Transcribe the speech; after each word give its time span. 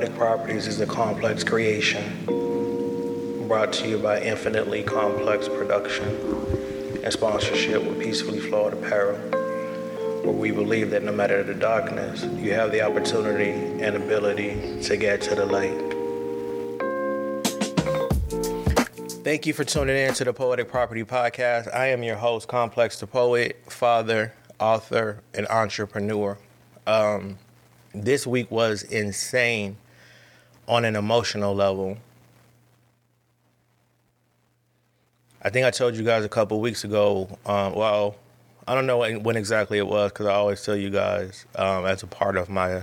Poetic 0.00 0.16
Properties 0.16 0.66
is 0.66 0.80
a 0.80 0.86
complex 0.86 1.44
creation 1.44 2.24
brought 3.46 3.70
to 3.74 3.86
you 3.86 3.98
by 3.98 4.18
Infinitely 4.22 4.82
Complex 4.82 5.46
Production 5.46 6.08
and 7.04 7.12
sponsorship 7.12 7.84
with 7.84 8.00
Peacefully 8.00 8.38
Flawed 8.38 8.72
Apparel, 8.72 9.18
where 10.22 10.32
we 10.32 10.52
believe 10.52 10.88
that 10.88 11.02
no 11.02 11.12
matter 11.12 11.42
the 11.42 11.52
darkness, 11.52 12.24
you 12.42 12.54
have 12.54 12.72
the 12.72 12.80
opportunity 12.80 13.50
and 13.84 13.94
ability 13.94 14.80
to 14.84 14.96
get 14.96 15.20
to 15.20 15.34
the 15.34 15.44
light. 15.44 15.78
Thank 19.22 19.44
you 19.44 19.52
for 19.52 19.64
tuning 19.64 19.98
in 19.98 20.14
to 20.14 20.24
the 20.24 20.32
Poetic 20.32 20.70
Property 20.70 21.04
Podcast. 21.04 21.74
I 21.74 21.88
am 21.88 22.02
your 22.02 22.16
host, 22.16 22.48
Complex 22.48 22.98
the 22.98 23.06
Poet, 23.06 23.60
father, 23.68 24.32
author, 24.58 25.22
and 25.34 25.46
entrepreneur. 25.48 26.38
Um, 26.86 27.36
this 27.94 28.26
week 28.26 28.50
was 28.50 28.82
insane 28.82 29.76
on 30.68 30.84
an 30.84 30.96
emotional 30.96 31.54
level. 31.54 31.98
I 35.42 35.50
think 35.50 35.66
I 35.66 35.70
told 35.70 35.96
you 35.96 36.04
guys 36.04 36.24
a 36.24 36.28
couple 36.28 36.60
weeks 36.60 36.84
ago. 36.84 37.38
Um, 37.46 37.74
well, 37.74 38.16
I 38.68 38.74
don't 38.74 38.86
know 38.86 38.98
when, 38.98 39.22
when 39.22 39.36
exactly 39.36 39.78
it 39.78 39.86
was 39.86 40.12
because 40.12 40.26
I 40.26 40.34
always 40.34 40.62
tell 40.62 40.76
you 40.76 40.90
guys 40.90 41.46
um, 41.56 41.86
as 41.86 42.02
a 42.02 42.06
part 42.06 42.36
of 42.36 42.48
my 42.48 42.82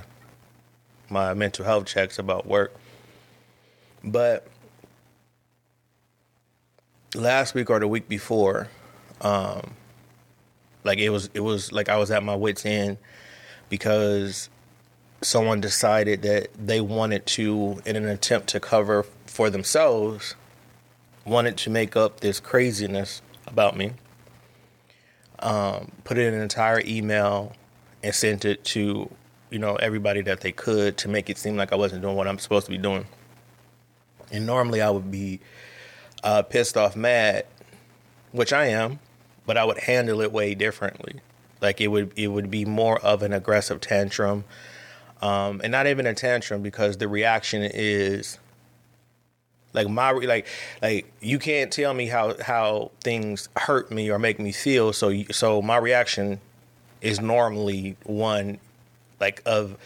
my 1.10 1.34
mental 1.34 1.64
health 1.64 1.86
checks 1.86 2.20
about 2.20 2.46
work. 2.46 2.76
But 4.04 4.48
last 7.16 7.54
week 7.54 7.70
or 7.70 7.80
the 7.80 7.88
week 7.88 8.10
before, 8.10 8.68
um, 9.22 9.72
like 10.84 11.00
it 11.00 11.10
was 11.10 11.30
it 11.34 11.42
was 11.42 11.72
like 11.72 11.90
I 11.90 11.98
was 11.98 12.12
at 12.12 12.24
my 12.24 12.36
wits 12.36 12.66
end 12.66 12.98
because 13.70 14.50
someone 15.22 15.62
decided 15.62 16.22
that 16.22 16.50
they 16.54 16.82
wanted 16.82 17.26
to, 17.26 17.82
in 17.86 17.96
an 17.96 18.08
attempt 18.08 18.48
to 18.50 18.60
cover 18.60 19.04
for 19.26 19.50
themselves, 19.50 20.36
wanted 21.26 21.58
to 21.58 21.70
make 21.70 21.96
up 21.96 22.20
this 22.20 22.40
craziness 22.40 23.22
about 23.46 23.76
me, 23.76 23.94
um, 25.40 25.92
put 26.04 26.18
in 26.18 26.34
an 26.34 26.42
entire 26.42 26.82
email 26.86 27.54
and 28.04 28.14
sent 28.14 28.46
it 28.46 28.64
to, 28.64 29.10
you 29.50 29.60
know, 29.60 29.76
everybody 29.76 30.22
that 30.22 30.42
they 30.42 30.52
could 30.52 30.98
to 30.98 31.10
make 31.10 31.30
it 31.30 31.38
seem 31.38 31.58
like 31.58 31.74
I 31.74 31.76
wasn't 31.76 32.02
doing 32.02 32.16
what 32.16 32.28
I'm 32.28 32.40
supposed 32.40 32.66
to 32.66 32.72
be 32.72 32.78
doing. 32.78 33.08
And 34.32 34.46
normally 34.46 34.82
I 34.82 34.90
would 34.90 35.10
be 35.10 35.40
uh, 36.24 36.44
pissed 36.44 36.78
off, 36.78 36.96
mad, 36.96 37.46
which 38.32 38.54
I 38.54 38.68
am, 38.68 39.00
but 39.46 39.58
I 39.58 39.66
would 39.66 39.80
handle 39.80 40.22
it 40.22 40.32
way 40.32 40.54
differently. 40.54 41.22
Like 41.62 41.82
it 41.82 41.88
would, 41.88 42.14
it 42.16 42.28
would 42.28 42.52
be 42.52 42.66
more 42.66 43.00
of 43.00 43.24
an 43.24 43.34
aggressive 43.34 43.82
tantrum 43.82 44.44
um, 45.22 45.62
and 45.64 45.72
not 45.72 45.88
even 45.88 46.06
a 46.06 46.14
tantrum 46.14 46.62
because 46.62 46.98
the 46.98 47.08
reaction 47.08 47.62
is 47.64 48.38
like 49.74 49.88
my 49.90 50.12
like 50.12 50.48
like 50.82 51.12
you 51.22 51.40
can't 51.40 51.72
tell 51.72 51.94
me 51.94 52.08
how 52.08 52.36
how 52.42 52.92
things 53.04 53.50
hurt 53.56 53.92
me 53.92 54.10
or 54.10 54.20
make 54.20 54.40
me 54.40 54.52
feel. 54.52 54.94
So 54.94 55.24
so 55.32 55.62
my 55.62 55.78
reaction 55.78 56.40
is 57.02 57.22
normally 57.22 57.96
one 58.04 58.60
like 59.20 59.42
of 59.46 59.78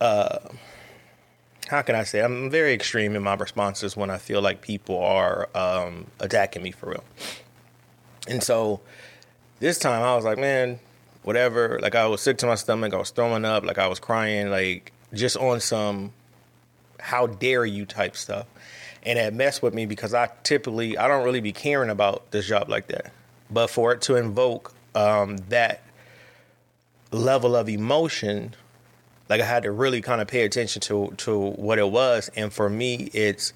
uh 0.00 0.38
how 1.68 1.80
can 1.82 1.94
I 1.94 2.04
say 2.04 2.20
I'm 2.20 2.50
very 2.50 2.74
extreme 2.74 3.16
in 3.16 3.22
my 3.22 3.34
responses 3.34 3.96
when 3.96 4.10
I 4.10 4.18
feel 4.18 4.42
like 4.42 4.60
people 4.60 4.98
are 4.98 5.48
um, 5.54 6.06
attacking 6.20 6.62
me 6.62 6.70
for 6.70 6.90
real. 6.90 7.04
And 8.28 8.42
so 8.42 8.80
this 9.58 9.78
time 9.78 10.02
I 10.02 10.14
was 10.14 10.24
like, 10.24 10.36
man, 10.36 10.80
whatever. 11.22 11.78
Like 11.80 11.94
I 11.94 12.06
was 12.06 12.20
sick 12.20 12.38
to 12.38 12.46
my 12.46 12.54
stomach. 12.54 12.94
I 12.94 12.98
was 12.98 13.10
throwing 13.10 13.44
up. 13.44 13.64
Like 13.64 13.78
I 13.78 13.86
was 13.86 13.98
crying. 13.98 14.50
Like 14.50 14.92
just 15.14 15.36
on 15.36 15.60
some 15.60 16.12
how 17.00 17.26
dare 17.26 17.64
you 17.64 17.84
type 17.84 18.16
stuff. 18.16 18.46
And 19.04 19.18
it 19.18 19.34
messed 19.34 19.62
with 19.62 19.74
me 19.74 19.86
because 19.86 20.14
I 20.14 20.30
typically 20.44 20.96
I 20.96 21.08
don't 21.08 21.24
really 21.24 21.40
be 21.40 21.52
caring 21.52 21.90
about 21.90 22.30
this 22.30 22.46
job 22.46 22.68
like 22.68 22.86
that. 22.88 23.12
But 23.50 23.68
for 23.68 23.92
it 23.92 24.00
to 24.02 24.16
invoke 24.16 24.72
um, 24.94 25.38
that 25.48 25.82
level 27.10 27.56
of 27.56 27.68
emotion, 27.68 28.54
like 29.28 29.40
I 29.40 29.44
had 29.44 29.64
to 29.64 29.72
really 29.72 30.00
kind 30.00 30.20
of 30.20 30.28
pay 30.28 30.44
attention 30.44 30.80
to 30.82 31.12
to 31.18 31.38
what 31.38 31.78
it 31.78 31.90
was. 31.90 32.30
And 32.36 32.52
for 32.52 32.70
me, 32.70 33.10
it's 33.12 33.52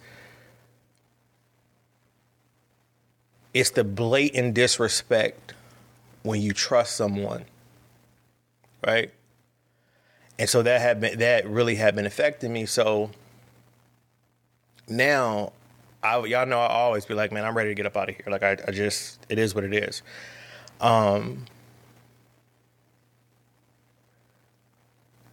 it's 3.54 3.70
the 3.70 3.84
blatant 3.84 4.52
disrespect 4.54 5.54
when 6.22 6.42
you 6.42 6.52
trust 6.52 6.96
someone 6.96 7.44
right? 8.86 9.10
And 10.38 10.48
so 10.48 10.62
that 10.62 10.80
had 10.80 11.00
been 11.00 11.18
that 11.18 11.46
really 11.48 11.74
had 11.74 11.96
been 11.96 12.06
affecting 12.06 12.52
me. 12.52 12.66
So 12.66 13.10
now, 14.88 15.52
I 16.02 16.24
y'all 16.24 16.46
know 16.46 16.60
I 16.60 16.68
always 16.68 17.04
be 17.04 17.14
like, 17.14 17.32
man, 17.32 17.44
I'm 17.44 17.56
ready 17.56 17.70
to 17.70 17.74
get 17.74 17.86
up 17.86 17.96
out 17.96 18.08
of 18.08 18.16
here. 18.16 18.26
Like 18.28 18.42
I, 18.42 18.56
I 18.66 18.70
just 18.70 19.18
it 19.28 19.38
is 19.38 19.54
what 19.54 19.64
it 19.64 19.74
is. 19.74 20.02
Um, 20.80 21.46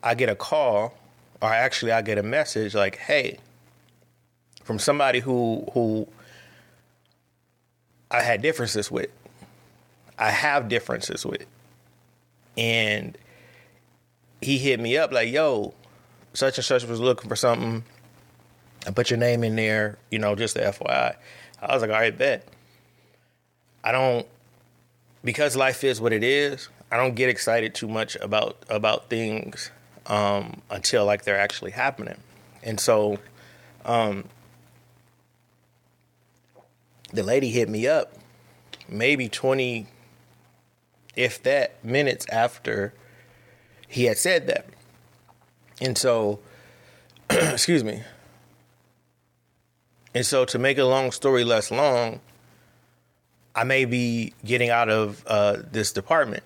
I 0.01 0.15
get 0.15 0.29
a 0.29 0.35
call, 0.35 0.97
or 1.41 1.49
actually 1.53 1.91
I 1.91 2.01
get 2.01 2.17
a 2.17 2.23
message 2.23 2.73
like, 2.73 2.97
hey, 2.97 3.39
from 4.63 4.79
somebody 4.79 5.19
who 5.19 5.65
who 5.73 6.07
I 8.09 8.21
had 8.21 8.41
differences 8.41 8.89
with. 8.89 9.11
I 10.17 10.29
have 10.29 10.69
differences 10.69 11.25
with. 11.25 11.45
And 12.55 13.17
he 14.45 14.57
hit 14.57 14.79
me 14.79 14.97
up 14.97 15.11
like, 15.11 15.29
yo, 15.29 15.73
such 16.33 16.57
and 16.57 16.65
such 16.65 16.85
was 16.85 16.99
looking 16.99 17.29
for 17.29 17.35
something. 17.35 17.83
I 18.85 18.91
put 18.91 19.09
your 19.09 19.19
name 19.19 19.43
in 19.43 19.55
there, 19.55 19.97
you 20.11 20.19
know, 20.19 20.35
just 20.35 20.55
the 20.55 20.61
FYI. 20.61 21.15
I 21.61 21.73
was 21.73 21.81
like, 21.81 21.91
all 21.91 21.97
right, 21.97 22.17
bet. 22.17 22.47
I 23.83 23.91
don't 23.91 24.27
because 25.23 25.55
life 25.55 25.83
is 25.83 26.01
what 26.01 26.13
it 26.13 26.23
is. 26.23 26.69
I 26.91 26.97
don't 26.97 27.15
get 27.15 27.29
excited 27.29 27.73
too 27.73 27.87
much 27.87 28.15
about 28.17 28.57
about 28.69 29.09
things 29.09 29.71
um, 30.07 30.61
until 30.69 31.05
like 31.05 31.23
they're 31.23 31.39
actually 31.39 31.71
happening, 31.71 32.17
and 32.61 32.79
so 32.79 33.17
um, 33.85 34.25
the 37.11 37.23
lady 37.23 37.49
hit 37.49 37.67
me 37.69 37.87
up 37.87 38.13
maybe 38.87 39.27
twenty, 39.27 39.87
if 41.15 41.41
that, 41.43 41.83
minutes 41.83 42.25
after 42.31 42.93
he 43.93 44.05
had 44.05 44.17
said 44.17 44.47
that. 44.47 44.65
And 45.79 45.95
so, 45.95 46.39
excuse 47.29 47.83
me. 47.83 48.01
And 50.15 50.25
so, 50.25 50.45
to 50.45 50.57
make 50.57 50.79
a 50.79 50.83
long 50.83 51.11
story 51.11 51.43
less 51.43 51.69
long, 51.69 52.19
I 53.55 53.63
may 53.65 53.85
be 53.85 54.33
getting 54.43 54.71
out 54.71 54.89
of 54.89 55.23
uh, 55.27 55.57
this 55.71 55.91
department. 55.91 56.43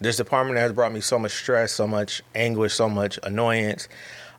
This 0.00 0.16
department 0.16 0.58
has 0.58 0.72
brought 0.72 0.92
me 0.92 1.02
so 1.02 1.18
much 1.18 1.32
stress, 1.32 1.72
so 1.72 1.86
much 1.86 2.22
anguish, 2.34 2.72
so 2.72 2.88
much 2.88 3.18
annoyance 3.22 3.86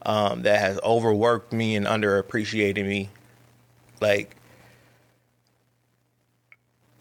um, 0.03 0.41
that 0.41 0.59
has 0.59 0.79
overworked 0.83 1.53
me 1.53 1.75
and 1.75 1.85
underappreciated 1.85 2.87
me. 2.87 3.09
Like, 3.99 4.35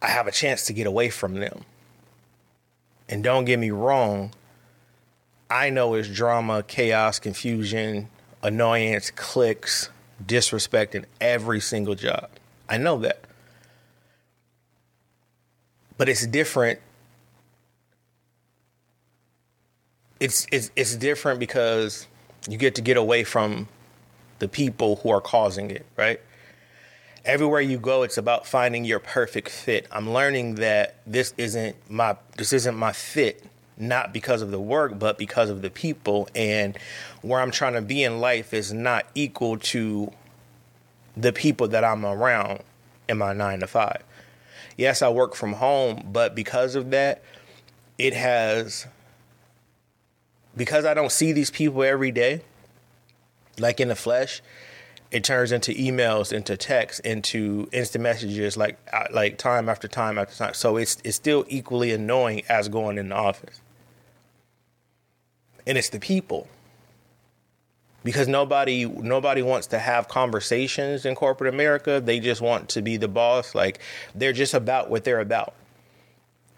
I 0.02 0.08
have 0.08 0.26
a 0.26 0.32
chance 0.32 0.66
to 0.66 0.74
get 0.74 0.86
away 0.86 1.08
from 1.08 1.34
them. 1.34 1.64
And 3.08 3.24
don't 3.24 3.46
get 3.46 3.58
me 3.58 3.70
wrong, 3.70 4.32
I 5.50 5.70
know 5.70 5.94
is 5.94 6.08
drama, 6.08 6.62
chaos, 6.62 7.18
confusion, 7.18 8.08
annoyance, 8.42 9.10
clicks, 9.10 9.90
disrespect 10.24 10.94
in 10.94 11.06
every 11.20 11.60
single 11.60 11.96
job. 11.96 12.28
I 12.68 12.78
know 12.78 12.98
that. 13.00 13.24
But 15.98 16.08
it's 16.08 16.24
different. 16.26 16.78
It's 20.20 20.46
it's 20.52 20.70
it's 20.76 20.94
different 20.96 21.40
because 21.40 22.06
you 22.48 22.56
get 22.56 22.76
to 22.76 22.82
get 22.82 22.96
away 22.96 23.24
from 23.24 23.68
the 24.38 24.48
people 24.48 24.96
who 24.96 25.10
are 25.10 25.20
causing 25.20 25.70
it, 25.70 25.84
right? 25.96 26.20
Everywhere 27.24 27.60
you 27.60 27.78
go, 27.78 28.02
it's 28.02 28.16
about 28.16 28.46
finding 28.46 28.84
your 28.84 28.98
perfect 28.98 29.50
fit. 29.50 29.86
I'm 29.90 30.10
learning 30.10 30.54
that 30.56 30.96
this 31.06 31.34
isn't 31.36 31.76
my 31.90 32.16
this 32.36 32.52
isn't 32.52 32.76
my 32.76 32.92
fit 32.92 33.44
not 33.80 34.12
because 34.12 34.42
of 34.42 34.50
the 34.50 34.60
work, 34.60 34.98
but 34.98 35.18
because 35.18 35.50
of 35.50 35.62
the 35.62 35.70
people. 35.70 36.28
And 36.34 36.78
where 37.22 37.40
I'm 37.40 37.50
trying 37.50 37.74
to 37.74 37.82
be 37.82 38.04
in 38.04 38.20
life 38.20 38.52
is 38.52 38.72
not 38.72 39.06
equal 39.14 39.58
to 39.58 40.12
the 41.16 41.32
people 41.32 41.68
that 41.68 41.84
I'm 41.84 42.04
around 42.04 42.62
in 43.08 43.18
my 43.18 43.32
nine 43.32 43.60
to 43.60 43.66
five. 43.66 44.02
Yes, 44.76 45.02
I 45.02 45.08
work 45.08 45.34
from 45.34 45.54
home, 45.54 46.08
but 46.12 46.34
because 46.34 46.74
of 46.74 46.90
that, 46.90 47.22
it 47.98 48.14
has, 48.14 48.86
because 50.56 50.84
I 50.84 50.94
don't 50.94 51.12
see 51.12 51.32
these 51.32 51.50
people 51.50 51.82
every 51.82 52.10
day, 52.10 52.42
like 53.58 53.80
in 53.80 53.88
the 53.88 53.96
flesh, 53.96 54.40
it 55.10 55.24
turns 55.24 55.50
into 55.52 55.72
emails, 55.72 56.32
into 56.32 56.56
texts, 56.56 57.00
into 57.00 57.68
instant 57.72 58.02
messages, 58.02 58.56
like 58.56 58.78
like 59.10 59.38
time 59.38 59.68
after 59.68 59.88
time 59.88 60.18
after 60.18 60.34
time. 60.36 60.54
So 60.54 60.76
it's 60.76 60.98
it's 61.04 61.16
still 61.16 61.44
equally 61.48 61.92
annoying 61.92 62.42
as 62.48 62.68
going 62.68 62.96
in 62.96 63.08
the 63.08 63.16
office 63.16 63.60
and 65.70 65.78
it's 65.78 65.90
the 65.90 66.00
people. 66.00 66.48
because 68.04 68.28
nobody 68.28 68.86
nobody 68.86 69.42
wants 69.42 69.68
to 69.68 69.78
have 69.78 70.08
conversations 70.08 71.04
in 71.04 71.14
corporate 71.14 71.52
America. 71.52 72.00
They 72.00 72.20
just 72.20 72.40
want 72.40 72.70
to 72.70 72.82
be 72.82 72.96
the 72.96 73.08
boss. 73.08 73.54
Like 73.54 73.80
they're 74.14 74.32
just 74.32 74.54
about 74.54 74.90
what 74.90 75.04
they're 75.04 75.20
about. 75.20 75.54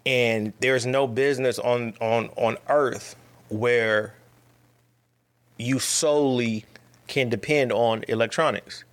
And 0.05 0.53
there's 0.59 0.85
no 0.85 1.07
business 1.07 1.59
on 1.59 1.93
on 2.01 2.29
on 2.37 2.57
earth 2.69 3.15
where 3.49 4.15
you 5.57 5.79
solely 5.79 6.65
can 7.07 7.29
depend 7.29 7.71
on 7.71 8.05
electronics. 8.07 8.83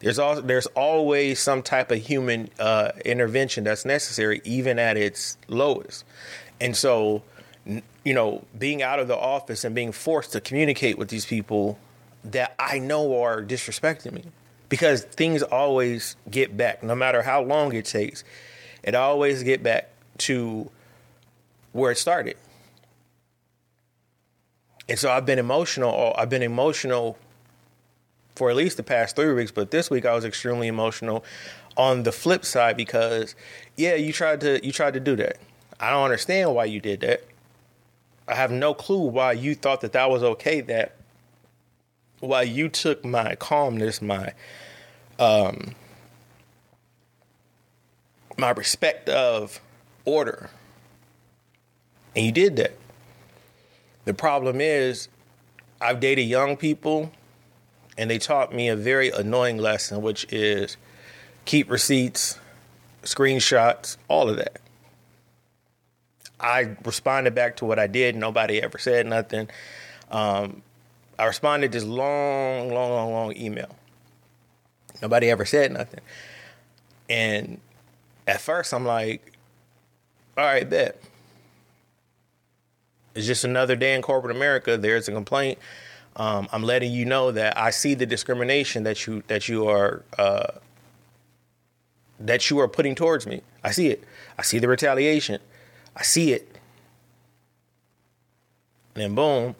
There's 0.00 0.18
also 0.18 0.42
there's 0.42 0.66
always 0.68 1.40
some 1.40 1.62
type 1.62 1.90
of 1.90 1.98
human 1.98 2.50
uh, 2.58 2.92
intervention 3.04 3.64
that's 3.64 3.84
necessary, 3.84 4.40
even 4.44 4.78
at 4.78 4.96
its 4.96 5.38
lowest. 5.48 6.04
And 6.60 6.76
so 6.76 7.22
you 8.04 8.14
know, 8.14 8.44
being 8.58 8.82
out 8.82 8.98
of 8.98 9.08
the 9.08 9.16
office 9.16 9.64
and 9.64 9.74
being 9.74 9.92
forced 9.92 10.32
to 10.32 10.40
communicate 10.40 10.98
with 10.98 11.08
these 11.08 11.26
people 11.26 11.78
that 12.24 12.54
I 12.58 12.78
know 12.78 13.22
are 13.22 13.42
disrespecting 13.42 14.12
me 14.12 14.24
because 14.68 15.02
things 15.02 15.42
always 15.42 16.16
get 16.30 16.56
back, 16.56 16.82
no 16.82 16.94
matter 16.94 17.22
how 17.22 17.42
long 17.42 17.74
it 17.74 17.84
takes, 17.84 18.24
it 18.82 18.94
always 18.94 19.42
get 19.42 19.62
back 19.62 19.90
to 20.18 20.70
where 21.72 21.90
it 21.90 21.98
started. 21.98 22.36
And 24.88 24.98
so 24.98 25.10
I've 25.10 25.26
been 25.26 25.38
emotional. 25.38 26.14
I've 26.16 26.30
been 26.30 26.42
emotional 26.42 27.18
for 28.34 28.50
at 28.50 28.56
least 28.56 28.76
the 28.76 28.82
past 28.82 29.16
three 29.16 29.32
weeks, 29.32 29.50
but 29.50 29.70
this 29.70 29.90
week 29.90 30.06
I 30.06 30.14
was 30.14 30.24
extremely 30.24 30.66
emotional 30.66 31.24
on 31.76 32.02
the 32.02 32.12
flip 32.12 32.44
side 32.44 32.76
because 32.76 33.34
yeah, 33.76 33.94
you 33.94 34.12
tried 34.12 34.40
to 34.40 34.64
you 34.64 34.72
tried 34.72 34.94
to 34.94 35.00
do 35.00 35.14
that. 35.16 35.36
I 35.78 35.90
don't 35.90 36.04
understand 36.04 36.54
why 36.54 36.64
you 36.64 36.80
did 36.80 37.00
that. 37.00 37.24
I 38.30 38.36
have 38.36 38.52
no 38.52 38.74
clue 38.74 39.06
why 39.08 39.32
you 39.32 39.56
thought 39.56 39.80
that 39.80 39.92
that 39.92 40.08
was 40.08 40.22
okay. 40.22 40.60
That 40.60 40.94
why 42.20 42.42
you 42.42 42.68
took 42.68 43.04
my 43.04 43.34
calmness, 43.34 44.00
my 44.00 44.34
um, 45.18 45.74
my 48.38 48.50
respect 48.50 49.08
of 49.08 49.60
order, 50.04 50.48
and 52.14 52.24
you 52.24 52.30
did 52.30 52.54
that. 52.56 52.76
The 54.04 54.14
problem 54.14 54.60
is, 54.60 55.08
I've 55.80 55.98
dated 55.98 56.26
young 56.26 56.56
people, 56.56 57.10
and 57.98 58.08
they 58.08 58.18
taught 58.18 58.54
me 58.54 58.68
a 58.68 58.76
very 58.76 59.10
annoying 59.10 59.58
lesson, 59.58 60.02
which 60.02 60.24
is 60.32 60.76
keep 61.46 61.68
receipts, 61.68 62.38
screenshots, 63.02 63.96
all 64.08 64.30
of 64.30 64.36
that. 64.36 64.60
I 66.40 66.76
responded 66.84 67.34
back 67.34 67.56
to 67.56 67.64
what 67.64 67.78
I 67.78 67.86
did. 67.86 68.16
Nobody 68.16 68.62
ever 68.62 68.78
said 68.78 69.06
nothing. 69.06 69.48
Um, 70.10 70.62
I 71.18 71.26
responded 71.26 71.72
this 71.72 71.84
long, 71.84 72.72
long, 72.72 72.90
long, 72.90 73.12
long 73.12 73.36
email. 73.36 73.76
Nobody 75.02 75.30
ever 75.30 75.44
said 75.44 75.72
nothing. 75.72 76.00
And 77.08 77.60
at 78.26 78.40
first, 78.40 78.72
I'm 78.72 78.86
like, 78.86 79.32
all 80.36 80.44
right, 80.44 80.68
bet. 80.68 81.00
It's 83.14 83.26
just 83.26 83.44
another 83.44 83.76
day 83.76 83.94
in 83.94 84.02
corporate 84.02 84.34
America. 84.34 84.76
There's 84.76 85.08
a 85.08 85.12
complaint. 85.12 85.58
Um, 86.16 86.48
I'm 86.52 86.62
letting 86.62 86.92
you 86.92 87.04
know 87.04 87.32
that 87.32 87.58
I 87.58 87.70
see 87.70 87.94
the 87.94 88.06
discrimination 88.06 88.82
that 88.84 89.06
you 89.06 89.22
that 89.28 89.48
you 89.48 89.68
are 89.68 90.04
uh, 90.18 90.52
that 92.18 92.50
you 92.50 92.58
are 92.60 92.68
putting 92.68 92.94
towards 92.94 93.26
me. 93.26 93.42
I 93.64 93.70
see 93.72 93.88
it. 93.88 94.04
I 94.38 94.42
see 94.42 94.58
the 94.58 94.68
retaliation. 94.68 95.40
I 95.96 96.02
see 96.02 96.32
it. 96.32 96.48
And 98.94 99.02
then 99.02 99.14
boom, 99.14 99.54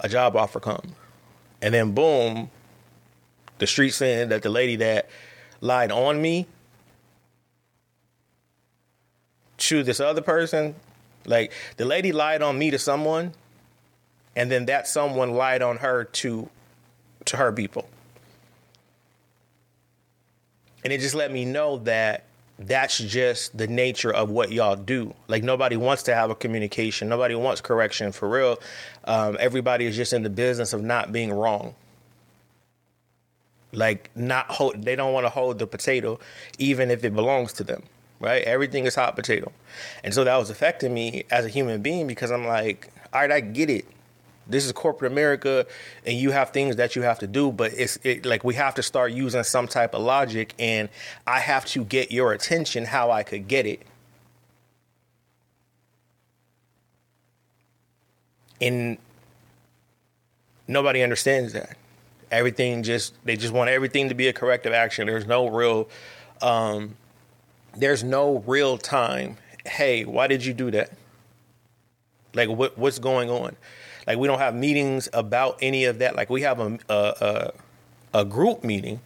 a 0.00 0.08
job 0.08 0.36
offer 0.36 0.60
comes. 0.60 0.92
And 1.62 1.74
then 1.74 1.92
boom, 1.92 2.50
the 3.58 3.66
street 3.66 3.90
saying 3.90 4.28
that 4.28 4.42
the 4.42 4.50
lady 4.50 4.76
that 4.76 5.08
lied 5.60 5.90
on 5.90 6.20
me 6.20 6.46
to 9.58 9.82
this 9.82 10.00
other 10.00 10.20
person, 10.20 10.74
like 11.24 11.52
the 11.76 11.84
lady 11.84 12.12
lied 12.12 12.42
on 12.42 12.58
me 12.58 12.70
to 12.70 12.78
someone, 12.78 13.32
and 14.36 14.50
then 14.50 14.66
that 14.66 14.86
someone 14.86 15.32
lied 15.32 15.62
on 15.62 15.78
her 15.78 16.04
to 16.04 16.48
to 17.24 17.36
her 17.38 17.52
people. 17.52 17.88
And 20.82 20.92
it 20.92 21.00
just 21.00 21.14
let 21.14 21.32
me 21.32 21.46
know 21.46 21.78
that 21.78 22.24
that's 22.58 22.98
just 22.98 23.56
the 23.56 23.66
nature 23.66 24.12
of 24.12 24.30
what 24.30 24.52
y'all 24.52 24.76
do. 24.76 25.14
Like 25.28 25.42
nobody 25.42 25.76
wants 25.76 26.04
to 26.04 26.14
have 26.14 26.30
a 26.30 26.34
communication. 26.34 27.08
Nobody 27.08 27.34
wants 27.34 27.60
correction 27.60 28.12
for 28.12 28.28
real. 28.28 28.58
Um, 29.04 29.36
everybody 29.40 29.86
is 29.86 29.96
just 29.96 30.12
in 30.12 30.22
the 30.22 30.30
business 30.30 30.72
of 30.72 30.82
not 30.82 31.12
being 31.12 31.32
wrong. 31.32 31.74
Like 33.72 34.10
not 34.14 34.46
hold. 34.46 34.82
They 34.82 34.94
don't 34.94 35.12
want 35.12 35.26
to 35.26 35.30
hold 35.30 35.58
the 35.58 35.66
potato, 35.66 36.20
even 36.58 36.90
if 36.90 37.02
it 37.02 37.14
belongs 37.14 37.52
to 37.54 37.64
them. 37.64 37.82
Right? 38.20 38.44
Everything 38.44 38.86
is 38.86 38.94
hot 38.94 39.16
potato, 39.16 39.52
and 40.04 40.14
so 40.14 40.22
that 40.22 40.36
was 40.36 40.48
affecting 40.48 40.94
me 40.94 41.24
as 41.30 41.44
a 41.44 41.48
human 41.48 41.82
being 41.82 42.06
because 42.06 42.30
I'm 42.30 42.46
like, 42.46 42.88
all 43.12 43.20
right, 43.20 43.32
I 43.32 43.40
get 43.40 43.68
it 43.68 43.84
this 44.46 44.64
is 44.64 44.72
corporate 44.72 45.10
America, 45.10 45.66
and 46.06 46.16
you 46.16 46.30
have 46.30 46.50
things 46.50 46.76
that 46.76 46.96
you 46.96 47.02
have 47.02 47.18
to 47.20 47.26
do, 47.26 47.50
but 47.50 47.72
it's 47.72 47.98
it, 48.02 48.26
like 48.26 48.44
we 48.44 48.54
have 48.54 48.74
to 48.74 48.82
start 48.82 49.12
using 49.12 49.42
some 49.42 49.66
type 49.66 49.94
of 49.94 50.02
logic, 50.02 50.54
and 50.58 50.88
I 51.26 51.40
have 51.40 51.64
to 51.66 51.84
get 51.84 52.12
your 52.12 52.32
attention 52.32 52.84
how 52.84 53.10
I 53.10 53.22
could 53.22 53.48
get 53.48 53.66
it. 53.66 53.82
And 58.60 58.98
nobody 60.68 61.02
understands 61.02 61.52
that. 61.52 61.76
Everything 62.30 62.82
just 62.82 63.14
they 63.24 63.36
just 63.36 63.52
want 63.52 63.70
everything 63.70 64.08
to 64.08 64.14
be 64.14 64.28
a 64.28 64.32
corrective 64.32 64.72
action. 64.72 65.06
There's 65.06 65.26
no 65.26 65.48
real 65.48 65.88
um 66.42 66.96
there's 67.76 68.04
no 68.04 68.38
real 68.46 68.78
time. 68.78 69.36
Hey, 69.66 70.04
why 70.04 70.26
did 70.26 70.44
you 70.44 70.52
do 70.52 70.70
that? 70.72 70.90
Like 72.34 72.48
what 72.48 72.76
what's 72.76 72.98
going 72.98 73.30
on? 73.30 73.56
Like 74.06 74.18
we 74.18 74.28
don't 74.28 74.38
have 74.38 74.54
meetings 74.54 75.08
about 75.12 75.58
any 75.62 75.84
of 75.84 75.98
that. 75.98 76.16
Like 76.16 76.30
we 76.30 76.42
have 76.42 76.60
a 76.60 76.78
a, 76.88 77.52
a, 78.12 78.20
a 78.20 78.24
group 78.24 78.64
meeting. 78.64 79.00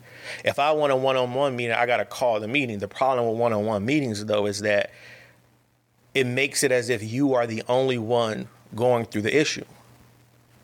If 0.45 0.59
I 0.59 0.73
want 0.73 0.93
a 0.93 0.97
one 0.97 1.17
on 1.17 1.33
one 1.35 1.57
meeting, 1.57 1.75
I 1.75 1.87
got 1.87 1.99
to 1.99 2.05
call 2.05 2.41
the 2.41 2.49
meeting. 2.49 2.79
The 2.79 2.89
problem 2.89 3.29
with 3.29 3.39
one 3.39 3.53
on 3.53 3.65
one 3.65 3.85
meetings 3.85 4.25
though 4.25 4.47
is 4.47 4.61
that 4.61 4.91
it 6.15 6.27
makes 6.27 6.63
it 6.63 6.73
as 6.73 6.89
if 6.89 7.03
you 7.03 7.35
are 7.35 7.47
the 7.47 7.63
only 7.69 7.99
one 7.99 8.49
going 8.75 9.05
through 9.05 9.23
the 9.23 9.37
issue. 9.37 9.65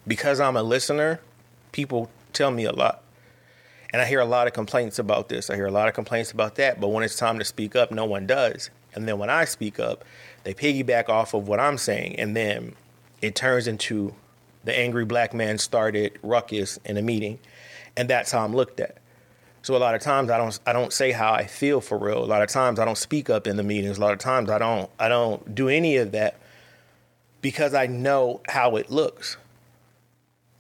Because 0.06 0.40
I'm 0.40 0.56
a 0.56 0.62
listener, 0.62 1.20
people 1.72 2.10
tell 2.32 2.50
me 2.50 2.64
a 2.64 2.72
lot. 2.72 3.02
And 3.90 4.02
I 4.02 4.06
hear 4.06 4.20
a 4.20 4.26
lot 4.26 4.48
of 4.48 4.52
complaints 4.52 4.98
about 4.98 5.28
this. 5.28 5.48
I 5.48 5.54
hear 5.54 5.66
a 5.66 5.70
lot 5.70 5.86
of 5.86 5.94
complaints 5.94 6.32
about 6.32 6.56
that. 6.56 6.80
But 6.80 6.88
when 6.88 7.04
it's 7.04 7.16
time 7.16 7.38
to 7.38 7.44
speak 7.44 7.76
up, 7.76 7.92
no 7.92 8.04
one 8.04 8.26
does. 8.26 8.70
And 8.92 9.06
then 9.06 9.18
when 9.18 9.30
I 9.30 9.44
speak 9.44 9.78
up, 9.78 10.04
they 10.42 10.52
piggyback 10.52 11.08
off 11.08 11.32
of 11.32 11.46
what 11.46 11.60
I'm 11.60 11.78
saying. 11.78 12.16
And 12.18 12.36
then 12.36 12.74
it 13.22 13.36
turns 13.36 13.68
into 13.68 14.14
the 14.64 14.76
angry 14.76 15.04
black 15.04 15.34
man 15.34 15.58
started 15.58 16.18
ruckus 16.22 16.78
in 16.84 16.96
a 16.96 17.02
meeting, 17.02 17.38
and 17.96 18.08
that's 18.08 18.32
how 18.32 18.44
I'm 18.44 18.54
looked 18.54 18.80
at. 18.80 18.98
So 19.62 19.74
a 19.74 19.78
lot 19.78 19.94
of 19.94 20.02
times 20.02 20.30
I 20.30 20.36
don't 20.36 20.58
I 20.66 20.74
don't 20.74 20.92
say 20.92 21.12
how 21.12 21.32
I 21.32 21.46
feel 21.46 21.80
for 21.80 21.96
real. 21.96 22.22
A 22.22 22.26
lot 22.26 22.42
of 22.42 22.50
times 22.50 22.78
I 22.78 22.84
don't 22.84 22.98
speak 22.98 23.30
up 23.30 23.46
in 23.46 23.56
the 23.56 23.62
meetings. 23.62 23.96
A 23.96 24.00
lot 24.00 24.12
of 24.12 24.18
times 24.18 24.50
I 24.50 24.58
don't 24.58 24.90
I 24.98 25.08
don't 25.08 25.54
do 25.54 25.70
any 25.70 25.96
of 25.96 26.12
that 26.12 26.36
because 27.40 27.72
I 27.72 27.86
know 27.86 28.42
how 28.48 28.76
it 28.76 28.90
looks. 28.90 29.38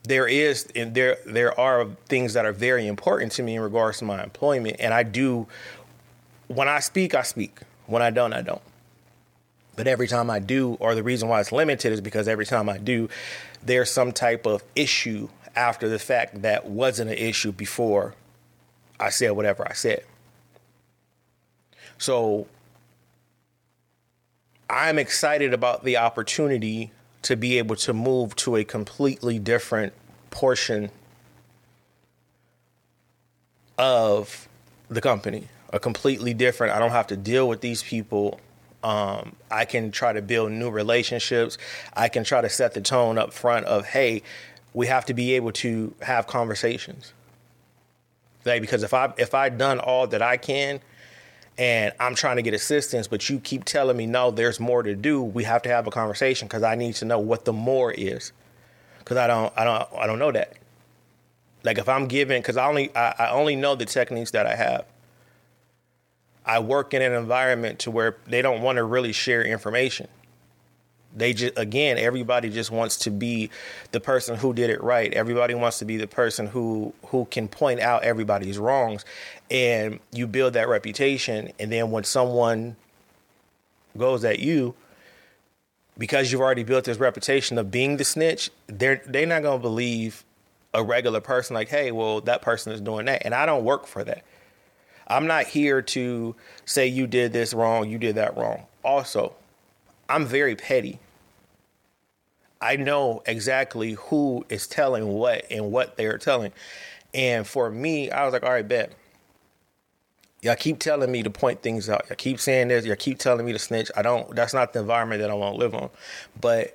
There 0.04 0.26
is 0.26 0.68
and 0.74 0.94
there 0.94 1.18
there 1.26 1.58
are 1.58 1.86
things 2.08 2.32
that 2.32 2.46
are 2.46 2.52
very 2.52 2.86
important 2.86 3.32
to 3.32 3.42
me 3.42 3.56
in 3.56 3.60
regards 3.60 3.98
to 3.98 4.06
my 4.06 4.22
employment, 4.22 4.76
and 4.78 4.94
I 4.94 5.02
do. 5.02 5.46
When 6.48 6.68
I 6.68 6.80
speak, 6.80 7.14
I 7.14 7.22
speak. 7.22 7.60
When 7.86 8.00
I 8.00 8.10
don't, 8.10 8.32
I 8.32 8.40
don't. 8.40 8.62
But 9.76 9.86
every 9.86 10.06
time 10.06 10.30
I 10.30 10.38
do, 10.38 10.74
or 10.80 10.94
the 10.94 11.02
reason 11.02 11.28
why 11.28 11.40
it's 11.40 11.52
limited 11.52 11.92
is 11.92 12.00
because 12.00 12.28
every 12.28 12.46
time 12.46 12.68
I 12.68 12.78
do, 12.78 13.08
there's 13.62 13.90
some 13.90 14.12
type 14.12 14.46
of 14.46 14.62
issue 14.76 15.28
after 15.56 15.88
the 15.88 15.98
fact 15.98 16.42
that 16.42 16.66
wasn't 16.66 17.10
an 17.10 17.18
issue 17.18 17.52
before 17.52 18.14
I 18.98 19.10
said 19.10 19.30
whatever 19.32 19.66
I 19.68 19.72
said. 19.72 20.04
So 21.98 22.46
I'm 24.68 24.98
excited 24.98 25.54
about 25.54 25.84
the 25.84 25.96
opportunity 25.96 26.90
to 27.22 27.36
be 27.36 27.58
able 27.58 27.76
to 27.76 27.92
move 27.92 28.36
to 28.36 28.56
a 28.56 28.64
completely 28.64 29.38
different 29.38 29.92
portion 30.30 30.90
of 33.78 34.48
the 34.88 35.00
company, 35.00 35.48
a 35.72 35.80
completely 35.80 36.34
different. 36.34 36.74
I 36.74 36.78
don't 36.78 36.90
have 36.90 37.06
to 37.08 37.16
deal 37.16 37.48
with 37.48 37.60
these 37.60 37.82
people 37.82 38.40
um, 38.84 39.34
I 39.50 39.64
can 39.64 39.90
try 39.90 40.12
to 40.12 40.20
build 40.20 40.52
new 40.52 40.70
relationships. 40.70 41.56
I 41.94 42.08
can 42.08 42.22
try 42.22 42.42
to 42.42 42.50
set 42.50 42.74
the 42.74 42.82
tone 42.82 43.16
up 43.16 43.32
front 43.32 43.64
of, 43.64 43.86
hey, 43.86 44.22
we 44.74 44.86
have 44.88 45.06
to 45.06 45.14
be 45.14 45.32
able 45.34 45.52
to 45.52 45.94
have 46.02 46.26
conversations. 46.26 47.14
Like, 48.44 48.60
because 48.60 48.82
if 48.82 48.92
I 48.92 49.12
if 49.16 49.34
I 49.34 49.48
done 49.48 49.80
all 49.80 50.06
that 50.08 50.20
I 50.20 50.36
can, 50.36 50.80
and 51.56 51.94
I'm 51.98 52.14
trying 52.14 52.36
to 52.36 52.42
get 52.42 52.52
assistance, 52.52 53.08
but 53.08 53.30
you 53.30 53.40
keep 53.40 53.64
telling 53.64 53.96
me 53.96 54.06
no, 54.06 54.30
there's 54.30 54.60
more 54.60 54.82
to 54.82 54.94
do. 54.94 55.22
We 55.22 55.44
have 55.44 55.62
to 55.62 55.70
have 55.70 55.86
a 55.86 55.90
conversation 55.90 56.46
because 56.46 56.62
I 56.62 56.74
need 56.74 56.94
to 56.96 57.06
know 57.06 57.18
what 57.18 57.46
the 57.46 57.54
more 57.54 57.90
is, 57.90 58.32
because 58.98 59.16
I 59.16 59.26
don't 59.26 59.50
I 59.56 59.64
don't 59.64 59.88
I 59.98 60.06
don't 60.06 60.18
know 60.18 60.32
that. 60.32 60.58
Like 61.62 61.78
if 61.78 61.88
I'm 61.88 62.06
given, 62.06 62.42
because 62.42 62.58
I 62.58 62.68
only 62.68 62.94
I, 62.94 63.14
I 63.18 63.30
only 63.30 63.56
know 63.56 63.76
the 63.76 63.86
techniques 63.86 64.32
that 64.32 64.46
I 64.46 64.56
have. 64.56 64.84
I 66.46 66.58
work 66.58 66.92
in 66.92 67.02
an 67.02 67.12
environment 67.12 67.78
to 67.80 67.90
where 67.90 68.16
they 68.26 68.42
don't 68.42 68.62
want 68.62 68.76
to 68.76 68.84
really 68.84 69.12
share 69.12 69.42
information. 69.42 70.08
They 71.16 71.32
just 71.32 71.56
again, 71.56 71.96
everybody 71.96 72.50
just 72.50 72.70
wants 72.70 72.96
to 72.98 73.10
be 73.10 73.50
the 73.92 74.00
person 74.00 74.36
who 74.36 74.52
did 74.52 74.68
it 74.68 74.82
right. 74.82 75.12
Everybody 75.12 75.54
wants 75.54 75.78
to 75.78 75.84
be 75.84 75.96
the 75.96 76.08
person 76.08 76.48
who 76.48 76.92
who 77.06 77.26
can 77.26 77.46
point 77.46 77.80
out 77.80 78.02
everybody's 78.02 78.58
wrongs, 78.58 79.04
and 79.50 80.00
you 80.12 80.26
build 80.26 80.54
that 80.54 80.68
reputation. 80.68 81.52
And 81.60 81.70
then 81.70 81.92
when 81.92 82.02
someone 82.02 82.74
goes 83.96 84.24
at 84.24 84.40
you, 84.40 84.74
because 85.96 86.32
you've 86.32 86.40
already 86.40 86.64
built 86.64 86.84
this 86.84 86.98
reputation 86.98 87.58
of 87.58 87.70
being 87.70 87.96
the 87.96 88.04
snitch, 88.04 88.50
they're 88.66 89.00
they're 89.06 89.26
not 89.26 89.44
gonna 89.44 89.62
believe 89.62 90.24
a 90.74 90.82
regular 90.82 91.20
person 91.20 91.54
like, 91.54 91.68
hey, 91.68 91.92
well, 91.92 92.20
that 92.22 92.42
person 92.42 92.72
is 92.72 92.80
doing 92.80 93.06
that, 93.06 93.22
and 93.24 93.34
I 93.34 93.46
don't 93.46 93.64
work 93.64 93.86
for 93.86 94.02
that. 94.02 94.24
I'm 95.06 95.26
not 95.26 95.46
here 95.46 95.82
to 95.82 96.34
say 96.64 96.86
you 96.86 97.06
did 97.06 97.32
this 97.32 97.52
wrong, 97.54 97.88
you 97.88 97.98
did 97.98 98.14
that 98.16 98.36
wrong. 98.36 98.66
Also, 98.82 99.34
I'm 100.08 100.26
very 100.26 100.56
petty. 100.56 100.98
I 102.60 102.76
know 102.76 103.22
exactly 103.26 103.92
who 103.92 104.46
is 104.48 104.66
telling 104.66 105.08
what 105.08 105.44
and 105.50 105.70
what 105.70 105.96
they're 105.96 106.18
telling. 106.18 106.52
And 107.12 107.46
for 107.46 107.70
me, 107.70 108.10
I 108.10 108.24
was 108.24 108.32
like, 108.32 108.42
all 108.42 108.50
right, 108.50 108.66
bet. 108.66 108.92
Y'all 110.40 110.56
keep 110.56 110.78
telling 110.78 111.10
me 111.10 111.22
to 111.22 111.30
point 111.30 111.62
things 111.62 111.88
out. 111.88 112.04
Y'all 112.08 112.16
keep 112.16 112.38
saying 112.38 112.68
this. 112.68 112.84
Y'all 112.84 112.96
keep 112.96 113.18
telling 113.18 113.46
me 113.46 113.52
to 113.52 113.58
snitch. 113.58 113.90
I 113.96 114.02
don't, 114.02 114.34
that's 114.34 114.52
not 114.52 114.72
the 114.72 114.80
environment 114.80 115.20
that 115.22 115.30
I 115.30 115.34
want 115.34 115.54
to 115.54 115.58
live 115.58 115.74
on. 115.74 115.90
But 116.38 116.74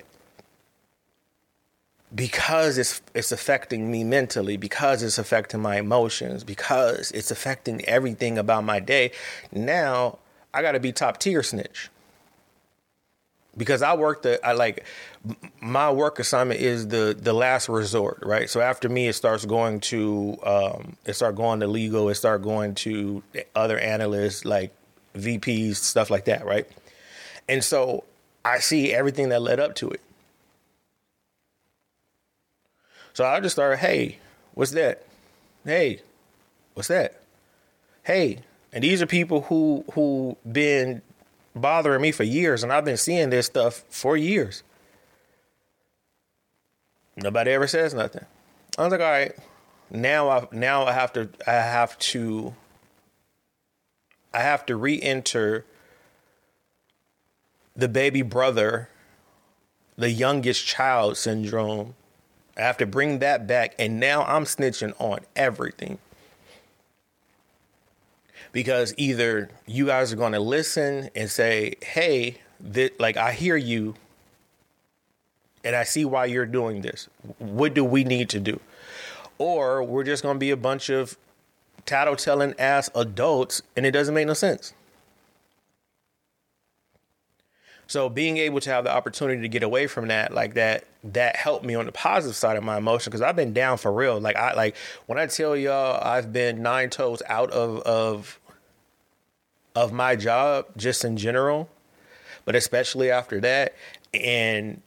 because 2.14 2.76
it's 2.76 3.00
it's 3.14 3.30
affecting 3.30 3.90
me 3.90 4.02
mentally 4.02 4.56
because 4.56 5.02
it's 5.02 5.18
affecting 5.18 5.60
my 5.60 5.78
emotions 5.78 6.42
because 6.42 7.10
it's 7.12 7.30
affecting 7.30 7.84
everything 7.84 8.36
about 8.36 8.64
my 8.64 8.80
day 8.80 9.12
now 9.52 10.18
i 10.52 10.62
got 10.62 10.72
to 10.72 10.80
be 10.80 10.92
top 10.92 11.18
tier 11.18 11.42
snitch. 11.42 11.88
Because 13.56 13.82
i 13.82 13.94
work 13.94 14.22
the 14.22 14.44
i 14.46 14.52
like 14.52 14.84
my 15.60 15.90
work 15.90 16.18
assignment 16.18 16.60
is 16.60 16.88
the 16.88 17.16
the 17.18 17.32
last 17.32 17.68
resort 17.68 18.20
right? 18.22 18.48
So 18.48 18.60
after 18.60 18.88
me 18.88 19.08
it 19.08 19.14
starts 19.14 19.44
going 19.44 19.80
to 19.80 20.38
um 20.44 20.96
it 21.04 21.14
start 21.14 21.36
going 21.36 21.60
to 21.60 21.66
legal 21.66 22.08
it 22.08 22.14
start 22.14 22.42
going 22.42 22.74
to 22.76 23.22
other 23.54 23.78
analysts 23.78 24.44
like 24.44 24.72
vps 25.16 25.76
stuff 25.76 26.10
like 26.10 26.24
that 26.24 26.44
right? 26.44 26.66
And 27.48 27.62
so 27.62 28.04
i 28.44 28.58
see 28.58 28.92
everything 28.92 29.28
that 29.28 29.42
led 29.42 29.60
up 29.60 29.74
to 29.76 29.90
it 29.90 30.00
so 33.12 33.24
I 33.24 33.40
just 33.40 33.56
started, 33.56 33.78
hey, 33.78 34.18
what's 34.54 34.72
that? 34.72 35.04
Hey, 35.64 36.00
what's 36.74 36.88
that? 36.88 37.20
Hey, 38.02 38.40
and 38.72 38.84
these 38.84 39.02
are 39.02 39.06
people 39.06 39.42
who 39.42 39.84
who 39.92 40.36
been 40.50 41.02
bothering 41.54 42.00
me 42.00 42.12
for 42.12 42.24
years, 42.24 42.62
and 42.62 42.72
I've 42.72 42.84
been 42.84 42.96
seeing 42.96 43.30
this 43.30 43.46
stuff 43.46 43.84
for 43.88 44.16
years. 44.16 44.62
Nobody 47.16 47.50
ever 47.50 47.66
says 47.66 47.92
nothing. 47.92 48.24
I 48.78 48.82
was 48.84 48.92
like, 48.92 49.00
all 49.00 49.10
right, 49.10 49.34
now 49.90 50.28
I 50.28 50.46
now 50.52 50.84
I 50.84 50.92
have 50.92 51.12
to 51.14 51.28
I 51.46 51.52
have 51.52 51.98
to 51.98 52.54
I 54.32 54.40
have 54.40 54.64
to 54.66 54.76
re-enter 54.76 55.66
the 57.74 57.88
baby 57.88 58.22
brother, 58.22 58.88
the 59.96 60.10
youngest 60.10 60.66
child 60.66 61.16
syndrome 61.16 61.94
I 62.56 62.62
have 62.62 62.76
to 62.78 62.86
bring 62.86 63.20
that 63.20 63.46
back, 63.46 63.74
and 63.78 63.98
now 64.00 64.22
I'm 64.24 64.44
snitching 64.44 64.92
on 64.98 65.20
everything. 65.36 65.98
Because 68.52 68.92
either 68.96 69.48
you 69.66 69.86
guys 69.86 70.12
are 70.12 70.16
going 70.16 70.32
to 70.32 70.40
listen 70.40 71.10
and 71.14 71.30
say, 71.30 71.74
hey, 71.82 72.38
that, 72.58 72.98
like, 72.98 73.16
I 73.16 73.32
hear 73.32 73.56
you, 73.56 73.94
and 75.62 75.76
I 75.76 75.84
see 75.84 76.04
why 76.04 76.24
you're 76.24 76.46
doing 76.46 76.82
this. 76.82 77.08
What 77.38 77.74
do 77.74 77.84
we 77.84 78.02
need 78.04 78.28
to 78.30 78.40
do? 78.40 78.60
Or 79.38 79.82
we're 79.82 80.04
just 80.04 80.22
going 80.22 80.34
to 80.34 80.40
be 80.40 80.50
a 80.50 80.56
bunch 80.56 80.90
of 80.90 81.16
tattletelling 81.86 82.54
ass 82.58 82.90
adults, 82.94 83.62
and 83.76 83.86
it 83.86 83.92
doesn't 83.92 84.14
make 84.14 84.26
no 84.26 84.34
sense. 84.34 84.74
So 87.86 88.08
being 88.08 88.36
able 88.36 88.60
to 88.60 88.70
have 88.70 88.84
the 88.84 88.92
opportunity 88.92 89.42
to 89.42 89.48
get 89.48 89.62
away 89.62 89.86
from 89.86 90.08
that, 90.08 90.32
like 90.32 90.54
that, 90.54 90.84
that 91.02 91.36
helped 91.36 91.64
me 91.64 91.74
on 91.74 91.86
the 91.86 91.92
positive 91.92 92.36
side 92.36 92.56
of 92.56 92.64
my 92.64 92.76
emotion 92.76 93.10
because 93.10 93.22
I've 93.22 93.36
been 93.36 93.52
down 93.52 93.78
for 93.78 93.92
real. 93.92 94.20
Like 94.20 94.36
I 94.36 94.54
like 94.54 94.76
when 95.06 95.18
I 95.18 95.26
tell 95.26 95.56
y'all 95.56 96.00
I've 96.02 96.32
been 96.32 96.62
nine 96.62 96.90
toes 96.90 97.22
out 97.26 97.50
of 97.50 97.80
of 97.80 98.38
of 99.74 99.92
my 99.92 100.16
job 100.16 100.66
just 100.76 101.04
in 101.04 101.16
general, 101.16 101.68
but 102.44 102.54
especially 102.54 103.10
after 103.10 103.40
that, 103.40 103.74
and 104.12 104.82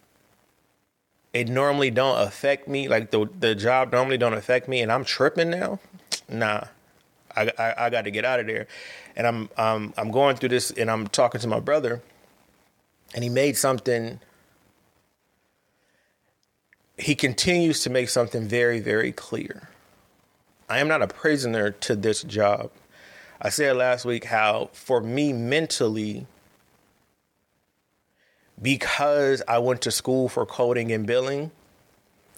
it 1.33 1.47
normally 1.47 1.89
don't 1.89 2.21
affect 2.21 2.67
me. 2.67 2.87
Like 2.87 3.11
the 3.11 3.27
the 3.39 3.55
job 3.55 3.91
normally 3.91 4.17
don't 4.17 4.33
affect 4.33 4.67
me, 4.67 4.81
and 4.81 4.91
I'm 4.91 5.05
tripping 5.05 5.49
now. 5.49 5.79
Nah, 6.29 6.65
I 7.35 7.51
I, 7.57 7.85
I 7.85 7.89
got 7.89 8.03
to 8.03 8.11
get 8.11 8.23
out 8.23 8.39
of 8.39 8.45
there, 8.45 8.67
and 9.15 9.25
I'm 9.25 9.49
um 9.57 9.93
I'm 9.97 10.11
going 10.11 10.35
through 10.35 10.49
this, 10.49 10.69
and 10.69 10.91
I'm 10.91 11.07
talking 11.07 11.41
to 11.41 11.47
my 11.47 11.59
brother 11.59 12.01
and 13.13 13.23
he 13.23 13.29
made 13.29 13.57
something 13.57 14.19
he 16.97 17.15
continues 17.15 17.81
to 17.81 17.89
make 17.89 18.09
something 18.09 18.47
very 18.47 18.79
very 18.79 19.11
clear. 19.11 19.69
I 20.69 20.79
am 20.79 20.87
not 20.87 21.01
a 21.01 21.07
prisoner 21.07 21.71
to 21.71 21.95
this 21.95 22.23
job. 22.23 22.71
I 23.41 23.49
said 23.49 23.75
last 23.75 24.05
week 24.05 24.25
how 24.25 24.69
for 24.73 25.01
me 25.01 25.33
mentally 25.33 26.25
because 28.61 29.41
i 29.47 29.57
went 29.57 29.81
to 29.81 29.91
school 29.91 30.29
for 30.29 30.45
coding 30.45 30.91
and 30.91 31.05
billing 31.05 31.51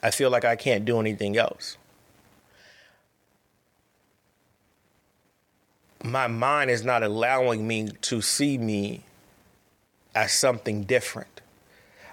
i 0.02 0.10
feel 0.10 0.30
like 0.30 0.46
i 0.46 0.56
can't 0.56 0.86
do 0.86 1.00
anything 1.00 1.38
else. 1.38 1.78
My 6.04 6.28
mind 6.28 6.70
is 6.70 6.84
not 6.84 7.04
allowing 7.04 7.68
me 7.68 7.90
to 8.02 8.22
see 8.22 8.58
me 8.58 9.04
as 10.14 10.32
something 10.32 10.84
different. 10.84 11.35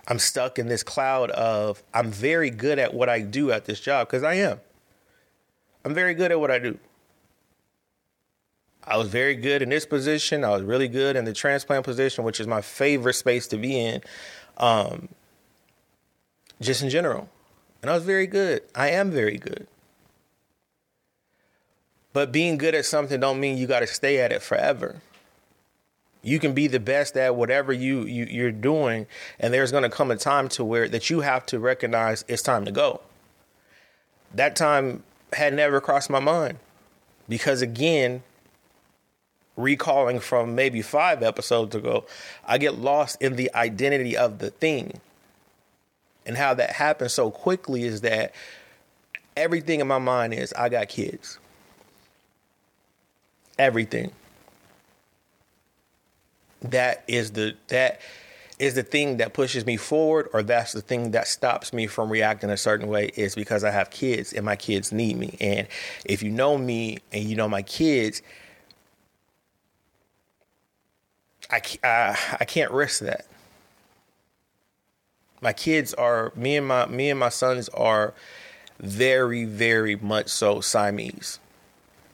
I'm 0.08 0.18
stuck 0.18 0.58
in 0.58 0.66
this 0.66 0.82
cloud 0.82 1.30
of 1.30 1.82
I'm 1.94 2.10
very 2.10 2.50
good 2.50 2.78
at 2.78 2.92
what 2.92 3.08
I 3.08 3.20
do 3.20 3.52
at 3.52 3.64
this 3.64 3.80
job 3.80 4.08
because 4.08 4.22
I 4.22 4.34
am. 4.34 4.60
I'm 5.84 5.94
very 5.94 6.14
good 6.14 6.30
at 6.30 6.40
what 6.40 6.50
I 6.50 6.58
do. 6.58 6.78
I 8.84 8.96
was 8.96 9.08
very 9.08 9.36
good 9.36 9.62
in 9.62 9.68
this 9.68 9.86
position. 9.86 10.44
I 10.44 10.50
was 10.50 10.62
really 10.62 10.88
good 10.88 11.14
in 11.14 11.24
the 11.24 11.32
transplant 11.32 11.84
position, 11.84 12.24
which 12.24 12.40
is 12.40 12.48
my 12.48 12.60
favorite 12.60 13.14
space 13.14 13.46
to 13.48 13.56
be 13.56 13.78
in, 13.78 14.00
um, 14.56 15.08
just 16.60 16.82
in 16.82 16.90
general. 16.90 17.28
And 17.80 17.90
I 17.90 17.94
was 17.94 18.02
very 18.02 18.26
good. 18.26 18.62
I 18.74 18.90
am 18.90 19.12
very 19.12 19.38
good. 19.38 19.68
But 22.12 22.32
being 22.32 22.58
good 22.58 22.74
at 22.74 22.84
something 22.84 23.20
don't 23.20 23.38
mean 23.38 23.56
you 23.56 23.68
got 23.68 23.80
to 23.80 23.86
stay 23.86 24.18
at 24.20 24.32
it 24.32 24.42
forever 24.42 25.00
you 26.22 26.38
can 26.38 26.54
be 26.54 26.68
the 26.68 26.80
best 26.80 27.16
at 27.16 27.34
whatever 27.34 27.72
you, 27.72 28.02
you 28.02 28.24
you're 28.24 28.52
doing 28.52 29.06
and 29.40 29.52
there's 29.52 29.72
going 29.72 29.82
to 29.82 29.90
come 29.90 30.10
a 30.10 30.16
time 30.16 30.48
to 30.50 30.64
where 30.64 30.88
that 30.88 31.10
you 31.10 31.20
have 31.20 31.44
to 31.46 31.58
recognize 31.58 32.24
it's 32.28 32.42
time 32.42 32.64
to 32.64 32.70
go. 32.70 33.00
That 34.34 34.56
time 34.56 35.02
had 35.32 35.52
never 35.52 35.80
crossed 35.80 36.10
my 36.10 36.20
mind 36.20 36.58
because 37.28 37.60
again 37.60 38.22
recalling 39.56 40.20
from 40.20 40.54
maybe 40.54 40.80
five 40.80 41.22
episodes 41.22 41.74
ago 41.74 42.06
i 42.46 42.56
get 42.56 42.78
lost 42.78 43.20
in 43.20 43.36
the 43.36 43.50
identity 43.54 44.16
of 44.16 44.38
the 44.38 44.50
thing. 44.50 45.00
And 46.24 46.36
how 46.36 46.54
that 46.54 46.70
happens 46.70 47.12
so 47.12 47.32
quickly 47.32 47.82
is 47.82 48.02
that 48.02 48.32
everything 49.36 49.80
in 49.80 49.88
my 49.88 49.98
mind 49.98 50.34
is 50.34 50.52
i 50.52 50.68
got 50.68 50.88
kids. 50.88 51.38
Everything 53.58 54.12
that 56.62 57.04
is 57.06 57.32
the 57.32 57.54
that 57.68 58.00
is 58.58 58.74
the 58.74 58.82
thing 58.82 59.16
that 59.16 59.32
pushes 59.32 59.66
me 59.66 59.76
forward 59.76 60.28
or 60.32 60.42
that's 60.42 60.72
the 60.72 60.80
thing 60.80 61.10
that 61.10 61.26
stops 61.26 61.72
me 61.72 61.86
from 61.86 62.08
reacting 62.10 62.48
a 62.48 62.56
certain 62.56 62.86
way 62.88 63.10
is 63.16 63.34
because 63.34 63.64
I 63.64 63.70
have 63.70 63.90
kids 63.90 64.32
and 64.32 64.44
my 64.44 64.54
kids 64.54 64.92
need 64.92 65.16
me. 65.18 65.36
And 65.40 65.66
if 66.04 66.22
you 66.22 66.30
know 66.30 66.56
me 66.56 66.98
and 67.12 67.24
you 67.24 67.34
know 67.34 67.48
my 67.48 67.62
kids, 67.62 68.22
I, 71.50 71.60
I, 71.82 72.36
I 72.40 72.44
can't 72.44 72.70
risk 72.70 73.00
that. 73.00 73.26
My 75.40 75.52
kids 75.52 75.92
are 75.94 76.32
me 76.36 76.56
and 76.56 76.68
my 76.68 76.86
me 76.86 77.10
and 77.10 77.18
my 77.18 77.30
sons 77.30 77.68
are 77.70 78.14
very 78.78 79.44
very 79.44 79.96
much 79.96 80.28
so 80.28 80.60
Siamese. 80.60 81.40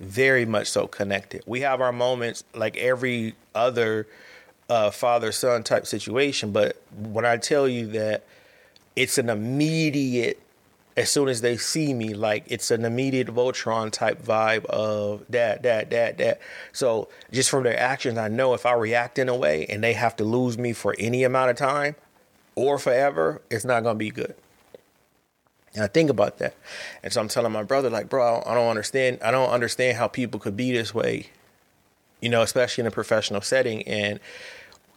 Very 0.00 0.46
much 0.46 0.68
so 0.68 0.86
connected. 0.86 1.42
We 1.44 1.60
have 1.60 1.80
our 1.80 1.92
moments 1.92 2.44
like 2.54 2.76
every 2.78 3.34
other 3.54 4.06
uh, 4.68 4.90
father 4.90 5.32
son 5.32 5.62
type 5.62 5.86
situation. 5.86 6.52
But 6.52 6.80
when 6.96 7.24
I 7.24 7.36
tell 7.36 7.68
you 7.68 7.86
that 7.88 8.24
it's 8.96 9.18
an 9.18 9.30
immediate 9.30 10.40
as 10.96 11.08
soon 11.08 11.28
as 11.28 11.42
they 11.42 11.56
see 11.56 11.94
me, 11.94 12.12
like 12.12 12.42
it's 12.48 12.72
an 12.72 12.84
immediate 12.84 13.28
Voltron 13.28 13.92
type 13.92 14.20
vibe 14.20 14.64
of 14.64 15.24
that, 15.28 15.62
that, 15.62 15.90
that, 15.90 16.18
that. 16.18 16.40
So 16.72 17.08
just 17.30 17.50
from 17.50 17.62
their 17.62 17.78
actions, 17.78 18.18
I 18.18 18.26
know 18.26 18.52
if 18.52 18.66
I 18.66 18.72
react 18.72 19.16
in 19.16 19.28
a 19.28 19.36
way 19.36 19.64
and 19.66 19.82
they 19.82 19.92
have 19.92 20.16
to 20.16 20.24
lose 20.24 20.58
me 20.58 20.72
for 20.72 20.96
any 20.98 21.22
amount 21.22 21.50
of 21.50 21.56
time 21.56 21.94
or 22.56 22.80
forever, 22.80 23.40
it's 23.48 23.64
not 23.64 23.84
gonna 23.84 23.94
be 23.94 24.10
good. 24.10 24.34
And 25.74 25.84
I 25.84 25.86
think 25.86 26.10
about 26.10 26.38
that. 26.38 26.56
And 27.04 27.12
so 27.12 27.20
I'm 27.20 27.28
telling 27.28 27.52
my 27.52 27.62
brother, 27.62 27.90
like, 27.90 28.08
bro, 28.08 28.42
I 28.44 28.54
don't 28.54 28.68
understand. 28.68 29.20
I 29.22 29.30
don't 29.30 29.50
understand 29.50 29.96
how 29.96 30.08
people 30.08 30.40
could 30.40 30.56
be 30.56 30.72
this 30.72 30.92
way, 30.92 31.28
you 32.20 32.28
know, 32.28 32.42
especially 32.42 32.82
in 32.82 32.88
a 32.88 32.90
professional 32.90 33.40
setting. 33.40 33.86
And, 33.86 34.18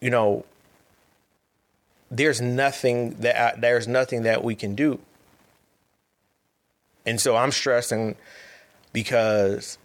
you 0.01 0.09
know, 0.09 0.43
there's 2.09 2.41
nothing 2.41 3.11
that 3.21 3.39
I, 3.39 3.59
there's 3.59 3.87
nothing 3.87 4.23
that 4.23 4.43
we 4.43 4.55
can 4.55 4.75
do. 4.75 4.99
And 7.05 7.21
so 7.21 7.35
I'm 7.35 7.51
stressing 7.51 8.15
because 8.91 9.77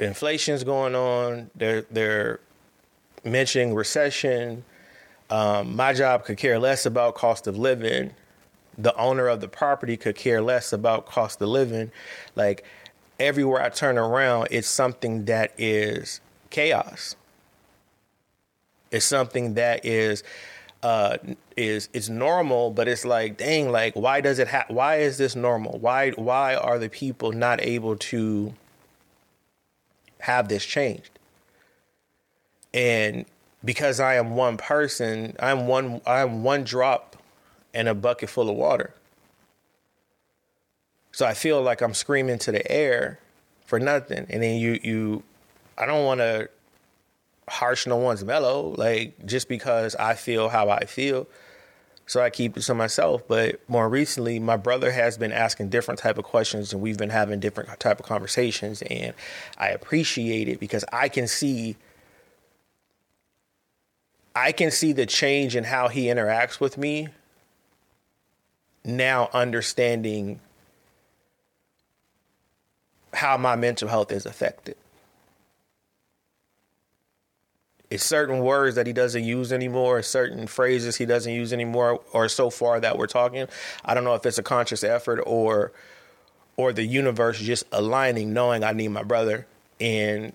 inflation's 0.00 0.64
going 0.64 0.94
on. 0.94 1.50
They're 1.54 1.82
they're 1.90 2.40
mentioning 3.24 3.74
recession. 3.74 4.64
Um, 5.30 5.76
my 5.76 5.92
job 5.92 6.24
could 6.24 6.38
care 6.38 6.58
less 6.58 6.86
about 6.86 7.14
cost 7.14 7.46
of 7.46 7.56
living. 7.56 8.12
The 8.78 8.94
owner 8.96 9.28
of 9.28 9.40
the 9.40 9.48
property 9.48 9.96
could 9.96 10.16
care 10.16 10.42
less 10.42 10.72
about 10.72 11.06
cost 11.06 11.40
of 11.40 11.48
living. 11.48 11.90
Like 12.34 12.64
everywhere 13.18 13.62
I 13.62 13.68
turn 13.70 13.96
around, 13.98 14.48
it's 14.50 14.68
something 14.68 15.24
that 15.26 15.52
is 15.56 16.20
chaos. 16.50 17.16
It's 18.90 19.06
something 19.06 19.54
that 19.54 19.84
is 19.84 20.22
uh, 20.82 21.16
is 21.56 21.88
it's 21.92 22.08
normal, 22.08 22.70
but 22.70 22.86
it's 22.86 23.04
like, 23.04 23.36
dang, 23.36 23.72
like 23.72 23.94
why 23.94 24.20
does 24.20 24.38
it 24.38 24.48
have? 24.48 24.66
Why 24.68 24.96
is 24.96 25.18
this 25.18 25.34
normal? 25.34 25.78
Why 25.78 26.10
why 26.10 26.54
are 26.54 26.78
the 26.78 26.88
people 26.88 27.32
not 27.32 27.60
able 27.60 27.96
to 27.96 28.54
have 30.20 30.48
this 30.48 30.64
changed? 30.64 31.10
And 32.72 33.24
because 33.64 34.00
I 34.00 34.14
am 34.14 34.36
one 34.36 34.56
person, 34.56 35.34
I'm 35.40 35.66
one 35.66 36.00
I'm 36.06 36.42
one 36.44 36.64
drop 36.64 37.16
in 37.74 37.88
a 37.88 37.94
bucket 37.94 38.30
full 38.30 38.48
of 38.48 38.56
water. 38.56 38.94
So 41.12 41.26
I 41.26 41.34
feel 41.34 41.62
like 41.62 41.80
I'm 41.80 41.94
screaming 41.94 42.38
to 42.40 42.52
the 42.52 42.70
air 42.70 43.18
for 43.64 43.80
nothing. 43.80 44.26
And 44.30 44.42
then 44.42 44.60
you 44.60 44.78
you 44.82 45.22
I 45.76 45.86
don't 45.86 46.04
want 46.04 46.20
to 46.20 46.48
harsh 47.48 47.86
no 47.86 47.96
one's 47.96 48.24
mellow, 48.24 48.74
like 48.76 49.26
just 49.26 49.48
because 49.48 49.94
I 49.94 50.14
feel 50.14 50.48
how 50.48 50.70
I 50.70 50.84
feel. 50.84 51.26
So 52.08 52.22
I 52.22 52.30
keep 52.30 52.56
it 52.56 52.62
to 52.62 52.74
myself. 52.74 53.26
But 53.26 53.60
more 53.68 53.88
recently, 53.88 54.38
my 54.38 54.56
brother 54.56 54.92
has 54.92 55.18
been 55.18 55.32
asking 55.32 55.70
different 55.70 55.98
type 55.98 56.18
of 56.18 56.24
questions 56.24 56.72
and 56.72 56.80
we've 56.80 56.98
been 56.98 57.10
having 57.10 57.40
different 57.40 57.80
type 57.80 57.98
of 57.98 58.06
conversations. 58.06 58.82
And 58.82 59.12
I 59.58 59.70
appreciate 59.70 60.48
it 60.48 60.60
because 60.60 60.84
I 60.92 61.08
can 61.08 61.26
see 61.26 61.76
I 64.34 64.52
can 64.52 64.70
see 64.70 64.92
the 64.92 65.06
change 65.06 65.56
in 65.56 65.64
how 65.64 65.88
he 65.88 66.04
interacts 66.04 66.60
with 66.60 66.76
me 66.76 67.08
now 68.84 69.28
understanding 69.32 70.40
how 73.14 73.36
my 73.36 73.56
mental 73.56 73.88
health 73.88 74.12
is 74.12 74.26
affected. 74.26 74.76
It's 77.90 78.04
certain 78.04 78.40
words 78.40 78.74
that 78.74 78.86
he 78.86 78.92
doesn't 78.92 79.22
use 79.22 79.52
anymore, 79.52 80.02
certain 80.02 80.46
phrases 80.46 80.96
he 80.96 81.06
doesn't 81.06 81.32
use 81.32 81.52
anymore, 81.52 82.00
or 82.12 82.28
so 82.28 82.50
far 82.50 82.80
that 82.80 82.98
we're 82.98 83.06
talking. 83.06 83.46
I 83.84 83.94
don't 83.94 84.04
know 84.04 84.14
if 84.14 84.26
it's 84.26 84.38
a 84.38 84.42
conscious 84.42 84.82
effort 84.82 85.22
or 85.26 85.72
or 86.56 86.72
the 86.72 86.84
universe 86.84 87.38
just 87.38 87.64
aligning, 87.70 88.32
knowing 88.32 88.64
I 88.64 88.72
need 88.72 88.88
my 88.88 89.02
brother. 89.02 89.46
And 89.78 90.32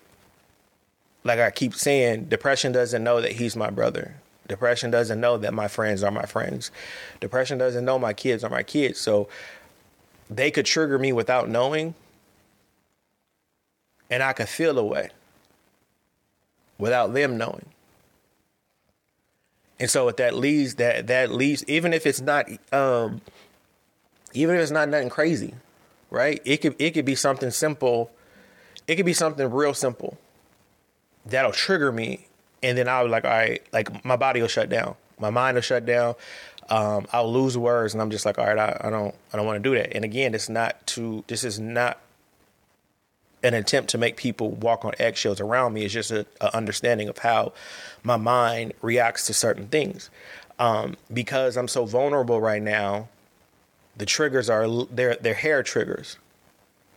like 1.24 1.40
I 1.40 1.50
keep 1.50 1.74
saying, 1.74 2.26
depression 2.26 2.72
doesn't 2.72 3.04
know 3.04 3.22
that 3.22 3.34
he's 3.34 3.56
my 3.56 3.72
brother. 3.72 4.16
Depression 4.48 4.92
doesn't 4.92 5.20
know 5.20 5.38
that 5.38 5.54
my 5.54 5.68
friends 5.68 6.04
are 6.04 6.12
my 6.12 6.26
friends. 6.26 6.72
Depression 7.20 7.58
doesn't 7.58 7.84
know 7.84 7.98
my 7.98 8.14
kids 8.14 8.44
are 8.44 8.50
my 8.52 8.64
kids. 8.64 9.00
So 9.00 9.30
they 10.30 10.52
could 10.52 10.66
trigger 10.66 11.00
me 11.00 11.12
without 11.12 11.50
knowing, 11.50 11.96
and 14.10 14.22
I 14.22 14.34
could 14.34 14.50
feel 14.50 14.78
a 14.78 14.86
way 14.86 15.10
without 16.82 17.14
them 17.14 17.38
knowing. 17.38 17.68
And 19.80 19.90
so 19.90 20.06
what 20.06 20.18
that 20.18 20.36
leads 20.36 20.76
that 20.76 21.08
that 21.08 21.32
leads 21.32 21.64
even 21.68 21.94
if 21.94 22.06
it's 22.06 22.22
not 22.22 22.50
um 22.74 23.22
even 24.34 24.56
if 24.56 24.62
it's 24.62 24.72
not 24.72 24.90
nothing 24.90 25.10
crazy, 25.10 25.54
right? 26.10 26.42
It 26.44 26.58
could 26.58 26.76
it 26.80 26.92
could 26.92 27.06
be 27.06 27.16
something 27.16 27.52
simple. 27.52 28.12
It 28.88 28.96
could 28.96 29.06
be 29.06 29.14
something 29.14 29.50
real 29.50 29.74
simple 29.74 30.18
that'll 31.26 31.52
trigger 31.52 31.92
me 31.92 32.28
and 32.64 32.78
then 32.78 32.88
I'll 32.88 33.06
be 33.06 33.12
like 33.12 33.26
all 33.26 33.32
right, 33.32 33.62
like 33.72 34.04
my 34.04 34.16
body 34.16 34.42
will 34.42 34.48
shut 34.48 34.70
down. 34.70 34.96
My 35.20 35.30
mind 35.30 35.56
will 35.56 35.62
shut 35.62 35.86
down. 35.86 36.16
Um, 36.70 37.06
I'll 37.14 37.32
lose 37.32 37.58
words 37.58 37.94
and 37.94 38.02
I'm 38.02 38.12
just 38.12 38.26
like, 38.26 38.40
all 38.40 38.46
right, 38.46 38.58
I, 38.58 38.88
I 38.88 38.90
don't 38.90 39.16
I 39.34 39.38
don't 39.38 39.46
want 39.46 39.64
to 39.64 39.70
do 39.70 39.76
that. 39.76 39.96
And 39.96 40.04
again, 40.04 40.34
it's 40.34 40.50
not 40.50 40.86
to 40.88 41.24
this 41.28 41.44
is 41.44 41.60
not 41.60 42.00
an 43.44 43.54
attempt 43.54 43.90
to 43.90 43.98
make 43.98 44.18
people 44.18 44.52
walk 44.52 44.86
on 44.86 44.94
eggshells 45.00 45.40
around 45.40 45.74
me. 45.74 45.84
It's 45.84 45.94
just 45.94 46.12
an 46.12 46.26
understanding 46.54 47.10
of 47.10 47.20
how 47.20 47.54
my 48.04 48.18
mind 48.18 48.74
reacts 48.82 49.26
to 49.28 49.34
certain 49.34 49.68
things. 49.68 50.10
Um, 50.60 50.96
because 51.12 51.58
I'm 51.58 51.68
so 51.68 51.86
vulnerable 51.86 52.40
right 52.40 52.62
now, 52.62 53.10
the 53.98 54.06
triggers 54.06 54.50
are 54.50 54.68
they're 54.86 55.16
they're 55.16 55.34
hair 55.34 55.64
triggers, 55.64 56.18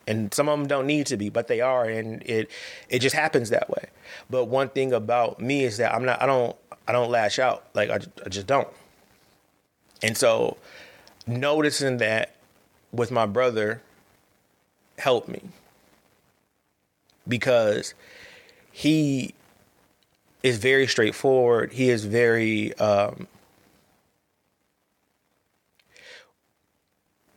and 0.06 0.32
some 0.34 0.48
of 0.48 0.58
them 0.58 0.68
don't 0.68 0.86
need 0.86 1.06
to 1.06 1.16
be, 1.16 1.30
but 1.30 1.48
they 1.48 1.60
are, 1.60 1.84
and 1.84 2.22
it 2.26 2.50
it 2.88 2.98
just 2.98 3.14
happens 3.16 3.50
that 3.50 3.70
way. 3.70 3.86
But 4.28 4.46
one 4.46 4.68
thing 4.68 4.92
about 4.92 5.40
me 5.40 5.64
is 5.64 5.78
that 5.78 5.94
I'm 5.94 6.04
not 6.04 6.20
I 6.22 6.26
don't 6.26 6.56
I 6.86 6.92
don't 6.92 7.10
lash 7.10 7.38
out 7.38 7.64
like 7.74 7.90
I, 7.90 8.00
I 8.24 8.28
just 8.28 8.46
don't, 8.46 8.68
and 10.02 10.16
so 10.16 10.58
noticing 11.26 11.96
that 11.98 12.36
with 12.92 13.10
my 13.10 13.26
brother 13.26 13.80
helped 14.98 15.28
me 15.28 15.40
because 17.26 17.94
he 18.70 19.34
is 20.42 20.58
very 20.58 20.86
straightforward. 20.86 21.72
He 21.72 21.90
is 21.90 22.04
very 22.04 22.74
um, 22.78 23.26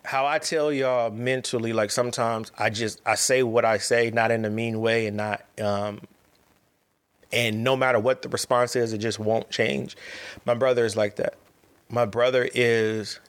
how 0.04 0.26
I 0.26 0.40
tell 0.40 0.72
y'all 0.72 1.12
mentally, 1.12 1.74
like 1.74 1.92
sometimes 1.92 2.52
I 2.58 2.70
just 2.70 3.02
I 3.06 3.16
say 3.16 3.44
what 3.44 3.66
I 3.66 3.78
say, 3.78 4.10
not 4.10 4.32
in 4.32 4.46
a 4.46 4.50
mean 4.50 4.80
way, 4.80 5.08
and 5.08 5.18
not 5.18 5.44
um, 5.60 6.00
and 7.32 7.64
no 7.64 7.76
matter 7.76 8.00
what 8.00 8.22
the 8.22 8.30
response 8.30 8.76
is, 8.76 8.94
it 8.94 9.00
just 9.00 9.20
won't 9.20 9.50
change. 9.50 9.98
My 10.46 10.54
brother 10.54 10.86
is 10.86 10.96
like 10.96 11.18
that. 11.18 11.36
My 11.90 12.06
brother 12.06 12.50
is 12.54 13.20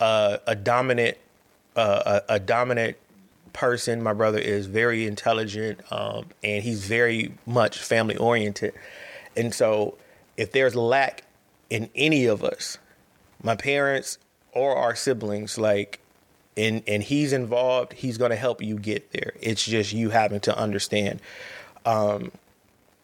a, 0.00 0.40
a 0.46 0.54
dominant, 0.54 1.16
uh, 1.74 2.20
a, 2.28 2.34
a 2.34 2.40
dominant 2.40 2.96
person. 3.58 4.00
My 4.00 4.12
brother 4.12 4.38
is 4.38 4.66
very 4.66 5.04
intelligent, 5.04 5.80
um, 5.90 6.26
and 6.44 6.62
he's 6.62 6.86
very 6.86 7.34
much 7.44 7.78
family 7.78 8.16
oriented. 8.16 8.72
And 9.36 9.52
so, 9.52 9.98
if 10.36 10.52
there's 10.52 10.76
lack 10.76 11.24
in 11.68 11.90
any 11.96 12.26
of 12.26 12.44
us, 12.44 12.78
my 13.42 13.56
parents 13.56 14.18
or 14.52 14.76
our 14.76 14.94
siblings, 14.94 15.58
like, 15.58 15.98
and 16.56 16.84
and 16.86 17.02
he's 17.02 17.32
involved, 17.32 17.94
he's 17.94 18.16
going 18.16 18.30
to 18.30 18.36
help 18.36 18.62
you 18.62 18.78
get 18.78 19.10
there. 19.10 19.32
It's 19.40 19.64
just 19.64 19.92
you 19.92 20.10
having 20.10 20.40
to 20.40 20.56
understand 20.56 21.20
um, 21.84 22.30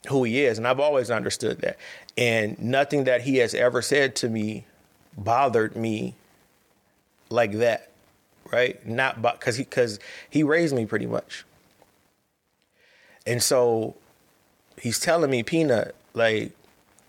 who 0.08 0.22
he 0.22 0.44
is, 0.44 0.56
and 0.58 0.68
I've 0.68 0.80
always 0.80 1.10
understood 1.10 1.62
that. 1.62 1.78
And 2.16 2.56
nothing 2.60 3.04
that 3.04 3.22
he 3.22 3.38
has 3.38 3.54
ever 3.54 3.82
said 3.82 4.14
to 4.16 4.28
me 4.28 4.66
bothered 5.18 5.74
me 5.74 6.14
like 7.28 7.52
that 7.54 7.90
right? 8.54 8.86
Not 8.86 9.20
because 9.20 9.56
he 9.56 9.64
because 9.64 9.98
he 10.30 10.42
raised 10.42 10.74
me 10.74 10.86
pretty 10.86 11.06
much, 11.06 11.44
and 13.26 13.42
so 13.42 13.96
he's 14.80 15.00
telling 15.00 15.30
me, 15.30 15.42
Peanut, 15.42 15.94
like, 16.14 16.52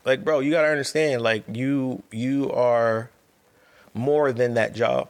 like, 0.06 0.24
bro, 0.24 0.40
you 0.40 0.52
gotta 0.52 0.70
understand, 0.70 1.22
like, 1.22 1.44
you 1.54 2.04
you 2.12 2.52
are 2.52 3.10
more 3.94 4.32
than 4.32 4.54
that 4.56 4.76
job. 4.76 5.10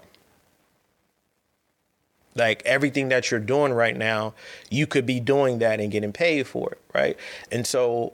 Like 2.35 2.61
everything 2.65 3.09
that 3.09 3.31
you're 3.31 3.39
doing 3.39 3.73
right 3.73 3.95
now, 3.95 4.33
you 4.69 4.85
could 4.87 5.05
be 5.05 5.19
doing 5.19 5.59
that 5.59 5.79
and 5.79 5.91
getting 5.91 6.11
paid 6.11 6.47
for 6.47 6.73
it, 6.73 6.81
right? 6.93 7.17
And 7.51 7.65
so 7.65 8.13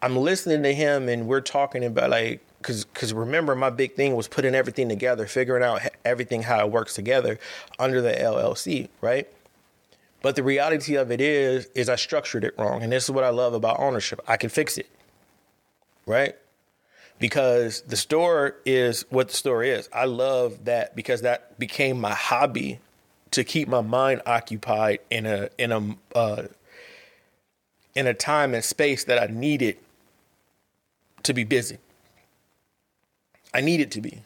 I'm 0.00 0.16
listening 0.16 0.62
to 0.64 0.74
him 0.74 1.08
and 1.08 1.26
we're 1.28 1.42
talking 1.42 1.84
about 1.84 2.10
like 2.10 2.40
because 2.62 2.84
because 2.84 3.12
remember 3.12 3.54
my 3.54 3.70
big 3.70 3.94
thing 3.94 4.14
was 4.16 4.28
putting 4.28 4.54
everything 4.54 4.88
together, 4.88 5.26
figuring 5.26 5.62
out 5.62 5.82
everything 6.04 6.42
how 6.42 6.60
it 6.60 6.70
works 6.70 6.94
together 6.94 7.38
under 7.78 8.00
the 8.00 8.12
LLC, 8.12 8.88
right? 9.00 9.28
But 10.22 10.36
the 10.36 10.42
reality 10.42 10.94
of 10.94 11.10
it 11.10 11.20
is 11.20 11.66
is 11.74 11.88
I 11.88 11.96
structured 11.96 12.44
it 12.44 12.54
wrong, 12.58 12.82
and 12.82 12.92
this 12.92 13.04
is 13.04 13.10
what 13.10 13.24
I 13.24 13.30
love 13.30 13.54
about 13.54 13.78
ownership. 13.80 14.20
I 14.26 14.36
can 14.36 14.50
fix 14.50 14.78
it, 14.78 14.88
right? 16.06 16.36
because 17.22 17.82
the 17.82 17.96
store 17.96 18.56
is 18.66 19.06
what 19.08 19.28
the 19.28 19.36
store 19.36 19.62
is. 19.62 19.88
I 19.92 20.06
love 20.06 20.64
that 20.64 20.96
because 20.96 21.22
that 21.22 21.56
became 21.56 22.00
my 22.00 22.14
hobby 22.14 22.80
to 23.30 23.44
keep 23.44 23.68
my 23.68 23.80
mind 23.80 24.22
occupied 24.26 24.98
in 25.08 25.26
a 25.26 25.48
in 25.56 25.70
a 25.70 26.18
uh, 26.18 26.42
in 27.94 28.08
a 28.08 28.12
time 28.12 28.54
and 28.54 28.64
space 28.64 29.04
that 29.04 29.22
I 29.22 29.32
needed 29.32 29.76
to 31.22 31.32
be 31.32 31.44
busy. 31.44 31.78
I 33.54 33.60
needed 33.60 33.90
to 33.92 34.00
be. 34.00 34.22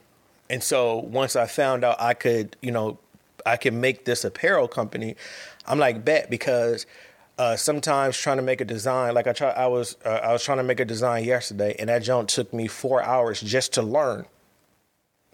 And 0.48 0.62
so 0.62 0.96
once 0.96 1.36
I 1.36 1.46
found 1.46 1.84
out 1.84 2.00
I 2.00 2.14
could, 2.14 2.56
you 2.62 2.70
know, 2.70 2.98
I 3.44 3.56
can 3.56 3.80
make 3.80 4.04
this 4.04 4.24
apparel 4.24 4.68
company, 4.68 5.16
I'm 5.66 5.78
like 5.78 6.04
bet 6.04 6.30
because 6.30 6.86
uh, 7.38 7.56
sometimes 7.56 8.16
trying 8.16 8.38
to 8.38 8.42
make 8.42 8.60
a 8.60 8.64
design, 8.64 9.14
like 9.14 9.26
I 9.26 9.32
try, 9.32 9.50
I 9.50 9.66
was 9.66 9.96
uh, 10.04 10.08
I 10.08 10.32
was 10.32 10.42
trying 10.42 10.58
to 10.58 10.64
make 10.64 10.80
a 10.80 10.84
design 10.84 11.24
yesterday, 11.24 11.76
and 11.78 11.88
that 11.88 12.00
jump 12.00 12.28
took 12.28 12.52
me 12.52 12.66
four 12.66 13.02
hours 13.02 13.40
just 13.40 13.74
to 13.74 13.82
learn, 13.82 14.24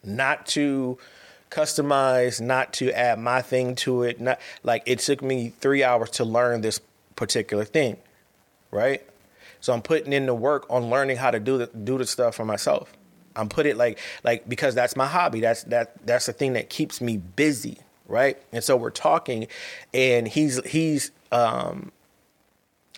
not 0.02 0.46
to 0.48 0.98
customize, 1.50 2.40
not 2.40 2.72
to 2.74 2.90
add 2.92 3.18
my 3.18 3.40
thing 3.40 3.76
to 3.76 4.02
it. 4.02 4.20
Not 4.20 4.40
like 4.64 4.82
it 4.86 4.98
took 4.98 5.22
me 5.22 5.52
three 5.60 5.84
hours 5.84 6.10
to 6.12 6.24
learn 6.24 6.60
this 6.62 6.80
particular 7.14 7.64
thing, 7.64 7.98
right? 8.70 9.06
So 9.60 9.72
I'm 9.72 9.82
putting 9.82 10.12
in 10.12 10.26
the 10.26 10.34
work 10.34 10.66
on 10.68 10.90
learning 10.90 11.18
how 11.18 11.30
to 11.30 11.38
do 11.38 11.58
the 11.58 11.66
do 11.66 11.98
the 11.98 12.06
stuff 12.06 12.34
for 12.34 12.44
myself. 12.44 12.92
I'm 13.36 13.48
put 13.48 13.66
it 13.66 13.76
like 13.76 13.98
like 14.24 14.48
because 14.48 14.74
that's 14.74 14.96
my 14.96 15.06
hobby. 15.06 15.40
That's 15.40 15.64
that 15.64 16.06
that's 16.06 16.26
the 16.26 16.32
thing 16.32 16.54
that 16.54 16.70
keeps 16.70 17.00
me 17.00 17.16
busy, 17.16 17.78
right? 18.06 18.40
And 18.52 18.62
so 18.62 18.76
we're 18.76 18.90
talking, 18.90 19.46
and 19.94 20.28
he's 20.28 20.64
he's 20.64 21.10
um, 21.30 21.92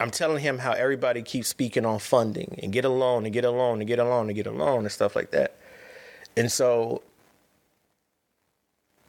I'm 0.00 0.10
telling 0.10 0.42
him 0.42 0.58
how 0.58 0.72
everybody 0.72 1.22
keeps 1.22 1.48
speaking 1.48 1.86
on 1.86 2.00
funding 2.00 2.58
and 2.62 2.72
get 2.72 2.84
a 2.84 2.88
loan 2.88 3.24
and 3.24 3.32
get 3.32 3.44
a 3.44 3.50
loan 3.50 3.80
and 3.80 3.86
get 3.86 3.98
a 3.98 4.04
loan 4.04 4.26
and 4.28 4.34
get 4.34 4.46
a 4.46 4.50
loan 4.50 4.80
and 4.80 4.92
stuff 4.92 5.14
like 5.14 5.30
that. 5.30 5.54
And 6.36 6.50
so, 6.50 7.02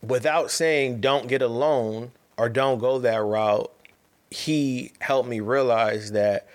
without 0.02 0.52
saying 0.52 1.02
don't 1.02 1.28
get 1.28 1.42
a 1.42 1.48
loan 1.48 2.12
or 2.38 2.50
don't 2.50 2.78
go 2.78 3.00
that 3.00 3.18
route, 3.18 3.72
he 4.30 4.92
helped 5.00 5.28
me 5.28 5.40
realize 5.40 6.12
that 6.12 6.48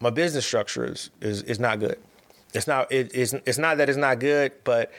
my 0.00 0.08
business 0.08 0.46
structure 0.46 0.86
is 0.86 1.10
is, 1.20 1.42
is 1.42 1.60
not 1.60 1.80
good. 1.80 1.98
It's 2.52 2.66
not 2.66 2.90
it, 2.90 3.10
it's 3.14 3.32
it's 3.32 3.58
not 3.58 3.78
that 3.78 3.88
it's 3.88 3.98
not 3.98 4.18
good, 4.18 4.52
but 4.64 4.92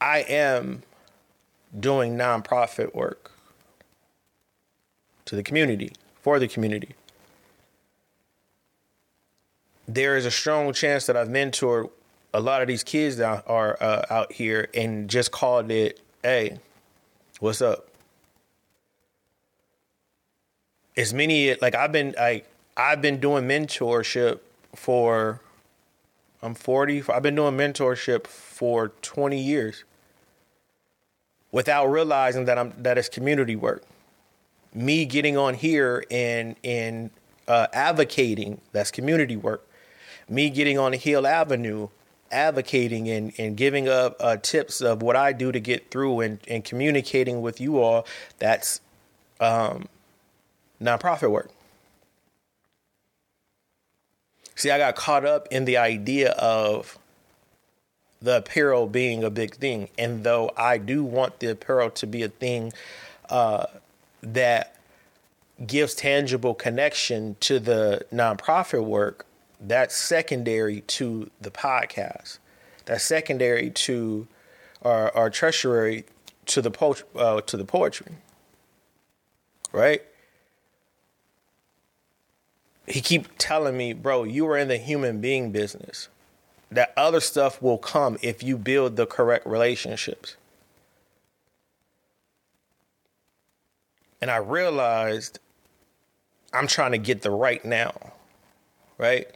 I 0.00 0.18
am 0.20 0.82
doing 1.78 2.16
nonprofit 2.16 2.94
work 2.94 3.32
to 5.24 5.34
the 5.34 5.42
community, 5.42 5.92
for 6.20 6.38
the 6.38 6.46
community. 6.46 6.94
There 9.88 10.16
is 10.16 10.26
a 10.26 10.30
strong 10.30 10.72
chance 10.72 11.06
that 11.06 11.16
I've 11.16 11.28
mentored 11.28 11.90
a 12.32 12.40
lot 12.40 12.62
of 12.62 12.68
these 12.68 12.82
kids 12.82 13.16
that 13.16 13.44
are 13.46 13.78
uh, 13.80 14.04
out 14.10 14.32
here 14.32 14.68
and 14.74 15.08
just 15.08 15.30
called 15.30 15.70
it, 15.70 16.00
hey, 16.22 16.58
what's 17.40 17.62
up? 17.62 17.88
As 20.96 21.14
many 21.14 21.54
like 21.56 21.74
I've 21.74 21.92
been 21.92 22.14
like 22.18 22.46
I've 22.76 23.00
been 23.00 23.20
doing 23.20 23.44
mentorship 23.46 24.40
for 24.74 25.40
I'm 26.42 26.54
40. 26.54 27.04
I've 27.08 27.22
been 27.22 27.36
doing 27.36 27.56
mentorship 27.56 28.26
for 28.26 28.88
20 29.00 29.40
years 29.40 29.84
without 31.52 31.86
realizing 31.86 32.44
that 32.46 32.58
I'm 32.58 32.72
that 32.78 32.98
it's 32.98 33.08
community 33.08 33.56
work. 33.56 33.82
Me 34.74 35.04
getting 35.04 35.36
on 35.36 35.54
here 35.54 36.04
and 36.10 36.56
and 36.64 37.10
uh, 37.46 37.68
advocating 37.72 38.60
that's 38.72 38.90
community 38.90 39.36
work. 39.36 39.66
Me 40.28 40.50
getting 40.50 40.78
on 40.78 40.94
Hill 40.94 41.26
Avenue, 41.26 41.88
advocating 42.30 43.08
and, 43.08 43.32
and 43.38 43.56
giving 43.56 43.88
up 43.88 44.16
uh, 44.20 44.36
tips 44.36 44.80
of 44.80 45.02
what 45.02 45.16
I 45.16 45.32
do 45.32 45.52
to 45.52 45.60
get 45.60 45.90
through 45.90 46.20
and, 46.20 46.38
and 46.48 46.64
communicating 46.64 47.40
with 47.40 47.60
you 47.60 47.78
all. 47.78 48.06
That's 48.38 48.80
um, 49.38 49.88
nonprofit 50.82 51.30
work. 51.30 51.50
See, 54.56 54.70
I 54.70 54.78
got 54.78 54.94
caught 54.96 55.24
up 55.24 55.48
in 55.50 55.64
the 55.64 55.76
idea 55.76 56.30
of 56.32 56.98
the 58.22 58.38
apparel 58.38 58.86
being 58.86 59.22
a 59.22 59.30
big 59.30 59.54
thing. 59.56 59.88
And 59.98 60.24
though 60.24 60.50
I 60.56 60.78
do 60.78 61.04
want 61.04 61.40
the 61.40 61.50
apparel 61.50 61.90
to 61.90 62.06
be 62.06 62.22
a 62.22 62.28
thing 62.28 62.72
uh, 63.28 63.66
that 64.22 64.76
gives 65.66 65.94
tangible 65.94 66.54
connection 66.54 67.36
to 67.40 67.58
the 67.58 68.06
nonprofit 68.12 68.84
work, 68.84 69.26
that's 69.60 69.94
secondary 69.94 70.80
to 70.82 71.30
the 71.40 71.50
podcast. 71.50 72.38
That's 72.86 73.04
secondary 73.04 73.70
to 73.70 74.26
our, 74.82 75.10
or 75.10 75.30
tertiary 75.30 76.04
to 76.46 76.60
the 76.60 76.70
po- 76.70 76.96
uh, 77.16 77.40
to 77.42 77.56
the 77.56 77.64
poetry. 77.64 78.12
Right? 79.72 80.02
He 82.86 83.00
keep 83.00 83.28
telling 83.38 83.76
me, 83.76 83.92
bro, 83.92 84.24
you 84.24 84.44
were 84.44 84.58
in 84.58 84.68
the 84.68 84.76
human 84.76 85.20
being 85.20 85.50
business 85.52 86.08
that 86.70 86.92
other 86.96 87.20
stuff 87.20 87.62
will 87.62 87.78
come 87.78 88.18
if 88.20 88.42
you 88.42 88.58
build 88.58 88.96
the 88.96 89.06
correct 89.06 89.46
relationships. 89.46 90.36
And 94.20 94.30
I 94.30 94.36
realized 94.36 95.38
I'm 96.52 96.66
trying 96.66 96.92
to 96.92 96.98
get 96.98 97.22
the 97.22 97.30
right 97.30 97.64
now, 97.64 98.12
right? 98.98 99.28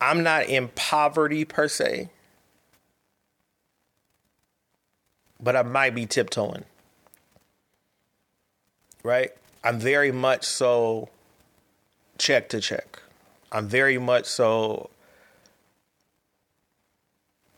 I'm 0.00 0.22
not 0.22 0.46
in 0.46 0.68
poverty 0.74 1.44
per 1.44 1.66
se, 1.68 2.08
but 5.40 5.56
I 5.56 5.62
might 5.62 5.94
be 5.94 6.06
tiptoeing, 6.06 6.64
right? 9.02 9.32
I'm 9.68 9.78
very 9.78 10.12
much 10.12 10.46
so 10.46 11.10
check 12.16 12.48
to 12.48 12.60
check. 12.62 13.02
I'm 13.52 13.68
very 13.68 13.98
much 13.98 14.24
so. 14.24 14.88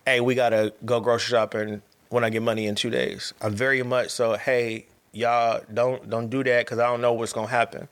Hey, 0.04 0.20
we 0.20 0.34
gotta 0.34 0.74
go 0.84 0.98
grocery 0.98 1.30
shopping 1.30 1.82
when 2.08 2.24
I 2.24 2.30
get 2.30 2.42
money 2.42 2.66
in 2.66 2.74
two 2.74 2.90
days. 2.90 3.32
I'm 3.40 3.54
very 3.54 3.84
much 3.84 4.10
so. 4.10 4.34
Hey, 4.34 4.86
y'all 5.12 5.62
don't 5.72 6.10
don't 6.10 6.28
do 6.28 6.42
that 6.42 6.66
because 6.66 6.80
I 6.80 6.86
don't 6.88 7.00
know 7.00 7.12
what's 7.12 7.32
gonna 7.32 7.46
happen, 7.46 7.86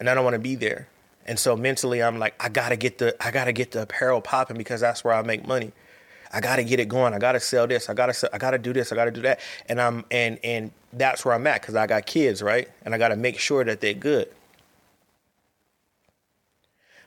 and 0.00 0.08
I 0.08 0.14
don't 0.14 0.24
want 0.24 0.36
to 0.36 0.40
be 0.40 0.54
there. 0.54 0.88
And 1.26 1.38
so 1.38 1.58
mentally, 1.58 2.02
I'm 2.02 2.18
like, 2.18 2.42
I 2.42 2.48
gotta 2.48 2.76
get 2.76 2.96
the 2.96 3.14
I 3.22 3.30
gotta 3.30 3.52
get 3.52 3.72
the 3.72 3.82
apparel 3.82 4.22
popping 4.22 4.56
because 4.56 4.80
that's 4.80 5.04
where 5.04 5.12
I 5.12 5.20
make 5.20 5.46
money. 5.46 5.72
I 6.32 6.40
gotta 6.40 6.64
get 6.64 6.80
it 6.80 6.88
going. 6.88 7.14
I 7.14 7.18
gotta 7.18 7.40
sell 7.40 7.66
this. 7.66 7.88
I 7.88 7.94
gotta 7.94 8.14
sell, 8.14 8.30
I 8.32 8.38
gotta 8.38 8.58
do 8.58 8.72
this. 8.72 8.92
I 8.92 8.96
gotta 8.96 9.10
do 9.10 9.22
that. 9.22 9.40
And 9.68 9.80
I'm 9.80 10.04
and 10.10 10.38
and 10.44 10.70
that's 10.92 11.24
where 11.24 11.34
I'm 11.34 11.46
at 11.46 11.62
because 11.62 11.74
I 11.74 11.86
got 11.86 12.06
kids, 12.06 12.42
right? 12.42 12.68
And 12.84 12.94
I 12.94 12.98
gotta 12.98 13.16
make 13.16 13.38
sure 13.38 13.64
that 13.64 13.80
they're 13.80 13.94
good. 13.94 14.28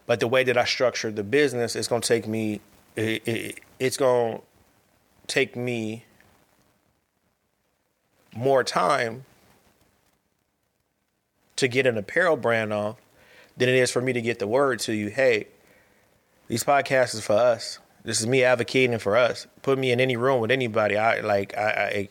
But 0.05 0.19
the 0.19 0.27
way 0.27 0.43
that 0.43 0.57
I 0.57 0.65
structure 0.65 1.11
the 1.11 1.23
business 1.23 1.75
it's 1.75 1.87
to 1.87 1.99
take 1.99 2.27
me, 2.27 2.61
it, 2.95 3.27
it, 3.27 3.59
it's 3.79 3.97
to 3.97 4.41
take 5.27 5.55
me 5.55 6.03
more 8.35 8.63
time 8.63 9.25
to 11.57 11.67
get 11.67 11.85
an 11.85 11.97
apparel 11.97 12.35
brand 12.35 12.73
off 12.73 12.97
than 13.55 13.69
it 13.69 13.75
is 13.75 13.91
for 13.91 14.01
me 14.01 14.13
to 14.13 14.21
get 14.21 14.39
the 14.39 14.47
word 14.47 14.79
to 14.79 14.93
you. 14.93 15.09
Hey, 15.09 15.47
these 16.47 16.63
podcasts 16.63 17.13
is 17.13 17.23
for 17.23 17.33
us. 17.33 17.79
This 18.03 18.19
is 18.19 18.27
me 18.27 18.43
advocating 18.43 18.97
for 18.99 19.15
us. 19.15 19.47
Put 19.61 19.77
me 19.77 19.91
in 19.91 19.99
any 19.99 20.17
room 20.17 20.41
with 20.41 20.51
anybody. 20.51 20.97
I 20.97 21.21
like 21.21 21.55
I, 21.57 21.69
I 21.69 22.09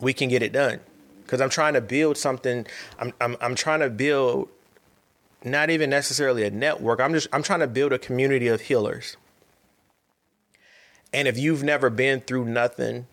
we 0.00 0.12
can 0.12 0.28
get 0.28 0.42
it 0.42 0.52
done 0.52 0.80
because 1.22 1.40
I'm 1.40 1.50
trying 1.50 1.74
to 1.74 1.80
build 1.80 2.16
something. 2.16 2.66
I'm 2.98 3.12
I'm 3.20 3.36
I'm 3.40 3.54
trying 3.54 3.80
to 3.80 3.90
build 3.90 4.48
not 5.44 5.70
even 5.70 5.90
necessarily 5.90 6.44
a 6.44 6.50
network. 6.50 7.00
I'm 7.00 7.12
just 7.12 7.28
I'm 7.32 7.42
trying 7.42 7.60
to 7.60 7.66
build 7.66 7.92
a 7.92 7.98
community 7.98 8.48
of 8.48 8.62
healers. 8.62 9.16
And 11.12 11.28
if 11.28 11.38
you've 11.38 11.62
never 11.62 11.90
been 11.90 12.20
through 12.20 12.46
nothing 12.46 13.06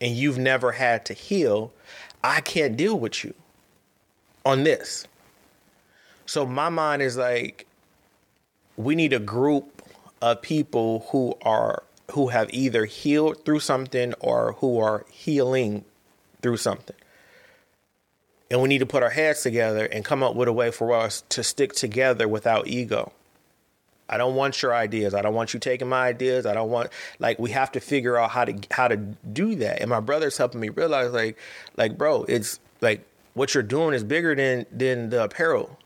and 0.00 0.16
you've 0.16 0.38
never 0.38 0.72
had 0.72 1.04
to 1.06 1.14
heal, 1.14 1.72
I 2.24 2.40
can't 2.40 2.74
deal 2.74 2.98
with 2.98 3.22
you 3.22 3.34
on 4.46 4.64
this. 4.64 5.06
So 6.24 6.46
my 6.46 6.70
mind 6.70 7.02
is 7.02 7.18
like 7.18 7.66
we 8.78 8.94
need 8.94 9.12
a 9.12 9.18
group 9.18 9.71
of 10.22 10.40
people 10.40 11.06
who 11.10 11.34
are 11.42 11.82
who 12.12 12.28
have 12.28 12.48
either 12.52 12.84
healed 12.84 13.44
through 13.44 13.60
something 13.60 14.14
or 14.20 14.52
who 14.58 14.78
are 14.78 15.04
healing 15.10 15.84
through 16.42 16.56
something. 16.56 16.96
And 18.50 18.60
we 18.60 18.68
need 18.68 18.78
to 18.78 18.86
put 18.86 19.02
our 19.02 19.10
heads 19.10 19.42
together 19.42 19.86
and 19.86 20.04
come 20.04 20.22
up 20.22 20.34
with 20.34 20.46
a 20.46 20.52
way 20.52 20.70
for 20.70 20.94
us 20.94 21.24
to 21.30 21.42
stick 21.42 21.72
together 21.72 22.28
without 22.28 22.68
ego. 22.68 23.12
I 24.08 24.18
don't 24.18 24.34
want 24.34 24.60
your 24.60 24.74
ideas. 24.74 25.14
I 25.14 25.22
don't 25.22 25.34
want 25.34 25.54
you 25.54 25.60
taking 25.60 25.88
my 25.88 26.06
ideas. 26.06 26.44
I 26.44 26.52
don't 26.52 26.70
want 26.70 26.90
like 27.18 27.38
we 27.38 27.50
have 27.52 27.72
to 27.72 27.80
figure 27.80 28.18
out 28.18 28.30
how 28.30 28.44
to 28.44 28.54
how 28.70 28.88
to 28.88 28.96
do 28.96 29.56
that. 29.56 29.80
And 29.80 29.88
my 29.88 30.00
brother's 30.00 30.36
helping 30.36 30.60
me 30.60 30.68
realize 30.68 31.12
like 31.12 31.38
like 31.76 31.96
bro, 31.96 32.24
it's 32.24 32.60
like 32.82 33.06
what 33.34 33.54
you're 33.54 33.62
doing 33.62 33.94
is 33.94 34.04
bigger 34.04 34.34
than 34.34 34.66
than 34.70 35.10
the 35.10 35.24
apparel. 35.24 35.78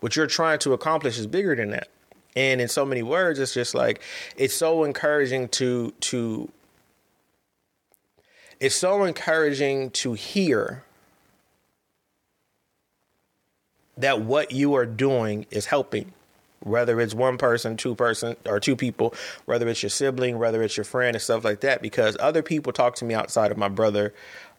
What 0.00 0.16
you're 0.16 0.26
trying 0.26 0.58
to 0.60 0.72
accomplish 0.72 1.18
is 1.18 1.26
bigger 1.26 1.54
than 1.54 1.70
that. 1.70 1.88
And 2.36 2.60
in 2.60 2.68
so 2.68 2.84
many 2.84 3.02
words, 3.02 3.38
it's 3.38 3.54
just 3.54 3.74
like 3.74 4.00
it's 4.36 4.54
so 4.54 4.84
encouraging 4.84 5.48
to 5.48 5.92
to 6.00 6.50
it's 8.60 8.74
so 8.74 9.04
encouraging 9.04 9.90
to 9.90 10.12
hear 10.12 10.84
that 13.96 14.20
what 14.20 14.52
you 14.52 14.74
are 14.74 14.86
doing 14.86 15.46
is 15.50 15.66
helping 15.66 16.12
whether 16.60 17.00
it's 17.00 17.14
one 17.14 17.38
person, 17.38 17.76
two 17.76 17.94
person, 17.94 18.36
or 18.46 18.60
two 18.60 18.76
people, 18.76 19.14
whether 19.46 19.66
it's 19.68 19.82
your 19.82 19.90
sibling, 19.90 20.38
whether 20.38 20.62
it's 20.62 20.76
your 20.76 20.84
friend, 20.84 21.16
and 21.16 21.22
stuff 21.22 21.44
like 21.44 21.60
that. 21.60 21.82
Because 21.82 22.16
other 22.20 22.42
people 22.42 22.72
talk 22.72 22.96
to 22.96 23.04
me 23.04 23.14
outside 23.14 23.50
of 23.50 23.56
my 23.56 23.68
brother 23.68 24.14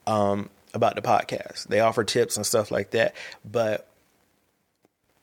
um, 0.08 0.50
about 0.74 0.96
the 0.96 1.02
podcast. 1.02 1.68
They 1.68 1.80
offer 1.80 2.04
tips 2.04 2.38
and 2.38 2.46
stuff 2.46 2.72
like 2.72 2.92
that. 2.92 3.16
But 3.50 3.88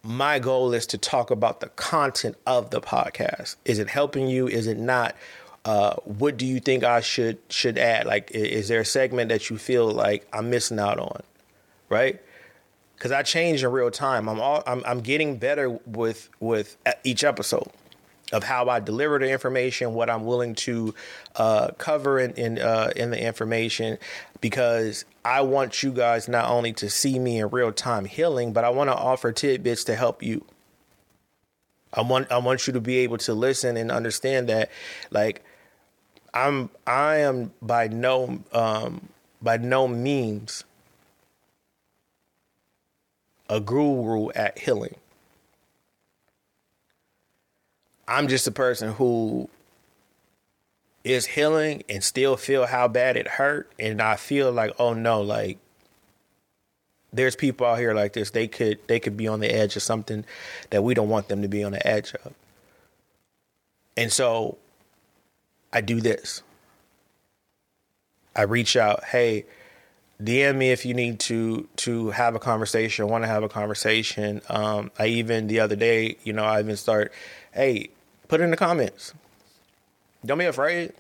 my 0.09 0.39
goal 0.39 0.73
is 0.73 0.87
to 0.87 0.99
talk 0.99 1.31
about 1.31 1.61
the 1.61 1.69
content 1.69 2.37
of 2.47 2.71
the 2.71 2.81
podcast. 2.81 3.57
Is 3.65 3.79
it 3.79 3.91
helping 3.91 4.27
you? 4.29 4.49
Is 4.49 4.67
it 4.67 4.79
not? 4.79 5.15
Uh, 5.65 5.95
what 6.05 6.37
do 6.37 6.47
you 6.47 6.61
think 6.61 6.83
I 6.83 7.01
should 7.01 7.39
should 7.51 7.77
add? 7.77 8.07
Like, 8.07 8.31
is 8.31 8.69
there 8.69 8.81
a 8.81 8.85
segment 8.85 9.29
that 9.29 9.51
you 9.51 9.59
feel 9.59 9.91
like 9.91 10.27
I'm 10.33 10.51
missing 10.51 10.79
out 10.79 10.99
on? 10.99 11.23
Right? 11.89 12.21
because 12.99 13.13
I 13.13 13.23
change 13.23 13.63
in 13.63 13.71
real 13.71 13.91
time. 13.91 14.29
I'm 14.29 14.41
all 14.41 14.63
I'm, 14.67 14.83
I'm 14.85 15.01
getting 15.01 15.37
better 15.37 15.71
with 15.87 16.29
with 16.41 16.77
each 17.05 17.25
episode 17.25 17.69
of 18.33 18.45
how 18.45 18.69
I 18.69 18.81
deliver 18.81 19.19
the 19.19 19.31
information, 19.31 19.95
what 19.95 20.11
I'm 20.11 20.25
willing 20.25 20.55
to 20.57 20.95
uh, 21.37 21.69
cover 21.79 22.19
in 22.19 22.33
in, 22.33 22.59
uh, 22.59 22.93
in 22.95 23.11
the 23.11 23.23
information, 23.23 23.99
because 24.41 25.05
I 25.25 25.41
want 25.43 25.83
you 25.83 25.93
guys 25.93 26.29
not 26.29 26.51
only 26.51 26.73
to 26.75 26.91
see 26.91 27.19
me 27.19 27.39
in 27.39 27.49
real 27.49 27.73
time 27.73 28.05
healing, 28.05 28.53
but 28.53 28.65
I 28.65 28.71
want 28.71 28.91
to 28.91 28.97
offer 28.97 29.33
tidbits 29.33 29.85
to 29.85 29.97
help 29.97 30.23
you. 30.23 30.45
I 31.93 32.03
want 32.03 32.31
I 32.31 32.39
want 32.39 32.67
you 32.67 32.73
to 32.75 32.81
be 32.81 32.99
able 32.99 33.19
to 33.19 33.35
listen 33.35 33.77
and 33.77 33.91
understand 33.91 34.49
that, 34.49 34.71
like, 35.11 35.43
I'm 36.35 36.71
I 36.87 37.19
am 37.19 37.53
by 37.63 37.89
no 37.89 38.41
um, 38.53 39.09
by 39.41 39.57
no 39.57 39.89
means 39.89 40.65
a 43.49 43.61
guru 43.61 44.29
at 44.31 44.59
healing. 44.59 44.97
I'm 48.09 48.27
just 48.27 48.47
a 48.47 48.51
person 48.51 48.95
who 48.95 49.49
is 51.05 51.27
healing 51.27 51.85
and 51.89 52.03
still 52.03 52.37
feel 52.37 52.67
how 52.67 52.89
bad 52.89 53.17
it 53.17 53.29
hurt 53.29 53.71
and 53.79 54.03
I 54.03 54.17
feel 54.17 54.51
like 54.51 54.73
oh 54.79 54.95
no 54.95 55.23
like 55.23 55.59
there's 57.13 57.37
people 57.37 57.67
out 57.67 57.79
here 57.79 57.95
like 57.95 58.13
this 58.13 58.31
they 58.31 58.49
could 58.49 58.79
they 58.89 59.01
could 59.01 59.17
be 59.17 59.29
on 59.29 59.41
the 59.41 59.49
edge 59.49 59.77
of 59.77 59.83
something 59.83 60.25
that 60.71 60.83
we 60.83 60.95
don't 60.95 61.09
want 61.09 61.29
them 61.29 61.43
to 61.43 61.49
be 61.49 61.63
on 61.63 61.73
the 61.73 61.87
edge 61.87 62.15
of. 62.25 62.35
And 63.97 64.13
so 64.13 64.59
I 65.73 65.81
do 65.81 66.01
this. 66.01 66.43
I 68.37 68.43
reach 68.43 68.77
out, 68.77 69.05
hey, 69.05 69.47
DM 70.23 70.57
me 70.57 70.71
if 70.71 70.85
you 70.85 70.95
need 70.95 71.19
to 71.21 71.69
to 71.77 72.11
have 72.11 72.35
a 72.35 72.39
conversation, 72.39 73.09
want 73.09 73.25
to 73.25 73.29
have 73.29 73.43
a 73.43 73.49
conversation. 73.49 74.41
Um, 74.49 74.91
I 74.99 75.07
even 75.07 75.47
the 75.47 75.61
other 75.61 75.77
day, 75.77 76.17
you 76.25 76.33
know, 76.33 76.45
I 76.45 76.61
even 76.61 76.77
start, 76.77 77.13
hey, 77.53 77.91
put 78.29 78.41
it 78.41 78.45
in 78.45 78.51
the 78.51 78.57
comments. 78.57 79.15
Don't 80.25 80.39
be 80.39 80.45
afraid. 80.45 80.93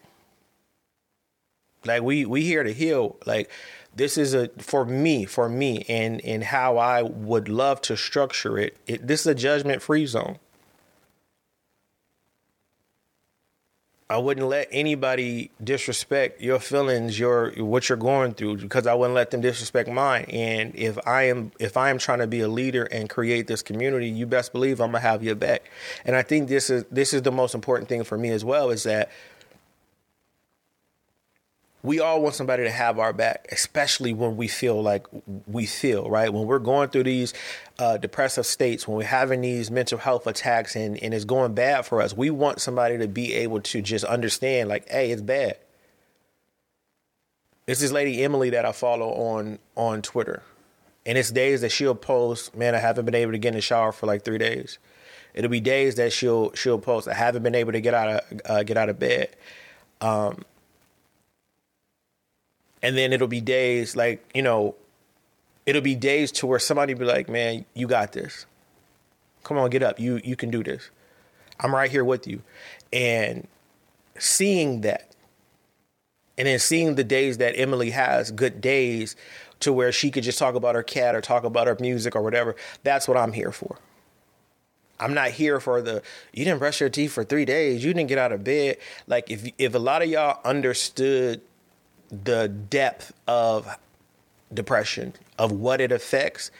Like 1.84 2.02
we 2.02 2.24
we 2.24 2.42
here 2.42 2.62
to 2.62 2.72
heal. 2.72 3.16
Like 3.26 3.50
this 3.94 4.18
is 4.18 4.34
a 4.34 4.48
for 4.58 4.84
me, 4.84 5.24
for 5.24 5.48
me, 5.48 5.84
and 5.88 6.20
and 6.24 6.44
how 6.44 6.78
I 6.78 7.02
would 7.02 7.48
love 7.48 7.80
to 7.82 7.96
structure 7.96 8.58
it. 8.58 8.76
it 8.86 9.06
this 9.06 9.20
is 9.20 9.26
a 9.26 9.34
judgment 9.34 9.82
free 9.82 10.06
zone. 10.06 10.38
I 14.10 14.16
wouldn't 14.16 14.46
let 14.46 14.68
anybody 14.70 15.50
disrespect 15.62 16.40
your 16.40 16.58
feelings, 16.58 17.18
your 17.18 17.50
what 17.58 17.90
you're 17.90 17.98
going 17.98 18.32
through, 18.32 18.56
because 18.56 18.86
I 18.86 18.94
wouldn't 18.94 19.14
let 19.14 19.30
them 19.30 19.42
disrespect 19.42 19.90
mine. 19.90 20.24
And 20.30 20.74
if 20.74 20.98
I 21.06 21.24
am 21.24 21.52
if 21.58 21.76
I 21.76 21.90
am 21.90 21.98
trying 21.98 22.20
to 22.20 22.26
be 22.26 22.40
a 22.40 22.48
leader 22.48 22.84
and 22.84 23.10
create 23.10 23.48
this 23.48 23.60
community, 23.60 24.08
you 24.08 24.24
best 24.24 24.52
believe 24.52 24.80
I'm 24.80 24.92
gonna 24.92 25.00
have 25.00 25.22
your 25.22 25.34
back. 25.34 25.70
And 26.06 26.16
I 26.16 26.22
think 26.22 26.48
this 26.48 26.70
is 26.70 26.84
this 26.90 27.12
is 27.12 27.20
the 27.20 27.32
most 27.32 27.54
important 27.54 27.90
thing 27.90 28.02
for 28.02 28.16
me 28.16 28.30
as 28.30 28.46
well 28.46 28.70
is 28.70 28.84
that 28.84 29.10
we 31.88 32.00
all 32.00 32.20
want 32.20 32.34
somebody 32.34 32.64
to 32.64 32.70
have 32.70 32.98
our 32.98 33.14
back, 33.14 33.48
especially 33.50 34.12
when 34.12 34.36
we 34.36 34.46
feel 34.46 34.82
like 34.82 35.06
we 35.46 35.64
feel, 35.64 36.10
right? 36.10 36.30
When 36.30 36.46
we're 36.46 36.58
going 36.58 36.90
through 36.90 37.04
these 37.04 37.32
uh, 37.78 37.96
depressive 37.96 38.44
states, 38.44 38.86
when 38.86 38.98
we're 38.98 39.04
having 39.04 39.40
these 39.40 39.70
mental 39.70 39.96
health 39.96 40.26
attacks 40.26 40.76
and, 40.76 41.02
and 41.02 41.14
it's 41.14 41.24
going 41.24 41.54
bad 41.54 41.86
for 41.86 42.02
us, 42.02 42.14
we 42.14 42.28
want 42.28 42.60
somebody 42.60 42.98
to 42.98 43.08
be 43.08 43.32
able 43.32 43.62
to 43.62 43.80
just 43.80 44.04
understand, 44.04 44.68
like, 44.68 44.86
hey, 44.90 45.10
it's 45.10 45.22
bad. 45.22 45.56
It's 47.66 47.80
this 47.80 47.90
lady 47.90 48.22
Emily 48.22 48.50
that 48.50 48.66
I 48.66 48.72
follow 48.72 49.08
on 49.08 49.58
on 49.74 50.02
Twitter. 50.02 50.42
And 51.06 51.16
it's 51.16 51.30
days 51.30 51.62
that 51.62 51.72
she'll 51.72 51.94
post, 51.94 52.54
man, 52.54 52.74
I 52.74 52.80
haven't 52.80 53.06
been 53.06 53.14
able 53.14 53.32
to 53.32 53.38
get 53.38 53.48
in 53.48 53.54
the 53.54 53.62
shower 53.62 53.92
for 53.92 54.04
like 54.04 54.26
three 54.26 54.36
days. 54.36 54.78
It'll 55.32 55.50
be 55.50 55.60
days 55.60 55.94
that 55.94 56.12
she'll 56.12 56.52
she'll 56.52 56.78
post, 56.78 57.08
I 57.08 57.14
haven't 57.14 57.44
been 57.44 57.54
able 57.54 57.72
to 57.72 57.80
get 57.80 57.94
out 57.94 58.08
of 58.10 58.40
uh, 58.44 58.62
get 58.62 58.76
out 58.76 58.90
of 58.90 58.98
bed. 58.98 59.34
Um, 60.02 60.44
and 62.82 62.96
then 62.96 63.12
it'll 63.12 63.28
be 63.28 63.40
days 63.40 63.96
like 63.96 64.28
you 64.34 64.42
know 64.42 64.74
it'll 65.66 65.82
be 65.82 65.94
days 65.94 66.32
to 66.32 66.46
where 66.46 66.58
somebody 66.58 66.94
be 66.94 67.04
like 67.04 67.28
man 67.28 67.64
you 67.74 67.86
got 67.86 68.12
this. 68.12 68.46
Come 69.44 69.58
on 69.58 69.70
get 69.70 69.82
up. 69.82 69.98
You 69.98 70.20
you 70.24 70.36
can 70.36 70.50
do 70.50 70.62
this. 70.62 70.90
I'm 71.60 71.74
right 71.74 71.90
here 71.90 72.04
with 72.04 72.26
you. 72.26 72.42
And 72.92 73.46
seeing 74.18 74.82
that 74.82 75.14
and 76.36 76.46
then 76.46 76.58
seeing 76.58 76.94
the 76.94 77.04
days 77.04 77.38
that 77.38 77.58
emily 77.58 77.90
has 77.90 78.30
good 78.30 78.60
days 78.60 79.16
to 79.60 79.72
where 79.72 79.92
she 79.92 80.10
could 80.10 80.24
just 80.24 80.38
talk 80.38 80.54
about 80.54 80.74
her 80.74 80.82
cat 80.82 81.14
or 81.14 81.20
talk 81.20 81.44
about 81.44 81.66
her 81.66 81.76
music 81.80 82.16
or 82.16 82.22
whatever 82.22 82.56
that's 82.82 83.06
what 83.06 83.16
i'm 83.16 83.32
here 83.32 83.52
for. 83.52 83.78
I'm 85.00 85.14
not 85.14 85.30
here 85.30 85.60
for 85.60 85.80
the 85.80 86.02
you 86.32 86.44
didn't 86.44 86.58
brush 86.58 86.80
your 86.80 86.88
teeth 86.88 87.12
for 87.12 87.24
3 87.24 87.44
days, 87.44 87.84
you 87.84 87.94
didn't 87.94 88.08
get 88.08 88.18
out 88.18 88.32
of 88.32 88.42
bed. 88.42 88.78
Like 89.06 89.30
if 89.30 89.48
if 89.58 89.74
a 89.74 89.78
lot 89.78 90.02
of 90.02 90.08
y'all 90.08 90.40
understood 90.44 91.40
the 92.10 92.48
depth 92.48 93.12
of 93.26 93.78
depression, 94.52 95.12
of 95.38 95.52
what 95.52 95.80
it 95.80 95.92
affects, 95.92 96.50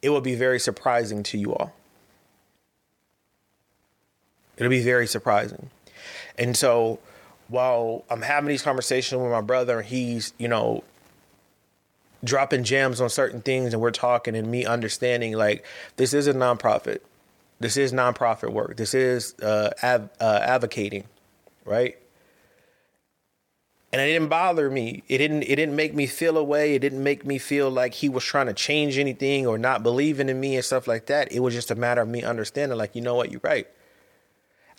it 0.00 0.10
will 0.10 0.20
be 0.20 0.34
very 0.34 0.60
surprising 0.60 1.22
to 1.24 1.38
you 1.38 1.54
all. 1.54 1.72
It'll 4.56 4.70
be 4.70 4.82
very 4.82 5.06
surprising. 5.06 5.70
And 6.38 6.56
so 6.56 6.98
while 7.48 8.04
I'm 8.10 8.22
having 8.22 8.48
these 8.48 8.62
conversations 8.62 9.20
with 9.20 9.30
my 9.30 9.40
brother, 9.40 9.78
and 9.78 9.88
he's, 9.88 10.32
you 10.38 10.48
know, 10.48 10.84
dropping 12.24 12.64
gems 12.64 13.00
on 13.00 13.10
certain 13.10 13.40
things 13.40 13.72
and 13.72 13.82
we're 13.82 13.90
talking 13.90 14.36
and 14.36 14.48
me 14.48 14.64
understanding 14.64 15.32
like 15.36 15.64
this 15.96 16.14
is 16.14 16.26
a 16.26 16.32
nonprofit. 16.32 17.00
This 17.60 17.76
is 17.76 17.92
nonprofit 17.92 18.52
work. 18.52 18.76
This 18.76 18.94
is 18.94 19.34
uh, 19.40 19.70
av- 19.82 20.10
uh, 20.20 20.40
advocating, 20.42 21.04
right? 21.64 21.96
And 23.92 24.00
it 24.00 24.06
didn't 24.06 24.28
bother 24.28 24.70
me. 24.70 25.02
It 25.06 25.18
didn't 25.18 25.42
it 25.42 25.56
didn't 25.56 25.76
make 25.76 25.94
me 25.94 26.06
feel 26.06 26.38
away. 26.38 26.74
It 26.74 26.78
didn't 26.78 27.02
make 27.02 27.26
me 27.26 27.38
feel 27.38 27.70
like 27.70 27.92
he 27.94 28.08
was 28.08 28.24
trying 28.24 28.46
to 28.46 28.54
change 28.54 28.96
anything 28.96 29.46
or 29.46 29.58
not 29.58 29.82
believing 29.82 30.30
in 30.30 30.40
me 30.40 30.56
and 30.56 30.64
stuff 30.64 30.88
like 30.88 31.06
that. 31.06 31.30
It 31.30 31.40
was 31.40 31.52
just 31.52 31.70
a 31.70 31.74
matter 31.74 32.00
of 32.00 32.08
me 32.08 32.22
understanding, 32.22 32.78
like, 32.78 32.96
you 32.96 33.02
know 33.02 33.14
what, 33.14 33.30
you're 33.30 33.40
right. 33.44 33.66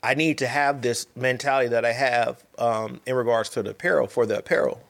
I 0.02 0.15
need 0.15 0.39
to 0.39 0.47
have 0.47 0.82
this 0.82 1.08
mentality 1.15 1.69
that 1.69 1.86
I 1.86 1.93
have 1.93 2.43
um, 2.58 3.02
in 3.06 3.15
regards 3.15 3.49
to 3.49 3.63
the 3.63 3.69
apparel 3.69 4.08
for 4.08 4.26
the 4.26 4.39
apparel. 4.39 4.82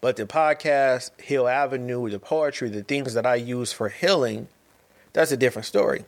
But 0.00 0.16
the 0.16 0.24
podcast, 0.24 1.20
Hill 1.20 1.48
Avenue, 1.48 2.08
the 2.08 2.18
poetry, 2.18 2.68
the 2.68 2.82
things 2.82 3.14
that 3.14 3.26
I 3.26 3.34
use 3.34 3.72
for 3.72 3.88
healing, 3.88 4.48
that's 5.12 5.32
a 5.32 5.36
different 5.36 5.66
story 5.66 6.04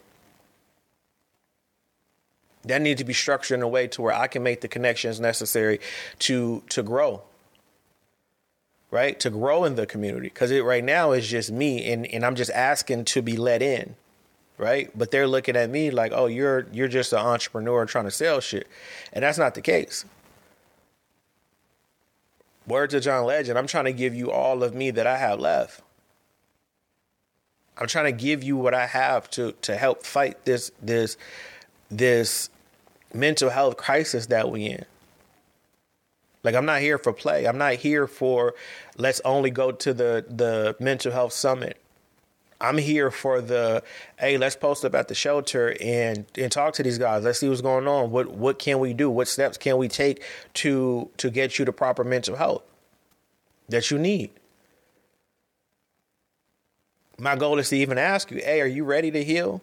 that 2.66 2.82
needs 2.82 2.98
to 3.00 3.04
be 3.04 3.12
structured 3.12 3.58
in 3.58 3.62
a 3.62 3.68
way 3.68 3.86
to 3.88 4.02
where 4.02 4.14
I 4.14 4.26
can 4.26 4.42
make 4.42 4.60
the 4.60 4.68
connections 4.68 5.20
necessary 5.20 5.80
to 6.20 6.62
to 6.70 6.82
grow. 6.82 7.22
Right? 8.90 9.18
To 9.20 9.30
grow 9.30 9.64
in 9.64 9.74
the 9.74 9.86
community. 9.86 10.30
Cause 10.30 10.50
it 10.50 10.64
right 10.64 10.84
now 10.84 11.12
is 11.12 11.28
just 11.28 11.50
me 11.50 11.90
and, 11.92 12.06
and 12.06 12.24
I'm 12.24 12.36
just 12.36 12.50
asking 12.52 13.04
to 13.06 13.22
be 13.22 13.36
let 13.36 13.62
in. 13.62 13.96
Right? 14.58 14.90
But 14.96 15.10
they're 15.10 15.26
looking 15.26 15.56
at 15.56 15.70
me 15.70 15.90
like, 15.90 16.12
oh, 16.14 16.26
you're 16.26 16.66
you're 16.72 16.88
just 16.88 17.12
an 17.12 17.18
entrepreneur 17.18 17.84
trying 17.86 18.04
to 18.04 18.10
sell 18.10 18.40
shit. 18.40 18.66
And 19.12 19.22
that's 19.22 19.38
not 19.38 19.54
the 19.54 19.60
case. 19.60 20.04
Words 22.66 22.94
of 22.94 23.02
John 23.02 23.24
Legend, 23.26 23.58
I'm 23.58 23.68
trying 23.68 23.84
to 23.84 23.92
give 23.92 24.14
you 24.14 24.30
all 24.30 24.64
of 24.64 24.74
me 24.74 24.90
that 24.90 25.06
I 25.06 25.18
have 25.18 25.38
left. 25.38 25.82
I'm 27.78 27.86
trying 27.86 28.06
to 28.06 28.12
give 28.12 28.42
you 28.42 28.56
what 28.56 28.74
I 28.74 28.86
have 28.86 29.30
to 29.32 29.52
to 29.62 29.76
help 29.76 30.04
fight 30.04 30.44
this 30.44 30.72
this 30.82 31.16
this 31.90 32.50
mental 33.16 33.50
health 33.50 33.76
crisis 33.76 34.26
that 34.26 34.50
we 34.50 34.66
in. 34.66 34.84
Like 36.42 36.54
I'm 36.54 36.66
not 36.66 36.80
here 36.80 36.98
for 36.98 37.12
play. 37.12 37.46
I'm 37.46 37.58
not 37.58 37.74
here 37.74 38.06
for 38.06 38.54
let's 38.96 39.20
only 39.24 39.50
go 39.50 39.72
to 39.72 39.92
the 39.92 40.24
the 40.28 40.76
mental 40.78 41.10
health 41.10 41.32
summit. 41.32 41.76
I'm 42.60 42.78
here 42.78 43.10
for 43.10 43.40
the 43.40 43.82
hey, 44.18 44.38
let's 44.38 44.56
post 44.56 44.84
up 44.84 44.94
at 44.94 45.08
the 45.08 45.14
shelter 45.14 45.76
and 45.80 46.24
and 46.38 46.50
talk 46.50 46.74
to 46.74 46.82
these 46.82 46.98
guys. 46.98 47.24
Let's 47.24 47.40
see 47.40 47.48
what's 47.48 47.60
going 47.60 47.88
on. 47.88 48.10
What 48.10 48.30
what 48.30 48.58
can 48.58 48.78
we 48.78 48.94
do? 48.94 49.10
What 49.10 49.28
steps 49.28 49.58
can 49.58 49.76
we 49.76 49.88
take 49.88 50.22
to 50.54 51.10
to 51.16 51.30
get 51.30 51.58
you 51.58 51.64
the 51.64 51.72
proper 51.72 52.04
mental 52.04 52.36
health 52.36 52.62
that 53.68 53.90
you 53.90 53.98
need? 53.98 54.30
My 57.18 57.34
goal 57.34 57.58
is 57.58 57.70
to 57.70 57.76
even 57.76 57.98
ask 57.98 58.30
you, 58.30 58.38
hey, 58.38 58.60
are 58.60 58.66
you 58.66 58.84
ready 58.84 59.10
to 59.10 59.24
heal? 59.24 59.62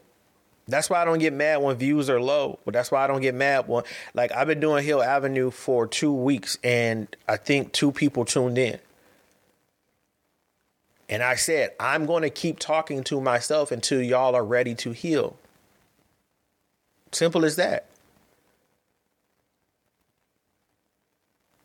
That's 0.68 0.90
why 0.90 1.02
I 1.02 1.06
don't 1.06 1.20
get 1.20 1.34
mad 1.34 1.58
when 1.62 1.76
views 1.76 2.10
are 2.10 2.22
low. 2.22 2.60
But 2.66 2.74
that's 2.74 2.92
why 2.92 3.04
I 3.04 3.08
don't 3.08 3.22
get 3.22 3.36
mad 3.36 3.68
when 3.68 3.84
like 4.14 4.32
I've 4.32 4.48
been 4.48 4.60
doing 4.60 4.84
Hill 4.84 5.04
Avenue 5.04 5.52
for 5.52 5.88
two 5.88 6.14
weeks 6.14 6.58
and 6.64 7.14
I 7.28 7.38
think 7.38 7.74
two 7.74 7.92
people 7.92 8.26
tuned 8.26 8.58
in. 8.58 8.80
And 11.10 11.22
I 11.22 11.36
said, 11.36 11.74
I'm 11.80 12.06
going 12.06 12.24
to 12.24 12.30
keep 12.30 12.60
talking 12.60 13.04
to 13.04 13.20
myself 13.20 13.72
until 13.72 14.02
y'all 14.02 14.36
are 14.36 14.44
ready 14.44 14.74
to 14.76 14.92
heal. 14.92 15.36
Simple 17.12 17.46
as 17.46 17.58
that. 17.58 17.86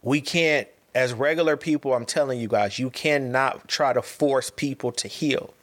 We 0.02 0.20
can't, 0.20 0.68
as 0.94 1.12
regular 1.12 1.56
people, 1.56 1.94
I'm 1.94 2.04
telling 2.04 2.40
you 2.40 2.48
guys, 2.48 2.78
you 2.78 2.90
cannot 2.90 3.68
try 3.68 3.92
to 3.92 4.02
force 4.02 4.50
people 4.50 4.92
to 4.92 5.08
heal. 5.08 5.54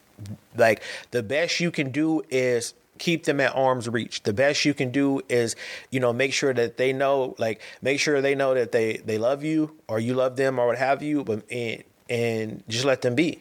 Like, 0.55 0.81
the 1.11 1.21
best 1.21 1.59
you 1.59 1.69
can 1.69 1.91
do 1.91 2.23
is 2.29 2.73
keep 2.97 3.25
them 3.25 3.39
at 3.39 3.55
arm's 3.55 3.89
reach. 3.89 4.23
The 4.23 4.33
best 4.33 4.65
you 4.65 4.73
can 4.73 4.91
do 4.91 5.21
is, 5.29 5.55
you 5.91 5.99
know, 5.99 6.13
make 6.13 6.33
sure 6.33 6.53
that 6.53 6.77
they 6.77 6.93
know, 6.93 7.35
like, 7.37 7.61
make 7.81 7.99
sure 7.99 8.21
they 8.21 8.35
know 8.35 8.53
that 8.53 8.71
they 8.71 8.97
they 8.97 9.17
love 9.17 9.43
you 9.43 9.75
or 9.87 9.99
you 9.99 10.13
love 10.13 10.35
them 10.37 10.59
or 10.59 10.67
what 10.67 10.77
have 10.77 11.01
you, 11.03 11.23
but 11.23 11.49
and, 11.51 11.83
and 12.09 12.63
just 12.67 12.85
let 12.85 13.01
them 13.01 13.15
be. 13.15 13.39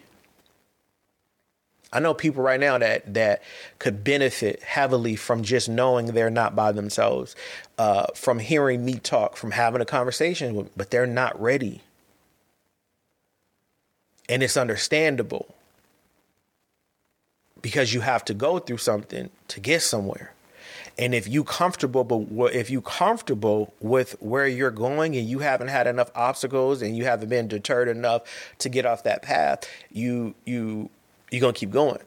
I 1.93 2.01
know 2.01 2.13
people 2.13 2.43
right 2.43 2.59
now 2.59 2.77
that 2.79 3.15
that 3.15 3.43
could 3.79 4.03
benefit 4.03 4.63
heavily 4.65 5.15
from 5.15 5.45
just 5.45 5.69
knowing 5.69 6.07
they're 6.07 6.29
not 6.29 6.57
by 6.57 6.73
themselves, 6.73 7.37
uh, 7.79 8.07
from 8.17 8.41
hearing 8.41 8.85
me 8.85 8.95
talk, 8.95 9.37
from 9.37 9.53
having 9.53 9.81
a 9.81 9.85
conversation 9.85 10.57
with, 10.57 10.77
but 10.77 10.91
they're 10.91 11.07
not 11.07 11.41
ready, 11.41 11.83
and 14.29 14.43
it's 14.43 14.57
understandable 14.57 15.54
because 17.65 17.95
you 17.95 18.03
have 18.03 18.23
to 18.23 18.35
go 18.35 18.59
through 18.59 18.77
something 18.77 19.31
to 19.49 19.59
get 19.59 19.81
somewhere. 19.81 20.35
And 20.99 21.15
if 21.15 21.27
you 21.27 21.45
comfortable, 21.45 22.05
but 22.05 22.53
if 22.53 22.69
you 22.69 22.83
comfortable 22.83 23.73
with 23.81 24.21
where 24.21 24.47
you're 24.47 24.71
going 24.71 25.17
and 25.17 25.27
you 25.27 25.39
haven't 25.39 25.69
had 25.69 25.87
enough 25.87 26.11
obstacles 26.15 26.83
and 26.83 26.95
you 26.95 27.07
haven't 27.07 27.31
been 27.31 27.49
deterred 27.49 27.89
enough 27.89 28.21
to 28.59 28.69
get 28.69 28.85
off 28.85 29.03
that 29.05 29.23
path, 29.23 29.67
you 29.91 30.35
you 30.45 30.91
you're 31.31 31.41
gonna 31.41 31.55
keep 31.55 31.71
going. 31.71 32.01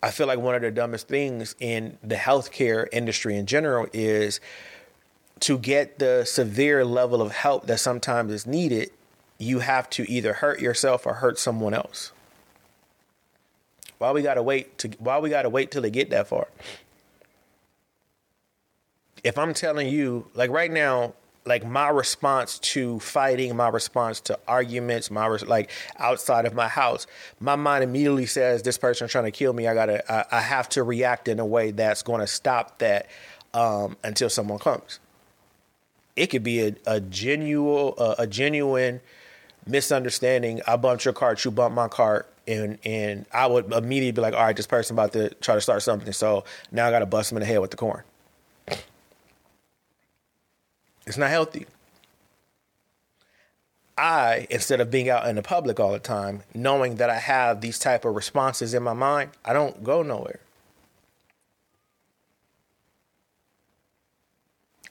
I 0.00 0.12
feel 0.12 0.28
like 0.28 0.38
one 0.38 0.54
of 0.54 0.62
the 0.62 0.70
dumbest 0.70 1.08
things 1.08 1.56
in 1.58 1.98
the 2.04 2.14
healthcare 2.14 2.86
industry 2.92 3.36
in 3.36 3.46
general 3.46 3.88
is 3.92 4.38
to 5.40 5.58
get 5.58 5.98
the 5.98 6.24
severe 6.24 6.84
level 6.84 7.20
of 7.20 7.32
help 7.32 7.66
that 7.66 7.80
sometimes 7.80 8.32
is 8.32 8.46
needed, 8.46 8.92
you 9.38 9.58
have 9.58 9.90
to 9.90 10.08
either 10.08 10.34
hurt 10.34 10.60
yourself 10.60 11.04
or 11.04 11.14
hurt 11.14 11.36
someone 11.36 11.74
else. 11.74 12.12
Why 13.98 14.12
we 14.12 14.22
gotta 14.22 14.42
wait 14.42 14.78
to 14.78 14.88
why 14.98 15.18
we 15.18 15.30
gotta 15.30 15.48
wait 15.48 15.70
till 15.70 15.82
they 15.82 15.90
get 15.90 16.10
that 16.10 16.28
far? 16.28 16.48
If 19.24 19.38
I'm 19.38 19.54
telling 19.54 19.88
you, 19.88 20.28
like 20.34 20.50
right 20.50 20.70
now, 20.70 21.14
like 21.46 21.64
my 21.64 21.88
response 21.88 22.58
to 22.58 22.98
fighting, 23.00 23.54
my 23.56 23.68
response 23.68 24.20
to 24.22 24.38
arguments, 24.46 25.10
my 25.10 25.26
res- 25.26 25.46
like 25.46 25.70
outside 25.96 26.44
of 26.44 26.54
my 26.54 26.68
house, 26.68 27.06
my 27.40 27.56
mind 27.56 27.84
immediately 27.84 28.26
says 28.26 28.62
this 28.62 28.76
person 28.76 29.08
trying 29.08 29.24
to 29.24 29.30
kill 29.30 29.52
me. 29.52 29.66
I 29.66 29.74
gotta, 29.74 30.12
I, 30.12 30.38
I 30.38 30.40
have 30.40 30.68
to 30.70 30.82
react 30.82 31.28
in 31.28 31.38
a 31.38 31.46
way 31.46 31.70
that's 31.70 32.02
going 32.02 32.20
to 32.20 32.26
stop 32.26 32.78
that 32.78 33.06
um, 33.54 33.96
until 34.02 34.28
someone 34.28 34.58
comes. 34.58 34.98
It 36.16 36.28
could 36.28 36.42
be 36.42 36.60
a, 36.62 36.74
a 36.86 37.00
genuine, 37.00 37.94
uh, 37.96 38.16
a 38.18 38.26
genuine 38.26 39.00
misunderstanding. 39.66 40.62
I 40.66 40.76
bumped 40.76 41.04
your 41.04 41.14
cart, 41.14 41.44
you 41.44 41.50
bumped 41.50 41.76
my 41.76 41.88
cart, 41.88 42.28
and 42.46 42.78
and 42.84 43.26
I 43.32 43.46
would 43.46 43.72
immediately 43.72 44.12
be 44.12 44.20
like, 44.20 44.34
all 44.34 44.42
right, 44.42 44.56
this 44.56 44.66
person 44.66 44.94
about 44.94 45.12
to 45.12 45.30
try 45.34 45.54
to 45.54 45.60
start 45.60 45.82
something, 45.82 46.12
so 46.12 46.44
now 46.70 46.86
I 46.86 46.90
got 46.90 47.00
to 47.00 47.06
bust 47.06 47.32
him 47.32 47.38
in 47.38 47.40
the 47.40 47.46
head 47.46 47.58
with 47.58 47.70
the 47.70 47.76
corn. 47.76 48.02
It's 51.06 51.16
not 51.16 51.30
healthy. 51.30 51.66
I, 53.98 54.46
instead 54.50 54.80
of 54.80 54.90
being 54.90 55.08
out 55.08 55.26
in 55.26 55.36
the 55.36 55.42
public 55.42 55.80
all 55.80 55.92
the 55.92 55.98
time, 55.98 56.42
knowing 56.52 56.96
that 56.96 57.08
I 57.08 57.18
have 57.18 57.60
these 57.60 57.78
type 57.78 58.04
of 58.04 58.14
responses 58.14 58.74
in 58.74 58.82
my 58.82 58.92
mind, 58.92 59.30
I 59.44 59.52
don't 59.52 59.82
go 59.82 60.02
nowhere. 60.02 60.40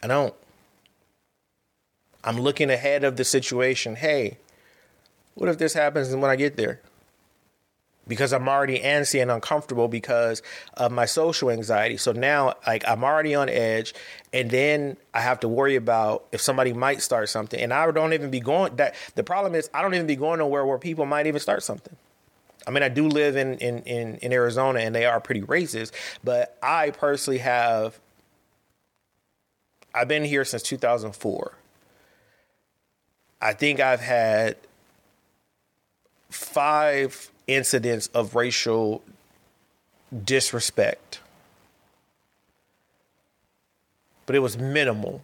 I 0.02 0.08
don't. 0.08 0.34
I'm 2.24 2.40
looking 2.40 2.72
ahead 2.72 3.04
of 3.04 3.18
the 3.18 3.24
situation. 3.24 3.98
Hey, 3.98 4.38
what 5.36 5.50
if 5.50 5.60
this 5.60 5.74
happens 5.74 6.16
when 6.16 6.32
I 6.32 6.36
get 6.36 6.58
there? 6.58 6.82
Because 8.08 8.34
I'm 8.34 8.48
already 8.48 8.80
antsy 8.80 9.22
and 9.22 9.32
uncomfortable 9.32 9.88
because 9.88 10.42
of 10.76 10.92
my 10.92 11.06
social 11.06 11.50
anxiety. 11.50 11.98
So 11.98 12.12
now, 12.12 12.54
like, 12.68 12.88
I'm 12.88 13.04
already 13.04 13.36
on 13.36 13.50
edge, 13.50 13.94
and 14.34 14.50
then 14.50 14.98
I 15.14 15.22
have 15.22 15.40
to 15.42 15.48
worry 15.48 15.76
about 15.76 16.26
if 16.32 16.42
somebody 16.42 16.74
might 16.74 17.02
start 17.02 17.30
something, 17.30 17.60
and 17.60 17.74
I 17.74 17.90
don't 17.92 18.14
even 18.14 18.30
be 18.30 18.40
going. 18.40 18.76
That 18.76 18.96
the 19.16 19.24
problem 19.24 19.56
is, 19.56 19.70
I 19.74 19.82
don't 19.82 19.94
even 19.94 20.08
be 20.08 20.16
going 20.16 20.40
nowhere 20.40 20.66
where 20.66 20.78
people 20.78 21.06
might 21.06 21.28
even 21.28 21.40
start 21.40 21.64
something. 21.64 21.96
I 22.68 22.72
mean, 22.72 22.84
I 22.84 22.90
do 22.90 23.08
live 23.08 23.36
in 23.36 23.56
in 23.56 23.80
in, 23.84 24.16
in 24.18 24.34
Arizona, 24.34 24.80
and 24.80 24.94
they 24.94 25.06
are 25.06 25.20
pretty 25.20 25.42
racist, 25.42 25.92
but 26.24 26.58
I 26.62 26.92
personally 26.92 27.40
have. 27.40 28.00
I've 29.94 30.10
been 30.10 30.26
here 30.26 30.44
since 30.44 30.62
2004. 30.64 31.58
I 33.42 33.54
think 33.54 33.80
I've 33.80 34.02
had 34.02 34.58
five 36.30 37.32
incidents 37.48 38.08
of 38.08 38.36
racial 38.36 39.02
disrespect. 40.24 41.20
But 44.26 44.36
it 44.36 44.40
was 44.40 44.58
minimal. 44.58 45.24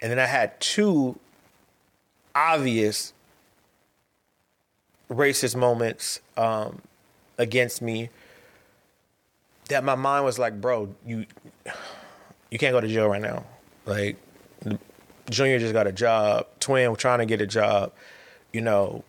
And 0.00 0.10
then 0.10 0.18
I 0.18 0.26
had 0.26 0.58
two 0.60 1.18
obvious 2.34 3.12
racist 5.10 5.56
moments 5.56 6.20
um, 6.36 6.80
against 7.38 7.82
me 7.82 8.10
that 9.68 9.84
my 9.84 9.94
mind 9.94 10.24
was 10.24 10.38
like, 10.38 10.60
bro, 10.60 10.94
you 11.06 11.26
you 12.50 12.58
can't 12.58 12.72
go 12.72 12.80
to 12.80 12.88
jail 12.88 13.08
right 13.08 13.22
now. 13.22 13.44
Like 13.86 14.16
Junior 15.30 15.58
just 15.58 15.72
got 15.72 15.86
a 15.86 15.92
job, 15.92 16.46
Twin 16.60 16.94
trying 16.96 17.18
to 17.20 17.26
get 17.26 17.40
a 17.40 17.46
job, 17.46 17.92
you 18.52 18.60
know, 18.60 19.04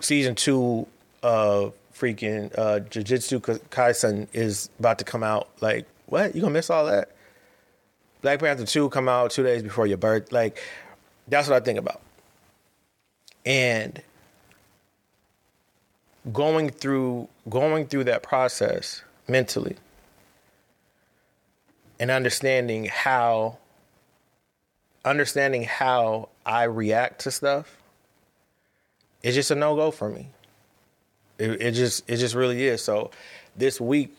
season 0.00 0.34
two 0.34 0.86
uh 1.22 1.70
freaking 1.94 2.56
uh 2.56 2.80
Jujutsu 2.80 3.40
Kaisen 3.70 4.28
is 4.32 4.70
about 4.78 4.98
to 4.98 5.04
come 5.04 5.22
out. 5.22 5.48
Like, 5.60 5.86
what? 6.06 6.34
You 6.34 6.40
gonna 6.40 6.52
miss 6.52 6.70
all 6.70 6.86
that? 6.86 7.10
Black 8.20 8.40
Panther 8.40 8.66
2 8.66 8.88
come 8.90 9.08
out 9.08 9.30
two 9.30 9.44
days 9.44 9.62
before 9.62 9.86
your 9.86 9.96
birth. 9.96 10.32
Like, 10.32 10.58
that's 11.28 11.48
what 11.48 11.62
I 11.62 11.64
think 11.64 11.78
about. 11.78 12.00
And 13.46 14.02
going 16.32 16.70
through 16.70 17.28
going 17.48 17.86
through 17.86 18.04
that 18.04 18.22
process 18.22 19.02
mentally 19.28 19.76
and 21.98 22.10
understanding 22.10 22.86
how 22.86 23.58
understanding 25.04 25.64
how 25.64 26.28
I 26.44 26.64
react 26.64 27.20
to 27.22 27.30
stuff 27.30 27.78
is 29.22 29.34
just 29.34 29.50
a 29.50 29.54
no 29.54 29.74
go 29.74 29.90
for 29.90 30.08
me. 30.08 30.28
It, 31.38 31.62
it 31.62 31.70
just 31.72 32.08
it 32.08 32.16
just 32.16 32.34
really 32.34 32.66
is. 32.66 32.82
So 32.82 33.10
this 33.56 33.80
week 33.80 34.14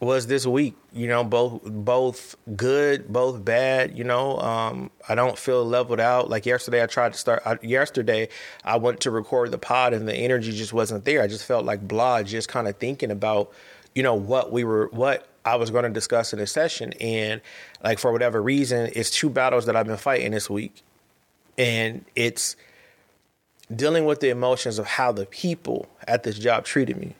was 0.00 0.26
this 0.26 0.46
week. 0.46 0.74
You 0.92 1.06
know, 1.06 1.22
both 1.22 1.62
both 1.64 2.34
good, 2.56 3.12
both 3.12 3.44
bad. 3.44 3.96
You 3.96 4.04
know, 4.04 4.38
um, 4.40 4.90
I 5.08 5.14
don't 5.14 5.38
feel 5.38 5.64
leveled 5.64 6.00
out. 6.00 6.28
Like 6.28 6.46
yesterday, 6.46 6.82
I 6.82 6.86
tried 6.86 7.12
to 7.12 7.18
start. 7.18 7.42
I, 7.46 7.58
yesterday, 7.62 8.28
I 8.64 8.76
went 8.78 9.00
to 9.00 9.10
record 9.10 9.50
the 9.50 9.58
pod, 9.58 9.92
and 9.92 10.08
the 10.08 10.14
energy 10.14 10.52
just 10.52 10.72
wasn't 10.72 11.04
there. 11.04 11.22
I 11.22 11.28
just 11.28 11.44
felt 11.44 11.64
like 11.64 11.86
blah, 11.86 12.22
just 12.22 12.48
kind 12.48 12.66
of 12.66 12.76
thinking 12.76 13.10
about, 13.10 13.52
you 13.94 14.02
know, 14.02 14.14
what 14.14 14.50
we 14.50 14.64
were, 14.64 14.88
what 14.88 15.28
I 15.44 15.56
was 15.56 15.70
going 15.70 15.84
to 15.84 15.90
discuss 15.90 16.32
in 16.32 16.38
this 16.38 16.50
session, 16.52 16.92
and 17.00 17.40
like 17.84 17.98
for 17.98 18.12
whatever 18.12 18.42
reason, 18.42 18.90
it's 18.94 19.10
two 19.10 19.30
battles 19.30 19.66
that 19.66 19.76
I've 19.76 19.86
been 19.86 19.96
fighting 19.96 20.32
this 20.32 20.50
week, 20.50 20.82
and 21.56 22.04
it's 22.16 22.56
dealing 23.74 24.04
with 24.04 24.20
the 24.20 24.28
emotions 24.28 24.78
of 24.78 24.86
how 24.86 25.12
the 25.12 25.26
people 25.26 25.88
at 26.06 26.22
this 26.22 26.38
job 26.38 26.64
treated 26.64 26.96
me. 26.96 27.14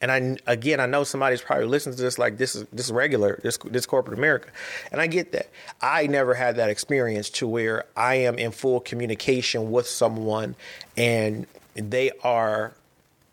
And 0.00 0.12
I 0.12 0.36
again, 0.46 0.80
I 0.80 0.86
know 0.86 1.02
somebody's 1.02 1.40
probably 1.40 1.64
listening 1.64 1.96
to 1.96 2.02
this 2.02 2.18
like 2.18 2.36
this 2.36 2.54
is 2.54 2.66
this 2.70 2.86
is 2.86 2.92
regular, 2.92 3.40
this 3.42 3.56
this 3.64 3.86
corporate 3.86 4.18
America, 4.18 4.50
and 4.92 5.00
I 5.00 5.06
get 5.06 5.32
that. 5.32 5.48
I 5.80 6.06
never 6.08 6.34
had 6.34 6.56
that 6.56 6.68
experience 6.68 7.30
to 7.30 7.48
where 7.48 7.84
I 7.96 8.16
am 8.16 8.38
in 8.38 8.50
full 8.50 8.80
communication 8.80 9.70
with 9.70 9.86
someone, 9.86 10.56
and 10.94 11.46
they 11.74 12.10
are 12.22 12.74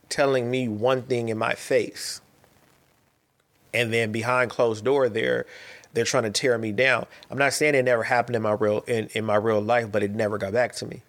telling 0.07 0.49
me 0.49 0.69
one 0.69 1.01
thing 1.01 1.27
in 1.27 1.37
my 1.37 1.55
face, 1.55 2.21
and 3.73 3.91
then 3.91 4.13
behind 4.13 4.49
closed 4.49 4.85
door, 4.85 5.09
they're 5.09 5.45
they're 5.93 6.05
trying 6.05 6.23
to 6.23 6.31
tear 6.31 6.57
me 6.57 6.71
down. 6.71 7.05
I'm 7.29 7.37
not 7.37 7.53
saying 7.53 7.75
it 7.75 7.83
never 7.83 8.03
happened 8.03 8.35
in 8.35 8.41
my 8.41 8.53
real 8.53 8.81
in, 8.87 9.09
in 9.13 9.25
my 9.25 9.35
real 9.35 9.61
life, 9.61 9.91
but 9.91 10.03
it 10.03 10.11
never 10.11 10.37
got 10.37 10.53
back 10.53 10.73
to 10.75 10.85
me 10.85 11.01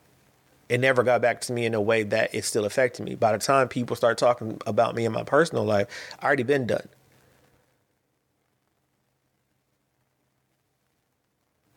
it 0.72 0.80
never 0.80 1.02
got 1.02 1.20
back 1.20 1.42
to 1.42 1.52
me 1.52 1.66
in 1.66 1.74
a 1.74 1.80
way 1.82 2.02
that 2.02 2.34
it 2.34 2.46
still 2.46 2.64
affected 2.64 3.04
me. 3.04 3.14
By 3.14 3.32
the 3.32 3.38
time 3.38 3.68
people 3.68 3.94
start 3.94 4.16
talking 4.16 4.58
about 4.66 4.94
me 4.94 5.04
in 5.04 5.12
my 5.12 5.22
personal 5.22 5.64
life, 5.64 5.86
I 6.18 6.24
already 6.24 6.44
been 6.44 6.66
done. 6.66 6.88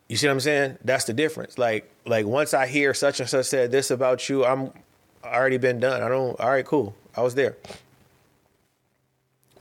You 0.08 0.16
see 0.16 0.28
what 0.28 0.34
I'm 0.34 0.39
saying? 0.39 0.78
That's 0.82 1.03
the 1.03 1.12
difference. 1.12 1.58
Like 1.58 1.91
like 2.06 2.26
once 2.26 2.53
I 2.53 2.68
hear 2.68 2.93
such 2.93 3.20
and 3.20 3.28
such 3.28 3.47
said 3.47 3.70
this 3.70 3.91
about 3.91 4.30
you, 4.30 4.45
I'm 4.45 4.72
already 5.26 5.58
been 5.58 5.82
done. 5.82 6.01
I 6.01 6.08
don't 6.08 6.39
all 6.39 6.49
right, 6.49 6.66
cool. 6.66 6.95
I 7.18 7.22
was 7.22 7.36
there. 7.36 7.58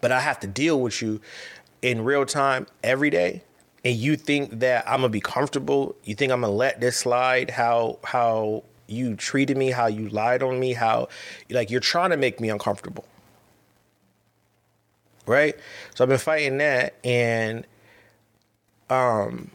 But 0.00 0.12
I 0.12 0.20
have 0.20 0.38
to 0.40 0.46
deal 0.46 0.80
with 0.80 1.02
you 1.02 1.20
in 1.84 2.02
real 2.02 2.24
time 2.24 2.66
every 2.82 3.10
day. 3.10 3.42
And 3.84 3.94
you 3.94 4.16
think 4.16 4.60
that 4.60 4.88
I'm 4.88 5.00
gonna 5.00 5.10
be 5.10 5.20
comfortable? 5.20 5.94
You 6.02 6.14
think 6.14 6.32
I'm 6.32 6.40
gonna 6.40 6.52
let 6.52 6.80
this 6.80 6.96
slide 6.96 7.50
how 7.50 7.98
how 8.02 8.64
you 8.86 9.14
treated 9.14 9.58
me, 9.58 9.70
how 9.70 9.86
you 9.86 10.08
lied 10.08 10.42
on 10.42 10.58
me, 10.58 10.72
how 10.72 11.08
like 11.50 11.70
you're 11.70 11.80
trying 11.80 12.08
to 12.08 12.16
make 12.16 12.40
me 12.40 12.48
uncomfortable. 12.48 13.04
Right? 15.26 15.56
So 15.94 16.04
I've 16.04 16.08
been 16.08 16.18
fighting 16.18 16.56
that 16.58 16.94
and 17.04 17.66
um 18.88 19.50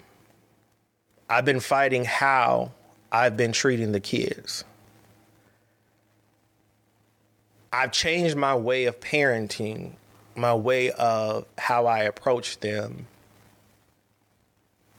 I've 1.28 1.46
been 1.46 1.60
fighting 1.60 2.06
how 2.06 2.72
I've 3.12 3.36
been 3.36 3.52
treating 3.52 3.92
the 3.92 4.00
kids. 4.00 4.64
I've 7.74 7.92
changed 7.92 8.36
my 8.36 8.56
way 8.56 8.86
of 8.86 9.00
parenting, 9.00 9.94
my 10.40 10.54
way 10.54 10.92
of 10.92 11.46
how 11.58 11.86
I 11.86 12.00
approach 12.00 12.60
them 12.60 13.08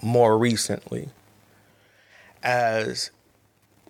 more 0.03 0.39
recently. 0.39 1.09
As 2.43 3.11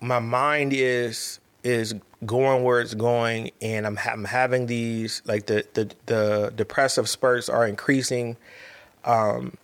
my 0.01 0.19
mind 0.19 0.73
is 0.73 1.39
is 1.63 1.93
going 2.25 2.63
where 2.63 2.81
it's 2.81 2.93
going 2.93 3.51
and 3.61 3.85
I'm, 3.85 3.97
I'm 4.05 4.25
having 4.25 4.65
these 4.65 5.21
like 5.25 5.45
the, 5.45 5.65
the 5.73 5.91
the 6.07 6.53
depressive 6.55 7.07
spurts 7.07 7.49
are 7.49 7.67
increasing 7.67 8.35
um 9.05 9.55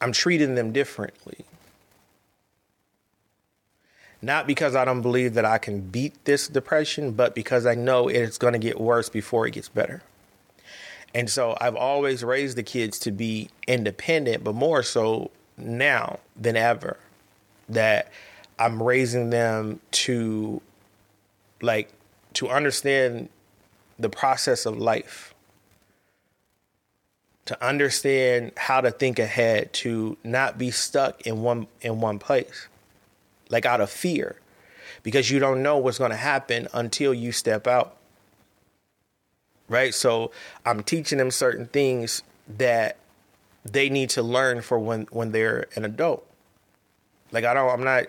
i'm 0.00 0.12
treating 0.12 0.54
them 0.54 0.72
differently. 0.72 1.44
Not 4.22 4.46
because 4.46 4.74
i 4.74 4.84
don't 4.84 5.02
believe 5.02 5.34
that 5.34 5.44
i 5.44 5.58
can 5.58 5.80
beat 5.80 6.24
this 6.24 6.48
depression 6.48 7.12
but 7.12 7.34
because 7.34 7.66
i 7.66 7.74
know 7.74 8.08
it's 8.08 8.38
going 8.38 8.52
to 8.52 8.58
get 8.58 8.80
worse 8.80 9.08
before 9.08 9.46
it 9.46 9.52
gets 9.52 9.68
better 9.68 10.02
and 11.16 11.28
so 11.28 11.56
i've 11.60 11.76
always 11.76 12.22
raised 12.22 12.56
the 12.56 12.62
kids 12.62 12.98
to 12.98 13.10
be 13.10 13.48
independent 13.66 14.44
but 14.44 14.54
more 14.54 14.82
so 14.82 15.30
now 15.56 16.20
than 16.36 16.56
ever 16.56 16.96
that 17.68 18.10
I'm 18.58 18.82
raising 18.82 19.30
them 19.30 19.80
to 19.92 20.62
like 21.60 21.90
to 22.34 22.48
understand 22.48 23.28
the 23.98 24.08
process 24.08 24.66
of 24.66 24.78
life. 24.78 25.34
To 27.46 27.64
understand 27.64 28.52
how 28.56 28.80
to 28.80 28.90
think 28.90 29.18
ahead, 29.18 29.72
to 29.74 30.16
not 30.24 30.58
be 30.58 30.70
stuck 30.70 31.26
in 31.26 31.42
one 31.42 31.66
in 31.80 32.00
one 32.00 32.18
place. 32.18 32.68
Like 33.48 33.66
out 33.66 33.80
of 33.80 33.90
fear. 33.90 34.36
Because 35.02 35.30
you 35.30 35.38
don't 35.38 35.62
know 35.62 35.78
what's 35.78 35.98
going 35.98 36.10
to 36.10 36.16
happen 36.16 36.66
until 36.72 37.14
you 37.14 37.30
step 37.30 37.68
out. 37.68 37.96
Right? 39.68 39.94
So 39.94 40.30
I'm 40.64 40.82
teaching 40.82 41.18
them 41.18 41.30
certain 41.30 41.66
things 41.66 42.22
that 42.58 42.96
they 43.64 43.88
need 43.88 44.10
to 44.10 44.22
learn 44.22 44.62
for 44.62 44.78
when 44.78 45.06
when 45.10 45.32
they're 45.32 45.66
an 45.74 45.84
adult. 45.84 46.26
Like 47.32 47.44
I 47.44 47.54
don't 47.54 47.70
I'm 47.70 47.84
not 47.84 48.06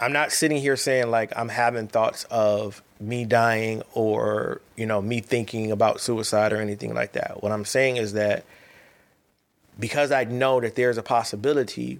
I'm 0.00 0.12
not 0.12 0.32
sitting 0.32 0.58
here 0.58 0.76
saying 0.76 1.10
like 1.10 1.32
I'm 1.36 1.48
having 1.48 1.86
thoughts 1.86 2.24
of 2.24 2.82
me 3.00 3.24
dying 3.24 3.82
or, 3.92 4.60
you 4.76 4.86
know, 4.86 5.00
me 5.00 5.20
thinking 5.20 5.70
about 5.70 6.00
suicide 6.00 6.52
or 6.52 6.60
anything 6.60 6.94
like 6.94 7.12
that. 7.12 7.42
What 7.42 7.52
I'm 7.52 7.64
saying 7.64 7.96
is 7.96 8.14
that 8.14 8.44
because 9.78 10.12
I 10.12 10.24
know 10.24 10.60
that 10.60 10.74
there's 10.74 10.98
a 10.98 11.02
possibility 11.02 11.98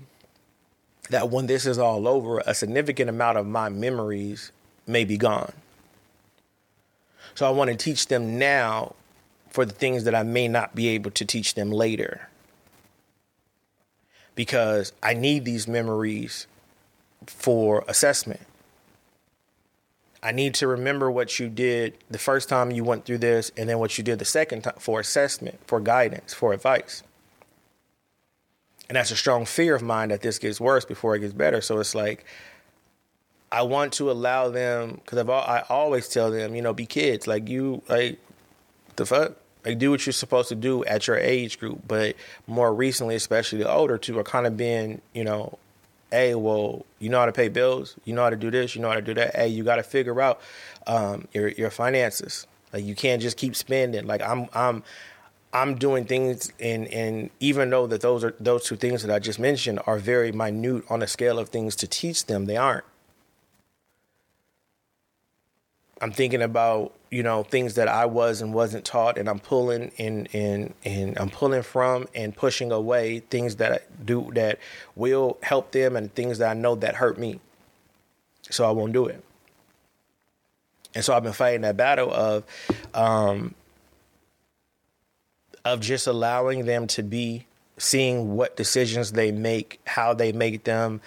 that 1.11 1.30
when 1.30 1.47
this 1.47 1.66
is 1.66 1.78
all 1.78 2.09
over, 2.09 2.39
a 2.47 2.55
significant 2.55 3.11
amount 3.11 3.39
of 3.39 3.47
my 3.47 3.68
memories 3.68 4.53
may 4.87 5.05
be 5.05 5.16
gone. 5.16 5.53
So 7.35 7.47
I 7.47 7.51
want 7.51 7.70
to 7.70 7.76
teach 7.76 8.07
them 8.07 8.39
now 8.39 8.95
for 9.51 9.64
the 9.64 9.72
things 9.72 10.05
that 10.05 10.14
I 10.14 10.22
may 10.22 10.49
not 10.49 10.74
be 10.74 10.89
able 10.89 11.11
to 11.12 11.24
teach 11.24 11.55
them 11.55 11.70
later. 11.70 12.28
Because 14.35 14.93
I 15.03 15.14
need 15.14 15.45
these 15.45 15.68
memories 15.68 16.47
for 17.26 17.85
assessment. 17.87 18.41
I 20.22 20.32
need 20.32 20.55
to 20.55 20.66
remember 20.66 21.11
what 21.11 21.39
you 21.39 21.49
did 21.49 21.99
the 22.11 22.18
first 22.18 22.49
time 22.49 22.70
you 22.70 22.82
went 22.82 23.05
through 23.05 23.18
this 23.18 23.53
and 23.57 23.68
then 23.68 23.78
what 23.78 23.99
you 23.99 24.05
did 24.05 24.18
the 24.18 24.24
second 24.24 24.62
time 24.62 24.74
for 24.78 24.99
assessment, 24.99 25.59
for 25.66 25.80
guidance, 25.80 26.32
for 26.32 26.53
advice. 26.53 27.03
And 28.89 28.97
that's 28.97 29.11
a 29.11 29.16
strong 29.16 29.45
fear 29.45 29.74
of 29.74 29.82
mine 29.82 30.09
that 30.09 30.22
this 30.22 30.39
gets 30.39 30.61
worse 30.61 30.85
before 30.85 31.14
it 31.14 31.20
gets 31.20 31.32
better. 31.32 31.61
So 31.61 31.78
it's 31.78 31.95
like, 31.95 32.24
I 33.53 33.62
want 33.62 33.92
to 33.95 34.11
allow 34.11 34.51
them, 34.51 35.01
because 35.05 35.18
I've 35.18 35.30
I 35.30 35.64
always 35.68 36.09
tell 36.09 36.30
them, 36.30 36.55
you 36.55 36.62
know, 36.62 36.72
be 36.72 36.86
kids. 36.86 37.26
Like 37.26 37.49
you, 37.49 37.82
like, 37.88 38.18
the 38.97 39.07
fuck? 39.07 39.36
Like, 39.64 39.78
do 39.78 39.90
what 39.90 40.05
you're 40.05 40.12
supposed 40.12 40.49
to 40.51 40.55
do 40.55 40.84
at 40.84 41.07
your 41.07 41.16
age 41.16 41.59
group. 41.59 41.82
But 41.86 42.16
more 42.47 42.74
recently, 42.74 43.14
especially 43.14 43.59
the 43.59 43.72
older 43.72 43.97
two, 43.97 44.18
are 44.18 44.24
kind 44.24 44.47
of 44.47 44.57
being, 44.57 45.01
you 45.14 45.24
know, 45.24 45.59
hey, 46.11 46.34
well, 46.34 46.84
you 46.99 47.09
know 47.09 47.18
how 47.18 47.26
to 47.26 47.32
pay 47.32 47.49
bills, 47.49 47.97
you 48.05 48.14
know 48.14 48.22
how 48.22 48.30
to 48.30 48.36
do 48.36 48.51
this, 48.51 48.74
you 48.74 48.80
know 48.80 48.88
how 48.88 48.95
to 48.95 49.03
do 49.03 49.14
that. 49.14 49.34
Hey, 49.34 49.49
you 49.49 49.64
got 49.64 49.76
to 49.76 49.82
figure 49.82 50.20
out 50.20 50.40
um, 50.86 51.26
your 51.32 51.49
your 51.49 51.70
finances. 51.70 52.47
Like 52.72 52.84
you 52.84 52.95
can't 52.95 53.22
just 53.22 53.36
keep 53.36 53.57
spending. 53.57 54.07
Like 54.07 54.22
I'm 54.22 54.49
I'm 54.53 54.82
I'm 55.53 55.76
doing 55.76 56.05
things 56.05 56.53
and 56.61 56.88
and 56.88 57.30
even 57.40 57.70
though 57.70 57.86
that 57.86 58.01
those 58.01 58.24
are 58.24 58.34
those 58.40 58.64
two 58.64 58.76
things 58.76 59.03
that 59.03 59.14
I 59.14 59.18
just 59.18 59.38
mentioned 59.38 59.80
are 59.86 59.99
very 59.99 60.32
minute 60.32 60.84
on 60.90 61.03
a 61.03 61.07
scale 61.07 61.38
of 61.38 61.49
things 61.51 61.76
to 61.76 61.86
teach 61.86 62.26
them, 62.26 62.47
they 62.47 62.57
aren't. 62.57 62.84
I'm 66.05 66.12
thinking 66.12 66.42
about 66.42 66.92
you 67.11 67.22
know 67.22 67.44
things 67.44 67.76
that 67.76 67.88
I 67.88 68.05
was 68.05 68.42
and 68.42 68.52
wasn't 68.52 68.84
taught, 68.84 69.16
and 69.16 69.26
I'm 69.26 69.38
pulling 69.38 69.90
and 69.96 70.28
and 70.34 70.74
and 70.84 71.18
I'm 71.18 71.30
pulling 71.30 71.62
from 71.62 72.09
and 72.14 72.36
pushing 72.36 72.72
away 72.72 73.20
things 73.20 73.57
that 73.57 74.05
do 74.05 74.30
that 74.34 74.59
will 74.96 75.38
help 75.42 75.72
them 75.72 75.96
and 75.96 76.14
things 76.14 76.36
that 76.38 76.50
I 76.50 76.52
know 76.52 76.74
that 76.74 76.96
hurt 76.96 77.16
me. 77.16 77.40
So 78.50 78.68
I 78.68 78.72
won't 78.72 78.92
do 78.92 79.07
it. 79.07 79.24
And 80.94 81.02
so 81.02 81.16
I've 81.16 81.22
been 81.22 81.32
fighting 81.32 81.62
that 81.62 81.78
battle 81.78 82.12
of 82.12 82.44
um, 82.92 83.55
of 85.64 85.80
just 85.80 86.07
allowing 86.07 86.66
them 86.66 86.86
to 86.88 87.02
be 87.02 87.46
seeing 87.78 88.36
what 88.36 88.59
decisions 88.59 89.12
they 89.12 89.32
make, 89.32 89.80
how 89.86 90.12
they 90.12 90.32
make 90.32 90.64
them, 90.64 91.00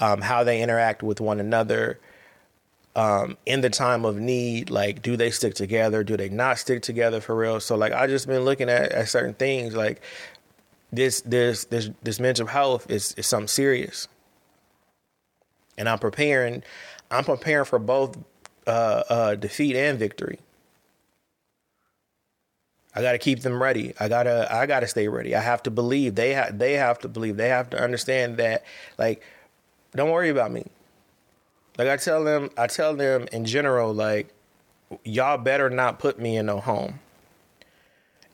um, 0.00 0.22
how 0.22 0.42
they 0.42 0.62
interact 0.62 1.02
with 1.02 1.20
one 1.20 1.38
another 1.38 1.98
um, 2.98 3.36
in 3.46 3.60
the 3.60 3.70
time 3.70 4.04
of 4.04 4.18
need, 4.18 4.70
like 4.70 5.02
do 5.02 5.16
they 5.16 5.30
stick 5.30 5.54
together? 5.54 6.02
Do 6.02 6.16
they 6.16 6.28
not 6.28 6.58
stick 6.58 6.82
together 6.82 7.20
for 7.20 7.36
real? 7.36 7.60
So 7.60 7.76
like 7.76 7.92
I 7.92 8.08
just 8.08 8.26
been 8.26 8.44
looking 8.44 8.68
at, 8.68 8.90
at 8.90 9.08
certain 9.08 9.34
things 9.34 9.76
like 9.76 10.02
this 10.92 11.20
this 11.20 11.64
this 11.66 11.90
this 12.02 12.18
mental 12.18 12.48
health 12.48 12.90
is 12.90 13.12
is 13.12 13.24
something 13.28 13.46
serious. 13.46 14.08
And 15.78 15.88
I'm 15.88 16.00
preparing 16.00 16.64
I'm 17.08 17.22
preparing 17.22 17.66
for 17.66 17.78
both 17.78 18.18
uh, 18.66 19.04
uh, 19.08 19.34
defeat 19.36 19.76
and 19.76 19.96
victory. 19.96 20.40
I 22.96 23.00
got 23.00 23.12
to 23.12 23.18
keep 23.18 23.42
them 23.42 23.62
ready. 23.62 23.94
I 24.00 24.08
got 24.08 24.24
to 24.24 24.52
I 24.52 24.66
got 24.66 24.80
to 24.80 24.88
stay 24.88 25.06
ready. 25.06 25.36
I 25.36 25.40
have 25.40 25.62
to 25.62 25.70
believe. 25.70 26.16
They 26.16 26.48
they 26.50 26.72
have 26.72 26.98
to 27.00 27.08
believe. 27.08 27.36
They 27.36 27.48
have 27.48 27.70
to 27.70 27.80
understand 27.80 28.38
that 28.38 28.64
like 28.98 29.22
don't 29.94 30.10
worry 30.10 30.30
about 30.30 30.50
me. 30.50 30.66
Like 31.78 31.88
I 31.88 31.96
tell 31.96 32.24
them, 32.24 32.50
I 32.58 32.66
tell 32.66 32.96
them 32.96 33.28
in 33.32 33.44
general, 33.44 33.94
like 33.94 34.34
y'all 35.04 35.38
better 35.38 35.70
not 35.70 36.00
put 36.00 36.18
me 36.18 36.36
in 36.36 36.46
no 36.46 36.58
home. 36.58 36.98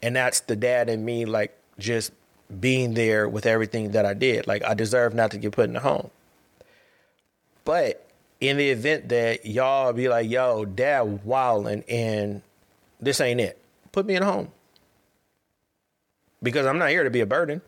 And 0.02 0.16
that's 0.16 0.40
the 0.40 0.56
dad 0.56 0.88
and 0.88 1.04
me, 1.04 1.26
like 1.26 1.56
just 1.78 2.12
being 2.60 2.94
there 2.94 3.28
with 3.28 3.46
everything 3.46 3.92
that 3.92 4.06
I 4.06 4.14
did. 4.14 4.46
Like 4.46 4.64
I 4.64 4.74
deserve 4.74 5.14
not 5.14 5.30
to 5.32 5.38
get 5.38 5.52
put 5.52 5.68
in 5.68 5.76
a 5.76 5.80
home. 5.80 6.10
But 7.64 8.06
in 8.40 8.56
the 8.56 8.70
event 8.70 9.10
that 9.10 9.46
y'all 9.46 9.92
be 9.92 10.08
like, 10.08 10.28
yo, 10.28 10.64
dad 10.64 11.24
wilding 11.24 11.84
and 11.88 12.42
this 13.00 13.20
ain't 13.20 13.40
it. 13.40 13.58
Put 13.92 14.06
me 14.06 14.16
in 14.16 14.22
a 14.22 14.26
home. 14.26 14.48
Because 16.42 16.66
I'm 16.66 16.78
not 16.78 16.90
here 16.90 17.04
to 17.04 17.10
be 17.10 17.20
a 17.20 17.26
burden. 17.26 17.62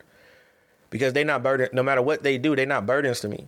Because 0.89 1.13
they 1.13 1.23
not 1.23 1.43
burden 1.43 1.69
no 1.73 1.83
matter 1.83 2.01
what 2.01 2.23
they 2.23 2.37
do, 2.37 2.55
they 2.55 2.65
not 2.65 2.85
burdens 2.85 3.19
to 3.21 3.27
me. 3.27 3.47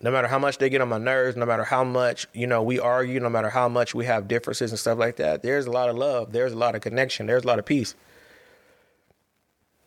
No 0.00 0.12
matter 0.12 0.28
how 0.28 0.38
much 0.38 0.58
they 0.58 0.70
get 0.70 0.80
on 0.80 0.88
my 0.88 0.98
nerves, 0.98 1.36
no 1.36 1.44
matter 1.44 1.64
how 1.64 1.82
much, 1.82 2.28
you 2.32 2.46
know, 2.46 2.62
we 2.62 2.78
argue, 2.78 3.18
no 3.18 3.28
matter 3.28 3.50
how 3.50 3.68
much 3.68 3.94
we 3.94 4.04
have 4.04 4.28
differences 4.28 4.70
and 4.70 4.78
stuff 4.78 4.98
like 4.98 5.16
that, 5.16 5.42
there's 5.42 5.66
a 5.66 5.72
lot 5.72 5.88
of 5.88 5.96
love, 5.96 6.32
there's 6.32 6.52
a 6.52 6.56
lot 6.56 6.76
of 6.76 6.82
connection, 6.82 7.26
there's 7.26 7.42
a 7.42 7.46
lot 7.46 7.58
of 7.58 7.64
peace. 7.64 7.94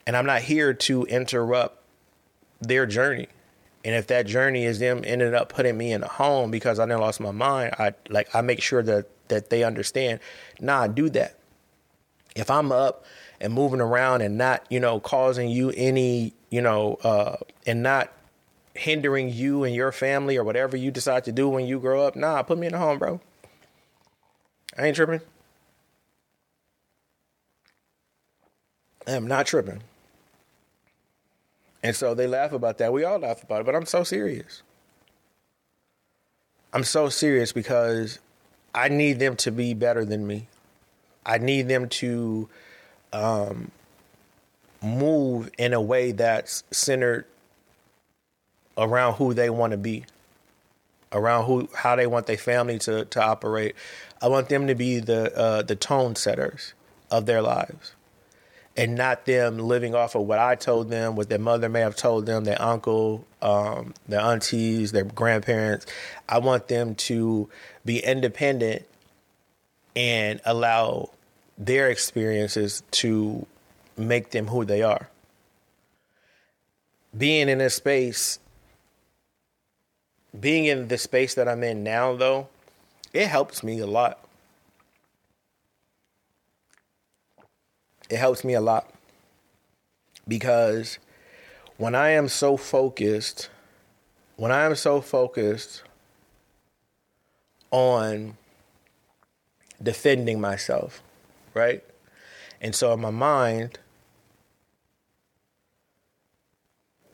And 0.06 0.18
I'm 0.18 0.26
not 0.26 0.42
here 0.42 0.74
to 0.74 1.06
interrupt 1.06 1.82
their 2.60 2.86
journey. 2.86 3.28
And 3.84 3.96
if 3.96 4.08
that 4.08 4.28
journey 4.28 4.66
is 4.66 4.80
them 4.80 5.04
ended 5.06 5.34
up 5.34 5.50
putting 5.50 5.78
me 5.78 5.92
in 5.92 6.04
a 6.04 6.08
home 6.08 6.52
because 6.52 6.80
I 6.80 6.86
never 6.86 7.02
lost 7.02 7.20
my 7.20 7.32
mind, 7.32 7.76
I 7.80 7.94
like 8.10 8.36
I 8.36 8.42
make 8.42 8.62
sure 8.62 8.84
that 8.84 9.08
that 9.30 9.50
they 9.50 9.64
understand. 9.64 10.20
Nah, 10.60 10.88
do 10.88 11.10
that. 11.12 11.40
If 12.36 12.52
I'm 12.52 12.72
up 12.72 13.06
and 13.40 13.54
moving 13.54 13.82
around 13.82 14.22
and 14.22 14.38
not, 14.38 14.66
you 14.70 14.80
know, 14.80 15.00
causing 15.00 15.50
you 15.50 15.72
any, 15.76 16.34
you 16.50 16.62
know, 16.62 16.96
uh, 17.04 17.38
and 17.66 17.82
not 17.82 18.14
hindering 18.74 19.30
you 19.30 19.64
and 19.64 19.76
your 19.76 19.92
family 19.92 20.38
or 20.38 20.44
whatever 20.44 20.78
you 20.78 20.92
decide 20.92 21.24
to 21.26 21.32
do 21.32 21.50
when 21.50 21.66
you 21.66 21.80
grow 21.80 22.06
up, 22.06 22.16
nah, 22.16 22.42
put 22.44 22.58
me 22.58 22.68
in 22.68 22.74
a 22.74 22.78
home, 22.78 22.98
bro. 22.98 23.20
I 24.78 24.88
ain't 24.88 24.96
tripping. 24.96 25.22
I 29.08 29.12
am 29.12 29.28
not 29.28 29.46
tripping. 29.46 29.82
And 31.84 31.96
so 31.96 32.14
they 32.14 32.28
laugh 32.28 32.54
about 32.54 32.78
that. 32.78 32.94
We 32.94 33.04
all 33.04 33.20
laugh 33.20 33.44
about 33.44 33.62
it, 33.62 33.66
but 33.66 33.76
I'm 33.76 33.86
so 33.86 34.04
serious. 34.04 34.62
I'm 36.74 36.84
so 36.84 37.10
serious 37.10 37.52
because 37.52 38.20
I 38.74 38.88
need 38.88 39.20
them 39.20 39.36
to 39.38 39.52
be 39.52 39.74
better 39.74 40.06
than 40.06 40.26
me. 40.26 40.48
I 41.26 41.38
need 41.38 41.68
them 41.68 41.90
to 41.90 42.48
um, 43.12 43.72
move 44.82 45.50
in 45.58 45.74
a 45.74 45.82
way 45.82 46.12
that's 46.12 46.64
centered 46.72 47.26
around 48.78 49.16
who 49.16 49.34
they 49.34 49.50
want 49.50 49.72
to 49.72 49.78
be, 49.78 50.06
around 51.12 51.46
who 51.46 51.70
how 51.76 51.96
they 51.96 52.08
want 52.08 52.28
their 52.28 52.38
family 52.38 52.80
to 52.80 53.06
to 53.06 53.22
operate. 53.22 53.76
I 54.22 54.28
want 54.28 54.50
them 54.50 54.68
to 54.68 54.76
be 54.76 55.00
the 55.00 55.36
uh, 55.38 55.62
the 55.62 55.76
tone 55.76 56.16
setters 56.16 56.74
of 57.10 57.26
their 57.26 57.42
lives 57.42 57.94
and 58.78 58.96
not 58.96 59.26
them 59.26 59.58
living 59.58 59.94
off 59.94 60.16
of 60.16 60.24
what 60.24 60.40
I 60.40 60.56
told 60.56 60.90
them, 60.90 61.16
what 61.16 61.30
their 61.30 61.40
mother 61.40 61.68
may 61.68 61.82
have 61.82 61.96
told 61.96 62.26
them, 62.26 62.46
their 62.46 62.62
uncle, 62.62 63.26
um, 63.42 63.94
their 64.08 64.22
aunties, 64.22 64.92
their 64.92 65.04
grandparents. 65.04 65.86
I 66.30 66.40
want 66.40 66.68
them 66.68 66.96
to 66.96 67.50
be 67.84 68.00
independent 68.00 68.86
and 69.96 70.40
allow 70.46 71.10
their 71.58 71.90
experiences 71.90 72.82
to 72.92 73.46
make 73.98 74.32
them 74.32 74.48
who 74.48 74.64
they 74.64 74.82
are. 74.82 75.10
Being 77.18 77.50
in 77.50 77.60
a 77.60 77.70
space, 77.70 78.40
being 80.40 80.66
in 80.66 80.88
the 80.88 80.98
space 80.98 81.34
that 81.36 81.48
I'm 81.48 81.64
in 81.64 81.84
now, 81.84 82.16
though, 82.16 82.48
it 83.14 83.28
helps 83.28 83.64
me 83.64 83.80
a 83.80 83.88
lot. 83.88 84.22
it 88.12 88.18
helps 88.18 88.44
me 88.44 88.54
a 88.54 88.62
lot 88.62 88.90
because 90.28 91.00
when 91.78 91.96
I 91.96 92.10
am 92.10 92.28
so 92.28 92.58
focused, 92.58 93.50
when 94.36 94.52
I 94.52 94.66
am 94.66 94.76
so 94.76 95.00
focused 95.00 95.84
on 97.72 98.38
defending 99.82 100.42
myself, 100.42 101.02
right? 101.54 101.84
And 102.60 102.76
so 102.76 102.94
in 102.94 103.00
my 103.00 103.12
mind, 103.12 103.80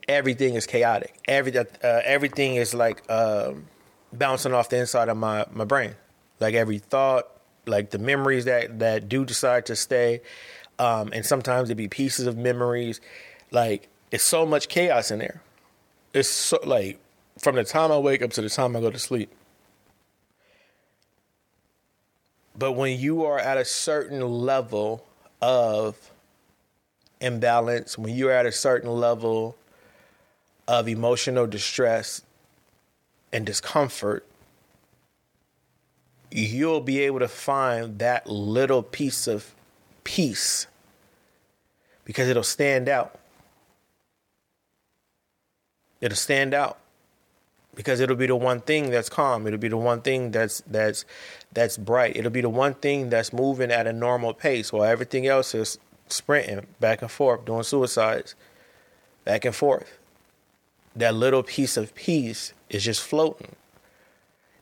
everything 0.07 0.55
is 0.55 0.65
chaotic. 0.65 1.15
Every 1.27 1.57
uh, 1.57 1.65
everything 1.83 2.55
is 2.55 2.73
like 2.73 3.09
um, 3.11 3.67
bouncing 4.13 4.53
off 4.53 4.69
the 4.69 4.77
inside 4.77 5.09
of 5.09 5.17
my 5.17 5.45
my 5.51 5.65
brain. 5.65 5.95
Like 6.39 6.53
every 6.53 6.79
thought, 6.79 7.27
like 7.65 7.91
the 7.91 7.99
memories 7.99 8.45
that 8.45 8.79
that 8.79 9.09
do 9.09 9.25
decide 9.25 9.65
to 9.67 9.75
stay, 9.75 10.21
um, 10.79 11.11
and 11.13 11.25
sometimes 11.25 11.69
it 11.69 11.75
be 11.75 11.87
pieces 11.87 12.27
of 12.27 12.37
memories. 12.37 13.01
Like 13.51 13.89
it's 14.11 14.23
so 14.23 14.45
much 14.45 14.69
chaos 14.69 15.11
in 15.11 15.19
there. 15.19 15.41
It's 16.13 16.29
so 16.29 16.59
like 16.63 16.99
from 17.37 17.55
the 17.55 17.63
time 17.63 17.91
I 17.91 17.97
wake 17.97 18.21
up 18.21 18.31
to 18.31 18.41
the 18.41 18.49
time 18.49 18.75
I 18.75 18.81
go 18.81 18.89
to 18.91 18.99
sleep. 18.99 19.31
But 22.57 22.71
when 22.71 22.99
you 22.99 23.23
are 23.23 23.37
at 23.37 23.57
a 23.57 23.65
certain 23.65 24.19
level 24.21 25.05
of 25.43 26.11
imbalance, 27.21 27.99
when 27.99 28.15
you're 28.15 28.31
at 28.31 28.47
a 28.47 28.51
certain 28.51 28.89
level 28.89 29.55
of 30.67 30.87
emotional 30.87 31.47
distress 31.47 32.21
and 33.31 33.45
discomfort, 33.45 34.25
you'll 36.31 36.81
be 36.81 36.99
able 36.99 37.19
to 37.19 37.27
find 37.27 37.99
that 37.99 38.27
little 38.27 38.83
piece 38.83 39.27
of 39.27 39.53
peace 40.03 40.67
because 42.05 42.27
it'll 42.27 42.43
stand 42.43 42.89
out. 42.89 43.17
It'll 45.99 46.15
stand 46.15 46.53
out 46.53 46.77
because 47.75 47.99
it'll 47.99 48.15
be 48.15 48.27
the 48.27 48.35
one 48.35 48.61
thing 48.61 48.89
that's 48.89 49.09
calm. 49.09 49.47
It'll 49.47 49.59
be 49.59 49.67
the 49.67 49.77
one 49.77 50.01
thing 50.01 50.31
that's 50.31 50.61
that's 50.67 51.05
that's 51.53 51.77
bright. 51.77 52.15
It'll 52.15 52.31
be 52.31 52.41
the 52.41 52.49
one 52.49 52.73
thing 52.75 53.09
that's 53.09 53.31
moving 53.33 53.71
at 53.71 53.87
a 53.87 53.93
normal 53.93 54.33
pace 54.33 54.71
while 54.71 54.83
everything 54.83 55.27
else 55.27 55.55
is 55.55 55.79
sprinting 56.07 56.65
back 56.79 57.01
and 57.01 57.11
forth, 57.11 57.45
doing 57.45 57.63
suicides, 57.63 58.35
back 59.25 59.45
and 59.45 59.55
forth. 59.55 59.96
That 60.97 61.15
little 61.15 61.43
piece 61.43 61.77
of 61.77 61.95
peace 61.95 62.53
is 62.69 62.83
just 62.83 63.01
floating. 63.01 63.55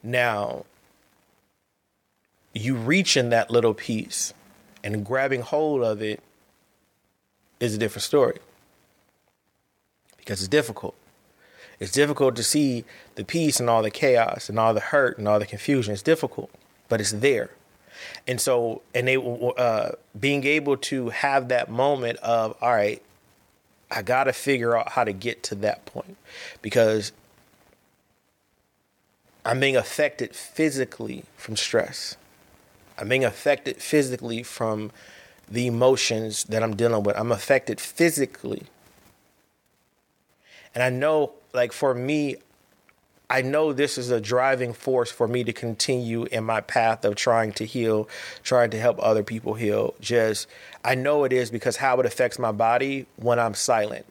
Now, 0.04 0.66
you 2.54 2.76
reach 2.76 3.18
in 3.18 3.30
that 3.30 3.50
little 3.50 3.74
piece 3.74 4.34
and 4.84 5.04
grabbing 5.06 5.42
hold 5.42 5.82
of 5.82 6.02
it 6.02 6.22
is 7.60 7.74
a 7.74 7.78
different 7.78 8.04
story 8.04 8.38
because 10.18 10.42
it's 10.42 10.48
difficult. 10.48 10.96
It's 11.80 11.92
difficult 11.92 12.36
to 12.36 12.44
see 12.44 12.86
the 13.16 13.26
peace 13.26 13.60
and 13.60 13.70
all 13.70 13.82
the 13.82 13.92
chaos 13.92 14.50
and 14.50 14.60
all 14.60 14.74
the 14.74 14.80
hurt 14.80 15.18
and 15.18 15.28
all 15.28 15.40
the 15.40 15.46
confusion. 15.46 15.94
It's 15.94 16.02
difficult, 16.02 16.50
but 16.88 17.02
it's 17.02 17.12
there. 17.12 17.50
And 18.28 18.40
so, 18.40 18.82
and 18.94 19.08
they 19.08 19.16
uh, 19.18 19.92
being 20.20 20.46
able 20.46 20.78
to 20.78 21.10
have 21.10 21.48
that 21.48 21.70
moment 21.70 22.18
of, 22.20 22.56
all 22.62 22.74
right, 22.74 23.02
I 23.96 24.02
got 24.02 24.26
to 24.26 24.34
figure 24.34 24.78
out 24.78 24.92
how 24.92 25.06
to 25.06 25.14
get 25.14 25.42
to 25.44 25.56
that 25.56 25.86
point 25.86 26.18
because 26.62 27.14
I'm 29.46 29.60
being 29.60 29.78
affected 29.78 30.36
physically 30.36 31.24
from 31.38 31.56
stress. 31.56 32.18
I'm 32.98 33.08
being 33.08 33.24
affected 33.24 33.78
physically 33.78 34.44
from 34.44 34.92
the 35.50 35.68
emotions 35.68 36.44
that 36.46 36.62
I'm 36.62 36.76
dealing 36.76 37.04
with. 37.04 37.18
I'm 37.18 37.32
affected 37.32 37.80
physically. 37.80 38.64
And 40.74 40.84
I 40.84 40.90
know, 40.90 41.34
like, 41.54 41.72
for 41.72 41.94
me, 41.94 42.36
I 43.36 43.42
know 43.42 43.74
this 43.74 43.98
is 43.98 44.12
a 44.12 44.22
driving 44.22 44.72
force 44.72 45.12
for 45.12 45.28
me 45.28 45.44
to 45.44 45.52
continue 45.52 46.24
in 46.24 46.46
my 46.46 46.62
path 46.62 47.04
of 47.04 47.16
trying 47.16 47.52
to 47.54 47.66
heal, 47.66 48.08
trying 48.44 48.70
to 48.70 48.80
help 48.80 48.98
other 49.02 49.24
people 49.24 49.56
heal. 49.56 49.94
Just, 50.00 50.48
I 50.86 50.96
know 50.96 51.26
it 51.26 51.34
is 51.34 51.52
because 51.52 51.76
how 51.76 52.00
it 52.00 52.06
affects 52.06 52.40
my 52.40 52.54
body 52.54 53.08
when 53.18 53.38
I'm 53.38 53.54
silent, 53.54 54.06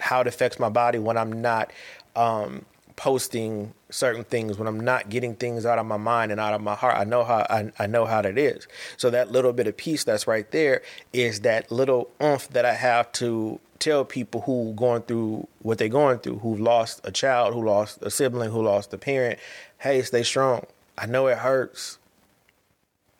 how 0.00 0.22
it 0.22 0.26
affects 0.26 0.58
my 0.58 0.70
body 0.70 0.98
when 0.98 1.18
I'm 1.18 1.42
not 1.42 1.70
um, 2.14 2.64
posting 2.96 3.74
certain 3.90 4.24
things 4.24 4.58
when 4.58 4.66
I'm 4.66 4.80
not 4.80 5.10
getting 5.10 5.34
things 5.34 5.66
out 5.66 5.78
of 5.78 5.84
my 5.84 5.98
mind 5.98 6.32
and 6.32 6.40
out 6.40 6.54
of 6.54 6.62
my 6.62 6.74
heart. 6.74 6.96
I 6.96 7.04
know 7.04 7.24
how 7.24 7.46
I, 7.50 7.70
I 7.78 7.86
know 7.86 8.06
how 8.06 8.22
that 8.22 8.38
is. 8.38 8.66
So 8.96 9.10
that 9.10 9.30
little 9.30 9.52
bit 9.52 9.66
of 9.66 9.76
peace 9.76 10.02
that's 10.02 10.26
right 10.26 10.50
there 10.50 10.80
is 11.12 11.40
that 11.40 11.70
little 11.70 12.10
oomph 12.22 12.48
that 12.48 12.64
I 12.64 12.72
have 12.72 13.12
to 13.12 13.60
tell 13.78 14.04
people 14.04 14.42
who 14.42 14.72
going 14.74 15.02
through 15.02 15.48
what 15.60 15.78
they're 15.78 15.88
going 15.88 16.18
through, 16.18 16.38
who've 16.38 16.60
lost 16.60 17.00
a 17.04 17.10
child, 17.10 17.54
who 17.54 17.64
lost 17.64 18.02
a 18.02 18.10
sibling, 18.10 18.50
who 18.50 18.62
lost 18.62 18.92
a 18.94 18.98
parent. 18.98 19.38
Hey, 19.78 20.02
stay 20.02 20.22
strong. 20.22 20.66
I 20.98 21.06
know 21.06 21.26
it 21.26 21.38
hurts. 21.38 21.98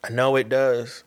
I 0.03 0.11
know 0.11 0.37
it 0.37 0.49
does. 0.49 1.05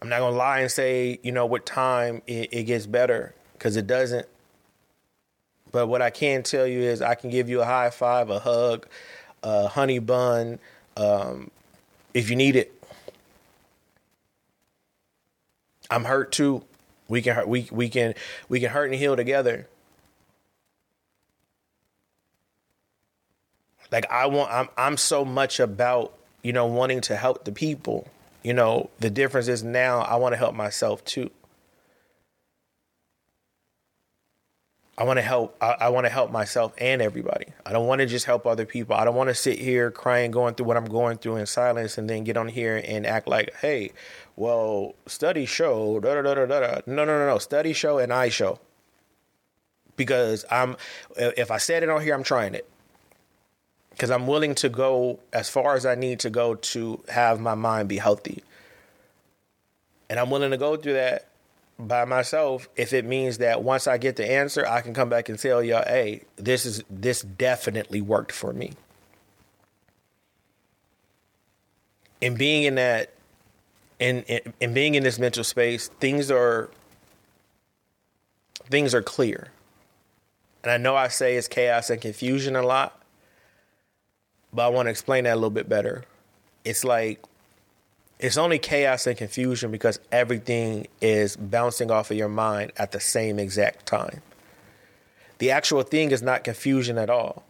I'm 0.00 0.08
not 0.08 0.20
gonna 0.20 0.36
lie 0.36 0.60
and 0.60 0.70
say, 0.70 1.18
you 1.22 1.32
know, 1.32 1.46
with 1.46 1.64
time 1.64 2.22
it, 2.26 2.48
it 2.52 2.62
gets 2.64 2.86
better 2.86 3.34
because 3.54 3.76
it 3.76 3.86
doesn't. 3.86 4.26
But 5.72 5.88
what 5.88 6.00
I 6.00 6.10
can 6.10 6.42
tell 6.42 6.66
you 6.66 6.80
is 6.80 7.02
I 7.02 7.14
can 7.14 7.30
give 7.30 7.48
you 7.48 7.60
a 7.60 7.64
high 7.64 7.90
five, 7.90 8.30
a 8.30 8.38
hug, 8.38 8.86
a 9.42 9.68
honey 9.68 9.98
bun, 9.98 10.58
um, 10.96 11.50
if 12.14 12.30
you 12.30 12.36
need 12.36 12.56
it. 12.56 12.72
I'm 15.90 16.04
hurt 16.04 16.32
too. 16.32 16.64
We 17.08 17.22
can 17.22 17.34
hurt, 17.34 17.48
we 17.48 17.68
we 17.70 17.88
can 17.88 18.14
we 18.48 18.60
can 18.60 18.70
hurt 18.70 18.86
and 18.86 18.94
heal 18.94 19.16
together. 19.16 19.68
Like 23.92 24.10
I 24.10 24.26
want 24.26 24.50
I'm 24.52 24.68
I'm 24.76 24.96
so 24.96 25.24
much 25.24 25.60
about, 25.60 26.12
you 26.42 26.52
know, 26.52 26.66
wanting 26.66 27.00
to 27.02 27.16
help 27.16 27.44
the 27.44 27.52
people. 27.52 28.08
You 28.42 28.54
know, 28.54 28.90
the 29.00 29.10
difference 29.10 29.48
is 29.48 29.62
now 29.62 30.00
I 30.00 30.16
want 30.16 30.32
to 30.32 30.36
help 30.36 30.54
myself 30.54 31.04
too. 31.04 31.30
I 34.98 35.04
want 35.04 35.18
to 35.18 35.22
help. 35.22 35.56
I, 35.60 35.76
I 35.80 35.88
want 35.90 36.06
to 36.06 36.10
help 36.10 36.30
myself 36.30 36.72
and 36.78 37.02
everybody. 37.02 37.46
I 37.66 37.72
don't 37.72 37.86
want 37.86 38.00
to 38.00 38.06
just 38.06 38.24
help 38.24 38.46
other 38.46 38.64
people. 38.64 38.96
I 38.96 39.04
don't 39.04 39.14
want 39.14 39.28
to 39.28 39.34
sit 39.34 39.58
here 39.58 39.90
crying, 39.90 40.30
going 40.30 40.54
through 40.54 40.66
what 40.66 40.76
I'm 40.78 40.86
going 40.86 41.18
through 41.18 41.36
in 41.36 41.46
silence, 41.46 41.98
and 41.98 42.08
then 42.08 42.24
get 42.24 42.38
on 42.38 42.48
here 42.48 42.82
and 42.82 43.06
act 43.06 43.28
like, 43.28 43.54
"Hey, 43.56 43.92
well, 44.36 44.94
studies 45.04 45.50
show." 45.50 46.00
Da 46.00 46.14
da 46.14 46.22
da 46.22 46.46
da 46.46 46.46
da. 46.46 46.80
No, 46.86 47.04
no, 47.04 47.18
no, 47.18 47.26
no. 47.26 47.38
Studies 47.38 47.76
show, 47.76 47.98
and 47.98 48.12
I 48.12 48.30
show. 48.30 48.58
Because 49.96 50.44
I'm, 50.50 50.76
if 51.16 51.50
I 51.50 51.58
said 51.58 51.82
it 51.82 51.88
on 51.88 52.02
here, 52.02 52.14
I'm 52.14 52.22
trying 52.22 52.54
it. 52.54 52.68
Because 53.90 54.10
I'm 54.10 54.26
willing 54.26 54.54
to 54.56 54.68
go 54.68 55.20
as 55.32 55.48
far 55.48 55.74
as 55.74 55.86
I 55.86 55.94
need 55.94 56.20
to 56.20 56.30
go 56.30 56.54
to 56.54 57.02
have 57.08 57.40
my 57.40 57.54
mind 57.54 57.88
be 57.88 57.96
healthy. 57.96 58.42
And 60.10 60.20
I'm 60.20 60.30
willing 60.30 60.50
to 60.50 60.58
go 60.58 60.76
through 60.76 60.92
that 60.94 61.28
by 61.78 62.04
myself 62.04 62.68
if 62.76 62.92
it 62.92 63.04
means 63.04 63.38
that 63.38 63.62
once 63.62 63.86
I 63.86 63.98
get 63.98 64.16
the 64.16 64.30
answer, 64.30 64.66
I 64.66 64.80
can 64.80 64.94
come 64.94 65.08
back 65.08 65.28
and 65.28 65.38
tell 65.38 65.62
y'all, 65.62 65.84
hey, 65.86 66.22
this 66.36 66.64
is 66.64 66.82
this 66.88 67.22
definitely 67.22 68.00
worked 68.00 68.32
for 68.32 68.52
me. 68.52 68.72
And 72.22 72.38
being 72.38 72.62
in 72.62 72.76
that 72.76 73.12
and 74.00 74.24
and 74.60 74.74
being 74.74 74.94
in 74.94 75.02
this 75.02 75.18
mental 75.18 75.44
space, 75.44 75.88
things 76.00 76.30
are 76.30 76.70
things 78.70 78.94
are 78.94 79.02
clear. 79.02 79.48
And 80.62 80.72
I 80.72 80.78
know 80.78 80.96
I 80.96 81.08
say 81.08 81.36
it's 81.36 81.46
chaos 81.46 81.90
and 81.90 82.00
confusion 82.00 82.56
a 82.56 82.62
lot, 82.62 83.00
but 84.52 84.66
I 84.66 84.68
want 84.68 84.86
to 84.86 84.90
explain 84.90 85.24
that 85.24 85.34
a 85.34 85.36
little 85.36 85.50
bit 85.50 85.68
better. 85.68 86.04
It's 86.64 86.82
like 86.82 87.22
it's 88.18 88.36
only 88.36 88.58
chaos 88.58 89.06
and 89.06 89.16
confusion 89.16 89.70
because 89.70 90.00
everything 90.10 90.86
is 91.00 91.36
bouncing 91.36 91.90
off 91.90 92.10
of 92.10 92.16
your 92.16 92.28
mind 92.28 92.72
at 92.76 92.92
the 92.92 93.00
same 93.00 93.38
exact 93.38 93.86
time. 93.86 94.22
The 95.38 95.50
actual 95.50 95.82
thing 95.82 96.10
is 96.12 96.22
not 96.22 96.44
confusion 96.44 96.96
at 96.96 97.10
all. 97.10 97.44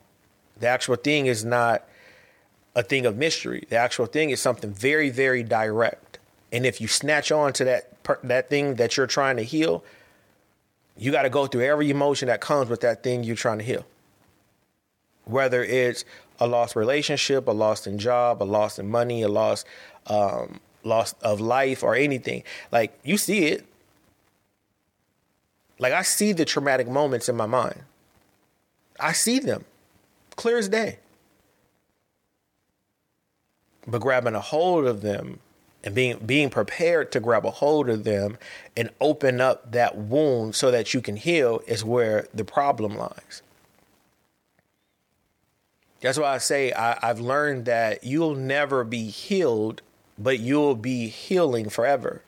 The 0.59 0.67
actual 0.67 0.97
thing 0.97 1.27
is 1.27 1.45
not 1.45 1.85
a 2.75 2.83
thing 2.83 3.07
of 3.07 3.17
mystery. 3.17 3.67
The 3.69 3.77
actual 3.77 4.07
thing 4.07 4.31
is 4.31 4.41
something 4.41 4.73
very, 4.73 5.09
very 5.09 5.43
direct. 5.43 6.19
And 6.53 6.67
if 6.67 6.81
you 6.81 6.89
snatch 6.89 7.31
on 7.31 7.53
to 7.55 7.64
that 7.64 7.93
that 8.23 8.49
thing 8.49 8.77
that 8.77 8.97
you're 8.97 9.07
trying 9.07 9.37
to 9.37 9.43
heal, 9.43 9.85
you 10.97 11.11
got 11.11 11.23
to 11.23 11.31
go 11.31 11.47
through 11.47 11.62
every 11.62 11.91
emotion 11.91 12.29
that 12.29 12.41
comes 12.41 12.71
with 12.71 12.81
that 12.81 13.03
thing 13.03 13.25
you're 13.25 13.37
trying 13.37 13.59
to 13.59 13.64
heal. 13.64 13.85
Whether 15.25 15.64
it's 15.64 16.05
a 16.39 16.47
lost 16.47 16.77
relationship, 16.77 17.49
a 17.49 17.53
lost 17.53 17.87
in 17.87 17.99
job, 17.99 18.43
a 18.43 18.45
lost 18.45 18.79
in 18.79 18.89
money, 18.89 19.23
a 19.23 19.29
loss 19.29 19.64
um, 20.07 20.61
loss 20.85 21.15
of 21.23 21.41
life 21.41 21.83
or 21.83 21.95
anything. 21.95 22.43
Like 22.73 22.99
you 23.05 23.17
see 23.17 23.47
it. 23.47 23.67
Like 25.79 25.93
I 25.93 26.03
see 26.03 26.33
the 26.33 26.45
traumatic 26.45 26.89
moments 26.89 27.29
in 27.29 27.37
my 27.37 27.47
mind. 27.47 27.83
I 28.99 29.13
see 29.13 29.39
them 29.39 29.65
clear 30.37 30.59
as 30.59 30.69
day. 30.69 30.99
But 33.87 34.01
grabbing 34.01 34.35
a 34.35 34.41
hold 34.41 34.87
of 34.87 35.03
them 35.03 35.41
and 35.85 35.95
being 35.95 36.19
being 36.19 36.51
prepared 36.51 37.13
to 37.13 37.21
grab 37.21 37.47
a 37.47 37.51
hold 37.51 37.89
of 37.89 38.05
them 38.05 38.39
and 38.77 38.91
open 39.01 39.41
up 39.41 39.71
that 39.73 39.97
wound 39.97 40.55
so 40.55 40.71
that 40.71 40.93
you 40.93 41.01
can 41.01 41.17
heal 41.17 41.63
is 41.67 41.85
where 41.85 42.27
the 42.35 42.45
problem 42.45 42.97
lies. 42.97 43.43
That's 46.01 46.19
why 46.19 46.35
I 46.35 46.39
say 46.39 46.73
I, 46.73 46.99
have 47.07 47.21
learned 47.21 47.65
that 47.67 48.05
you'll 48.05 48.35
never 48.35 48.85
be 48.85 49.09
healed 49.09 49.83
but 50.19 50.39
you'll 50.39 50.75
be 50.75 51.09
healing 51.09 51.69
forever. 51.69 52.23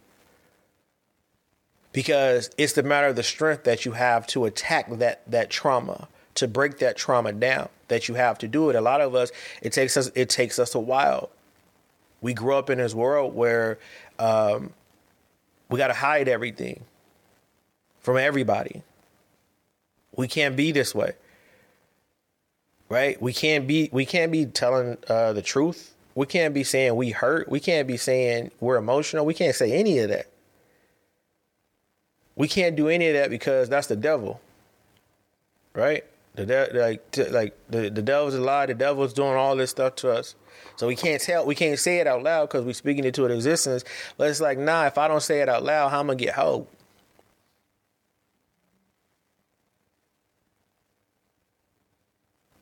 Because 1.93 2.51
it's 2.59 2.75
the 2.75 2.83
matter 2.83 3.09
of 3.09 3.17
the 3.17 3.23
strength 3.23 3.65
that 3.65 3.85
you 3.85 3.93
have 3.93 4.27
to 4.29 4.45
attack 4.45 4.91
that 4.99 5.23
that 5.31 5.51
trauma, 5.51 6.09
to 6.35 6.47
break 6.47 6.79
that 6.79 6.97
trauma 6.97 7.33
down, 7.33 7.71
that 7.89 8.09
you 8.09 8.15
have 8.15 8.39
to 8.39 8.49
do 8.49 8.71
it. 8.71 8.77
A 8.77 8.81
lot 8.81 9.01
of 9.01 9.15
us, 9.15 9.33
it 9.63 9.73
takes 9.73 9.97
us 9.97 10.11
it 10.15 10.29
takes 10.29 10.59
us 10.59 10.75
a 10.75 10.81
while. 10.81 11.31
We 12.21 12.35
grow 12.35 12.59
up 12.59 12.69
in 12.69 12.79
this 12.79 12.95
world 12.95 13.35
where 13.35 13.79
um, 14.19 14.73
we 15.69 15.79
got 15.79 15.89
to 15.89 15.95
hide 15.95 16.29
everything 16.29 16.85
from 18.01 18.17
everybody. 18.17 18.83
We 20.15 20.29
can't 20.29 20.57
be 20.57 20.73
this 20.73 20.95
way, 20.95 21.13
right? 22.89 23.21
We 23.21 23.33
can't 23.33 23.67
be 23.67 23.89
we 23.93 24.05
can't 24.05 24.31
be 24.31 24.47
telling 24.47 24.99
uh, 25.09 25.33
the 25.33 25.43
truth 25.43 25.95
we 26.19 26.27
can't 26.27 26.53
be 26.53 26.65
saying 26.65 26.97
we 26.97 27.11
hurt. 27.11 27.49
We 27.49 27.61
can't 27.61 27.87
be 27.87 27.97
saying 27.97 28.51
we're 28.59 28.75
emotional. 28.75 29.25
We 29.25 29.35
can't 29.35 29.55
say 29.55 29.71
any 29.71 30.01
of 30.01 30.09
that. 30.09 30.27
We 32.35 32.49
can't 32.49 32.75
do 32.75 32.89
any 32.89 33.07
of 33.07 33.15
that 33.15 33.31
because 33.31 33.69
that's 33.69 33.87
the 33.87 33.95
devil. 33.95 34.41
Right? 35.75 36.05
The 36.35 36.45
de- 36.45 36.71
like 36.77 37.31
like 37.31 37.57
the, 37.71 37.89
the 37.89 38.03
devil's 38.03 38.35
a 38.35 38.41
lie. 38.41 38.67
The 38.67 38.75
devil's 38.75 39.13
doing 39.13 39.35
all 39.35 39.55
this 39.55 39.71
stuff 39.71 39.95
to 39.97 40.11
us. 40.11 40.35
So 40.75 40.89
we 40.89 40.97
can't 40.97 41.23
tell 41.23 41.47
we 41.47 41.55
can't 41.55 41.79
say 41.79 41.99
it 41.99 42.09
out 42.09 42.25
loud 42.25 42.49
because 42.49 42.65
we're 42.65 42.73
speaking 42.73 43.05
it 43.05 43.15
to 43.15 43.25
an 43.25 43.31
existence. 43.31 43.85
But 44.17 44.29
it's 44.29 44.41
like, 44.41 44.59
nah, 44.59 44.87
if 44.87 44.99
I 44.99 45.07
don't 45.07 45.23
say 45.23 45.41
it 45.41 45.49
out 45.49 45.63
loud, 45.63 45.91
how 45.91 46.01
am 46.01 46.07
I 46.07 46.15
gonna 46.15 46.25
get 46.25 46.35
hope? 46.35 46.69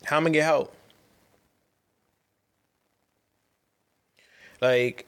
How 0.05 0.19
am 0.19 0.25
I 0.25 0.27
gonna 0.27 0.33
get 0.35 0.47
hope? 0.47 0.76
Like 4.61 5.07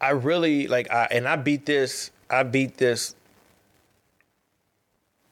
I 0.00 0.10
really 0.10 0.68
like 0.68 0.90
I 0.90 1.08
and 1.10 1.26
I 1.26 1.36
beat 1.36 1.66
this 1.66 2.10
I 2.30 2.42
beat 2.42 2.76
this 2.76 3.14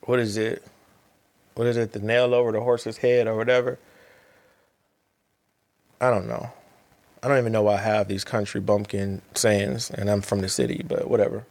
what 0.03 0.19
is 0.21 0.37
it? 0.37 0.65
What 1.55 1.67
is 1.67 1.77
it? 1.77 1.93
The 1.93 1.99
nail 1.99 2.33
over 2.35 2.53
the 2.53 2.61
horse's 2.61 2.99
head 2.99 3.27
or 3.27 3.37
whatever. 3.37 3.79
I 6.01 6.11
don't 6.11 6.29
know. 6.29 6.51
I 7.23 7.29
don't 7.29 7.39
even 7.39 7.53
know 7.53 7.63
why 7.63 7.75
I 7.75 7.79
have 7.79 8.07
these 8.07 8.23
country 8.23 8.61
bumpkin 8.61 9.23
sayings 9.35 9.91
and 9.91 10.09
I'm 10.09 10.21
from 10.21 10.41
the 10.41 10.49
city, 10.49 10.85
but 10.87 11.09
whatever. 11.09 11.45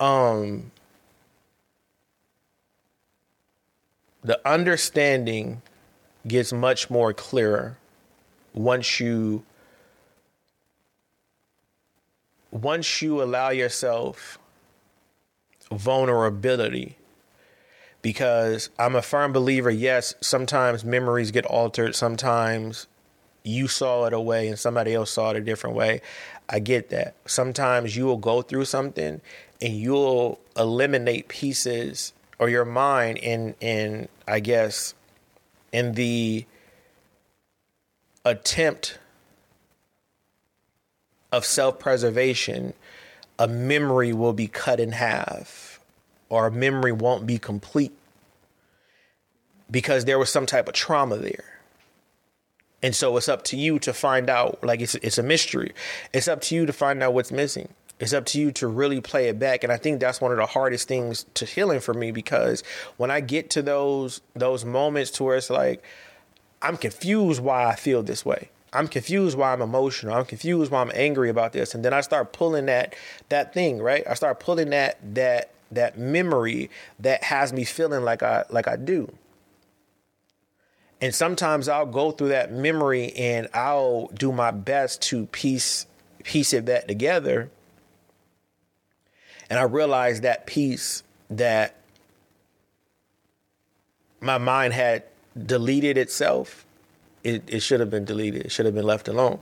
Um 0.00 0.72
the 4.24 4.40
understanding 4.48 5.62
gets 6.26 6.52
much 6.52 6.90
more 6.90 7.12
clearer 7.12 7.76
once 8.54 9.00
you 9.00 9.44
once 12.50 13.00
you 13.00 13.22
allow 13.22 13.50
yourself 13.50 14.38
vulnerability 15.70 16.96
because 18.02 18.68
I'm 18.78 18.94
a 18.94 19.02
firm 19.02 19.32
believer 19.32 19.70
yes 19.70 20.14
sometimes 20.20 20.84
memories 20.84 21.30
get 21.30 21.46
altered 21.46 21.94
sometimes 21.94 22.86
you 23.44 23.68
saw 23.68 24.06
it 24.06 24.12
a 24.12 24.20
way 24.20 24.48
and 24.48 24.58
somebody 24.58 24.94
else 24.94 25.10
saw 25.10 25.30
it 25.30 25.36
a 25.36 25.40
different 25.40 25.76
way. 25.76 26.00
I 26.48 26.58
get 26.58 26.90
that. 26.90 27.14
Sometimes 27.26 27.96
you 27.96 28.06
will 28.06 28.18
go 28.18 28.42
through 28.42 28.66
something 28.66 29.20
and 29.60 29.72
you'll 29.72 30.40
eliminate 30.56 31.28
pieces 31.28 32.12
or 32.38 32.48
your 32.48 32.64
mind 32.64 33.18
in 33.18 33.54
in 33.60 34.08
I 34.26 34.40
guess 34.40 34.94
in 35.72 35.92
the 35.92 36.44
attempt 38.24 38.98
of 41.30 41.44
self 41.44 41.78
preservation, 41.78 42.74
a 43.38 43.48
memory 43.48 44.12
will 44.12 44.32
be 44.32 44.46
cut 44.46 44.78
in 44.78 44.92
half 44.92 45.80
or 46.28 46.46
a 46.46 46.50
memory 46.50 46.92
won't 46.92 47.26
be 47.26 47.38
complete 47.38 47.92
because 49.70 50.04
there 50.04 50.18
was 50.18 50.30
some 50.30 50.46
type 50.46 50.68
of 50.68 50.74
trauma 50.74 51.16
there. 51.16 51.44
And 52.82 52.94
so 52.94 53.16
it's 53.16 53.28
up 53.28 53.44
to 53.44 53.56
you 53.56 53.78
to 53.80 53.92
find 53.92 54.28
out, 54.28 54.62
like 54.62 54.80
it's 54.80 54.94
it's 54.96 55.18
a 55.18 55.22
mystery. 55.22 55.72
It's 56.12 56.28
up 56.28 56.40
to 56.42 56.54
you 56.54 56.66
to 56.66 56.72
find 56.72 57.02
out 57.02 57.14
what's 57.14 57.30
missing. 57.30 57.68
It's 58.00 58.12
up 58.12 58.26
to 58.26 58.40
you 58.40 58.50
to 58.52 58.66
really 58.66 59.00
play 59.00 59.28
it 59.28 59.38
back. 59.38 59.62
And 59.62 59.72
I 59.72 59.76
think 59.76 60.00
that's 60.00 60.20
one 60.20 60.32
of 60.32 60.36
the 60.36 60.46
hardest 60.46 60.88
things 60.88 61.24
to 61.34 61.44
healing 61.44 61.78
for 61.78 61.94
me 61.94 62.10
because 62.10 62.64
when 62.96 63.10
I 63.10 63.20
get 63.20 63.50
to 63.50 63.62
those 63.62 64.20
those 64.34 64.64
moments 64.64 65.12
to 65.12 65.24
where 65.24 65.36
it's 65.36 65.50
like, 65.50 65.84
I'm 66.62 66.76
confused 66.76 67.42
why 67.42 67.66
I 67.66 67.74
feel 67.74 68.02
this 68.02 68.24
way. 68.24 68.50
I'm 68.72 68.88
confused 68.88 69.36
why 69.36 69.52
I'm 69.52 69.60
emotional. 69.60 70.14
I'm 70.14 70.24
confused 70.24 70.70
why 70.72 70.80
I'm 70.80 70.92
angry 70.94 71.28
about 71.28 71.52
this. 71.52 71.74
And 71.74 71.84
then 71.84 71.92
I 71.92 72.00
start 72.00 72.32
pulling 72.32 72.66
that 72.66 72.94
that 73.28 73.52
thing, 73.52 73.82
right? 73.82 74.04
I 74.08 74.14
start 74.14 74.40
pulling 74.40 74.70
that 74.70 74.98
that 75.14 75.50
that 75.70 75.98
memory 75.98 76.70
that 76.98 77.24
has 77.24 77.52
me 77.52 77.64
feeling 77.64 78.02
like 78.02 78.22
I 78.22 78.44
like 78.48 78.68
I 78.68 78.76
do. 78.76 79.12
And 81.02 81.14
sometimes 81.14 81.68
I'll 81.68 81.84
go 81.84 82.12
through 82.12 82.28
that 82.28 82.52
memory 82.52 83.12
and 83.14 83.48
I'll 83.52 84.06
do 84.14 84.32
my 84.32 84.52
best 84.52 85.02
to 85.02 85.26
piece 85.26 85.86
piece 86.22 86.52
it 86.52 86.64
back 86.64 86.86
together. 86.86 87.50
And 89.50 89.58
I 89.58 89.64
realize 89.64 90.22
that 90.22 90.46
piece 90.46 91.02
that 91.28 91.74
my 94.20 94.38
mind 94.38 94.72
had 94.72 95.02
deleted 95.36 95.96
itself 95.96 96.66
it, 97.24 97.44
it 97.46 97.60
should 97.60 97.80
have 97.80 97.90
been 97.90 98.04
deleted. 98.04 98.46
It 98.46 98.52
should 98.52 98.66
have 98.66 98.74
been 98.74 98.86
left 98.86 99.08
alone. 99.08 99.38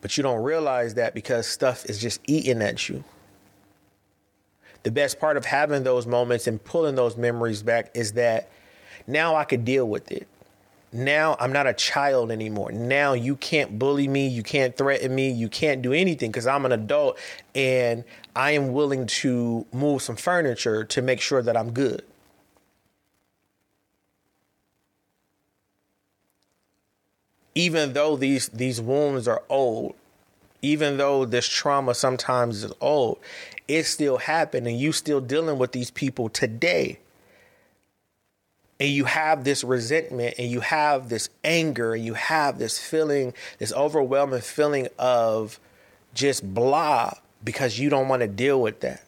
But 0.00 0.16
you 0.16 0.22
don't 0.22 0.42
realize 0.42 0.94
that 0.94 1.14
because 1.14 1.46
stuff 1.46 1.84
is 1.86 2.00
just 2.00 2.20
eating 2.26 2.62
at 2.62 2.88
you. 2.88 3.04
The 4.82 4.90
best 4.90 5.20
part 5.20 5.36
of 5.36 5.44
having 5.44 5.82
those 5.82 6.06
moments 6.06 6.46
and 6.46 6.62
pulling 6.62 6.94
those 6.94 7.16
memories 7.16 7.62
back 7.62 7.90
is 7.94 8.12
that 8.12 8.48
now 9.06 9.34
I 9.34 9.44
could 9.44 9.64
deal 9.64 9.86
with 9.86 10.10
it. 10.10 10.26
Now 10.92 11.36
I'm 11.38 11.52
not 11.52 11.66
a 11.66 11.74
child 11.74 12.32
anymore. 12.32 12.72
Now 12.72 13.12
you 13.12 13.36
can't 13.36 13.78
bully 13.78 14.08
me, 14.08 14.26
you 14.26 14.42
can't 14.42 14.76
threaten 14.76 15.14
me, 15.14 15.30
you 15.30 15.48
can't 15.48 15.82
do 15.82 15.92
anything 15.92 16.30
because 16.30 16.46
I'm 16.46 16.64
an 16.64 16.72
adult 16.72 17.18
and 17.54 18.04
I 18.34 18.52
am 18.52 18.72
willing 18.72 19.06
to 19.06 19.66
move 19.72 20.02
some 20.02 20.16
furniture 20.16 20.84
to 20.84 21.02
make 21.02 21.20
sure 21.20 21.42
that 21.42 21.56
I'm 21.56 21.72
good. 21.72 22.04
Even 27.64 27.92
though 27.92 28.16
these 28.16 28.48
these 28.48 28.80
wounds 28.80 29.28
are 29.28 29.42
old, 29.50 29.94
even 30.62 30.96
though 30.96 31.24
this 31.26 31.46
trauma 31.46 31.94
sometimes 31.94 32.64
is 32.64 32.72
old, 32.80 33.18
it 33.68 33.84
still 33.84 34.16
happened 34.16 34.66
and 34.66 34.78
you 34.78 34.92
still 34.92 35.20
dealing 35.20 35.58
with 35.58 35.72
these 35.72 35.90
people 35.90 36.28
today. 36.30 36.98
And 38.78 38.88
you 38.88 39.04
have 39.04 39.44
this 39.44 39.62
resentment 39.62 40.36
and 40.38 40.50
you 40.50 40.60
have 40.60 41.10
this 41.10 41.28
anger 41.44 41.92
and 41.92 42.02
you 42.02 42.14
have 42.14 42.58
this 42.58 42.78
feeling, 42.78 43.34
this 43.58 43.74
overwhelming 43.74 44.40
feeling 44.40 44.88
of 44.98 45.60
just 46.14 46.54
blah 46.54 47.12
because 47.44 47.78
you 47.78 47.90
don't 47.90 48.08
want 48.08 48.20
to 48.20 48.28
deal 48.28 48.58
with 48.60 48.80
that. 48.80 49.02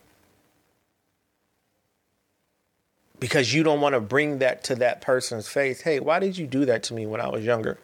Because 3.18 3.54
you 3.54 3.62
don't 3.62 3.80
want 3.80 3.94
to 3.94 4.00
bring 4.00 4.40
that 4.40 4.62
to 4.64 4.74
that 4.74 5.00
person's 5.00 5.48
face. 5.48 5.80
Hey, 5.80 6.00
why 6.00 6.18
did 6.18 6.36
you 6.36 6.46
do 6.46 6.66
that 6.66 6.82
to 6.84 6.94
me 6.94 7.06
when 7.06 7.22
I 7.22 7.28
was 7.28 7.42
younger? 7.42 7.78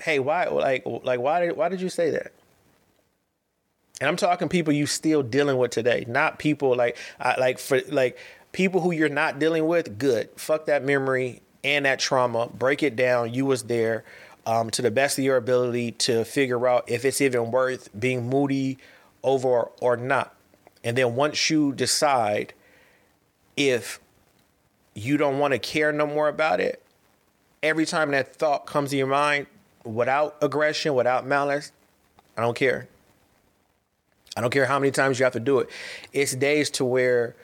Hey, 0.00 0.18
why 0.18 0.46
like 0.46 0.84
like 0.86 1.20
why 1.20 1.46
did 1.46 1.56
why 1.56 1.68
did 1.68 1.80
you 1.80 1.88
say 1.88 2.10
that? 2.10 2.32
And 4.00 4.08
I'm 4.08 4.16
talking 4.16 4.48
people 4.48 4.72
you 4.72 4.86
still 4.86 5.22
dealing 5.22 5.58
with 5.58 5.72
today, 5.72 6.04
not 6.06 6.38
people 6.38 6.76
like 6.76 6.96
I, 7.18 7.38
like 7.38 7.58
for 7.58 7.80
like 7.88 8.18
people 8.52 8.80
who 8.80 8.92
you're 8.92 9.08
not 9.08 9.38
dealing 9.38 9.66
with. 9.66 9.98
Good, 9.98 10.30
fuck 10.36 10.66
that 10.66 10.84
memory 10.84 11.42
and 11.64 11.84
that 11.84 11.98
trauma. 11.98 12.48
Break 12.48 12.82
it 12.82 12.96
down. 12.96 13.34
You 13.34 13.46
was 13.46 13.64
there 13.64 14.04
um, 14.46 14.70
to 14.70 14.82
the 14.82 14.90
best 14.90 15.18
of 15.18 15.24
your 15.24 15.36
ability 15.36 15.92
to 15.92 16.24
figure 16.24 16.66
out 16.66 16.88
if 16.88 17.04
it's 17.04 17.20
even 17.20 17.50
worth 17.50 17.88
being 17.98 18.28
moody 18.28 18.78
over 19.22 19.70
or 19.80 19.96
not. 19.96 20.34
And 20.84 20.96
then 20.96 21.16
once 21.16 21.50
you 21.50 21.72
decide 21.72 22.54
if 23.56 24.00
you 24.94 25.16
don't 25.16 25.38
want 25.38 25.52
to 25.52 25.58
care 25.58 25.92
no 25.92 26.06
more 26.06 26.28
about 26.28 26.60
it, 26.60 26.82
every 27.62 27.84
time 27.84 28.12
that 28.12 28.34
thought 28.36 28.66
comes 28.66 28.90
to 28.90 28.96
your 28.96 29.06
mind, 29.06 29.46
without 29.88 30.36
aggression, 30.42 30.94
without 30.94 31.26
malice, 31.26 31.72
I 32.36 32.42
don't 32.42 32.56
care. 32.56 32.88
I 34.36 34.40
don't 34.40 34.50
care 34.50 34.66
how 34.66 34.78
many 34.78 34.92
times 34.92 35.18
you 35.18 35.24
have 35.24 35.32
to 35.32 35.40
do 35.40 35.58
it. 35.58 35.68
It's 36.12 36.34
days 36.34 36.70
to 36.70 36.84
where 36.84 37.34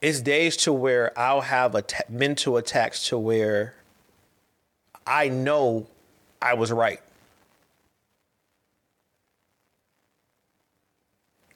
it's 0.00 0.20
days 0.20 0.56
to 0.58 0.72
where 0.72 1.16
I'll 1.16 1.42
have 1.42 1.76
a 1.76 1.84
mental 2.08 2.56
attacks 2.56 3.06
to 3.08 3.18
where 3.18 3.74
I 5.06 5.28
know 5.28 5.86
I 6.40 6.54
was 6.54 6.72
right. 6.72 7.00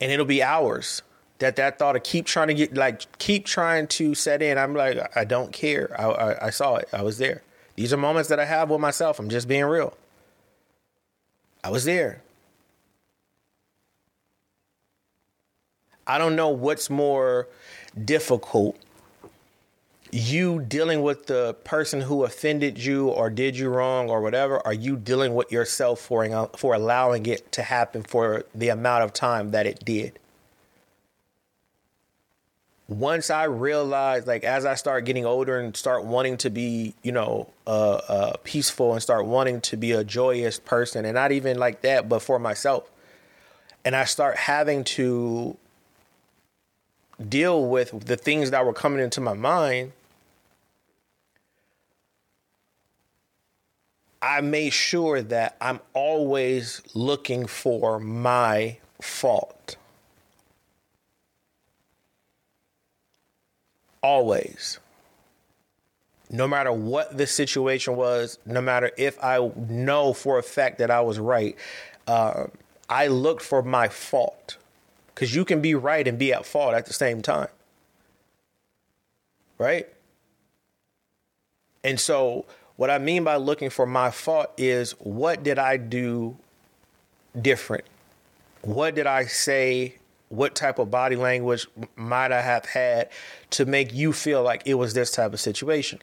And 0.01 0.13
it'll 0.13 0.27
be 0.27 0.43
hours 0.43 1.03
that 1.39 1.57
that 1.57 1.79
thought 1.79 1.97
of 1.97 2.05
keep 2.05 2.27
trying 2.27 2.49
to 2.49 2.55
get 2.55 2.75
like 2.75 3.19
keep 3.19 3.47
trying 3.47 3.89
to 3.89 4.15
set 4.15 4.43
in. 4.43 4.59
I'm 4.59 4.75
like 4.75 5.17
I 5.17 5.25
don't 5.25 5.53
care. 5.53 5.95
I, 5.99 6.05
I, 6.05 6.47
I 6.47 6.51
saw 6.51 6.77
it. 6.77 6.89
I 6.93 7.03
was 7.03 7.19
there. 7.19 7.43
These 7.77 7.93
are 7.93 7.97
moments 7.97 8.29
that 8.31 8.41
I 8.41 8.45
have 8.45 8.71
with 8.71 8.81
myself. 8.81 9.19
I'm 9.19 9.29
just 9.29 9.47
being 9.47 9.65
real. 9.65 9.97
I 11.63 11.71
was 11.71 11.85
there. 11.85 12.23
I 16.07 16.19
don't 16.19 16.37
know 16.37 16.49
what's 16.49 16.89
more 16.89 17.49
difficult 18.05 18.77
you 20.13 20.61
dealing 20.61 21.03
with 21.03 21.27
the 21.27 21.55
person 21.65 22.01
who 22.01 22.25
offended 22.25 22.79
you 22.79 23.09
or 23.09 23.29
did 23.29 23.57
you 23.57 23.69
wrong 23.69 24.09
or 24.09 24.21
whatever 24.21 24.65
are 24.65 24.73
you 24.73 24.97
dealing 24.97 25.35
with 25.35 25.51
yourself 25.51 26.01
for 26.01 26.49
for 26.57 26.75
allowing 26.75 27.27
it 27.27 27.51
to 27.53 27.63
happen 27.63 28.03
for 28.03 28.45
the 28.55 28.69
amount 28.69 29.03
of 29.03 29.13
time 29.13 29.51
that 29.51 29.67
it 29.67 29.85
did 29.85 30.19
once 32.89 33.31
I 33.31 33.45
realized, 33.45 34.27
like, 34.27 34.45
as 34.45 34.65
I 34.65 34.75
start 34.77 35.05
getting 35.05 35.27
older 35.27 35.59
and 35.59 35.77
start 35.77 36.05
wanting 36.05 36.37
to 36.39 36.51
be, 36.51 36.95
you 37.03 37.11
know, 37.11 37.51
uh, 37.67 38.01
uh, 38.09 38.37
peaceful 38.45 38.93
and 38.93 39.03
start 39.03 39.27
wanting 39.27 39.61
to 39.63 39.77
be 39.77 39.91
a 39.93 40.05
joyous 40.05 40.61
person, 40.61 41.05
and 41.05 41.15
not 41.15 41.33
even 41.33 41.59
like 41.59 41.81
that, 41.81 42.09
but 42.09 42.23
for 42.23 42.39
myself, 42.39 42.89
and 43.85 43.97
I 43.97 44.05
start 44.05 44.37
having 44.37 44.85
to 44.85 45.57
deal 47.29 47.67
with 47.67 48.07
the 48.07 48.17
things 48.17 48.51
that 48.53 48.65
were 48.65 48.73
coming 48.73 49.01
into 49.01 49.21
my 49.21 49.35
mind, 49.35 49.93
I 54.23 54.41
made 54.41 54.73
sure 54.73 55.23
that 55.23 55.57
I'm 55.61 55.81
always 55.93 56.83
looking 56.95 57.47
for 57.47 57.99
my 57.99 58.79
fault. 59.01 59.77
Always 64.07 64.79
no 66.31 66.49
matter 66.49 66.73
what 66.73 67.17
the 67.17 67.27
situation 67.27 67.97
was, 67.97 68.39
no 68.45 68.61
matter 68.61 68.91
if 68.97 69.23
I 69.23 69.51
know 69.69 70.13
for 70.13 70.39
a 70.39 70.43
fact 70.43 70.79
that 70.79 70.91
I 70.91 71.01
was 71.01 71.19
right, 71.19 71.57
uh, 72.07 72.47
I 72.89 73.07
looked 73.09 73.43
for 73.43 73.63
my 73.63 73.89
fault. 73.89 74.57
Because 75.15 75.35
you 75.35 75.45
can 75.45 75.61
be 75.61 75.75
right 75.75 76.07
and 76.07 76.19
be 76.19 76.33
at 76.33 76.45
fault 76.45 76.75
at 76.75 76.87
the 76.87 76.93
same 76.93 77.23
time. 77.23 77.49
Right? 79.59 79.89
And 81.83 81.99
so, 81.99 82.45
what 82.77 82.91
I 82.91 82.99
mean 82.99 83.25
by 83.25 83.37
looking 83.37 83.71
for 83.71 83.87
my 83.87 84.11
fault 84.11 84.51
is 84.59 84.93
what 84.99 85.43
did 85.43 85.59
I 85.59 85.79
do 85.79 86.37
different? 87.41 87.85
What 88.63 88.95
did 88.95 89.07
I 89.07 89.25
say 89.25 89.95
what 90.29 90.55
type 90.55 90.79
of 90.79 90.91
body 90.91 91.17
language 91.17 91.67
might 91.95 92.33
I 92.33 92.41
have 92.41 92.67
had 92.67 93.11
to 93.51 93.65
make 93.65 93.95
you 93.95 94.13
feel 94.13 94.43
like 94.43 94.63
it 94.67 94.75
was 94.75 94.95
this 94.95 95.11
type 95.11 95.33
of 95.33 95.41
situation? 95.41 96.01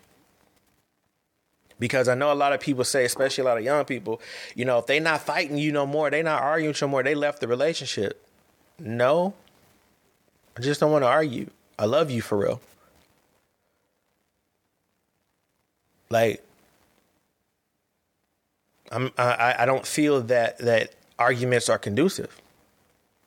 Because 1.79 2.07
I 2.07 2.15
know 2.15 2.31
a 2.31 2.35
lot 2.35 2.53
of 2.53 2.61
people 2.61 2.83
say, 2.83 3.03
especially 3.03 3.41
a 3.41 3.45
lot 3.45 3.57
of 3.57 3.63
young 3.63 3.83
people, 3.83 4.21
you 4.55 4.63
know, 4.63 4.77
if 4.77 4.85
they 4.85 4.99
not 4.99 5.21
fighting 5.21 5.57
you 5.57 5.71
no 5.71 5.85
more, 5.85 6.09
they 6.09 6.23
not 6.23 6.41
arguing 6.41 6.75
no 6.81 6.87
more, 6.87 7.03
they 7.03 7.15
left 7.15 7.41
the 7.41 7.47
relationship. 7.47 8.25
No, 8.79 9.33
I 10.57 10.61
just 10.61 10.79
don't 10.79 10.91
want 10.91 11.03
to 11.03 11.09
argue. 11.09 11.49
I 11.77 11.85
love 11.85 12.09
you 12.09 12.21
for 12.21 12.37
real. 12.37 12.61
Like, 16.09 16.43
I'm 18.91 19.11
I, 19.17 19.55
I 19.59 19.65
don't 19.65 19.85
feel 19.85 20.21
that 20.21 20.59
that 20.59 20.93
arguments 21.17 21.69
are 21.69 21.79
conducive 21.79 22.39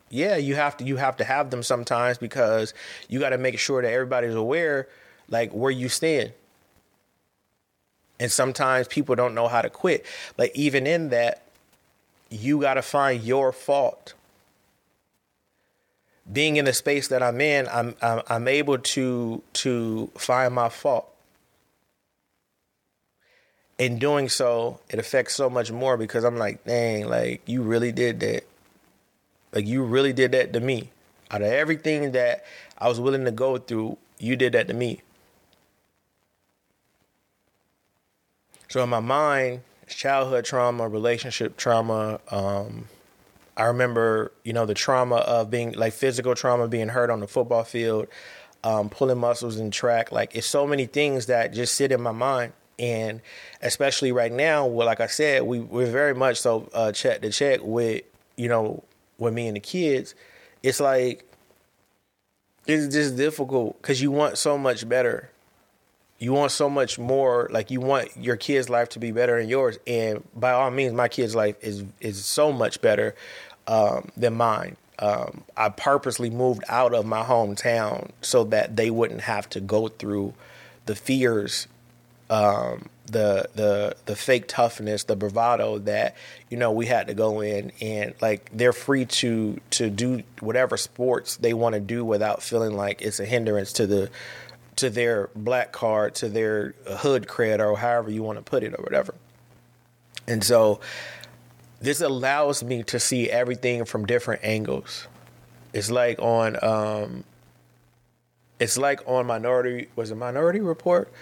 yeah, 0.09 0.37
you 0.37 0.55
have 0.55 0.77
to 0.79 0.85
you 0.85 0.97
have 0.97 1.17
to 1.17 1.25
have 1.25 1.51
them 1.51 1.63
sometimes 1.63 2.19
because 2.19 2.75
you 3.09 3.19
got 3.19 3.31
to 3.31 3.39
make 3.39 3.59
sure 3.59 3.83
that 3.83 3.93
everybody's 3.93 4.35
aware 4.35 4.89
like 5.29 5.51
where 5.53 5.71
you 5.71 5.89
stand. 5.89 6.33
And 8.19 8.31
sometimes 8.31 8.89
people 8.89 9.15
don't 9.15 9.35
know 9.35 9.49
how 9.49 9.63
to 9.63 9.69
quit. 9.69 10.07
But 10.37 10.51
even 10.55 10.87
in 10.87 11.11
that, 11.11 11.43
you 12.31 12.61
got 12.61 12.75
to 12.75 12.83
find 12.83 13.23
your 13.23 13.53
fault. 13.53 14.15
Being 16.33 16.57
in 16.57 16.65
the 16.65 16.73
space 16.73 17.09
that 17.09 17.23
I'm 17.23 17.41
in, 17.41 17.69
I'm, 17.69 17.95
I'm 18.01 18.23
I'm 18.29 18.49
able 18.49 18.79
to 18.79 19.43
to 19.55 20.11
find 20.17 20.55
my 20.55 20.69
fault. 20.69 21.13
In 23.79 23.99
doing 23.99 24.29
so, 24.29 24.81
it 24.89 24.99
affects 24.99 25.35
so 25.35 25.51
much 25.51 25.71
more 25.71 25.97
because 25.97 26.25
I'm 26.25 26.39
like, 26.39 26.65
dang, 26.65 27.09
like 27.09 27.43
you 27.47 27.63
really 27.63 27.93
did 27.93 28.21
that. 28.21 28.45
Like 29.57 29.67
you 29.67 29.85
really 29.85 30.13
did 30.13 30.33
that 30.33 30.53
to 30.53 30.61
me. 30.61 30.91
Out 31.31 31.41
of 31.41 31.49
everything 31.49 32.13
that 32.13 32.45
I 32.77 32.89
was 32.89 33.01
willing 33.01 33.25
to 33.25 33.31
go 33.31 33.57
through, 33.57 33.97
you 34.19 34.37
did 34.37 34.53
that 34.53 34.69
to 34.69 34.75
me. 34.75 35.01
So 38.69 38.83
in 38.83 38.91
my 38.91 39.01
mind, 39.01 39.63
childhood 39.89 40.45
trauma, 40.45 40.87
relationship 40.87 41.57
trauma, 41.57 42.21
um, 42.31 42.89
I 43.57 43.63
remember, 43.63 44.31
you 44.45 44.53
know, 44.53 44.67
the 44.67 44.75
trauma 44.75 45.17
of 45.17 45.51
being 45.51 45.73
like 45.73 45.95
physical 45.95 46.35
trauma, 46.35 46.69
being 46.69 46.89
hurt 46.89 47.09
on 47.09 47.21
the 47.21 47.27
football 47.27 47.65
field, 47.65 48.09
um, 48.63 48.91
pulling 48.91 49.17
muscles 49.17 49.57
in 49.57 49.71
track. 49.71 50.13
Like 50.13 50.37
it's 50.37 50.47
so 50.47 50.67
many 50.67 50.85
things 50.85 51.25
that 51.27 51.55
just 51.55 51.77
sit 51.77 51.93
in 51.93 52.03
my 52.03 52.13
mind. 52.13 52.53
And 52.79 53.23
especially 53.63 54.13
right 54.13 54.31
now, 54.31 54.67
well, 54.67 54.87
like 54.87 55.01
I 55.01 55.07
said, 55.07 55.45
we, 55.45 55.61
we're 55.61 55.91
very 55.91 56.15
much 56.15 56.41
so 56.41 56.69
uh, 56.75 56.93
check 56.93 57.23
to 57.23 57.31
check 57.31 57.61
with, 57.63 58.03
you 58.37 58.51
know, 58.51 58.85
with 59.19 59.35
me 59.35 59.47
and 59.49 59.57
the 59.57 59.61
kids, 59.61 60.14
it's 60.62 60.81
like 60.81 61.25
it's 62.67 62.93
just 62.95 63.17
difficult 63.17 63.81
because 63.81 64.03
you 64.03 64.11
want 64.11 64.39
so 64.39 64.59
much 64.59 64.89
better 64.89 65.31
You 66.19 66.33
want 66.33 66.51
so 66.53 66.71
much 66.71 66.99
more. 66.99 67.49
Like 67.53 67.71
you 67.71 67.81
want 67.81 68.09
your 68.17 68.37
kid's 68.37 68.71
life 68.71 68.89
to 68.91 68.99
be 68.99 69.12
better 69.12 69.39
than 69.39 69.49
yours, 69.51 69.79
and 69.87 70.25
by 70.35 70.53
all 70.53 70.71
means, 70.71 70.95
my 70.95 71.09
kid's 71.09 71.35
life 71.35 71.57
is 71.61 71.85
is 72.01 72.25
so 72.25 72.53
much 72.53 72.81
better 72.81 73.14
um, 73.67 74.11
than 74.17 74.35
mine. 74.35 74.77
Um, 74.99 75.45
I 75.59 75.69
purposely 75.69 76.31
moved 76.31 76.64
out 76.69 76.95
of 76.95 77.05
my 77.05 77.23
hometown 77.23 78.11
so 78.23 78.45
that 78.45 78.77
they 78.77 78.91
wouldn't 78.91 79.23
have 79.23 79.49
to 79.51 79.61
go 79.61 79.89
through 79.89 80.33
the 80.87 80.95
fears, 80.95 81.67
um, 82.31 82.89
the 83.07 83.49
the 83.55 83.97
the 84.07 84.17
fake 84.17 84.49
toughness, 84.49 85.05
the 85.05 85.17
bravado 85.17 85.79
that 85.79 86.17
you 86.51 86.57
know 86.57 86.73
we 86.73 86.87
had 86.87 87.07
to 87.07 87.15
go 87.15 87.41
in 87.41 87.73
and 87.81 88.15
like 88.21 88.51
they're 88.53 88.73
free 88.73 89.05
to 89.05 89.61
to 89.71 89.91
do 89.91 90.23
whatever 90.41 90.77
sports 90.77 91.37
they 91.37 91.55
want 91.55 91.75
to 91.75 91.81
do 91.81 92.05
without 92.05 92.43
feeling 92.43 92.77
like 92.77 93.03
it's 93.03 93.21
a 93.21 93.25
hindrance 93.25 93.73
to 93.75 93.87
the 93.87 94.11
to 94.77 94.91
their 94.91 95.31
black 95.35 95.73
card, 95.73 96.15
to 96.17 96.29
their 96.29 96.75
hood 96.99 97.27
cred, 97.27 97.61
or 97.61 97.77
however 97.77 98.11
you 98.11 98.23
want 98.23 98.39
to 98.39 98.43
put 98.43 98.63
it, 98.63 98.75
or 98.79 98.83
whatever. 98.83 99.15
And 100.29 100.45
so 100.45 100.81
this 101.81 102.01
allows 102.01 102.63
me 102.63 102.83
to 102.85 103.01
see 103.01 103.31
everything 103.31 103.85
from 103.85 104.07
different 104.07 104.45
angles. 104.45 105.07
It's 105.73 105.91
like 105.91 106.19
on 106.19 106.63
um 106.63 107.25
it's 108.59 108.79
like 108.79 109.01
on 109.07 109.27
Minority 109.27 109.89
was 109.97 110.11
a 110.11 110.17
Minority 110.17 110.61
Report, 110.61 111.13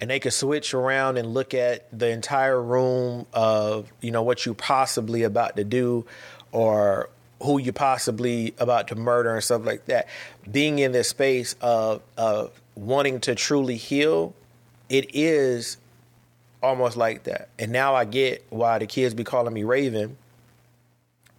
and 0.00 0.08
they 0.10 0.18
could 0.18 0.32
switch 0.32 0.72
around 0.72 1.18
and 1.18 1.34
look 1.34 1.52
at 1.52 1.86
the 1.96 2.08
entire 2.08 2.60
room 2.60 3.26
of 3.32 3.92
you 4.00 4.10
know 4.10 4.22
what 4.22 4.46
you 4.46 4.54
possibly 4.54 5.22
about 5.22 5.56
to 5.56 5.64
do, 5.64 6.06
or 6.52 7.10
who 7.42 7.58
you 7.58 7.72
possibly 7.72 8.54
about 8.58 8.88
to 8.88 8.94
murder 8.94 9.34
and 9.34 9.44
stuff 9.44 9.64
like 9.64 9.86
that. 9.86 10.08
Being 10.50 10.78
in 10.78 10.92
this 10.92 11.08
space 11.08 11.54
of 11.60 12.02
of 12.16 12.50
wanting 12.74 13.20
to 13.20 13.34
truly 13.34 13.76
heal, 13.76 14.34
it 14.88 15.14
is 15.14 15.76
almost 16.62 16.96
like 16.96 17.24
that. 17.24 17.48
And 17.58 17.70
now 17.70 17.94
I 17.94 18.04
get 18.06 18.44
why 18.50 18.78
the 18.78 18.86
kids 18.86 19.14
be 19.14 19.24
calling 19.24 19.52
me 19.52 19.64
Raven 19.64 20.16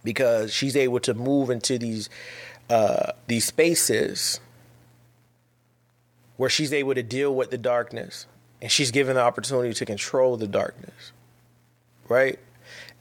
because 0.04 0.52
she's 0.52 0.76
able 0.76 1.00
to 1.00 1.14
move 1.14 1.50
into 1.50 1.78
these 1.78 2.08
uh, 2.70 3.12
these 3.26 3.44
spaces 3.44 4.40
where 6.36 6.50
she's 6.50 6.72
able 6.72 6.94
to 6.94 7.02
deal 7.02 7.34
with 7.34 7.50
the 7.50 7.58
darkness 7.58 8.26
and 8.62 8.70
she's 8.70 8.92
given 8.92 9.16
the 9.16 9.20
opportunity 9.20 9.74
to 9.74 9.84
control 9.84 10.36
the 10.36 10.46
darkness. 10.46 11.12
Right? 12.08 12.38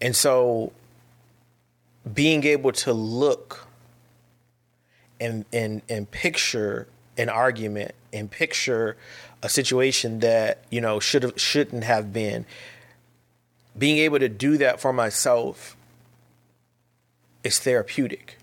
And 0.01 0.15
so 0.15 0.73
being 2.11 2.43
able 2.43 2.71
to 2.71 2.91
look 2.91 3.67
and 5.19 5.45
and 5.53 5.83
and 5.87 6.09
picture 6.09 6.87
an 7.15 7.29
argument 7.29 7.93
and 8.11 8.29
picture 8.29 8.97
a 9.43 9.49
situation 9.49 10.19
that 10.19 10.63
you 10.71 10.81
know 10.81 10.99
should 10.99 11.21
have 11.21 11.39
shouldn't 11.39 11.83
have 11.83 12.11
been 12.11 12.45
being 13.77 13.99
able 13.99 14.17
to 14.17 14.27
do 14.27 14.57
that 14.57 14.81
for 14.81 14.91
myself 14.91 15.77
is 17.43 17.59
therapeutic 17.59 18.37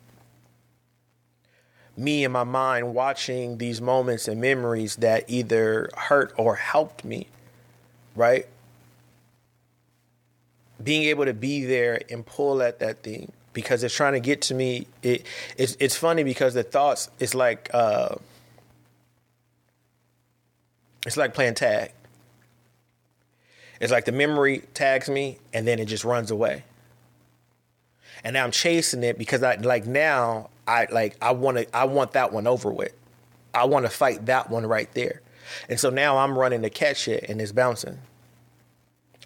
me 1.99 2.25
in 2.25 2.33
my 2.33 2.45
mind 2.45 2.95
watching 2.95 3.59
these 3.59 3.81
moments 3.81 4.29
and 4.29 4.41
memories 4.41 4.97
that 4.97 5.25
either 5.29 5.91
hurt 5.97 6.33
or 6.37 6.55
helped 6.55 7.05
me 7.05 7.27
right 8.15 8.47
being 10.83 11.05
able 11.05 11.25
to 11.25 11.35
be 11.35 11.65
there 11.65 12.01
and 12.11 12.25
pull 12.25 12.63
at 12.63 12.79
that 12.79 13.03
thing 13.03 13.33
because 13.53 13.83
it's 13.83 13.95
trying 13.95 14.13
to 14.13 14.21
get 14.21 14.41
to 14.41 14.55
me 14.55 14.87
it 15.03 15.27
it's 15.57 15.77
it's 15.81 15.97
funny 15.97 16.23
because 16.23 16.55
the 16.55 16.63
thoughts 16.63 17.11
it's 17.19 17.35
like 17.35 17.69
uh 17.75 18.15
it's 21.07 21.17
like 21.17 21.35
playing 21.35 21.55
tag. 21.55 21.93
It's 23.81 23.93
like 23.93 24.05
the 24.05 24.13
memory 24.13 24.65
tags 24.75 25.09
me 25.09 25.39
and 25.53 25.67
then 25.67 25.79
it 25.79 25.87
just 25.87 26.05
runs 26.05 26.31
away. 26.31 26.65
And 28.25 28.35
now 28.35 28.45
I'm 28.45 28.51
chasing 28.51 29.05
it 29.05 29.17
because 29.17 29.43
I 29.43 29.55
like 29.55 29.87
now 29.87 30.51
I 30.69 30.87
like 30.91 31.17
I 31.21 31.33
want 31.33 31.59
to 31.59 31.77
I 31.77 31.85
want 31.85 32.13
that 32.13 32.33
one 32.33 32.47
over 32.47 32.71
with. 32.71 32.93
I 33.55 33.65
want 33.65 33.87
to 33.87 33.91
fight 33.91 34.27
that 34.27 34.51
one 34.51 34.67
right 34.67 34.93
there. 34.93 35.23
And 35.69 35.81
so 35.81 35.91
now 35.91 36.19
I'm 36.19 36.39
running 36.39 36.63
to 36.63 36.71
catch 36.71 37.09
it 37.09 37.25
and 37.29 37.41
it's 37.41 37.53
bouncing. 37.53 37.99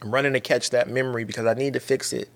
I'm 0.01 0.15
running 0.15 0.33
to 0.33 0.41
catch 0.41 0.71
that 0.71 0.89
memory 0.89 1.25
because 1.25 1.47
I 1.47 1.55
need 1.55 1.75
to 1.75 1.81
fix 1.81 2.13
it 2.13 2.29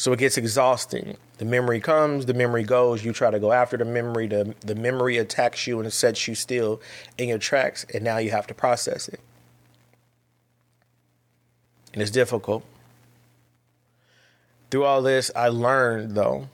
so 0.00 0.14
it 0.14 0.18
gets 0.18 0.38
exhausting. 0.38 1.18
The 1.36 1.44
memory 1.44 1.78
comes, 1.78 2.24
the 2.24 2.32
memory 2.32 2.64
goes. 2.64 3.04
You 3.04 3.12
try 3.12 3.30
to 3.30 3.38
go 3.38 3.52
after 3.52 3.76
the 3.76 3.84
memory. 3.84 4.28
The, 4.28 4.54
the 4.60 4.74
memory 4.74 5.18
attacks 5.18 5.66
you 5.66 5.78
and 5.78 5.92
sets 5.92 6.26
you 6.26 6.34
still 6.34 6.80
in 7.18 7.28
your 7.28 7.36
tracks, 7.36 7.84
and 7.92 8.02
now 8.02 8.16
you 8.16 8.30
have 8.30 8.46
to 8.46 8.54
process 8.54 9.08
it. 9.08 9.20
And 11.92 12.00
it's 12.00 12.10
difficult. 12.10 12.64
Through 14.70 14.84
all 14.84 15.02
this, 15.02 15.30
I 15.34 15.48
learned 15.48 16.14
though, 16.14 16.48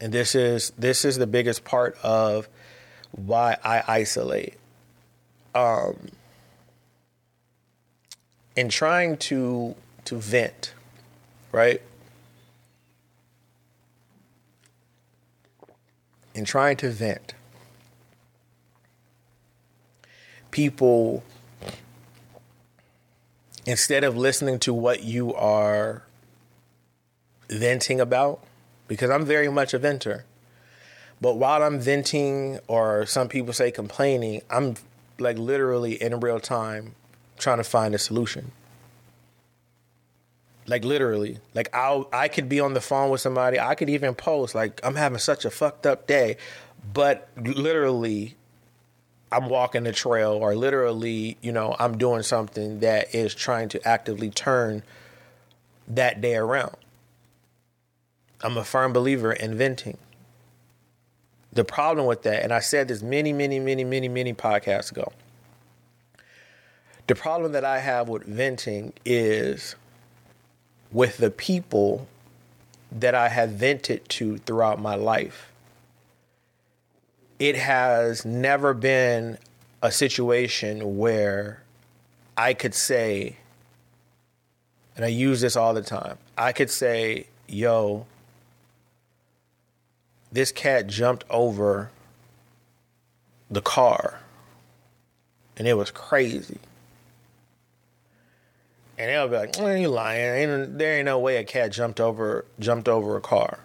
and 0.00 0.12
this 0.12 0.34
is 0.34 0.72
this 0.78 1.04
is 1.04 1.18
the 1.18 1.26
biggest 1.26 1.64
part 1.64 1.96
of 2.02 2.48
why 3.12 3.56
I 3.64 3.82
isolate. 3.86 4.54
Um, 5.54 6.08
in 8.56 8.68
trying 8.68 9.16
to 9.18 9.74
to 10.06 10.16
vent, 10.16 10.74
right? 11.52 11.80
in 16.36 16.44
trying 16.44 16.76
to 16.76 16.90
vent, 16.90 17.32
people, 20.50 21.24
instead 23.64 24.04
of 24.04 24.16
listening 24.16 24.58
to 24.58 24.74
what 24.74 25.02
you 25.02 25.34
are 25.34 26.02
venting 27.48 28.00
about, 28.00 28.40
because 28.88 29.10
I'm 29.10 29.24
very 29.24 29.48
much 29.48 29.74
a 29.74 29.78
venter, 29.78 30.24
but 31.20 31.36
while 31.36 31.62
I'm 31.62 31.80
venting, 31.80 32.58
or 32.68 33.06
some 33.06 33.28
people 33.28 33.52
say 33.52 33.70
complaining, 33.70 34.42
I'm 34.50 34.74
like 35.18 35.38
literally 35.38 36.00
in 36.00 36.20
real 36.20 36.40
time 36.40 36.94
trying 37.38 37.58
to 37.58 37.64
find 37.64 37.94
a 37.94 37.98
solution. 37.98 38.52
Like 40.66 40.84
literally, 40.84 41.38
like 41.54 41.74
I 41.74 42.04
I 42.12 42.28
could 42.28 42.48
be 42.48 42.60
on 42.60 42.74
the 42.74 42.80
phone 42.80 43.10
with 43.10 43.20
somebody. 43.20 43.58
I 43.58 43.76
could 43.76 43.88
even 43.88 44.14
post 44.14 44.54
like 44.54 44.80
I'm 44.82 44.96
having 44.96 45.18
such 45.18 45.44
a 45.44 45.50
fucked 45.50 45.86
up 45.86 46.06
day, 46.06 46.36
but 46.92 47.28
literally, 47.36 48.34
I'm 49.30 49.48
walking 49.48 49.84
the 49.84 49.92
trail, 49.92 50.32
or 50.32 50.54
literally, 50.56 51.36
you 51.40 51.52
know, 51.52 51.76
I'm 51.78 51.96
doing 51.98 52.22
something 52.22 52.80
that 52.80 53.14
is 53.14 53.34
trying 53.34 53.68
to 53.70 53.88
actively 53.88 54.28
turn 54.30 54.82
that 55.88 56.20
day 56.20 56.34
around. 56.36 56.76
I'm 58.42 58.56
a 58.56 58.64
firm 58.64 58.92
believer 58.92 59.32
in 59.32 59.56
venting. 59.56 59.98
The 61.52 61.64
problem 61.64 62.06
with 62.06 62.22
that, 62.22 62.42
and 62.42 62.52
I 62.52 62.60
said 62.60 62.88
this 62.88 63.02
many, 63.02 63.32
many, 63.32 63.58
many, 63.58 63.82
many, 63.82 64.08
many 64.08 64.34
podcasts 64.34 64.92
ago. 64.92 65.12
The 67.06 67.14
problem 67.14 67.52
that 67.52 67.64
I 67.64 67.78
have 67.78 68.08
with 68.08 68.24
venting 68.24 68.92
is 69.04 69.76
with 70.92 71.16
the 71.16 71.30
people 71.30 72.08
that 72.92 73.14
I 73.14 73.28
have 73.28 73.50
vented 73.50 74.08
to 74.10 74.38
throughout 74.38 74.80
my 74.80 74.94
life. 74.96 75.52
It 77.38 77.56
has 77.56 78.24
never 78.24 78.74
been 78.74 79.38
a 79.82 79.92
situation 79.92 80.96
where 80.96 81.62
I 82.36 82.54
could 82.54 82.74
say, 82.74 83.36
and 84.94 85.04
I 85.04 85.08
use 85.08 85.40
this 85.40 85.56
all 85.56 85.74
the 85.74 85.82
time, 85.82 86.18
I 86.36 86.52
could 86.52 86.70
say, 86.70 87.26
yo, 87.46 88.06
this 90.36 90.52
cat 90.52 90.86
jumped 90.86 91.24
over 91.30 91.90
the 93.50 93.62
car 93.62 94.20
and 95.56 95.66
it 95.66 95.72
was 95.72 95.90
crazy. 95.90 96.58
And 98.98 99.08
they'll 99.08 99.28
be 99.28 99.36
like, 99.36 99.58
well, 99.58 99.74
"You 99.74 99.88
lying? 99.88 100.50
Ain't, 100.50 100.78
there 100.78 100.98
ain't 100.98 101.06
no 101.06 101.18
way 101.18 101.38
a 101.38 101.44
cat 101.44 101.72
jumped 101.72 102.00
over 102.00 102.44
jumped 102.58 102.86
over 102.86 103.16
a 103.16 103.20
car, 103.22 103.60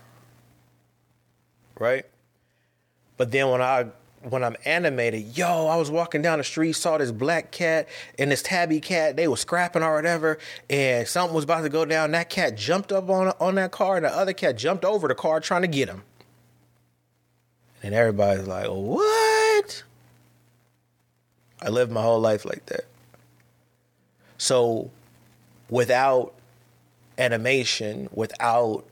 right?" 1.78 2.06
But 3.18 3.32
then 3.32 3.50
when 3.50 3.62
I 3.62 3.88
when 4.30 4.42
I'm 4.42 4.56
animated, 4.64 5.38
yo, 5.38 5.68
I 5.68 5.76
was 5.76 5.92
walking 5.92 6.22
down 6.22 6.38
the 6.38 6.46
street, 6.46 6.74
saw 6.74 6.98
this 6.98 7.12
black 7.12 7.52
cat 7.52 7.90
and 8.18 8.32
this 8.32 8.44
tabby 8.44 8.80
cat. 8.80 9.18
They 9.18 9.28
were 9.28 9.36
scrapping 9.36 9.84
or 9.84 9.96
whatever, 9.96 10.38
and 10.70 11.06
something 11.06 11.36
was 11.36 11.44
about 11.44 11.64
to 11.64 11.70
go 11.70 11.84
down. 11.84 12.12
That 12.12 12.30
cat 12.30 12.56
jumped 12.56 12.94
up 12.94 13.10
on 13.10 13.34
on 13.42 13.56
that 13.56 13.72
car, 13.72 13.98
and 13.98 14.06
the 14.06 14.16
other 14.16 14.34
cat 14.34 14.58
jumped 14.58 14.86
over 14.86 15.10
the 15.10 15.16
car 15.16 15.42
trying 15.42 15.64
to 15.64 15.68
get 15.68 15.90
him. 15.90 16.04
And 17.84 17.96
everybody's 17.96 18.48
like, 18.48 18.68
"What?" 18.68 19.84
I 21.62 21.70
lived 21.70 21.92
my 21.92 22.02
whole 22.02 22.20
life 22.20 22.46
like 22.46 22.66
that. 22.68 22.86
So 24.38 24.90
without 25.70 26.34
animation, 27.18 28.10
without 28.14 28.84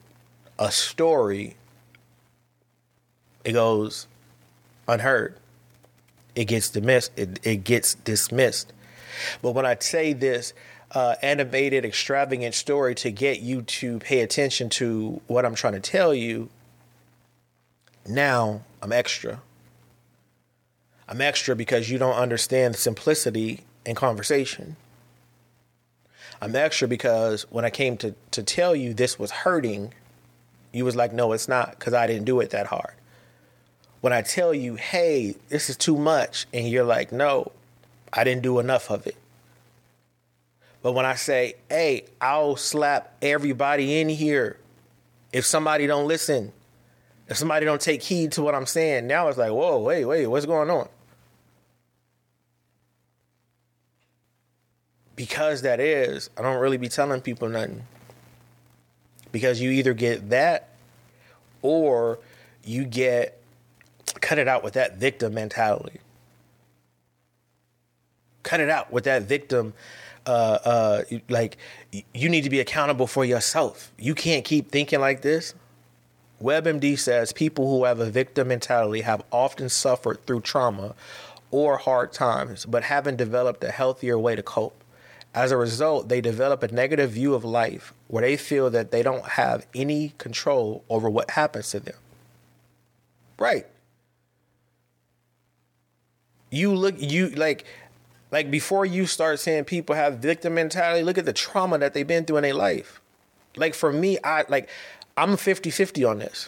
a 0.60 0.72
story, 0.72 1.56
it 3.44 3.54
goes 3.54 4.08
unheard. 4.88 5.36
it 6.36 6.46
gets 6.46 6.70
dismissed. 6.70 7.12
It, 7.18 7.40
it 7.44 7.64
gets 7.64 7.96
dismissed. 7.96 8.72
But 9.42 9.52
when 9.52 9.66
I 9.66 9.76
say 9.80 10.14
this 10.14 10.54
uh, 10.92 11.16
animated, 11.22 11.86
extravagant 11.86 12.56
story 12.56 12.96
to 12.96 13.12
get 13.12 13.42
you 13.42 13.62
to 13.64 14.00
pay 14.00 14.22
attention 14.22 14.70
to 14.70 15.22
what 15.28 15.46
I'm 15.46 15.56
trying 15.56 15.74
to 15.74 15.80
tell 15.80 16.14
you, 16.14 16.50
now 18.08 18.62
I'm 18.82 18.92
extra. 18.92 19.42
I'm 21.08 21.22
extra 21.22 21.56
because 21.56 21.90
you 21.90 21.98
don't 21.98 22.16
understand 22.16 22.76
simplicity 22.76 23.62
in 23.86 23.96
conversation. 23.96 24.76
I'm 26.42 26.56
extra 26.56 26.88
because 26.88 27.44
when 27.50 27.66
I 27.66 27.70
came 27.70 27.98
to, 27.98 28.16
to 28.32 28.44
tell 28.44 28.76
you 28.76 28.94
this 28.94 29.20
was 29.20 29.32
hurting, 29.32 29.94
you 30.72 30.86
was 30.86 30.96
like, 30.96 31.12
no, 31.12 31.34
it's 31.34 31.48
not 31.48 31.72
because 31.72 31.94
I 31.94 32.08
didn't 32.08 32.26
do 32.26 32.40
it 32.40 32.52
that 32.52 32.68
hard. 32.68 32.94
When 34.02 34.14
I 34.14 34.22
tell 34.22 34.54
you, 34.54 34.76
hey, 34.76 35.36
this 35.50 35.70
is 35.70 35.76
too 35.76 35.98
much, 35.98 36.48
and 36.54 36.70
you're 36.70 36.86
like, 36.86 37.12
no, 37.12 37.52
I 38.14 38.24
didn't 38.24 38.44
do 38.44 38.60
enough 38.60 38.90
of 38.90 39.06
it. 39.06 39.18
But 40.82 40.94
when 40.94 41.06
I 41.06 41.16
say, 41.16 41.56
hey, 41.70 42.06
I'll 42.22 42.56
slap 42.56 43.14
everybody 43.22 44.00
in 44.00 44.08
here 44.08 44.58
if 45.34 45.46
somebody 45.46 45.88
don't 45.88 46.08
listen, 46.08 46.54
if 47.30 47.38
somebody 47.38 47.66
don't 47.66 47.80
take 47.80 48.02
heed 48.02 48.32
to 48.34 48.42
what 48.42 48.56
I'm 48.56 48.66
saying, 48.66 49.06
now 49.06 49.28
it's 49.28 49.38
like, 49.38 49.52
whoa, 49.52 49.78
wait, 49.80 50.04
wait, 50.04 50.26
what's 50.26 50.48
going 50.48 50.70
on? 50.70 50.90
Because 55.16 55.62
that 55.62 55.80
is, 55.80 56.30
I 56.38 56.42
don't 56.42 56.60
really 56.60 56.78
be 56.78 56.90
telling 56.90 57.22
people 57.22 57.48
nothing. 57.48 57.84
Because 59.32 59.62
you 59.62 59.70
either 59.70 59.94
get 59.94 60.30
that 60.32 60.70
or 61.62 62.18
you 62.64 62.84
get 62.84 63.40
cut 64.22 64.40
it 64.40 64.48
out 64.48 64.64
with 64.64 64.74
that 64.74 64.98
victim 64.98 65.36
mentality. 65.36 66.00
Cut 68.42 68.60
it 68.60 68.70
out 68.70 68.92
with 68.92 69.04
that 69.04 69.24
victim 69.24 69.74
uh, 70.26 70.60
uh, 70.66 71.04
like 71.28 71.58
you 72.14 72.30
need 72.30 72.44
to 72.44 72.50
be 72.50 72.60
accountable 72.60 73.06
for 73.06 73.24
yourself. 73.24 73.92
You 74.00 74.16
can't 74.16 74.44
keep 74.44 74.72
thinking 74.72 75.00
like 75.00 75.22
this. 75.22 75.54
WebMD 76.42 76.98
says 76.98 77.34
people 77.34 77.70
who 77.70 77.84
have 77.84 78.00
a 78.00 78.10
victim 78.10 78.48
mentality 78.48 79.02
have 79.02 79.24
often 79.32 79.68
suffered 79.68 80.26
through 80.26 80.42
trauma 80.42 80.96
or 81.52 81.78
hard 81.78 82.14
times, 82.14 82.66
but 82.66 82.84
haven't 82.84 83.18
developed 83.18 83.64
a 83.64 83.72
healthier 83.72 84.18
way 84.18 84.36
to 84.36 84.44
cope. 84.44 84.84
As 85.34 85.52
a 85.52 85.58
result, 85.58 86.10
they 86.10 86.22
develop 86.22 86.64
a 86.64 86.70
negative 86.70 87.12
view 87.12 87.34
of 87.34 87.44
life 87.44 87.94
where 88.08 88.22
they 88.22 88.38
feel 88.38 88.70
that 88.70 88.92
they 88.92 89.04
don't 89.04 89.26
have 89.26 89.68
any 89.76 90.14
control 90.18 90.84
over 90.90 91.10
what 91.10 91.32
happens 91.32 91.70
to 91.72 91.80
them. 91.80 91.96
Right. 93.38 93.68
You 96.50 96.74
look, 96.74 96.96
you 96.98 97.30
like, 97.30 97.66
like 98.32 98.50
before 98.50 98.86
you 98.86 99.06
start 99.06 99.40
saying 99.40 99.66
people 99.66 99.96
have 99.96 100.18
victim 100.18 100.56
mentality, 100.56 101.04
look 101.04 101.18
at 101.18 101.26
the 101.26 101.34
trauma 101.34 101.78
that 101.78 101.94
they've 101.94 102.08
been 102.08 102.26
through 102.26 102.38
in 102.38 102.44
their 102.44 102.54
life. 102.54 103.02
Like 103.56 103.76
for 103.76 103.92
me, 103.92 104.18
I 104.24 104.46
like 104.48 104.70
I'm 105.20 105.32
50-50 105.32 106.10
on 106.10 106.20
this. 106.20 106.48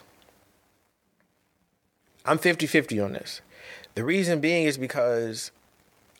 I'm 2.25 2.39
50-50 2.39 3.03
on 3.03 3.11
this. 3.11 3.41
The 3.95 4.05
reason 4.05 4.39
being 4.39 4.65
is 4.65 4.77
because 4.77 5.51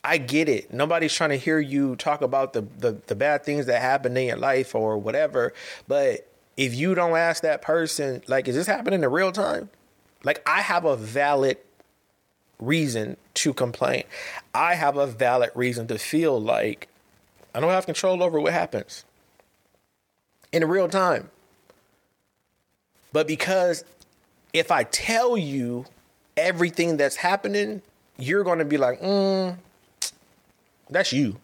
I 0.04 0.18
get 0.18 0.50
it. 0.50 0.70
Nobody's 0.70 1.14
trying 1.14 1.30
to 1.30 1.38
hear 1.38 1.58
you 1.58 1.96
talk 1.96 2.20
about 2.20 2.52
the, 2.52 2.66
the, 2.76 2.98
the 3.06 3.14
bad 3.14 3.42
things 3.42 3.64
that 3.66 3.80
happen 3.80 4.14
in 4.18 4.26
your 4.26 4.36
life 4.36 4.74
or 4.74 4.98
whatever. 4.98 5.54
But 5.88 6.28
if 6.58 6.74
you 6.74 6.94
don't 6.94 7.16
ask 7.16 7.42
that 7.42 7.62
person, 7.62 8.22
like, 8.28 8.46
is 8.46 8.54
this 8.54 8.66
happening 8.66 9.02
in 9.02 9.10
real 9.10 9.32
time? 9.32 9.70
Like, 10.22 10.42
I 10.46 10.60
have 10.60 10.84
a 10.84 10.94
valid 10.94 11.56
reason 12.58 13.16
to 13.34 13.54
complain. 13.54 14.04
I 14.54 14.74
have 14.74 14.98
a 14.98 15.06
valid 15.06 15.52
reason 15.54 15.86
to 15.86 15.96
feel 15.96 16.38
like 16.38 16.88
I 17.54 17.60
don't 17.60 17.70
have 17.70 17.86
control 17.86 18.22
over 18.22 18.38
what 18.38 18.52
happens 18.52 19.06
in 20.52 20.62
real 20.68 20.88
time. 20.90 21.30
But 23.12 23.26
because 23.26 23.84
if 24.52 24.70
I 24.70 24.84
tell 24.84 25.36
you 25.36 25.86
everything 26.36 26.96
that's 26.96 27.16
happening, 27.16 27.82
you're 28.18 28.44
going 28.44 28.58
to 28.58 28.64
be 28.64 28.76
like, 28.76 29.00
mm, 29.00 29.56
that's 30.90 31.12
you. 31.12 31.36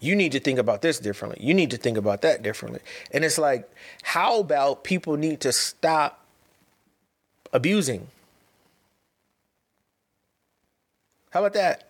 You 0.00 0.16
need 0.16 0.32
to 0.32 0.40
think 0.40 0.58
about 0.58 0.80
this 0.80 0.98
differently. 0.98 1.44
You 1.44 1.52
need 1.52 1.70
to 1.72 1.76
think 1.76 1.98
about 1.98 2.22
that 2.22 2.42
differently. 2.42 2.80
And 3.12 3.24
it's 3.24 3.36
like, 3.36 3.70
how 4.02 4.40
about 4.40 4.82
people 4.82 5.16
need 5.16 5.40
to 5.40 5.52
stop 5.52 6.24
abusing? 7.52 8.06
How 11.30 11.40
about 11.40 11.52
that? 11.52 11.89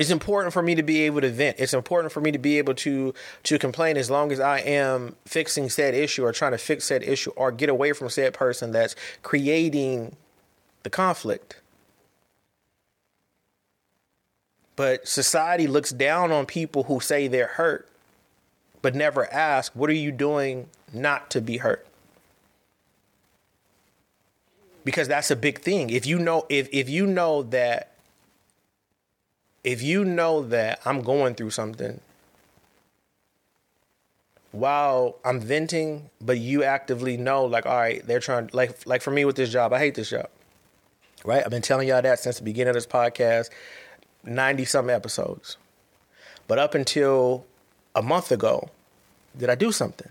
It's 0.00 0.08
important 0.08 0.54
for 0.54 0.62
me 0.62 0.74
to 0.76 0.82
be 0.82 1.02
able 1.02 1.20
to 1.20 1.28
vent. 1.28 1.56
It's 1.60 1.74
important 1.74 2.10
for 2.10 2.22
me 2.22 2.32
to 2.32 2.38
be 2.38 2.56
able 2.56 2.72
to 2.76 3.12
to 3.42 3.58
complain 3.58 3.98
as 3.98 4.10
long 4.10 4.32
as 4.32 4.40
I 4.40 4.60
am 4.60 5.14
fixing 5.26 5.68
said 5.68 5.92
issue 5.92 6.24
or 6.24 6.32
trying 6.32 6.52
to 6.52 6.58
fix 6.58 6.86
said 6.86 7.02
issue 7.02 7.32
or 7.36 7.52
get 7.52 7.68
away 7.68 7.92
from 7.92 8.08
said 8.08 8.32
person 8.32 8.72
that's 8.72 8.96
creating 9.22 10.16
the 10.84 10.88
conflict. 10.88 11.60
But 14.74 15.06
society 15.06 15.66
looks 15.66 15.90
down 15.90 16.32
on 16.32 16.46
people 16.46 16.84
who 16.84 17.00
say 17.00 17.28
they're 17.28 17.46
hurt, 17.46 17.86
but 18.80 18.94
never 18.94 19.30
ask, 19.30 19.70
what 19.76 19.90
are 19.90 19.92
you 19.92 20.12
doing 20.12 20.68
not 20.94 21.28
to 21.32 21.42
be 21.42 21.58
hurt? 21.58 21.86
because 24.84 25.08
that's 25.08 25.30
a 25.30 25.36
big 25.36 25.60
thing. 25.60 25.90
If 25.90 26.06
you 26.06 26.18
know 26.18 26.46
if 26.48 26.68
if 26.72 26.88
you 26.88 27.06
know 27.06 27.42
that 27.44 27.89
if 29.64 29.82
you 29.82 30.04
know 30.04 30.42
that 30.42 30.80
I'm 30.84 31.02
going 31.02 31.34
through 31.34 31.50
something 31.50 32.00
while 34.52 35.16
I'm 35.24 35.40
venting, 35.40 36.10
but 36.20 36.38
you 36.38 36.64
actively 36.64 37.16
know 37.16 37.44
like 37.44 37.66
all 37.66 37.76
right, 37.76 38.04
they're 38.06 38.20
trying 38.20 38.50
like 38.52 38.86
like 38.86 39.02
for 39.02 39.10
me 39.10 39.24
with 39.24 39.36
this 39.36 39.50
job, 39.50 39.72
I 39.72 39.78
hate 39.78 39.94
this 39.94 40.10
job. 40.10 40.28
Right? 41.24 41.42
I've 41.44 41.50
been 41.50 41.62
telling 41.62 41.88
y'all 41.88 42.00
that 42.00 42.18
since 42.18 42.38
the 42.38 42.44
beginning 42.44 42.70
of 42.70 42.74
this 42.74 42.86
podcast, 42.86 43.50
90 44.24 44.64
some 44.64 44.88
episodes. 44.88 45.58
But 46.48 46.58
up 46.58 46.74
until 46.74 47.44
a 47.94 48.02
month 48.02 48.32
ago, 48.32 48.70
did 49.36 49.50
I 49.50 49.54
do 49.54 49.70
something? 49.70 50.10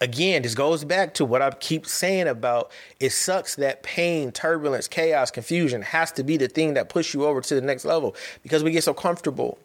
Again, 0.00 0.42
this 0.42 0.54
goes 0.54 0.84
back 0.84 1.14
to 1.14 1.24
what 1.24 1.42
I 1.42 1.50
keep 1.50 1.86
saying 1.86 2.28
about 2.28 2.70
it 3.00 3.10
sucks 3.10 3.56
that 3.56 3.82
pain, 3.82 4.32
turbulence, 4.32 4.88
chaos, 4.88 5.30
confusion 5.30 5.82
has 5.82 6.12
to 6.12 6.24
be 6.24 6.36
the 6.36 6.48
thing 6.48 6.74
that 6.74 6.88
push 6.88 7.14
you 7.14 7.24
over 7.24 7.40
to 7.40 7.54
the 7.54 7.60
next 7.60 7.84
level 7.84 8.14
because 8.42 8.62
we 8.62 8.70
get 8.70 8.84
so 8.84 8.94
comfortable. 8.94 9.58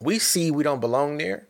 We 0.00 0.18
see 0.18 0.50
we 0.50 0.62
don't 0.62 0.80
belong 0.80 1.18
there. 1.18 1.46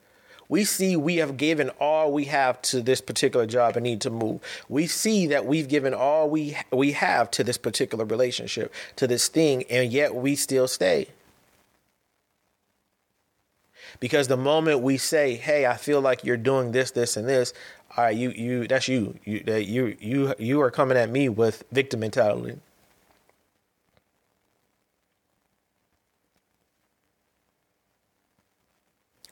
We 0.49 0.65
see 0.65 0.97
we 0.97 1.17
have 1.17 1.37
given 1.37 1.71
all 1.79 2.13
we 2.13 2.25
have 2.25 2.61
to 2.63 2.83
this 2.83 3.01
particular 3.01 3.47
job 3.47 3.77
and 3.77 3.85
need 3.85 4.01
to 4.01 4.11
move. 4.11 4.41
We 4.69 4.89
see 4.89 5.29
that 5.29 5.47
we've 5.47 5.69
given 5.69 5.95
all 5.95 6.29
we 6.29 6.57
we 6.73 6.91
have 6.93 7.31
to 7.33 7.45
this 7.45 7.57
particular 7.57 8.05
relationship, 8.05 8.75
to 8.97 9.07
this 9.07 9.29
thing, 9.29 9.63
and 9.71 9.93
yet 9.93 10.13
we 10.17 10.35
still 10.35 10.67
stay. 10.67 11.07
Because 14.01 14.29
the 14.29 14.37
moment 14.37 14.81
we 14.81 14.97
say, 14.97 15.35
"Hey, 15.37 15.67
I 15.67 15.77
feel 15.77 16.01
like 16.01 16.25
you're 16.25 16.39
doing 16.39 16.73
this, 16.73 16.91
this, 16.91 17.17
and 17.17 17.29
this," 17.29 17.53
all 17.97 18.05
right, 18.05 18.17
you, 18.17 18.31
you, 18.31 18.67
that's 18.67 18.89
you. 18.89 19.19
You, 19.25 19.41
that 19.41 19.67
you, 19.67 19.97
you, 20.01 20.35
you 20.39 20.61
are 20.63 20.71
coming 20.71 20.97
at 20.97 21.11
me 21.11 21.29
with 21.29 21.65
victim 21.71 22.01
mentality. 22.01 22.59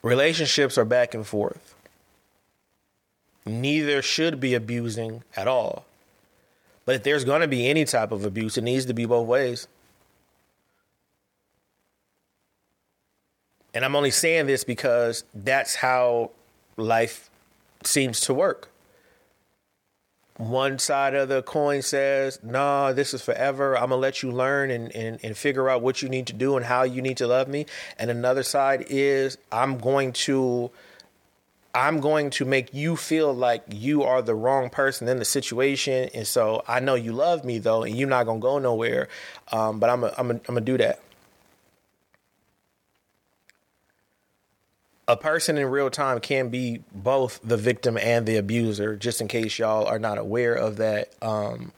Relationships 0.03 0.79
are 0.79 0.85
back 0.85 1.15
and 1.15 1.27
forth. 1.27 1.75
Neither 3.45 4.03
should 4.03 4.41
be 4.41 4.55
abusing 4.55 5.23
at 5.37 5.49
all. 5.49 5.87
But 6.85 6.97
if 6.97 7.03
there's 7.03 7.25
going 7.25 7.41
to 7.41 7.49
be 7.49 7.69
any 7.69 7.85
type 7.85 8.13
of 8.13 8.25
abuse, 8.25 8.57
it 8.57 8.65
needs 8.65 8.87
to 8.87 8.95
be 8.95 9.07
both 9.07 9.27
ways. 9.27 9.69
And 13.79 13.85
I'm 13.85 13.95
only 13.95 14.11
saying 14.11 14.47
this 14.49 14.65
because 14.65 15.23
that's 15.33 15.77
how 15.77 16.33
life 16.77 17.31
seems 17.85 18.21
to 18.23 18.35
work. 18.35 18.73
One 20.37 20.81
side 20.81 21.15
of 21.15 21.29
the 21.29 21.45
coin 21.45 21.83
says, 21.83 22.41
nah, 22.43 22.93
this 22.93 23.15
is 23.15 23.23
forever. 23.23 23.77
I'm 23.77 23.91
going 23.91 23.99
to 23.99 24.03
let 24.03 24.21
you 24.21 24.33
learn 24.33 24.73
and, 24.73 24.93
and, 24.97 25.21
and 25.23 25.37
figure 25.37 25.71
out 25.71 25.81
what 25.81 26.03
you 26.03 26.09
need 26.09 26.27
to 26.27 26.33
do 26.33 26.57
and 26.57 26.67
how 26.67 26.83
you 26.83 27.01
need 27.01 27.19
to 27.19 27.29
love 27.29 27.47
me. 27.47 27.67
And 28.01 28.11
another 28.11 28.43
side 28.43 28.85
is, 28.91 29.39
I'm 29.53 29.79
going 29.79 30.13
to. 30.25 30.73
I'm 31.73 32.01
going 32.01 32.31
to 32.31 32.45
make 32.45 32.75
you 32.75 32.97
feel 32.97 33.33
like 33.33 33.63
you 33.71 34.03
are 34.03 34.23
the 34.23 34.35
wrong 34.35 34.71
person 34.71 35.07
in 35.07 35.21
the 35.21 35.25
situation, 35.25 36.09
and 36.15 36.27
so 36.27 36.65
I 36.67 36.81
know 36.81 36.97
you 36.97 37.13
love 37.13 37.45
me 37.45 37.59
though, 37.59 37.85
and 37.85 37.95
you're 37.95 38.09
not 38.09 38.25
gonna 38.25 38.41
go 38.41 38.59
nowhere. 38.59 39.09
Um, 39.53 39.79
but 39.79 39.91
I'm 39.91 40.03
I'm 40.03 40.39
gonna 40.39 40.63
do 40.63 40.79
that. 40.79 40.99
A 45.09 45.17
person 45.17 45.57
in 45.57 45.67
real 45.67 45.89
time 45.89 46.21
can 46.21 46.51
be 46.51 46.83
both 46.95 47.41
the 47.43 47.57
victim 47.57 47.97
and 47.97 48.27
the 48.27 48.37
abuser 48.37 48.95
just 48.95 49.23
in 49.23 49.27
case 49.27 49.59
y'all 49.59 49.87
are 49.87 49.99
not 49.99 50.19
aware 50.19 50.55
of 50.55 50.77
that 50.77 51.11
um, 51.23 51.73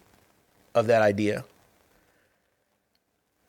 of 0.74 0.88
that 0.88 1.00
idea. 1.00 1.44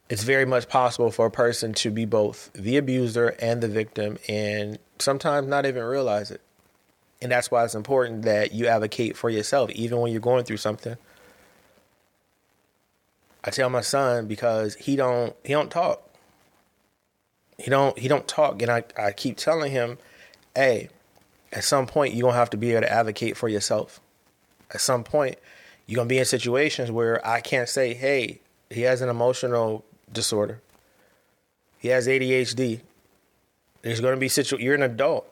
It's 0.08 0.24
very 0.24 0.46
much 0.46 0.70
possible 0.70 1.10
for 1.10 1.26
a 1.26 1.32
person 1.32 1.74
to 1.76 1.90
be 1.90 2.06
both 2.06 2.52
the 2.54 2.78
abuser 2.78 3.30
and 3.40 3.62
the 3.62 3.68
victim 3.68 4.20
and 4.30 4.78
sometimes 5.00 5.48
not 5.48 5.66
even 5.66 5.84
realize 5.84 6.30
it. 6.30 6.42
And 7.22 7.32
that's 7.32 7.50
why 7.50 7.64
it's 7.64 7.76
important 7.76 8.24
that 8.24 8.52
you 8.52 8.68
advocate 8.68 9.18
for 9.18 9.30
yourself 9.30 9.72
even 9.72 10.00
when 10.00 10.12
you're 10.12 10.22
going 10.22 10.44
through 10.44 10.58
something. 10.58 10.96
I 13.44 13.50
tell 13.50 13.70
my 13.70 13.82
son 13.82 14.28
because 14.28 14.76
he 14.76 14.96
don't 14.96 15.36
he 15.44 15.54
don't 15.54 15.72
talk 15.72 16.11
he 17.62 17.70
don't 17.70 17.98
he 17.98 18.08
don't 18.08 18.28
talk 18.28 18.62
and 18.62 18.72
I, 18.72 18.84
I 18.98 19.12
keep 19.12 19.38
telling 19.38 19.72
him, 19.72 19.98
hey, 20.56 20.90
at 21.54 21.64
some 21.64 21.86
point 21.86 22.14
you're 22.14 22.28
gonna 22.28 22.38
have 22.38 22.50
to 22.52 22.58
be 22.58 22.72
able 22.72 22.82
to 22.82 22.92
advocate 22.92 23.38
for 23.38 23.50
yourself. 23.50 24.00
At 24.72 24.82
some 24.82 25.04
point, 25.04 25.38
you're 25.86 25.98
gonna 25.98 26.08
be 26.08 26.18
in 26.18 26.26
situations 26.26 26.92
where 26.92 27.26
I 27.26 27.42
can't 27.42 27.68
say, 27.68 27.94
hey, 27.94 28.40
he 28.70 28.82
has 28.82 29.02
an 29.02 29.10
emotional 29.10 29.84
disorder. 30.12 30.62
He 31.78 31.90
has 31.90 32.08
ADHD. 32.08 32.82
There's 33.82 34.00
gonna 34.00 34.18
be 34.18 34.30
situ 34.30 34.58
you're 34.60 34.76
an 34.76 34.84
adult. 34.84 35.28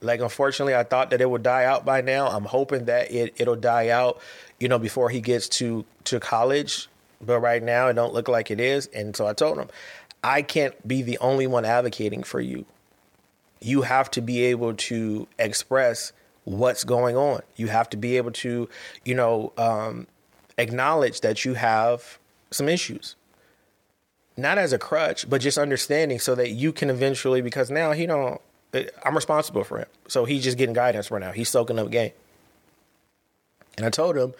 Like 0.00 0.20
unfortunately 0.20 0.74
I 0.74 0.82
thought 0.82 1.10
that 1.10 1.20
it 1.20 1.30
would 1.30 1.42
die 1.42 1.64
out 1.64 1.84
by 1.84 2.00
now. 2.00 2.28
I'm 2.28 2.44
hoping 2.44 2.86
that 2.86 3.12
it, 3.12 3.34
it'll 3.36 3.56
die 3.56 3.88
out, 3.88 4.20
you 4.58 4.68
know, 4.68 4.78
before 4.78 5.10
he 5.10 5.20
gets 5.20 5.48
to 5.50 5.84
to 6.04 6.18
college. 6.18 6.88
But 7.24 7.38
right 7.38 7.62
now 7.62 7.86
it 7.86 7.92
don't 7.92 8.12
look 8.12 8.26
like 8.26 8.50
it 8.50 8.58
is. 8.58 8.86
And 8.86 9.14
so 9.14 9.28
I 9.28 9.32
told 9.32 9.58
him, 9.58 9.68
I 10.22 10.42
can't 10.42 10.86
be 10.86 11.02
the 11.02 11.18
only 11.18 11.46
one 11.46 11.64
advocating 11.64 12.22
for 12.22 12.40
you. 12.40 12.64
You 13.60 13.82
have 13.82 14.10
to 14.12 14.20
be 14.20 14.44
able 14.44 14.74
to 14.74 15.28
express 15.38 16.12
what's 16.44 16.84
going 16.84 17.16
on. 17.16 17.42
You 17.56 17.68
have 17.68 17.88
to 17.90 17.96
be 17.96 18.16
able 18.16 18.32
to, 18.32 18.68
you 19.04 19.14
know, 19.14 19.52
um, 19.56 20.06
acknowledge 20.58 21.20
that 21.20 21.44
you 21.44 21.54
have 21.54 22.18
some 22.50 22.68
issues. 22.68 23.16
Not 24.36 24.58
as 24.58 24.72
a 24.72 24.78
crutch, 24.78 25.28
but 25.28 25.40
just 25.40 25.58
understanding 25.58 26.18
so 26.18 26.34
that 26.34 26.50
you 26.50 26.72
can 26.72 26.90
eventually, 26.90 27.40
because 27.40 27.70
now 27.70 27.92
he 27.92 28.06
don't, 28.06 28.40
I'm 29.04 29.14
responsible 29.14 29.64
for 29.64 29.78
him. 29.78 29.88
So 30.08 30.24
he's 30.24 30.42
just 30.42 30.56
getting 30.56 30.74
guidance 30.74 31.10
right 31.10 31.20
now. 31.20 31.32
He's 31.32 31.48
soaking 31.48 31.78
up 31.78 31.90
game. 31.90 32.12
And 33.76 33.86
I 33.86 33.90
told 33.90 34.16
him, 34.16 34.34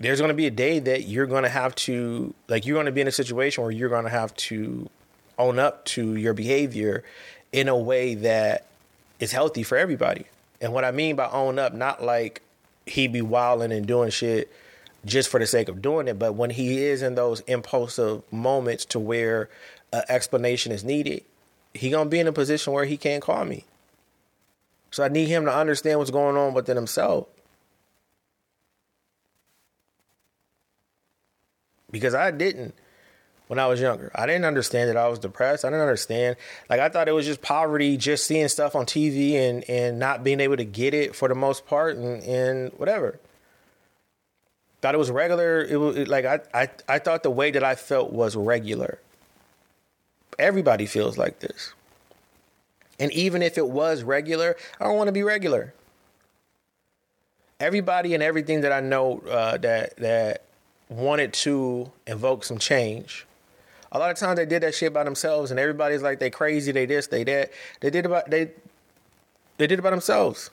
there's 0.00 0.20
going 0.20 0.28
to 0.28 0.34
be 0.34 0.46
a 0.46 0.50
day 0.50 0.78
that 0.78 1.04
you're 1.04 1.26
going 1.26 1.42
to 1.42 1.48
have 1.48 1.74
to 1.74 2.34
like 2.48 2.66
you're 2.66 2.76
going 2.76 2.86
to 2.86 2.92
be 2.92 3.00
in 3.00 3.08
a 3.08 3.12
situation 3.12 3.62
where 3.62 3.72
you're 3.72 3.88
going 3.88 4.04
to 4.04 4.10
have 4.10 4.34
to 4.36 4.88
own 5.38 5.58
up 5.58 5.84
to 5.84 6.16
your 6.16 6.34
behavior 6.34 7.04
in 7.52 7.68
a 7.68 7.76
way 7.76 8.14
that 8.14 8.66
is 9.20 9.32
healthy 9.32 9.62
for 9.62 9.76
everybody. 9.76 10.26
And 10.60 10.72
what 10.72 10.84
I 10.84 10.90
mean 10.90 11.16
by 11.16 11.28
own 11.28 11.58
up, 11.58 11.72
not 11.72 12.02
like 12.02 12.42
he 12.86 13.06
be 13.08 13.22
wilding 13.22 13.72
and 13.72 13.86
doing 13.86 14.10
shit 14.10 14.50
just 15.04 15.28
for 15.28 15.38
the 15.38 15.46
sake 15.46 15.68
of 15.68 15.80
doing 15.80 16.08
it, 16.08 16.18
but 16.18 16.34
when 16.34 16.50
he 16.50 16.84
is 16.84 17.02
in 17.02 17.14
those 17.14 17.40
impulsive 17.40 18.22
moments 18.32 18.84
to 18.86 18.98
where 18.98 19.48
an 19.92 20.02
explanation 20.08 20.72
is 20.72 20.84
needed, 20.84 21.22
he 21.72 21.90
gonna 21.90 22.10
be 22.10 22.18
in 22.18 22.26
a 22.26 22.32
position 22.32 22.72
where 22.72 22.84
he 22.84 22.96
can't 22.96 23.22
call 23.22 23.44
me. 23.44 23.64
So 24.90 25.04
I 25.04 25.08
need 25.08 25.28
him 25.28 25.44
to 25.44 25.54
understand 25.54 25.98
what's 25.98 26.10
going 26.10 26.36
on 26.36 26.54
within 26.54 26.76
himself. 26.76 27.28
Because 31.90 32.14
I 32.14 32.30
didn't 32.30 32.74
when 33.48 33.58
I 33.58 33.66
was 33.66 33.80
younger. 33.80 34.12
I 34.14 34.26
didn't 34.26 34.44
understand 34.44 34.88
that 34.90 34.96
I 34.96 35.08
was 35.08 35.18
depressed. 35.18 35.64
I 35.64 35.68
didn't 35.68 35.82
understand. 35.82 36.36
Like 36.70 36.80
I 36.80 36.88
thought 36.88 37.08
it 37.08 37.12
was 37.12 37.26
just 37.26 37.42
poverty, 37.42 37.96
just 37.96 38.26
seeing 38.26 38.48
stuff 38.48 38.76
on 38.76 38.86
TV 38.86 39.34
and 39.34 39.68
and 39.68 39.98
not 39.98 40.22
being 40.22 40.40
able 40.40 40.56
to 40.56 40.64
get 40.64 40.94
it 40.94 41.16
for 41.16 41.28
the 41.28 41.34
most 41.34 41.66
part 41.66 41.96
and 41.96 42.22
and 42.22 42.72
whatever. 42.74 43.18
Thought 44.80 44.94
it 44.94 44.98
was 44.98 45.10
regular. 45.10 45.64
It 45.64 45.76
was 45.76 46.08
like 46.08 46.24
I 46.24 46.40
I 46.54 46.68
I 46.88 46.98
thought 46.98 47.22
the 47.22 47.30
way 47.30 47.50
that 47.50 47.64
I 47.64 47.74
felt 47.74 48.12
was 48.12 48.36
regular. 48.36 49.00
Everybody 50.38 50.86
feels 50.86 51.18
like 51.18 51.40
this. 51.40 51.74
And 53.00 53.12
even 53.12 53.42
if 53.42 53.58
it 53.58 53.68
was 53.68 54.02
regular, 54.02 54.56
I 54.80 54.84
don't 54.84 54.96
want 54.96 55.08
to 55.08 55.12
be 55.12 55.22
regular. 55.22 55.72
Everybody 57.60 58.14
and 58.14 58.22
everything 58.22 58.60
that 58.60 58.72
I 58.72 58.80
know 58.80 59.20
uh, 59.28 59.56
that 59.58 59.96
that 59.96 60.42
wanted 60.88 61.32
to 61.32 61.90
invoke 62.06 62.44
some 62.44 62.58
change. 62.58 63.26
A 63.90 63.98
lot 63.98 64.10
of 64.10 64.18
times 64.18 64.36
they 64.36 64.46
did 64.46 64.62
that 64.62 64.74
shit 64.74 64.92
by 64.92 65.04
themselves, 65.04 65.50
and 65.50 65.58
everybody's 65.58 66.02
like 66.02 66.18
they 66.18 66.30
crazy, 66.30 66.72
they 66.72 66.86
this, 66.86 67.06
they 67.06 67.24
that. 67.24 67.50
They 67.80 67.90
did 67.90 68.06
about 68.06 68.30
they 68.30 68.50
they 69.56 69.66
did 69.66 69.78
it 69.78 69.82
by 69.82 69.90
themselves. 69.90 70.50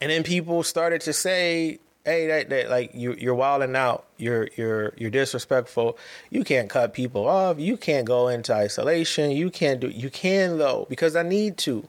And 0.00 0.10
then 0.10 0.22
people 0.22 0.62
started 0.62 1.00
to 1.02 1.12
say, 1.12 1.78
"Hey, 2.04 2.26
that, 2.28 2.50
that 2.50 2.70
like 2.70 2.92
you 2.94 3.14
you're 3.14 3.34
wilding 3.34 3.74
out. 3.74 4.04
You're 4.18 4.48
you're 4.56 4.92
you're 4.96 5.10
disrespectful. 5.10 5.98
You 6.30 6.44
can't 6.44 6.70
cut 6.70 6.92
people 6.92 7.26
off. 7.26 7.58
You 7.58 7.76
can't 7.76 8.06
go 8.06 8.28
into 8.28 8.54
isolation. 8.54 9.30
You 9.30 9.50
can't 9.50 9.80
do. 9.80 9.88
You 9.88 10.10
can 10.10 10.58
though 10.58 10.86
because 10.88 11.16
I 11.16 11.22
need 11.22 11.56
to." 11.58 11.88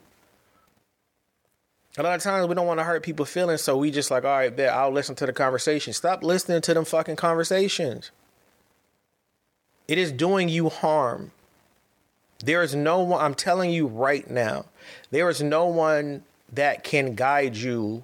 A 1.98 2.04
lot 2.04 2.16
of 2.16 2.22
times 2.22 2.48
we 2.48 2.56
don't 2.56 2.68
want 2.68 2.80
to 2.80 2.84
hurt 2.84 3.04
people's 3.04 3.30
feelings, 3.30 3.62
so 3.62 3.78
we 3.78 3.90
just 3.90 4.12
like, 4.12 4.26
all 4.26 4.32
right, 4.32 4.56
bet 4.56 4.74
I'll 4.74 4.92
listen 4.92 5.16
to 5.16 5.26
the 5.26 5.34
conversation. 5.34 5.94
Stop 5.94 6.24
listening 6.24 6.62
to 6.62 6.74
them 6.74 6.84
fucking 6.84 7.16
conversations. 7.16 8.12
It 9.88 9.98
is 9.98 10.12
doing 10.12 10.50
you 10.50 10.70
harm. 10.70 11.32
There 12.40 12.62
is 12.62 12.76
no 12.76 13.00
one, 13.00 13.22
I'm 13.22 13.36
telling 13.36 13.72
you 13.72 13.88
right 13.88 14.30
now, 14.30 14.66
there 15.10 15.30
is 15.30 15.42
no 15.42 15.68
one 15.68 16.24
that 16.52 16.84
can 16.84 17.16
guide 17.16 17.56
you 17.56 18.04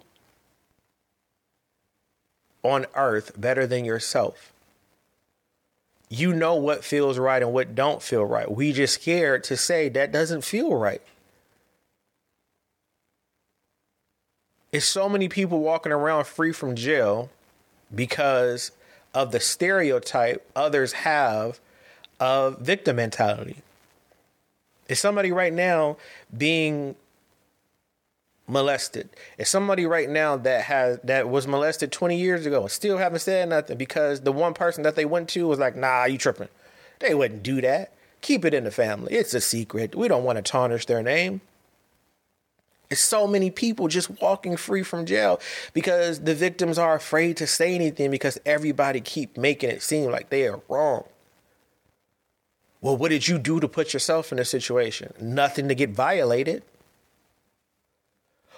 on 2.64 2.86
earth 2.96 3.34
better 3.40 3.68
than 3.68 3.84
yourself. 3.84 4.54
You 6.10 6.34
know 6.34 6.56
what 6.56 6.84
feels 6.84 7.18
right 7.18 7.42
and 7.42 7.54
what 7.54 7.76
don't 7.76 8.02
feel 8.02 8.26
right. 8.26 8.50
We 8.50 8.74
just 8.74 8.96
scared 8.96 9.44
to 9.46 9.58
say 9.58 9.90
that 9.90 10.12
doesn't 10.12 10.44
feel 10.44 10.76
right. 10.76 11.02
It's 14.72 14.86
so 14.86 15.10
many 15.10 15.28
people 15.28 15.60
walking 15.60 15.92
around 15.92 16.28
free 16.28 16.54
from 16.54 16.76
jail 16.76 17.30
because 17.94 18.72
of 19.14 19.32
the 19.32 19.40
stereotype 19.40 20.50
others 20.56 20.94
have 20.94 21.60
of 22.20 22.60
victim 22.60 22.96
mentality. 22.96 23.58
Is 24.88 25.00
somebody 25.00 25.32
right 25.32 25.52
now 25.52 25.98
being 26.36 26.96
molested? 28.48 29.10
Is 29.38 29.50
somebody 29.50 29.86
right 29.86 30.10
now 30.10 30.38
that 30.38 30.64
has 30.64 31.00
that 31.04 31.30
was 31.30 31.48
molested 31.48 31.92
20 31.92 32.18
years 32.18 32.46
ago 32.46 32.62
and 32.62 32.72
still 32.72 32.98
haven't 32.98 33.20
said 33.20 33.50
nothing 33.50 33.78
because 33.78 34.22
the 34.22 34.32
one 34.32 34.54
person 34.54 34.84
that 34.84 34.96
they 34.96 35.06
went 35.06 35.28
to 35.30 35.48
was 35.48 35.60
like, 35.60 35.76
"Nah, 35.76 36.06
you 36.06 36.18
tripping." 36.18 36.50
They 37.00 37.14
wouldn't 37.14 37.44
do 37.44 37.60
that. 37.62 37.92
Keep 38.22 38.46
it 38.46 38.54
in 38.54 38.64
the 38.64 38.72
family. 38.72 39.14
It's 39.14 39.34
a 39.34 39.42
secret. 39.42 39.96
We 39.96 40.08
don't 40.08 40.24
want 40.24 40.38
to 40.38 40.42
tarnish 40.42 40.86
their 40.86 41.02
name. 41.02 41.42
So 42.94 43.26
many 43.28 43.50
people 43.50 43.88
just 43.88 44.22
walking 44.22 44.58
free 44.58 44.84
from 44.84 45.06
jail 45.06 45.40
because 45.74 46.22
the 46.22 46.36
victims 46.36 46.78
are 46.78 46.96
afraid 46.96 47.38
to 47.38 47.48
say 47.48 47.74
anything 47.74 48.12
because 48.12 48.40
everybody 48.46 49.00
keep 49.00 49.38
making 49.38 49.70
it 49.70 49.82
seem 49.82 50.12
like 50.12 50.30
they 50.30 50.48
are 50.48 50.60
wrong. 50.68 51.06
Well, 52.82 52.98
what 52.98 53.10
did 53.10 53.28
you 53.28 53.38
do 53.38 53.60
to 53.60 53.68
put 53.68 53.94
yourself 53.94 54.32
in 54.32 54.40
a 54.40 54.46
situation? 54.46 55.14
Nothing 55.22 55.68
to 55.68 55.76
get 55.76 55.92
violated. 55.92 56.64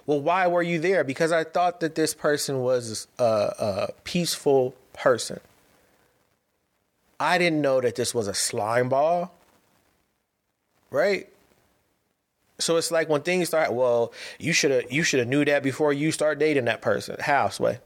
Well, 0.05 0.21
why 0.21 0.47
were 0.47 0.61
you 0.61 0.79
there? 0.79 1.03
Because 1.03 1.31
I 1.31 1.43
thought 1.43 1.79
that 1.81 1.95
this 1.95 2.13
person 2.13 2.61
was 2.61 3.07
a, 3.19 3.23
a 3.23 3.89
peaceful 4.03 4.75
person. 4.93 5.39
I 7.19 7.37
didn't 7.37 7.61
know 7.61 7.79
that 7.81 7.95
this 7.95 8.13
was 8.13 8.27
a 8.27 8.33
slime 8.33 8.89
ball. 8.89 9.33
Right? 10.89 11.32
So 12.59 12.77
it's 12.77 12.91
like 12.91 13.09
when 13.09 13.21
things 13.21 13.47
start, 13.47 13.73
well, 13.73 14.13
you 14.39 14.53
should 14.53 14.71
have 14.71 14.91
you 14.91 15.03
should 15.03 15.19
have 15.19 15.27
knew 15.27 15.43
that 15.45 15.63
before 15.63 15.91
you 15.91 16.11
start 16.11 16.39
dating 16.39 16.65
that 16.65 16.81
person. 16.81 17.17
How, 17.19 17.49
Sway? 17.49 17.79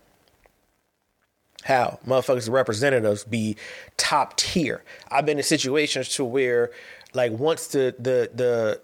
How? 1.64 2.00
Motherfuckers 2.06 2.50
representatives 2.50 3.24
be 3.24 3.56
top 3.98 4.38
tier. 4.38 4.84
I've 5.10 5.26
been 5.26 5.38
in 5.38 5.44
situations 5.44 6.10
to 6.16 6.24
where 6.24 6.72
like 7.14 7.32
once 7.32 7.68
the 7.68 7.96
the 7.98 8.30
the 8.34 8.82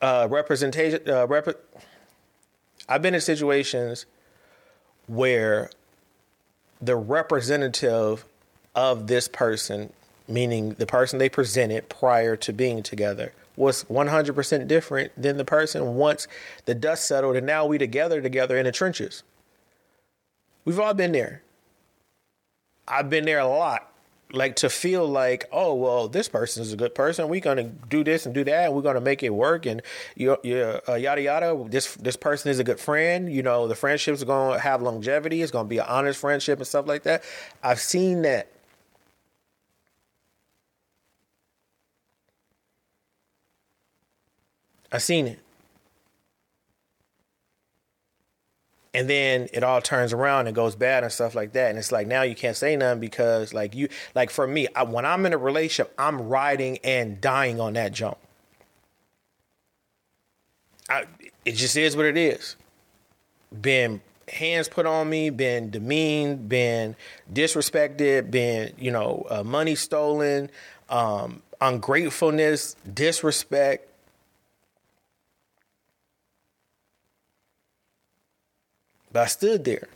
uh 0.00 0.28
representation 0.30 1.00
uh 1.08 1.26
rep- 1.26 1.64
I've 2.88 3.02
been 3.02 3.14
in 3.14 3.20
situations 3.20 4.06
where 5.06 5.70
the 6.80 6.96
representative 6.96 8.24
of 8.74 9.06
this 9.06 9.28
person, 9.28 9.92
meaning 10.28 10.74
the 10.74 10.86
person 10.86 11.18
they 11.18 11.28
presented 11.28 11.88
prior 11.88 12.36
to 12.36 12.52
being 12.52 12.82
together, 12.82 13.32
was 13.56 13.84
100% 13.84 14.66
different 14.66 15.12
than 15.20 15.36
the 15.36 15.44
person 15.44 15.94
once 15.94 16.26
the 16.64 16.74
dust 16.74 17.06
settled 17.06 17.36
and 17.36 17.46
now 17.46 17.64
we 17.66 17.78
together 17.78 18.20
together 18.20 18.56
in 18.58 18.64
the 18.64 18.72
trenches. 18.72 19.22
We've 20.64 20.80
all 20.80 20.94
been 20.94 21.12
there. 21.12 21.42
I've 22.88 23.08
been 23.10 23.24
there 23.24 23.38
a 23.38 23.48
lot. 23.48 23.90
like 24.32 24.56
to 24.56 24.68
feel 24.68 25.06
like 25.06 25.46
oh 25.52 25.74
well 25.74 26.08
this 26.08 26.28
person 26.28 26.62
is 26.62 26.72
a 26.72 26.76
good 26.76 26.94
person 26.94 27.28
we're 27.28 27.40
gonna 27.40 27.70
do 27.88 28.02
this 28.02 28.26
and 28.26 28.34
do 28.34 28.42
that 28.42 28.64
and 28.64 28.74
we're 28.74 28.82
gonna 28.82 29.00
make 29.00 29.22
it 29.22 29.30
work 29.30 29.64
and 29.64 29.80
you, 30.16 30.36
you 30.42 30.80
uh, 30.88 30.94
yada 30.94 31.22
yada 31.22 31.64
this 31.68 31.94
this 31.96 32.16
person 32.16 32.50
is 32.50 32.58
a 32.58 32.64
good 32.64 32.80
friend 32.80 33.32
you 33.32 33.42
know 33.42 33.68
the 33.68 33.76
friendships 33.76 34.24
gonna 34.24 34.58
have 34.58 34.82
longevity 34.82 35.40
it's 35.40 35.52
gonna 35.52 35.68
be 35.68 35.78
an 35.78 35.86
honest 35.88 36.18
friendship 36.18 36.58
and 36.58 36.66
stuff 36.66 36.86
like 36.86 37.04
that 37.04 37.22
i've 37.62 37.78
seen 37.78 38.22
that 38.22 38.48
i've 44.94 45.02
seen 45.02 45.26
it. 45.26 45.40
And 48.96 49.10
then 49.10 49.48
it 49.52 49.64
all 49.64 49.82
turns 49.82 50.12
around 50.12 50.46
and 50.46 50.54
goes 50.54 50.76
bad 50.76 51.02
and 51.02 51.12
stuff 51.12 51.34
like 51.34 51.52
that. 51.54 51.70
And 51.70 51.78
it's 51.80 51.90
like 51.90 52.06
now 52.06 52.22
you 52.22 52.36
can't 52.36 52.56
say 52.56 52.76
nothing 52.76 53.00
because 53.00 53.52
like 53.52 53.74
you 53.74 53.88
like 54.14 54.30
for 54.30 54.46
me 54.46 54.68
I, 54.76 54.84
when 54.84 55.04
i'm 55.04 55.26
in 55.26 55.32
a 55.32 55.38
relationship 55.38 55.92
i'm 55.98 56.28
riding 56.28 56.78
and 56.84 57.20
dying 57.20 57.60
on 57.60 57.72
that 57.72 57.92
jump. 57.92 58.18
I, 60.88 61.06
it 61.44 61.56
just 61.56 61.76
is 61.76 61.96
what 61.96 62.06
it 62.06 62.16
is. 62.16 62.54
Been 63.60 64.00
hands 64.28 64.68
put 64.68 64.86
on 64.86 65.10
me 65.10 65.28
been 65.28 65.70
demeaned 65.70 66.48
been 66.48 66.96
disrespected 67.32 68.30
been 68.30 68.72
you 68.78 68.90
know 68.90 69.26
uh, 69.28 69.42
money 69.42 69.74
stolen 69.74 70.50
um, 70.88 71.42
ungratefulness 71.60 72.74
disrespect 72.94 73.88
But 79.14 79.22
I 79.22 79.26
stood 79.26 79.64
there. 79.64 79.86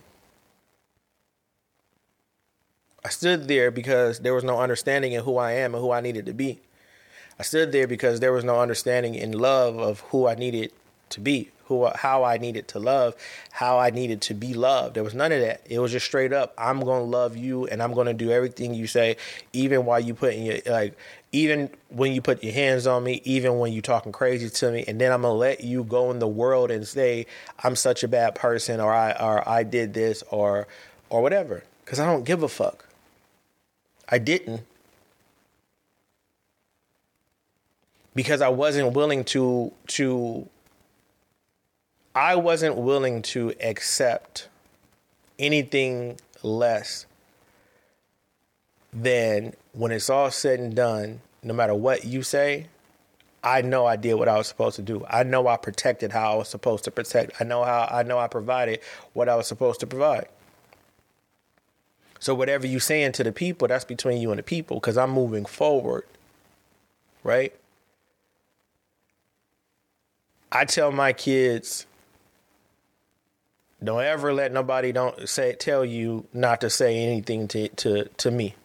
I 3.04 3.08
stood 3.08 3.48
there 3.48 3.72
because 3.72 4.20
there 4.20 4.32
was 4.32 4.44
no 4.44 4.60
understanding 4.60 5.10
in 5.10 5.24
who 5.24 5.38
I 5.38 5.52
am 5.52 5.74
and 5.74 5.82
who 5.82 5.90
I 5.90 6.00
needed 6.00 6.24
to 6.26 6.32
be. 6.32 6.60
I 7.36 7.42
stood 7.42 7.72
there 7.72 7.88
because 7.88 8.20
there 8.20 8.32
was 8.32 8.44
no 8.44 8.60
understanding 8.60 9.16
in 9.16 9.32
love 9.32 9.76
of 9.76 10.00
who 10.12 10.28
I 10.28 10.36
needed 10.36 10.70
to 11.10 11.20
be, 11.20 11.50
who 11.64 11.86
how 11.96 12.22
I 12.22 12.38
needed 12.38 12.68
to 12.68 12.78
love, 12.78 13.16
how 13.50 13.80
I 13.80 13.90
needed 13.90 14.20
to 14.22 14.34
be 14.34 14.54
loved. 14.54 14.94
There 14.94 15.02
was 15.02 15.14
none 15.14 15.32
of 15.32 15.40
that. 15.40 15.62
It 15.68 15.80
was 15.80 15.90
just 15.90 16.06
straight 16.06 16.32
up, 16.32 16.54
I'm 16.56 16.78
to 16.80 16.86
love 16.86 17.36
you 17.36 17.66
and 17.66 17.82
I'm 17.82 17.94
to 17.94 18.14
do 18.14 18.30
everything 18.30 18.72
you 18.72 18.86
say 18.86 19.16
even 19.52 19.84
while 19.84 19.98
you 19.98 20.14
put 20.14 20.34
in 20.34 20.44
your 20.44 20.58
like 20.66 20.96
even 21.32 21.70
when 21.90 22.12
you 22.12 22.22
put 22.22 22.42
your 22.42 22.52
hands 22.52 22.86
on 22.86 23.04
me, 23.04 23.20
even 23.24 23.58
when 23.58 23.72
you're 23.72 23.82
talking 23.82 24.12
crazy 24.12 24.48
to 24.48 24.70
me, 24.72 24.84
and 24.88 25.00
then 25.00 25.12
I'm 25.12 25.22
gonna 25.22 25.34
let 25.34 25.62
you 25.62 25.84
go 25.84 26.10
in 26.10 26.18
the 26.18 26.28
world 26.28 26.70
and 26.70 26.86
say 26.86 27.26
I'm 27.62 27.76
such 27.76 28.02
a 28.02 28.08
bad 28.08 28.34
person, 28.34 28.80
or 28.80 28.92
I 28.92 29.12
or 29.12 29.48
I 29.48 29.62
did 29.62 29.94
this, 29.94 30.22
or 30.30 30.66
or 31.10 31.22
whatever, 31.22 31.64
because 31.84 31.98
I 31.98 32.06
don't 32.06 32.24
give 32.24 32.42
a 32.42 32.48
fuck. 32.48 32.86
I 34.08 34.18
didn't 34.18 34.62
because 38.14 38.40
I 38.40 38.48
wasn't 38.48 38.94
willing 38.94 39.24
to 39.24 39.72
to. 39.88 40.48
I 42.14 42.34
wasn't 42.36 42.76
willing 42.76 43.22
to 43.22 43.54
accept 43.60 44.48
anything 45.38 46.18
less 46.42 47.06
then 48.92 49.54
when 49.78 49.92
it's 49.92 50.10
all 50.10 50.28
said 50.28 50.58
and 50.58 50.74
done, 50.74 51.20
no 51.40 51.54
matter 51.54 51.72
what 51.72 52.04
you 52.04 52.20
say, 52.24 52.66
I 53.44 53.62
know 53.62 53.86
I 53.86 53.94
did 53.94 54.14
what 54.14 54.26
I 54.26 54.36
was 54.36 54.48
supposed 54.48 54.74
to 54.74 54.82
do. 54.82 55.06
I 55.08 55.22
know 55.22 55.46
I 55.46 55.56
protected 55.56 56.10
how 56.10 56.32
I 56.32 56.34
was 56.34 56.48
supposed 56.48 56.82
to 56.84 56.90
protect. 56.90 57.40
I 57.40 57.44
know 57.44 57.62
how 57.62 57.88
I 57.88 58.02
know 58.02 58.18
I 58.18 58.26
provided 58.26 58.80
what 59.12 59.28
I 59.28 59.36
was 59.36 59.46
supposed 59.46 59.78
to 59.78 59.86
provide. 59.86 60.26
So 62.18 62.34
whatever 62.34 62.66
you 62.66 62.80
saying 62.80 63.12
to 63.12 63.22
the 63.22 63.30
people, 63.30 63.68
that's 63.68 63.84
between 63.84 64.20
you 64.20 64.32
and 64.32 64.40
the 64.40 64.42
people 64.42 64.80
cuz 64.80 64.98
I'm 64.98 65.10
moving 65.10 65.44
forward. 65.44 66.04
Right? 67.22 67.54
I 70.50 70.64
tell 70.64 70.90
my 70.90 71.12
kids 71.12 71.86
don't 73.82 74.02
ever 74.02 74.32
let 74.32 74.50
nobody 74.50 74.90
don't 74.90 75.28
say 75.28 75.52
tell 75.52 75.84
you 75.84 76.26
not 76.32 76.60
to 76.62 76.68
say 76.68 76.98
anything 76.98 77.46
to 77.46 77.68
to 77.68 78.06
to 78.06 78.32
me. 78.32 78.56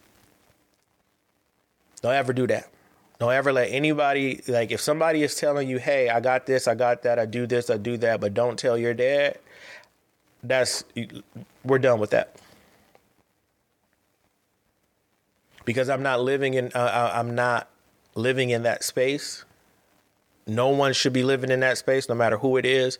Don't 2.03 2.13
ever 2.13 2.33
do 2.33 2.45
that. 2.47 2.69
Don't 3.17 3.31
ever 3.31 3.53
let 3.53 3.71
anybody 3.71 4.43
like 4.47 4.71
if 4.71 4.81
somebody 4.81 5.23
is 5.23 5.35
telling 5.35 5.69
you, 5.69 5.79
"Hey, 5.79 6.09
I 6.09 6.19
got 6.19 6.45
this, 6.45 6.67
I 6.67 6.75
got 6.75 7.03
that, 7.03 7.17
I 7.17 7.25
do 7.25 7.47
this, 7.47 7.69
I 7.69 7.77
do 7.77 7.95
that," 7.97 8.19
but 8.19 8.33
don't 8.33 8.59
tell 8.59 8.77
your 8.77 8.93
dad. 8.93 9.39
That's 10.43 10.83
we're 11.63 11.79
done 11.79 11.99
with 11.99 12.09
that. 12.09 12.35
Because 15.63 15.89
I'm 15.89 16.03
not 16.03 16.19
living 16.19 16.55
in 16.55 16.71
uh, 16.75 17.11
I'm 17.13 17.33
not 17.33 17.69
living 18.15 18.49
in 18.49 18.63
that 18.63 18.83
space. 18.83 19.45
No 20.45 20.67
one 20.67 20.91
should 20.91 21.13
be 21.13 21.23
living 21.23 21.51
in 21.51 21.61
that 21.61 21.77
space, 21.77 22.09
no 22.09 22.15
matter 22.15 22.37
who 22.37 22.57
it 22.57 22.65
is. 22.65 22.99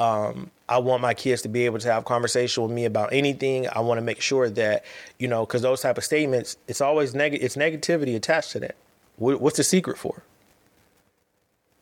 Um, 0.00 0.50
I 0.70 0.78
want 0.78 1.02
my 1.02 1.14
kids 1.14 1.42
to 1.42 1.48
be 1.48 1.66
able 1.66 1.80
to 1.80 1.92
have 1.92 2.04
conversation 2.04 2.62
with 2.62 2.72
me 2.72 2.84
about 2.84 3.12
anything. 3.12 3.68
I 3.68 3.80
want 3.80 3.98
to 3.98 4.02
make 4.02 4.20
sure 4.20 4.48
that 4.48 4.84
you 5.18 5.28
know, 5.28 5.44
because 5.44 5.62
those 5.62 5.82
type 5.82 5.98
of 5.98 6.04
statements, 6.04 6.56
it's 6.68 6.80
always 6.80 7.14
negative. 7.14 7.44
It's 7.44 7.56
negativity 7.56 8.14
attached 8.16 8.52
to 8.52 8.60
that. 8.60 8.76
What's 9.16 9.56
the 9.58 9.64
secret 9.64 9.98
for? 9.98 10.22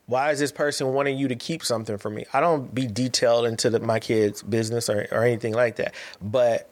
Why 0.07 0.31
is 0.31 0.39
this 0.41 0.51
person 0.51 0.95
wanting 0.95 1.19
you 1.19 1.29
to 1.29 1.37
keep 1.37 1.63
something 1.63 1.99
from 1.99 2.15
me? 2.15 2.25
I 2.33 2.41
don't 2.41 2.75
be 2.75 2.87
detailed 2.87 3.45
into 3.45 3.69
the, 3.69 3.79
my 3.79 4.01
kids' 4.01 4.43
business 4.43 4.89
or, 4.89 5.07
or 5.13 5.23
anything 5.23 5.53
like 5.53 5.77
that. 5.77 5.95
But 6.23 6.69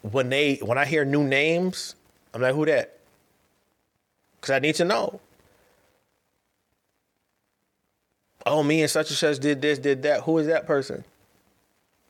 when 0.00 0.30
they 0.30 0.56
when 0.56 0.78
I 0.78 0.86
hear 0.86 1.04
new 1.04 1.22
names, 1.22 1.94
I'm 2.32 2.40
like, 2.40 2.54
who 2.54 2.64
that? 2.64 2.98
Because 4.40 4.54
I 4.54 4.58
need 4.60 4.76
to 4.76 4.84
know. 4.84 5.20
oh, 8.46 8.62
me 8.62 8.82
and 8.82 8.90
such 8.90 9.10
and 9.10 9.18
such 9.18 9.38
did 9.38 9.62
this, 9.62 9.78
did 9.78 10.02
that. 10.02 10.22
Who 10.22 10.38
is 10.38 10.46
that 10.46 10.66
person? 10.66 11.04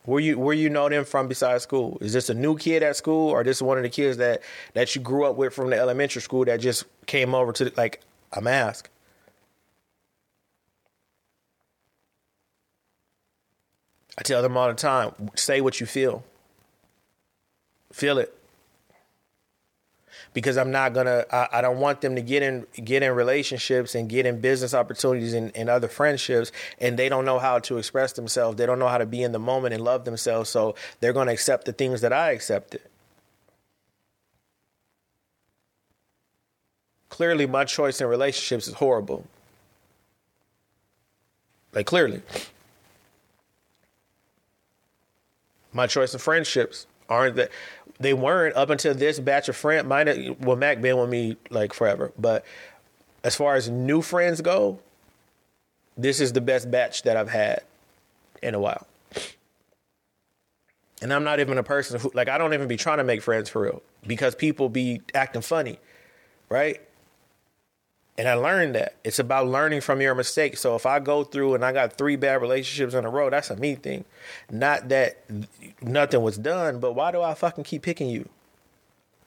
Where 0.05 0.21
you 0.21 0.39
where 0.39 0.55
you 0.55 0.69
know 0.69 0.89
them 0.89 1.05
from 1.05 1.29
besides 1.29 1.63
school? 1.63 1.97
Is 2.01 2.13
this 2.13 2.29
a 2.29 2.35
new 2.35 2.59
kid 2.59 2.83
at 2.83 2.97
school, 2.97 3.31
or 3.31 3.43
this 3.43 3.63
one 3.63 3.79
of 3.79 3.83
the 3.85 3.89
kids 3.89 4.19
that 4.19 4.43
that 4.75 4.95
you 4.95 5.01
grew 5.01 5.25
up 5.25 5.37
with 5.37 5.55
from 5.55 5.71
the 5.71 5.79
elementary 5.79 6.21
school 6.21 6.45
that 6.45 6.61
just 6.61 6.85
came 7.07 7.35
over 7.35 7.53
to 7.53 7.65
the, 7.65 7.73
like 7.77 8.01
I'm 8.33 8.47
asked? 8.47 8.91
I 14.19 14.23
tell 14.23 14.43
them 14.43 14.57
all 14.57 14.69
the 14.69 14.75
time: 14.75 15.31
say 15.35 15.63
what 15.63 15.81
you 15.81 15.87
feel. 15.87 16.23
Feel 17.91 18.19
it 18.19 18.37
because 20.35 20.59
I'm 20.59 20.70
not 20.70 20.93
gonna. 20.93 21.24
I, 21.32 21.48
I, 21.52 21.61
don't 21.62 21.78
want 21.78 22.02
them 22.02 22.16
to 22.16 22.20
get 22.20 22.43
in 22.43 22.66
get 22.85 23.02
in 23.02 23.12
relationships 23.12 23.94
and 23.94 24.09
get 24.11 24.27
in 24.27 24.40
business 24.40 24.74
opportunities 24.74 25.32
and, 25.32 25.56
and 25.56 25.70
other 25.70 25.89
friendships, 25.89 26.52
and 26.78 26.98
they 26.98 27.09
don't 27.09 27.24
know 27.24 27.39
how 27.39 27.61
to 27.61 27.78
express 27.78 28.12
themselves. 28.12 28.59
They 28.59 28.66
don't 28.66 28.81
know 28.81 28.89
how 28.89 28.98
to 28.98 29.06
be 29.06 29.23
in 29.23 29.32
the 29.32 29.39
moment 29.39 29.73
and 29.73 29.82
love 29.82 30.05
themselves. 30.05 30.51
So 30.51 30.74
they're 31.01 31.15
gonna 31.15 31.32
accept 31.32 31.65
the 31.65 31.73
things 31.73 32.02
that 32.02 32.12
I 32.12 32.32
accepted. 32.32 32.82
Clearly, 37.09 37.47
my 37.47 37.65
choice 37.65 38.01
in 38.01 38.09
relationships 38.09 38.66
is 38.66 38.74
horrible. 38.74 39.24
Like 41.73 41.86
clearly, 41.86 42.23
my 45.73 45.86
choice 45.86 46.12
in 46.12 46.19
friendships 46.19 46.89
aren't 47.09 47.36
that 47.36 47.51
they 47.99 48.12
weren't 48.12 48.57
up 48.57 48.71
until 48.71 48.95
this 48.95 49.21
batch 49.21 49.49
of 49.49 49.57
friends. 49.57 49.87
Mine, 49.87 50.37
well, 50.41 50.57
Mac 50.57 50.81
been 50.81 50.97
with 50.99 51.11
me 51.11 51.37
like 51.51 51.73
forever, 51.73 52.12
but 52.19 52.45
as 53.23 53.35
far 53.35 53.55
as 53.55 53.69
new 53.71 54.03
friends 54.03 54.41
go, 54.41 54.79
this 55.97 56.21
is 56.21 56.33
the 56.33 56.41
best 56.41 56.71
batch 56.71 57.03
that 57.05 57.16
I've 57.16 57.31
had 57.31 57.62
in 58.43 58.55
a 58.55 58.61
while. 58.61 58.87
And 61.03 61.12
I'm 61.12 61.25
not 61.25 61.41
even 61.41 61.59
a 61.59 61.62
person 61.62 62.01
who 62.01 62.11
like 62.15 62.29
I 62.29 62.39
don't 62.39 62.55
even 62.55 62.69
be 62.69 62.77
trying 62.77 62.99
to 62.99 63.05
make 63.05 63.23
friends 63.23 63.49
for 63.49 63.62
real 63.62 63.83
because 64.07 64.35
people 64.35 64.69
be 64.69 65.03
acting 65.15 65.43
funny, 65.43 65.79
right? 66.49 66.81
And 68.16 68.28
I 68.28 68.35
learned 68.35 68.77
that 68.77 68.95
it's 69.03 69.19
about 69.19 69.49
learning 69.49 69.81
from 69.81 70.01
your 70.01 70.15
mistakes. 70.15 70.61
So 70.61 70.77
if 70.77 70.86
I 70.86 71.01
go 71.01 71.24
through 71.24 71.55
and 71.55 71.65
I 71.65 71.73
got 71.73 71.95
three 71.95 72.15
bad 72.15 72.41
relationships 72.41 72.95
in 72.95 73.05
a 73.05 73.11
row, 73.11 73.28
that's 73.28 73.51
a 73.51 73.57
me 73.57 73.74
thing. 73.74 74.05
Not 74.51 74.89
that 74.91 75.24
nothing 75.82 76.23
was 76.23 76.39
done, 76.39 76.78
but 76.78 76.93
why 76.93 77.11
do 77.11 77.20
I 77.23 77.35
fucking 77.35 77.65
keep 77.65 77.82
picking 77.82 78.09
you? 78.09 78.28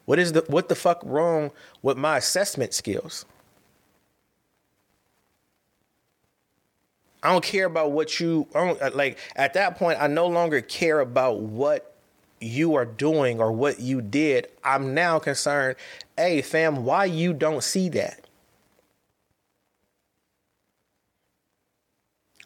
What 0.06 0.20
is 0.20 0.32
the 0.32 0.46
what 0.48 0.70
the 0.70 0.76
fuck 0.76 1.02
wrong 1.04 1.52
with 1.82 1.98
my 1.98 2.16
assessment 2.18 2.74
skills? 2.74 3.26
I 7.22 7.34
don't 7.34 7.44
care 7.44 7.66
about 7.66 7.92
what 7.92 8.18
you 8.22 8.48
I 8.56 8.66
don't, 8.66 8.82
uh, 8.82 8.92
like 8.94 9.18
at 9.36 9.54
that 9.56 9.78
point 9.78 10.02
I 10.02 10.08
no 10.08 10.28
longer 10.28 10.62
care 10.62 11.02
about 11.02 11.42
what 11.42 11.94
you 12.40 12.76
are 12.76 12.86
doing 12.86 13.42
or 13.42 13.52
what 13.52 13.82
you 13.82 14.02
did. 14.02 14.48
I'm 14.64 14.94
now 14.94 15.20
concerned, 15.20 15.76
hey 16.16 16.42
fam, 16.42 16.86
why 16.86 17.04
you 17.04 17.34
don't 17.34 17.64
see 17.64 17.90
that? 17.90 18.27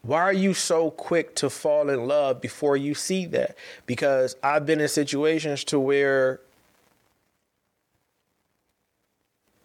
Why 0.03 0.21
are 0.21 0.33
you 0.33 0.53
so 0.53 0.89
quick 0.91 1.35
to 1.35 1.49
fall 1.49 1.89
in 1.89 2.07
love 2.07 2.41
before 2.41 2.75
you 2.75 2.95
see 2.95 3.25
that? 3.27 3.55
Because 3.85 4.35
I've 4.41 4.65
been 4.65 4.81
in 4.81 4.87
situations 4.87 5.63
to 5.65 5.79
where 5.79 6.41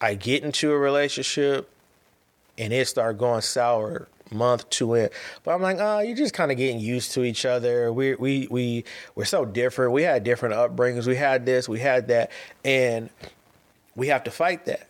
I 0.00 0.14
get 0.14 0.44
into 0.44 0.72
a 0.72 0.78
relationship 0.78 1.70
and 2.58 2.72
it 2.72 2.86
start 2.86 3.18
going 3.18 3.40
sour 3.40 4.08
month 4.30 4.68
to 4.70 4.94
in. 4.94 5.08
But 5.42 5.54
I'm 5.54 5.62
like, 5.62 5.78
oh, 5.80 6.00
you're 6.00 6.16
just 6.16 6.34
kind 6.34 6.50
of 6.50 6.58
getting 6.58 6.80
used 6.80 7.12
to 7.12 7.24
each 7.24 7.46
other. 7.46 7.92
We 7.92 8.14
we 8.16 8.48
we 8.50 8.84
we're 9.14 9.24
so 9.24 9.44
different. 9.44 9.92
We 9.92 10.02
had 10.02 10.24
different 10.24 10.54
upbringings. 10.54 11.06
We 11.06 11.16
had 11.16 11.46
this, 11.46 11.68
we 11.68 11.80
had 11.80 12.08
that, 12.08 12.30
and 12.64 13.08
we 13.94 14.08
have 14.08 14.24
to 14.24 14.30
fight 14.30 14.66
that. 14.66 14.88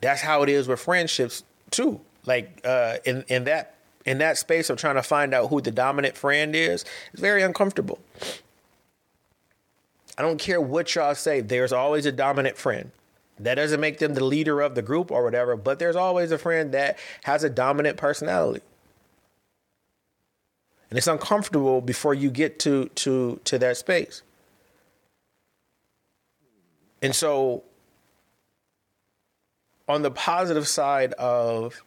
That's 0.00 0.20
how 0.20 0.42
it 0.42 0.48
is 0.48 0.68
with 0.68 0.80
friendships 0.80 1.42
too. 1.70 2.00
Like 2.26 2.60
uh, 2.64 2.98
in 3.04 3.24
in 3.28 3.44
that 3.44 3.76
in 4.04 4.18
that 4.18 4.38
space 4.38 4.70
of 4.70 4.78
trying 4.78 4.96
to 4.96 5.02
find 5.02 5.32
out 5.34 5.48
who 5.48 5.60
the 5.60 5.70
dominant 5.70 6.16
friend 6.16 6.54
is, 6.56 6.84
it's 7.12 7.20
very 7.20 7.42
uncomfortable. 7.42 7.98
I 10.18 10.22
don't 10.22 10.38
care 10.38 10.60
what 10.60 10.94
y'all 10.94 11.14
say. 11.14 11.40
There's 11.40 11.72
always 11.72 12.06
a 12.06 12.12
dominant 12.12 12.56
friend. 12.56 12.90
That 13.38 13.54
doesn't 13.54 13.80
make 13.80 13.98
them 13.98 14.14
the 14.14 14.24
leader 14.24 14.60
of 14.60 14.74
the 14.74 14.82
group 14.82 15.10
or 15.10 15.24
whatever, 15.24 15.56
but 15.56 15.78
there's 15.78 15.96
always 15.96 16.30
a 16.30 16.38
friend 16.38 16.72
that 16.72 16.98
has 17.24 17.42
a 17.42 17.50
dominant 17.50 17.96
personality. 17.96 18.62
And 20.90 20.98
it's 20.98 21.06
uncomfortable 21.06 21.80
before 21.80 22.12
you 22.12 22.30
get 22.30 22.58
to 22.60 22.88
to 22.96 23.40
to 23.44 23.58
that 23.58 23.78
space. 23.78 24.22
And 27.00 27.14
so 27.14 27.64
on 29.88 30.02
the 30.02 30.10
positive 30.10 30.68
side 30.68 31.14
of 31.14 31.82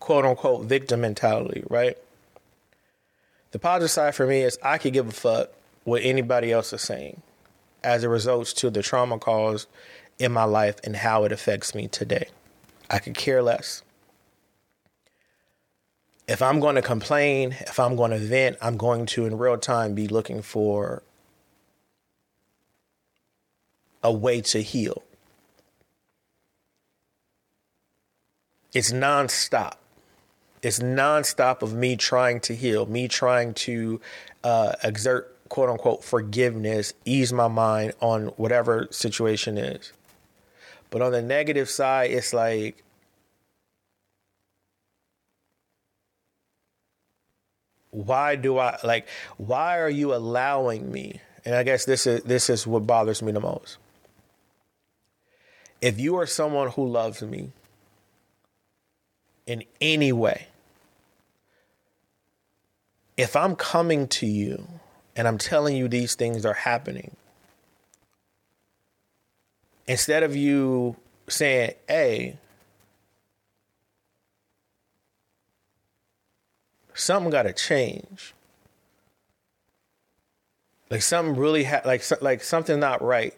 quote 0.00 0.24
unquote 0.24 0.66
victim 0.66 1.00
mentality, 1.00 1.64
right? 1.68 1.96
The 3.52 3.58
positive 3.58 3.90
side 3.90 4.14
for 4.14 4.26
me 4.26 4.42
is 4.42 4.58
I 4.62 4.78
could 4.78 4.92
give 4.92 5.08
a 5.08 5.12
fuck 5.12 5.50
what 5.84 6.02
anybody 6.02 6.52
else 6.52 6.72
is 6.72 6.82
saying 6.82 7.22
as 7.82 8.04
it 8.04 8.08
results 8.08 8.52
to 8.54 8.70
the 8.70 8.82
trauma 8.82 9.18
caused 9.18 9.68
in 10.18 10.32
my 10.32 10.44
life 10.44 10.76
and 10.84 10.96
how 10.96 11.24
it 11.24 11.32
affects 11.32 11.74
me 11.74 11.88
today. 11.88 12.28
I 12.90 12.98
could 12.98 13.14
care 13.14 13.42
less. 13.42 13.82
If 16.28 16.42
I'm 16.42 16.58
going 16.58 16.74
to 16.74 16.82
complain, 16.82 17.56
if 17.60 17.78
I'm 17.78 17.94
going 17.94 18.10
to 18.10 18.18
vent, 18.18 18.56
I'm 18.60 18.76
going 18.76 19.06
to 19.06 19.26
in 19.26 19.38
real 19.38 19.58
time 19.58 19.94
be 19.94 20.08
looking 20.08 20.42
for 20.42 21.02
a 24.02 24.12
way 24.12 24.40
to 24.40 24.62
heal. 24.62 25.02
It's 28.74 28.92
nonstop. 28.92 29.76
It's 30.66 30.80
nonstop 30.80 31.62
of 31.62 31.74
me 31.74 31.94
trying 31.94 32.40
to 32.40 32.52
heal, 32.52 32.86
me 32.86 33.06
trying 33.06 33.54
to 33.54 34.00
uh, 34.42 34.72
exert 34.82 35.32
quote 35.48 35.70
unquote 35.70 36.02
forgiveness, 36.02 36.92
ease 37.04 37.32
my 37.32 37.46
mind 37.46 37.92
on 38.00 38.26
whatever 38.36 38.88
situation 38.90 39.58
is. 39.58 39.92
But 40.90 41.02
on 41.02 41.12
the 41.12 41.22
negative 41.22 41.70
side, 41.70 42.10
it's 42.10 42.32
like 42.32 42.82
why 47.92 48.34
do 48.34 48.58
I 48.58 48.76
like 48.82 49.06
why 49.36 49.78
are 49.78 49.88
you 49.88 50.12
allowing 50.12 50.90
me? 50.90 51.20
And 51.44 51.54
I 51.54 51.62
guess 51.62 51.84
this 51.84 52.08
is 52.08 52.24
this 52.24 52.50
is 52.50 52.66
what 52.66 52.88
bothers 52.88 53.22
me 53.22 53.30
the 53.30 53.38
most. 53.38 53.78
If 55.80 56.00
you 56.00 56.16
are 56.16 56.26
someone 56.26 56.70
who 56.70 56.88
loves 56.88 57.22
me 57.22 57.52
in 59.46 59.62
any 59.80 60.10
way, 60.10 60.48
if 63.16 63.34
I'm 63.34 63.56
coming 63.56 64.08
to 64.08 64.26
you 64.26 64.66
and 65.14 65.26
I'm 65.26 65.38
telling 65.38 65.76
you 65.76 65.88
these 65.88 66.14
things 66.14 66.44
are 66.44 66.54
happening. 66.54 67.16
Instead 69.88 70.22
of 70.22 70.36
you 70.36 70.96
saying, 71.28 71.74
hey, 71.88 72.38
something 76.92 77.30
got 77.30 77.44
to 77.44 77.52
change. 77.52 78.34
Like 80.90 81.02
something 81.02 81.36
really 81.36 81.64
ha- 81.64 81.82
like 81.84 82.02
like 82.20 82.42
something 82.42 82.78
not 82.78 83.02
right. 83.02 83.34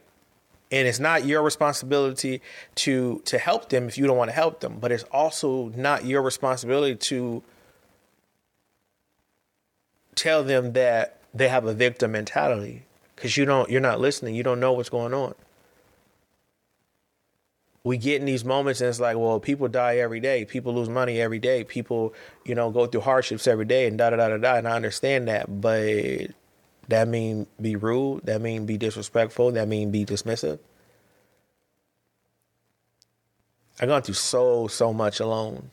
And 0.70 0.86
it's 0.86 1.00
not 1.00 1.24
your 1.24 1.42
responsibility 1.42 2.42
to 2.76 3.22
to 3.24 3.38
help 3.38 3.70
them 3.70 3.88
if 3.88 3.96
you 3.96 4.06
don't 4.06 4.18
want 4.18 4.28
to 4.28 4.34
help 4.34 4.60
them, 4.60 4.78
but 4.80 4.92
it's 4.92 5.04
also 5.04 5.68
not 5.74 6.04
your 6.04 6.20
responsibility 6.22 6.94
to 6.94 7.42
tell 10.18 10.42
them 10.42 10.72
that 10.72 11.20
they 11.32 11.48
have 11.48 11.64
a 11.64 11.72
victim 11.72 12.12
mentality 12.12 12.84
because 13.14 13.36
you 13.36 13.44
don't 13.44 13.70
you're 13.70 13.80
not 13.80 14.00
listening 14.00 14.34
you 14.34 14.42
don't 14.42 14.60
know 14.60 14.72
what's 14.72 14.88
going 14.88 15.14
on. 15.14 15.34
We 17.84 17.96
get 17.96 18.20
in 18.20 18.26
these 18.26 18.44
moments 18.44 18.80
and 18.80 18.88
it's 18.90 19.00
like 19.00 19.16
well 19.16 19.40
people 19.40 19.68
die 19.68 19.96
every 19.96 20.20
day 20.20 20.44
people 20.44 20.74
lose 20.74 20.88
money 20.88 21.20
every 21.20 21.38
day 21.38 21.64
people 21.64 22.12
you 22.44 22.54
know 22.54 22.70
go 22.70 22.86
through 22.86 23.02
hardships 23.02 23.46
every 23.46 23.64
day 23.64 23.86
and 23.86 23.96
da 23.96 24.10
da 24.10 24.16
da 24.16 24.28
da 24.28 24.36
da 24.36 24.54
and 24.56 24.68
i 24.68 24.72
understand 24.72 25.28
that 25.28 25.60
but 25.60 26.26
that 26.88 27.08
mean 27.08 27.46
be 27.60 27.76
rude 27.76 28.26
that 28.26 28.42
mean 28.42 28.66
be 28.66 28.76
disrespectful 28.76 29.52
that 29.52 29.68
mean 29.68 29.90
be 29.90 30.04
dismissive. 30.04 30.58
I've 33.80 33.88
gone 33.88 34.02
through 34.02 34.14
so 34.14 34.66
so 34.66 34.92
much 34.92 35.20
alone 35.20 35.70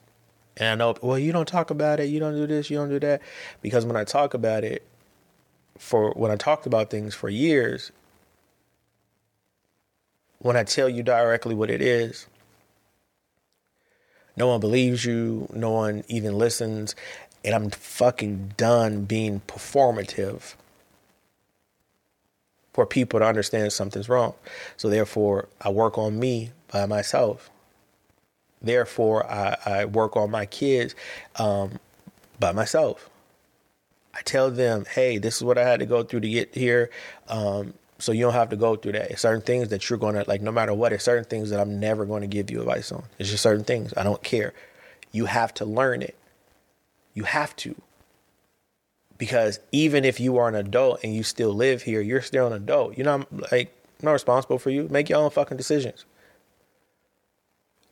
and 0.57 0.69
i 0.69 0.76
know 0.76 0.95
well 1.02 1.19
you 1.19 1.32
don't 1.32 1.48
talk 1.48 1.69
about 1.69 1.99
it 1.99 2.06
you 2.06 2.19
don't 2.19 2.36
do 2.36 2.48
this 2.48 2.69
you 2.69 2.77
don't 2.77 2.90
do 2.90 2.99
that 2.99 3.22
because 3.61 3.86
when 3.86 3.95
i 3.95 4.03
talk 4.03 4.34
about 4.34 4.64
it 4.64 4.84
for 5.77 6.11
when 6.11 6.32
I 6.32 6.36
talked 6.36 6.65
about 6.65 6.90
things 6.90 7.14
for 7.14 7.30
years, 7.30 7.91
when 10.40 10.56
I 10.56 10.64
tell 10.64 10.88
you 10.90 11.03
directly 11.03 11.56
what 11.56 11.69
it 11.69 11.82
is, 11.82 12.27
no 14.38 14.48
one 14.48 14.60
believes 14.60 15.06
you, 15.06 15.48
no 15.53 15.72
one 15.72 16.03
even 16.07 16.38
listens, 16.38 16.95
and 17.44 17.56
I'm 17.56 17.69
fucking 17.69 18.53
done 18.57 19.06
being 19.06 19.41
performative 19.48 20.56
for 22.73 22.86
people 22.86 23.19
to 23.19 23.26
understand 23.26 23.72
something's 23.72 24.10
wrong. 24.10 24.34
So 24.76 24.90
therefore, 24.90 25.48
I 25.61 25.69
work 25.69 25.98
on 25.98 26.19
me 26.19 26.52
by 26.72 26.86
myself. 26.86 27.49
Therefore, 28.65 29.29
I, 29.31 29.57
I 29.65 29.85
work 29.85 30.17
on 30.17 30.31
my 30.31 30.45
kids 30.47 30.95
um, 31.37 31.79
by 32.39 32.51
myself. 32.51 33.09
I 34.13 34.21
tell 34.21 34.49
them, 34.49 34.85
hey, 34.85 35.17
this 35.19 35.37
is 35.37 35.43
what 35.43 35.57
I 35.57 35.63
had 35.63 35.79
to 35.81 35.85
go 35.85 36.03
through 36.03 36.21
to 36.21 36.29
get 36.29 36.55
here. 36.55 36.89
Um, 37.29 37.75
so 37.99 38.11
you 38.11 38.23
don't 38.23 38.33
have 38.33 38.49
to 38.49 38.55
go 38.55 38.75
through 38.75 38.93
that. 38.93 39.11
It's 39.11 39.21
certain 39.21 39.41
things 39.41 39.69
that 39.69 39.89
you're 39.89 39.99
gonna 39.99 40.25
like, 40.27 40.41
no 40.41 40.51
matter 40.51 40.73
what. 40.73 40.93
It's 40.93 41.03
certain 41.03 41.25
things 41.25 41.49
that 41.51 41.59
I'm 41.59 41.79
never 41.79 42.05
going 42.05 42.21
to 42.21 42.27
give 42.27 42.49
you 42.49 42.59
advice 42.59 42.91
on. 42.91 43.03
It's 43.19 43.29
just 43.29 43.43
certain 43.43 43.63
things. 43.63 43.93
I 43.95 44.03
don't 44.03 44.23
care. 44.23 44.53
You 45.11 45.25
have 45.25 45.53
to 45.55 45.65
learn 45.65 46.01
it. 46.01 46.15
You 47.13 47.23
have 47.23 47.55
to. 47.57 47.75
Because 49.17 49.59
even 49.71 50.03
if 50.03 50.19
you 50.19 50.37
are 50.37 50.49
an 50.49 50.55
adult 50.55 51.01
and 51.03 51.15
you 51.15 51.23
still 51.23 51.53
live 51.53 51.83
here, 51.83 52.01
you're 52.01 52.21
still 52.21 52.47
an 52.47 52.53
adult. 52.53 52.97
You 52.97 53.05
know, 53.05 53.13
I'm 53.13 53.25
like 53.51 53.73
I'm 54.01 54.07
not 54.07 54.13
responsible 54.13 54.59
for 54.59 54.71
you. 54.71 54.87
Make 54.89 55.09
your 55.09 55.19
own 55.19 55.29
fucking 55.29 55.57
decisions. 55.57 56.03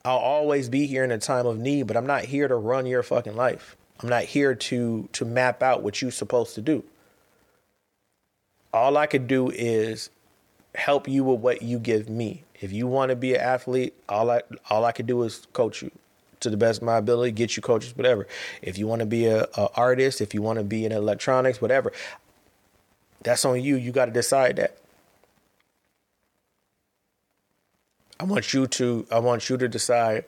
I'll 0.05 0.17
always 0.17 0.67
be 0.67 0.85
here 0.85 1.05
in 1.05 1.11
a 1.11 1.17
time 1.17 1.45
of 1.45 1.57
need, 1.57 1.87
but 1.87 1.95
I'm 1.95 2.05
not 2.05 2.25
here 2.25 2.49
to 2.49 2.55
run 2.55 2.85
your 2.85 3.03
fucking 3.03 3.37
life. 3.37 3.77
I'm 4.01 4.09
not 4.09 4.23
here 4.23 4.53
to 4.53 5.07
to 5.13 5.25
map 5.25 5.63
out 5.63 5.81
what 5.81 6.01
you're 6.01 6.11
supposed 6.11 6.55
to 6.55 6.61
do. 6.61 6.83
All 8.73 8.97
I 8.97 9.05
could 9.05 9.27
do 9.27 9.49
is 9.49 10.09
help 10.75 11.07
you 11.07 11.23
with 11.23 11.39
what 11.39 11.61
you 11.61 11.79
give 11.79 12.09
me. 12.09 12.43
If 12.59 12.73
you 12.73 12.85
want 12.85 13.11
to 13.11 13.15
be 13.15 13.33
an 13.33 13.39
athlete, 13.39 13.93
all 14.09 14.29
I 14.29 14.41
all 14.69 14.83
I 14.83 14.91
could 14.91 15.07
do 15.07 15.23
is 15.23 15.47
coach 15.53 15.81
you 15.81 15.91
to 16.41 16.49
the 16.49 16.57
best 16.57 16.81
of 16.81 16.85
my 16.85 16.97
ability, 16.97 17.31
get 17.31 17.55
you 17.55 17.61
coaches, 17.61 17.95
whatever. 17.95 18.27
If 18.61 18.77
you 18.77 18.87
want 18.87 18.99
to 18.99 19.05
be 19.05 19.27
a, 19.27 19.43
a 19.55 19.69
artist, 19.75 20.19
if 20.19 20.33
you 20.33 20.41
want 20.41 20.59
to 20.59 20.65
be 20.65 20.85
in 20.85 20.91
electronics, 20.91 21.61
whatever, 21.61 21.93
that's 23.21 23.45
on 23.45 23.61
you. 23.61 23.77
You 23.77 23.93
got 23.93 24.05
to 24.05 24.11
decide 24.11 24.57
that. 24.57 24.77
I 28.23 28.25
want 28.25 28.53
you 28.53 28.67
to 28.67 29.05
I 29.11 29.19
want 29.19 29.49
you 29.49 29.57
to 29.57 29.67
decide 29.67 30.23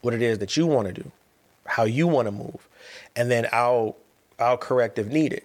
what 0.00 0.14
it 0.14 0.22
is 0.22 0.38
that 0.38 0.56
you 0.56 0.66
want 0.66 0.88
to 0.88 0.94
do, 0.94 1.12
how 1.66 1.84
you 1.84 2.06
want 2.06 2.26
to 2.26 2.32
move 2.32 2.66
and 3.14 3.30
then 3.30 3.46
I'll 3.52 3.96
I'll 4.38 4.56
correct 4.56 4.98
if 4.98 5.08
needed. 5.08 5.42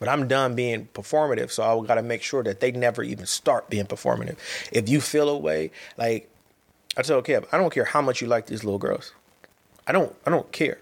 But 0.00 0.08
I'm 0.08 0.26
done 0.26 0.56
being 0.56 0.88
performative, 0.92 1.52
so 1.52 1.62
I 1.62 1.86
got 1.86 1.94
to 1.94 2.02
make 2.02 2.22
sure 2.22 2.42
that 2.42 2.58
they 2.58 2.72
never 2.72 3.04
even 3.04 3.26
start 3.26 3.70
being 3.70 3.86
performative. 3.86 4.36
If 4.72 4.88
you 4.88 5.00
feel 5.00 5.28
a 5.28 5.38
way, 5.38 5.70
like 5.96 6.28
I 6.96 7.02
tell 7.02 7.22
Kev, 7.22 7.46
I 7.52 7.56
don't 7.56 7.72
care 7.72 7.84
how 7.84 8.02
much 8.02 8.20
you 8.20 8.26
like 8.26 8.46
these 8.46 8.64
little 8.64 8.80
girls. 8.80 9.12
I 9.86 9.92
don't 9.92 10.16
I 10.26 10.30
don't 10.30 10.50
care. 10.50 10.78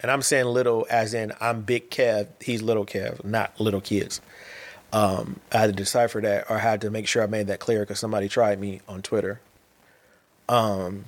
And 0.00 0.10
I'm 0.10 0.20
saying 0.20 0.44
little 0.44 0.86
as 0.90 1.14
in 1.14 1.32
I'm 1.40 1.62
big 1.62 1.88
Kev, 1.88 2.26
he's 2.40 2.60
little 2.60 2.84
Kev, 2.84 3.24
not 3.24 3.58
little 3.58 3.80
kids. 3.80 4.20
Um, 4.94 5.40
I 5.52 5.58
had 5.58 5.66
to 5.66 5.72
decipher 5.72 6.20
that 6.20 6.50
or 6.50 6.56
I 6.56 6.60
had 6.60 6.80
to 6.82 6.90
make 6.90 7.08
sure 7.08 7.22
I 7.22 7.26
made 7.26 7.48
that 7.48 7.60
clear 7.60 7.80
because 7.80 7.98
somebody 7.98 8.28
tried 8.28 8.60
me 8.60 8.80
on 8.88 9.02
Twitter. 9.02 9.40
Um, 10.48 11.06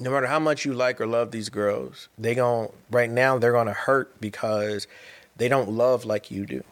no 0.00 0.10
matter 0.10 0.26
how 0.26 0.40
much 0.40 0.64
you 0.64 0.74
like 0.74 1.00
or 1.00 1.06
love 1.06 1.30
these 1.30 1.50
girls, 1.50 2.08
they 2.18 2.34
gon' 2.34 2.72
right 2.90 3.10
now 3.10 3.38
they're 3.38 3.52
gonna 3.52 3.72
hurt 3.72 4.20
because 4.20 4.88
they 5.36 5.48
don't 5.48 5.70
love 5.70 6.04
like 6.04 6.30
you 6.30 6.46
do. 6.46 6.64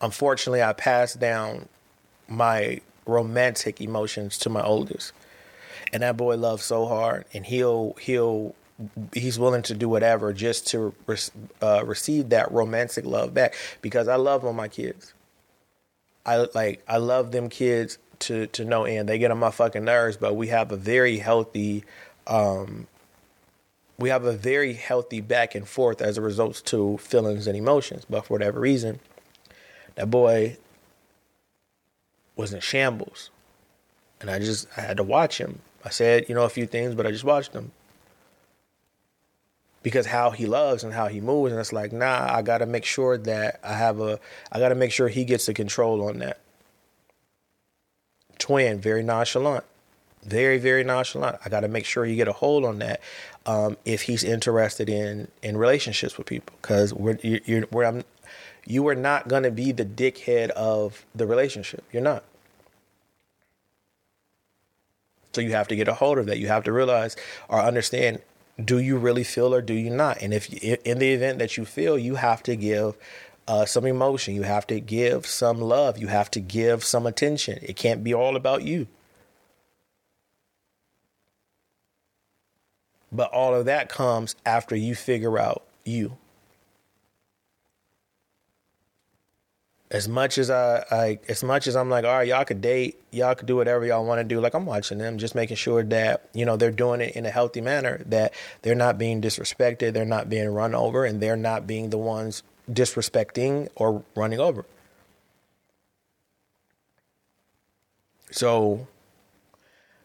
unfortunately, 0.00 0.62
I 0.62 0.72
passed 0.72 1.18
down 1.20 1.68
my 2.28 2.80
romantic 3.06 3.80
emotions 3.80 4.38
to 4.38 4.50
my 4.50 4.62
oldest, 4.62 5.12
and 5.92 6.02
that 6.02 6.16
boy 6.16 6.36
loves 6.36 6.64
so 6.64 6.86
hard, 6.86 7.24
and 7.32 7.46
he'll 7.46 7.96
he'll 8.00 8.54
he's 9.12 9.38
willing 9.38 9.62
to 9.62 9.74
do 9.74 9.88
whatever 9.88 10.32
just 10.32 10.66
to 10.68 10.94
uh, 11.60 11.84
receive 11.84 12.28
that 12.30 12.50
romantic 12.52 13.04
love 13.04 13.34
back 13.34 13.54
because 13.82 14.08
I 14.08 14.16
love 14.16 14.44
all 14.44 14.52
my 14.52 14.68
kids. 14.68 15.14
I 16.24 16.46
like 16.54 16.82
I 16.86 16.98
love 16.98 17.32
them 17.32 17.48
kids 17.48 17.98
to 18.20 18.46
to 18.48 18.64
no 18.64 18.84
end. 18.84 19.08
They 19.08 19.18
get 19.18 19.30
on 19.30 19.38
my 19.38 19.50
fucking 19.50 19.84
nerves, 19.84 20.16
but 20.16 20.36
we 20.36 20.48
have 20.48 20.72
a 20.72 20.76
very 20.76 21.18
healthy 21.18 21.84
um, 22.26 22.86
we 23.98 24.10
have 24.10 24.24
a 24.24 24.32
very 24.32 24.74
healthy 24.74 25.20
back 25.20 25.54
and 25.54 25.66
forth 25.66 26.00
as 26.00 26.16
a 26.16 26.22
result 26.22 26.62
to 26.66 26.98
feelings 26.98 27.46
and 27.46 27.56
emotions. 27.56 28.04
But 28.08 28.26
for 28.26 28.34
whatever 28.34 28.60
reason, 28.60 29.00
that 29.96 30.10
boy 30.10 30.56
was 32.36 32.52
in 32.52 32.60
shambles. 32.60 33.30
And 34.20 34.30
I 34.30 34.38
just 34.38 34.68
I 34.76 34.82
had 34.82 34.96
to 34.98 35.02
watch 35.02 35.38
him. 35.38 35.60
I 35.84 35.90
said, 35.90 36.28
you 36.28 36.34
know, 36.34 36.44
a 36.44 36.48
few 36.48 36.66
things, 36.66 36.94
but 36.94 37.06
I 37.06 37.10
just 37.10 37.24
watched 37.24 37.52
him. 37.52 37.72
Because 39.88 40.04
how 40.04 40.32
he 40.32 40.44
loves 40.44 40.84
and 40.84 40.92
how 40.92 41.06
he 41.06 41.18
moves, 41.18 41.50
and 41.50 41.58
it's 41.58 41.72
like, 41.72 41.94
nah, 41.94 42.30
I 42.30 42.42
gotta 42.42 42.66
make 42.66 42.84
sure 42.84 43.16
that 43.16 43.58
I 43.64 43.72
have 43.72 44.00
a 44.00 44.20
I 44.52 44.58
gotta 44.58 44.74
make 44.74 44.92
sure 44.92 45.08
he 45.08 45.24
gets 45.24 45.46
the 45.46 45.54
control 45.54 46.06
on 46.06 46.18
that. 46.18 46.38
Twin, 48.38 48.80
very 48.80 49.02
nonchalant. 49.02 49.64
Very, 50.24 50.58
very 50.58 50.84
nonchalant. 50.84 51.38
I 51.42 51.48
gotta 51.48 51.68
make 51.68 51.86
sure 51.86 52.04
you 52.04 52.16
get 52.16 52.28
a 52.28 52.32
hold 52.34 52.66
on 52.66 52.80
that 52.80 53.00
um, 53.46 53.78
if 53.86 54.02
he's 54.02 54.22
interested 54.22 54.90
in 54.90 55.28
in 55.42 55.56
relationships 55.56 56.18
with 56.18 56.26
people. 56.26 56.54
Because 56.60 56.92
we're 56.92 57.18
you're, 57.22 57.64
we're, 57.70 57.84
I'm, 57.84 58.04
you 58.66 58.86
are 58.88 58.94
not 58.94 59.26
gonna 59.26 59.50
be 59.50 59.72
the 59.72 59.86
dickhead 59.86 60.50
of 60.50 61.06
the 61.14 61.26
relationship. 61.26 61.82
You're 61.90 62.02
not. 62.02 62.24
So 65.32 65.40
you 65.40 65.52
have 65.52 65.68
to 65.68 65.76
get 65.76 65.88
a 65.88 65.94
hold 65.94 66.18
of 66.18 66.26
that. 66.26 66.38
You 66.38 66.48
have 66.48 66.64
to 66.64 66.72
realize 66.72 67.16
or 67.48 67.62
understand 67.62 68.20
do 68.62 68.78
you 68.78 68.96
really 68.96 69.24
feel 69.24 69.54
or 69.54 69.62
do 69.62 69.74
you 69.74 69.90
not? 69.90 70.20
And 70.20 70.34
if 70.34 70.52
in 70.52 70.98
the 70.98 71.12
event 71.12 71.38
that 71.38 71.56
you 71.56 71.64
feel, 71.64 71.98
you 71.98 72.16
have 72.16 72.42
to 72.44 72.56
give 72.56 72.96
uh, 73.46 73.64
some 73.64 73.86
emotion. 73.86 74.34
You 74.34 74.42
have 74.42 74.66
to 74.68 74.80
give 74.80 75.26
some 75.26 75.60
love. 75.60 75.98
You 75.98 76.08
have 76.08 76.30
to 76.32 76.40
give 76.40 76.84
some 76.84 77.06
attention. 77.06 77.58
It 77.62 77.76
can't 77.76 78.02
be 78.02 78.12
all 78.12 78.36
about 78.36 78.62
you. 78.62 78.88
But 83.10 83.32
all 83.32 83.54
of 83.54 83.64
that 83.64 83.88
comes 83.88 84.36
after 84.44 84.76
you 84.76 84.94
figure 84.94 85.38
out 85.38 85.62
you. 85.84 86.18
As 89.90 90.06
much 90.06 90.36
as 90.36 90.50
I, 90.50 90.84
I 90.90 91.18
as 91.28 91.42
much 91.42 91.66
as 91.66 91.74
I'm 91.74 91.88
like, 91.88 92.04
all 92.04 92.12
right, 92.12 92.28
y'all 92.28 92.44
could 92.44 92.60
date, 92.60 93.00
y'all 93.10 93.34
could 93.34 93.46
do 93.46 93.56
whatever 93.56 93.86
y'all 93.86 94.04
want 94.04 94.20
to 94.20 94.24
do. 94.24 94.40
Like 94.40 94.54
I'm 94.54 94.66
watching 94.66 94.98
them, 94.98 95.18
just 95.18 95.34
making 95.34 95.56
sure 95.56 95.82
that 95.82 96.28
you 96.34 96.44
know 96.44 96.56
they're 96.56 96.70
doing 96.70 97.00
it 97.00 97.16
in 97.16 97.24
a 97.24 97.30
healthy 97.30 97.60
manner, 97.60 98.02
that 98.06 98.34
they're 98.62 98.74
not 98.74 98.98
being 98.98 99.22
disrespected, 99.22 99.94
they're 99.94 100.04
not 100.04 100.28
being 100.28 100.48
run 100.48 100.74
over, 100.74 101.04
and 101.04 101.20
they're 101.20 101.36
not 101.36 101.66
being 101.66 101.90
the 101.90 101.98
ones 101.98 102.42
disrespecting 102.70 103.68
or 103.76 104.04
running 104.14 104.40
over. 104.40 104.66
So 108.30 108.86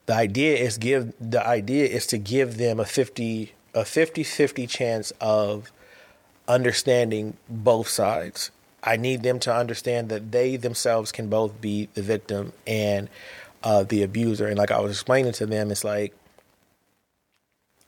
the 0.05 0.13
idea 0.13 0.55
is 0.55 0.77
give 0.77 1.13
the 1.19 1.45
idea 1.45 1.87
is 1.87 2.07
to 2.07 2.17
give 2.17 2.57
them 2.57 2.79
a 2.79 2.85
50 2.85 3.53
a 3.75 3.81
50-50 3.81 4.69
chance 4.69 5.11
of 5.19 5.71
understanding 6.47 7.35
both 7.49 7.87
sides 7.87 8.51
I 8.83 8.97
need 8.97 9.23
them 9.23 9.39
to 9.39 9.55
understand 9.55 10.09
that 10.09 10.33
they 10.33 10.57
themselves 10.57 11.13
can 11.13 11.29
both 11.29 11.61
be 11.61 11.87
the 11.93 12.01
victim 12.01 12.51
and 12.67 13.09
uh, 13.63 13.83
the 13.83 14.03
abuser. 14.03 14.47
And 14.47 14.57
like 14.57 14.71
I 14.71 14.81
was 14.81 14.91
explaining 14.91 15.31
to 15.33 15.45
them, 15.45 15.71
it's 15.71 15.85
like, 15.85 16.13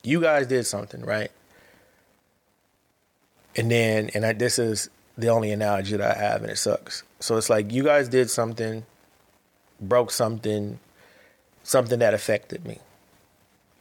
you 0.02 0.22
guys 0.22 0.46
did 0.46 0.66
something, 0.66 1.04
right? 1.04 1.30
And 3.56 3.70
then, 3.70 4.10
and 4.14 4.24
I, 4.24 4.32
this 4.32 4.58
is 4.58 4.88
the 5.18 5.28
only 5.28 5.50
analogy 5.50 5.96
that 5.96 6.16
I 6.16 6.18
have, 6.18 6.42
and 6.42 6.50
it 6.50 6.56
sucks. 6.56 7.02
So 7.20 7.36
it's 7.36 7.50
like, 7.50 7.72
you 7.72 7.82
guys 7.82 8.08
did 8.08 8.30
something, 8.30 8.84
broke 9.80 10.10
something, 10.10 10.78
something 11.62 11.98
that 11.98 12.14
affected 12.14 12.64
me. 12.64 12.78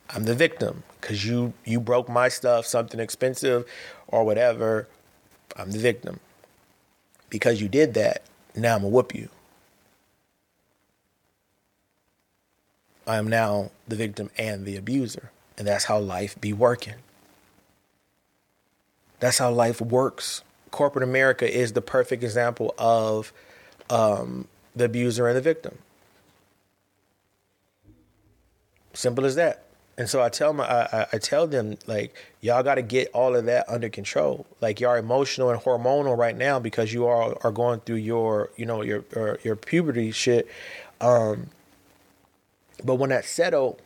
I'm 0.10 0.26
the 0.26 0.36
victim 0.36 0.84
because 1.02 1.26
you 1.26 1.54
you 1.66 1.80
broke 1.80 2.08
my 2.08 2.30
stuff, 2.30 2.66
something 2.66 3.00
expensive 3.00 3.66
or 4.08 4.24
whatever. 4.24 4.88
I'm 5.58 5.72
the 5.72 5.80
victim 5.80 6.20
because 7.30 7.62
you 7.62 7.68
did 7.68 7.94
that, 7.96 8.24
now 8.56 8.76
I'm 8.76 8.82
gonna 8.82 8.90
whoop 8.90 9.14
you. 9.14 9.30
I 13.08 13.18
am 13.18 13.28
now 13.28 13.72
the 13.88 13.96
victim 13.96 14.30
and 14.38 14.66
the 14.66 14.78
abuser. 14.78 15.32
And 15.58 15.68
that's 15.68 15.86
how 15.86 16.00
life 16.00 16.40
be 16.40 16.54
working. 16.54 16.96
That's 19.20 19.38
how 19.38 19.52
life 19.52 19.80
works. 19.80 20.42
Corporate 20.72 21.04
America 21.04 21.50
is 21.50 21.74
the 21.74 21.82
perfect 21.82 22.24
example 22.24 22.74
of 22.78 23.32
um, 23.90 24.48
the 24.76 24.86
abuser 24.86 25.28
and 25.28 25.38
the 25.38 25.42
victim. 25.42 25.78
Simple 28.94 29.26
as 29.26 29.36
that. 29.36 29.65
And 29.98 30.10
so 30.10 30.22
I 30.22 30.30
tell 30.30 30.52
my 30.52 30.66
I, 30.66 31.08
I 31.14 31.18
tell 31.18 31.48
them 31.48 31.78
like 31.88 32.14
y'all 32.42 32.64
got 32.64 32.76
to 32.76 32.82
get 32.82 33.10
all 33.14 33.36
of 33.36 33.46
that 33.46 33.68
under 33.70 33.90
control. 33.90 34.46
Like 34.60 34.80
y'all 34.80 34.96
emotional 34.96 35.50
and 35.50 35.62
hormonal 35.62 36.18
right 36.18 36.36
now 36.36 36.60
because 36.60 36.94
you 36.94 37.06
are 37.06 37.38
are 37.44 37.52
going 37.52 37.80
through 37.82 37.98
your 37.98 38.50
you 38.58 38.66
know 38.66 38.82
your 38.82 39.06
your, 39.16 39.40
your 39.44 39.56
puberty 39.56 40.12
shit. 40.12 40.48
Um, 41.00 41.50
but 42.84 42.96
when 42.96 43.10
that 43.10 43.24
settle, 43.24 43.80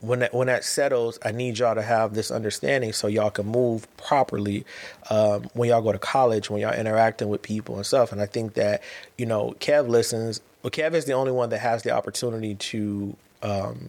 when 0.00 0.20
that 0.20 0.32
when 0.32 0.46
that 0.46 0.64
settles, 0.64 1.18
I 1.24 1.32
need 1.32 1.58
y'all 1.58 1.74
to 1.74 1.82
have 1.82 2.14
this 2.14 2.30
understanding 2.30 2.92
so 2.92 3.08
y'all 3.08 3.30
can 3.30 3.46
move 3.46 3.88
properly 3.96 4.64
um, 5.10 5.50
when 5.54 5.70
y'all 5.70 5.82
go 5.82 5.90
to 5.90 5.98
college, 5.98 6.50
when 6.50 6.60
y'all 6.60 6.72
interacting 6.72 7.28
with 7.28 7.42
people 7.42 7.76
and 7.76 7.84
stuff. 7.84 8.12
And 8.12 8.20
I 8.20 8.26
think 8.26 8.54
that 8.54 8.80
you 9.18 9.26
know 9.26 9.56
Kev 9.58 9.88
listens. 9.88 10.40
Well, 10.62 10.70
Kev 10.70 10.94
is 10.94 11.06
the 11.06 11.14
only 11.14 11.32
one 11.32 11.48
that 11.50 11.58
has 11.58 11.82
the 11.82 11.90
opportunity 11.90 12.54
to. 12.54 13.16
Um, 13.42 13.88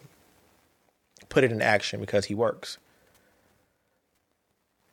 put 1.32 1.44
it 1.44 1.52
in 1.52 1.62
action 1.62 2.00
because 2.00 2.26
he 2.26 2.36
works. 2.36 2.78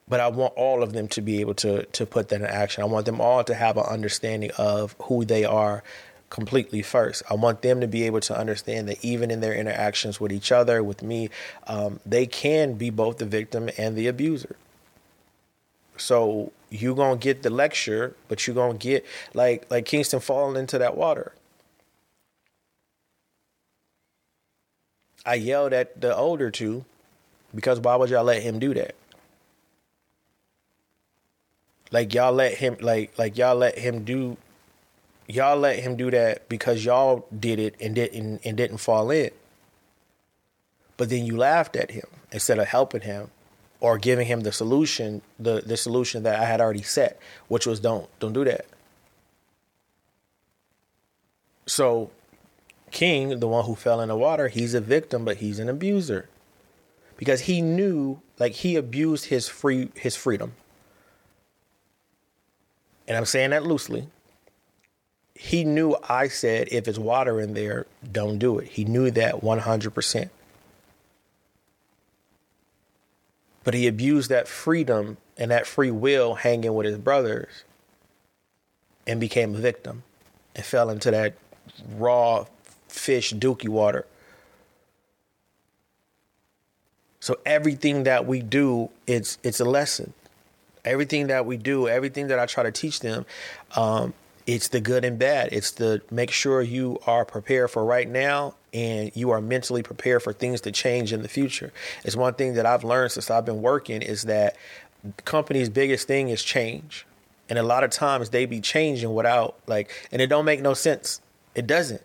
But 0.09 0.21
I 0.21 0.29
want 0.29 0.55
all 0.57 0.83
of 0.83 0.95
them 0.95 1.07
to 1.09 1.21
be 1.21 1.41
able 1.41 1.55
to 1.57 1.85
to 1.85 2.07
put 2.07 2.31
that 2.31 2.41
in 2.41 2.47
action. 2.47 2.83
I 2.83 2.87
want 2.87 3.05
them 3.05 3.21
all 3.21 3.45
to 3.45 3.55
have 3.55 3.77
an 3.77 3.85
understanding 3.85 4.51
of 4.57 4.97
who 5.03 5.27
they 5.27 5.45
are 5.45 5.83
completely 6.31 6.81
first. 6.81 7.23
I 7.31 7.35
want 7.35 7.61
them 7.61 7.83
to 7.83 7.87
be 7.87 8.05
able 8.05 8.21
to 8.21 8.39
understand 8.39 8.89
that 8.89 9.05
even 9.05 9.31
in 9.31 9.41
their 9.41 9.55
interactions 9.55 10.19
with 10.19 10.33
each 10.33 10.51
other, 10.51 10.83
with 10.83 11.03
me, 11.03 11.29
um, 11.67 12.01
they 12.07 12.27
can 12.27 12.75
be 12.75 12.89
both 12.89 13.19
the 13.19 13.27
victim 13.27 13.69
and 13.77 13.97
the 13.97 14.07
abuser. 14.07 14.57
So 15.99 16.53
you 16.71 16.95
gonna 16.95 17.17
get 17.17 17.43
the 17.43 17.51
lecture, 17.51 18.15
but 18.29 18.47
you 18.47 18.55
gonna 18.55 18.79
get 18.79 19.05
like 19.35 19.67
like 19.71 19.85
Kingston 19.85 20.21
falling 20.21 20.57
into 20.57 20.79
that 20.79 20.97
water. 20.97 21.33
I 25.25 25.35
yelled 25.35 25.73
at 25.73 26.01
the 26.01 26.15
older 26.15 26.51
two 26.51 26.85
because 27.55 27.81
why 27.81 27.97
would 27.97 28.11
y'all 28.11 28.25
let 28.25 28.43
him 28.43 28.59
do 28.59 28.75
that? 28.75 28.95
Like 31.91 32.13
y'all 32.15 32.33
let 32.33 32.55
him 32.55 32.77
like 32.81 33.19
like 33.19 33.39
y'all 33.39 33.57
let 33.57 33.79
him 33.79 34.05
do 34.05 34.37
y'all 35.27 35.57
let 35.57 35.79
him 35.79 35.97
do 35.97 36.11
that 36.11 36.49
because 36.49 36.85
y'all 36.85 37.27
did 37.39 37.59
it 37.59 37.75
and 37.81 37.95
didn't 37.95 38.41
and 38.45 38.57
didn't 38.57 38.79
fall 38.79 39.11
in. 39.11 39.31
But 40.97 41.11
then 41.11 41.25
you 41.25 41.37
laughed 41.37 41.77
at 41.77 41.93
him 41.93 42.07
instead 42.33 42.59
of 42.59 42.67
helping 42.67 43.03
him 43.03 43.31
or 43.81 43.99
giving 43.99 44.27
him 44.27 44.41
the 44.41 44.53
solution, 44.53 45.23
the 45.39 45.63
the 45.65 45.77
solution 45.77 46.25
that 46.25 46.41
I 46.41 46.45
had 46.45 46.61
already 46.61 46.83
set, 46.83 47.19
which 47.49 47.67
was 47.67 47.81
don't 47.81 48.09
don't 48.19 48.33
do 48.33 48.45
that. 48.45 48.67
So 51.67 52.11
King, 52.91 53.41
the 53.41 53.49
one 53.49 53.65
who 53.65 53.75
fell 53.75 54.01
in 54.01 54.09
the 54.09 54.17
water, 54.17 54.49
he's 54.49 54.75
a 54.75 54.81
victim, 54.81 55.25
but 55.25 55.39
he's 55.39 55.59
an 55.59 55.69
abuser. 55.69 56.29
Because 57.17 57.43
he 57.43 57.61
knew, 57.61 58.21
like 58.39 58.53
he 58.53 58.77
abused 58.77 59.27
his 59.27 59.49
free 59.49 59.91
his 59.95 60.15
freedom. 60.15 60.53
And 63.07 63.17
I'm 63.17 63.25
saying 63.25 63.51
that 63.51 63.65
loosely. 63.65 64.09
He 65.35 65.65
knew 65.65 65.97
I 66.09 66.29
said 66.29 66.69
if 66.71 66.87
it's 66.89 66.99
water 66.99 67.41
in 67.41 67.55
there, 67.55 67.87
don't 68.11 68.39
do 68.39 68.59
it. 68.59 68.69
He 68.69 68.85
knew 68.85 69.11
that 69.13 69.37
100%. 69.37 70.31
But 73.65 73.75
he 73.75 73.87
abused 73.87 74.31
that 74.31 74.49
freedom 74.49 75.17
and 75.37 75.51
that 75.51 75.67
free 75.67 75.91
will 75.91 76.35
hanging 76.35 76.75
with 76.75 76.87
his 76.87 76.99
brothers 76.99 77.65
and 79.07 79.21
became 79.21 79.55
a 79.55 79.59
victim 79.59 80.03
and 80.55 80.65
fell 80.65 80.91
into 80.91 81.11
that 81.11 81.35
raw 81.97 82.47
fish 82.89 83.33
dookie 83.33 83.69
water. 83.69 84.07
So 87.21 87.37
everything 87.45 88.05
that 88.05 88.27
we 88.27 88.41
do, 88.41 88.91
it's 89.07 89.39
it's 89.43 89.61
a 89.61 89.65
lesson. 89.65 90.13
Everything 90.85 91.27
that 91.27 91.45
we 91.45 91.57
do, 91.57 91.89
everything 91.89 92.29
that 92.29 92.39
I 92.39 92.47
try 92.47 92.63
to 92.63 92.73
teach 92.73 93.01
them, 93.01 93.27
um, 93.77 94.15
it's 94.47 94.69
the 94.69 94.81
good 94.81 95.05
and 95.05 95.19
bad. 95.19 95.51
It's 95.53 95.73
the 95.73 96.01
make 96.11 96.31
sure 96.31 96.63
you 96.63 96.99
are 97.07 97.27
prepared 97.27 97.71
for 97.71 97.85
right 97.85 98.09
now 98.09 98.55
and 98.73 99.11
you 99.15 99.31
are 99.31 99.43
mentally 99.43 99.83
prepared 99.83 100.23
for 100.23 100.33
things 100.33 100.63
to 100.63 100.73
change 100.73 101.13
in 101.13 101.21
the 101.21 101.29
future. 101.29 101.73
It's 102.05 102.17
one 102.17 102.35
thing 102.35 102.55
that 102.55 102.65
I've 102.65 102.85
learned 102.85 103.13
since 103.13 103.31
I've 103.31 103.45
been 103.45 103.61
working 103.61 104.01
is 104.01 104.23
that 104.23 104.57
company's 105.27 105.69
biggest 105.69 106.07
thing 106.07 106.31
is 106.31 106.43
change. 106.43 107.07
And 107.51 107.59
a 107.59 107.63
lot 107.63 107.85
of 107.85 107.91
times 107.91 108.31
they 108.31 108.47
be 108.47 108.61
changing 108.61 109.13
without 109.15 109.57
like 109.67 109.91
and 110.13 110.23
it 110.23 110.29
don't 110.29 110.47
make 110.47 110.63
no 110.63 110.73
sense. 110.73 111.21
It 111.55 111.67
doesn't. 111.67 112.03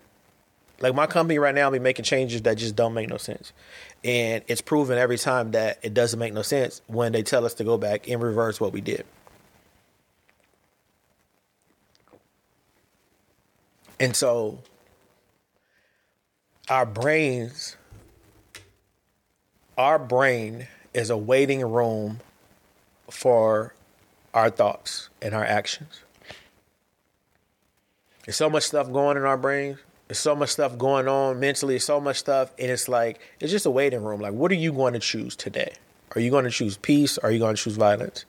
Like 0.83 0.93
my 0.95 1.07
company 1.07 1.39
right 1.39 1.55
now 1.55 1.71
be 1.71 1.79
making 1.79 2.03
changes 2.03 2.41
that 2.41 2.57
just 2.57 2.75
don't 2.75 2.93
make 2.93 3.07
no 3.07 3.15
sense. 3.15 3.53
And 4.03 4.43
it's 4.49 4.59
proven 4.59 4.97
every 4.97 5.17
time 5.17 5.51
that 5.51 5.79
it 5.81 5.93
doesn't 5.93 6.19
make 6.19 6.33
no 6.33 6.41
sense 6.41 6.81
when 6.87 7.13
they 7.13 7.23
tell 7.23 7.45
us 7.45 7.53
to 7.53 7.63
go 7.63 7.77
back 7.77 8.09
and 8.09 8.21
reverse 8.21 8.59
what 8.59 8.73
we 8.73 8.81
did. 8.81 9.05
And 13.97 14.13
so 14.13 14.59
our 16.69 16.85
brains, 16.85 17.77
our 19.77 19.97
brain 19.97 20.67
is 20.93 21.09
a 21.09 21.15
waiting 21.15 21.61
room 21.61 22.19
for 23.09 23.73
our 24.33 24.49
thoughts 24.49 25.07
and 25.21 25.33
our 25.33 25.45
actions. 25.45 26.01
There's 28.25 28.35
so 28.35 28.49
much 28.49 28.63
stuff 28.63 28.91
going 28.91 29.15
in 29.15 29.23
our 29.23 29.37
brains. 29.37 29.79
There's 30.07 30.19
so 30.19 30.35
much 30.35 30.49
stuff 30.49 30.77
going 30.77 31.07
on 31.07 31.39
mentally, 31.39 31.79
so 31.79 31.99
much 31.99 32.17
stuff. 32.17 32.51
And 32.59 32.69
it's 32.69 32.87
like, 32.87 33.19
it's 33.39 33.51
just 33.51 33.65
a 33.65 33.71
waiting 33.71 34.03
room. 34.03 34.21
Like, 34.21 34.33
what 34.33 34.51
are 34.51 34.55
you 34.55 34.73
going 34.73 34.93
to 34.93 34.99
choose 34.99 35.35
today? 35.35 35.73
Are 36.15 36.21
you 36.21 36.29
going 36.29 36.45
to 36.45 36.51
choose 36.51 36.77
peace? 36.77 37.17
Are 37.17 37.31
you 37.31 37.39
going 37.39 37.55
to 37.55 37.61
choose 37.61 37.75
violence? 37.75 38.25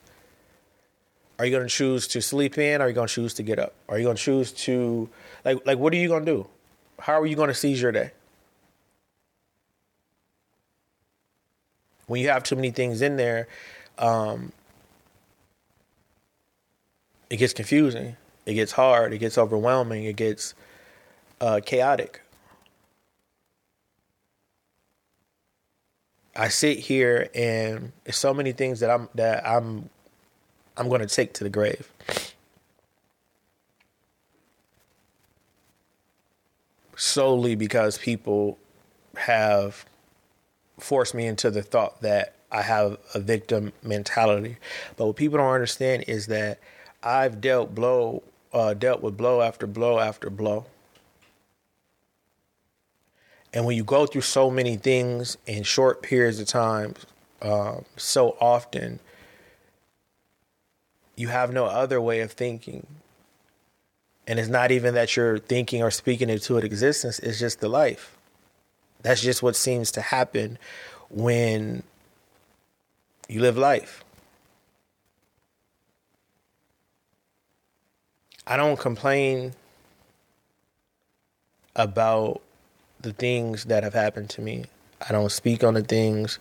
Are 1.37 1.45
you 1.45 1.51
going 1.51 1.67
to 1.67 1.73
choose 1.73 2.07
to 2.09 2.21
sleep 2.21 2.57
in? 2.57 2.81
Are 2.81 2.87
you 2.87 2.93
going 2.93 3.07
to 3.07 3.13
choose 3.13 3.33
to 3.35 3.43
get 3.43 3.59
up? 3.59 3.73
Are 3.89 3.97
you 3.97 4.05
going 4.05 4.15
to 4.15 4.21
choose 4.21 4.51
to 4.53 5.09
like 5.43 5.65
like 5.65 5.77
what 5.77 5.91
are 5.93 5.97
you 5.97 6.07
going 6.07 6.25
to 6.25 6.31
do? 6.31 6.47
How 6.99 7.19
are 7.19 7.25
you 7.25 7.35
going 7.35 7.49
to 7.49 7.53
seize 7.53 7.81
your 7.81 7.91
day? 7.91 8.11
When 12.07 12.21
you 12.21 12.29
have 12.29 12.43
too 12.43 12.55
many 12.55 12.71
things 12.71 13.01
in 13.01 13.17
there, 13.17 13.47
um, 13.97 14.53
it 17.29 17.37
gets 17.37 17.53
confusing. 17.53 18.15
It 18.45 18.53
gets 18.53 18.71
hard. 18.71 19.11
It 19.11 19.17
gets 19.17 19.37
overwhelming. 19.37 20.05
It 20.05 20.15
gets 20.15 20.53
uh, 21.41 21.61
chaotic. 21.65 22.21
I 26.35 26.49
sit 26.49 26.79
here 26.79 27.29
and 27.33 27.93
there's 28.03 28.17
so 28.17 28.33
many 28.33 28.51
things 28.51 28.81
that 28.81 28.89
I'm 28.89 29.07
that 29.15 29.47
I'm 29.47 29.89
I'm 30.75 30.89
going 30.89 31.01
to 31.01 31.07
take 31.07 31.33
to 31.33 31.43
the 31.43 31.49
grave. 31.49 31.89
Solely 36.97 37.55
because 37.55 37.97
people 37.97 38.57
have 39.15 39.85
forced 40.77 41.13
me 41.13 41.25
into 41.25 41.49
the 41.49 41.61
thought 41.61 42.01
that 42.01 42.35
I 42.51 42.61
have 42.61 42.97
a 43.13 43.19
victim 43.19 43.71
mentality. 43.81 44.57
But 44.97 45.07
what 45.07 45.15
people 45.15 45.37
don't 45.37 45.53
understand 45.53 46.05
is 46.07 46.27
that 46.27 46.59
I've 47.01 47.39
dealt 47.39 47.73
blow 47.73 48.23
uh, 48.53 48.73
dealt 48.73 49.01
with 49.01 49.17
blow 49.17 49.41
after 49.41 49.67
blow 49.67 49.99
after 49.99 50.29
blow. 50.29 50.65
And 53.55 53.65
when 53.65 53.77
you 53.77 53.85
go 53.85 54.05
through 54.05 54.21
so 54.21 54.51
many 54.51 54.75
things 54.75 55.37
in 55.47 55.63
short 55.63 56.03
periods 56.03 56.41
of 56.41 56.47
time, 56.47 56.93
uh, 57.41 57.77
so 57.95 58.35
often, 58.41 58.99
you 61.15 61.29
have 61.29 61.53
no 61.53 61.65
other 61.65 62.01
way 62.01 62.19
of 62.19 62.33
thinking. 62.33 62.85
And 64.27 64.39
it's 64.39 64.49
not 64.49 64.71
even 64.71 64.93
that 64.95 65.15
you're 65.15 65.39
thinking 65.39 65.81
or 65.81 65.89
speaking 65.89 66.29
into 66.29 66.57
an 66.57 66.65
existence, 66.65 67.17
it's 67.19 67.39
just 67.39 67.61
the 67.61 67.69
life. 67.69 68.17
That's 69.03 69.21
just 69.21 69.41
what 69.41 69.55
seems 69.55 69.89
to 69.91 70.01
happen 70.01 70.57
when 71.09 71.83
you 73.29 73.39
live 73.39 73.57
life. 73.57 74.03
I 78.45 78.57
don't 78.57 78.77
complain 78.77 79.53
about 81.75 82.41
the 83.05 83.13
things 83.13 83.65
that 83.65 83.83
have 83.83 83.93
happened 83.93 84.29
to 84.31 84.41
me. 84.41 84.65
I 85.07 85.13
don't 85.13 85.31
speak 85.31 85.63
on 85.63 85.75
the 85.75 85.83
things 85.83 86.39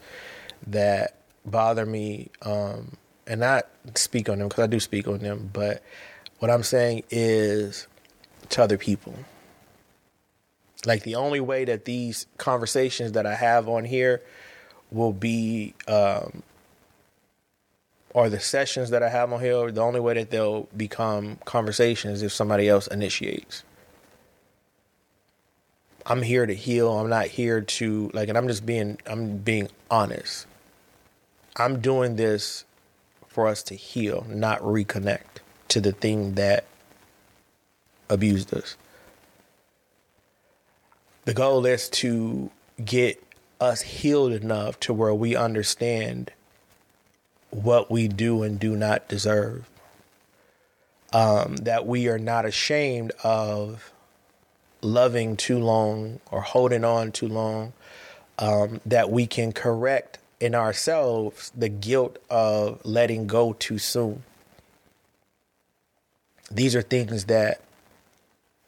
that 0.66 1.16
bother 1.44 1.86
me 1.86 2.30
um, 2.42 2.96
and 3.26 3.40
not 3.40 3.66
speak 3.94 4.28
on 4.28 4.38
them 4.38 4.48
because 4.48 4.64
I 4.64 4.66
do 4.66 4.80
speak 4.80 5.06
on 5.06 5.18
them, 5.18 5.50
but 5.52 5.82
what 6.38 6.50
I'm 6.50 6.62
saying 6.62 7.04
is 7.10 7.86
to 8.50 8.62
other 8.62 8.78
people. 8.78 9.14
Like 10.86 11.02
the 11.02 11.14
only 11.14 11.40
way 11.40 11.64
that 11.64 11.84
these 11.84 12.26
conversations 12.38 13.12
that 13.12 13.26
I 13.26 13.34
have 13.34 13.68
on 13.68 13.84
here 13.84 14.22
will 14.90 15.12
be, 15.12 15.74
um, 15.88 16.42
or 18.10 18.28
the 18.28 18.40
sessions 18.40 18.90
that 18.90 19.02
I 19.02 19.08
have 19.08 19.32
on 19.32 19.40
here, 19.40 19.70
the 19.70 19.80
only 19.80 20.00
way 20.00 20.14
that 20.14 20.30
they'll 20.30 20.68
become 20.76 21.38
conversations 21.44 22.22
if 22.22 22.32
somebody 22.32 22.68
else 22.68 22.86
initiates. 22.86 23.64
I'm 26.06 26.22
here 26.22 26.44
to 26.44 26.54
heal. 26.54 26.92
I'm 26.98 27.08
not 27.08 27.26
here 27.26 27.60
to 27.62 28.10
like, 28.12 28.28
and 28.28 28.36
I'm 28.36 28.48
just 28.48 28.66
being, 28.66 28.98
I'm 29.06 29.38
being 29.38 29.68
honest. 29.90 30.46
I'm 31.56 31.80
doing 31.80 32.16
this 32.16 32.64
for 33.28 33.48
us 33.48 33.62
to 33.64 33.74
heal, 33.74 34.26
not 34.28 34.60
reconnect 34.60 35.40
to 35.68 35.80
the 35.80 35.92
thing 35.92 36.34
that 36.34 36.64
abused 38.08 38.52
us. 38.52 38.76
The 41.24 41.34
goal 41.34 41.64
is 41.64 41.88
to 41.90 42.50
get 42.84 43.22
us 43.60 43.80
healed 43.80 44.32
enough 44.32 44.78
to 44.80 44.92
where 44.92 45.14
we 45.14 45.34
understand 45.34 46.30
what 47.50 47.90
we 47.90 48.08
do 48.08 48.42
and 48.42 48.58
do 48.58 48.76
not 48.76 49.08
deserve. 49.08 49.68
Um, 51.12 51.56
that 51.58 51.86
we 51.86 52.08
are 52.08 52.18
not 52.18 52.44
ashamed 52.44 53.12
of 53.22 53.92
loving 54.84 55.36
too 55.36 55.58
long 55.58 56.20
or 56.30 56.42
holding 56.42 56.84
on 56.84 57.12
too 57.12 57.28
long. 57.28 57.72
Um, 58.36 58.80
that 58.84 59.10
we 59.10 59.28
can 59.28 59.52
correct 59.52 60.18
in 60.40 60.54
ourselves 60.56 61.52
the 61.56 61.68
guilt 61.68 62.18
of 62.28 62.84
letting 62.84 63.28
go 63.28 63.52
too 63.52 63.78
soon. 63.78 64.24
These 66.50 66.74
are 66.74 66.82
things 66.82 67.26
that 67.26 67.60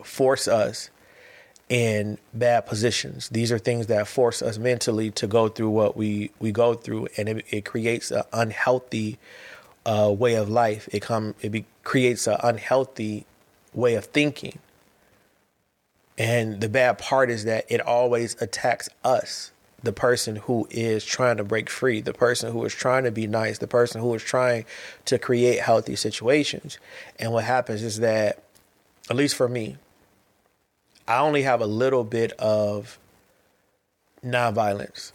force 0.03 0.47
us 0.47 0.91
in 1.69 2.19
bad 2.33 2.67
positions. 2.67 3.29
These 3.29 3.51
are 3.51 3.59
things 3.59 3.89
that 3.89 4.07
force 4.07 4.41
us 4.41 4.57
mentally 4.57 5.11
to 5.13 5.27
go 5.27 5.49
through 5.49 5.71
what 5.71 5.97
we, 5.97 6.31
we 6.39 6.53
go 6.53 6.75
through, 6.75 7.09
and 7.17 7.29
it, 7.29 7.45
it 7.51 7.65
creates 7.65 8.11
an 8.11 8.23
unhealthy 8.33 9.19
uh, 9.85 10.15
way 10.17 10.35
of 10.35 10.49
life. 10.49 10.89
It 10.93 11.03
come 11.03 11.35
it 11.43 11.51
be, 11.51 11.65
creates 11.83 12.27
an 12.27 12.39
unhealthy 12.43 13.27
way 13.75 13.95
of 13.95 14.07
thinking. 14.07 14.59
And 16.19 16.61
the 16.61 16.69
bad 16.69 16.99
part 16.99 17.31
is 17.31 17.45
that 17.45 17.67
it 17.69 17.81
always 17.81 18.41
attacks 18.41 18.89
us 19.05 19.53
the 19.83 19.93
person 19.93 20.37
who 20.37 20.67
is 20.71 21.05
trying 21.05 21.37
to 21.37 21.45
break 21.45 21.69
free, 21.69 22.01
the 22.01 22.15
person 22.15 22.53
who 22.53 22.65
is 22.65 22.75
trying 22.75 23.05
to 23.05 23.11
be 23.11 23.27
nice, 23.27 23.59
the 23.59 23.67
person 23.67 24.01
who 24.01 24.15
is 24.15 24.23
trying 24.23 24.65
to 25.05 25.19
create 25.19 25.61
healthy 25.61 25.95
situations. 25.95 26.79
And 27.19 27.33
what 27.33 27.45
happens 27.45 27.83
is 27.83 27.99
that, 28.01 28.43
at 29.11 29.17
least 29.17 29.37
for 29.37 29.49
me, 29.49 29.77
I 31.07 31.19
only 31.19 31.43
have 31.43 31.61
a 31.61 31.67
little 31.67 32.03
bit 32.03 32.33
of 32.33 32.99
nonviolence. 34.25 35.13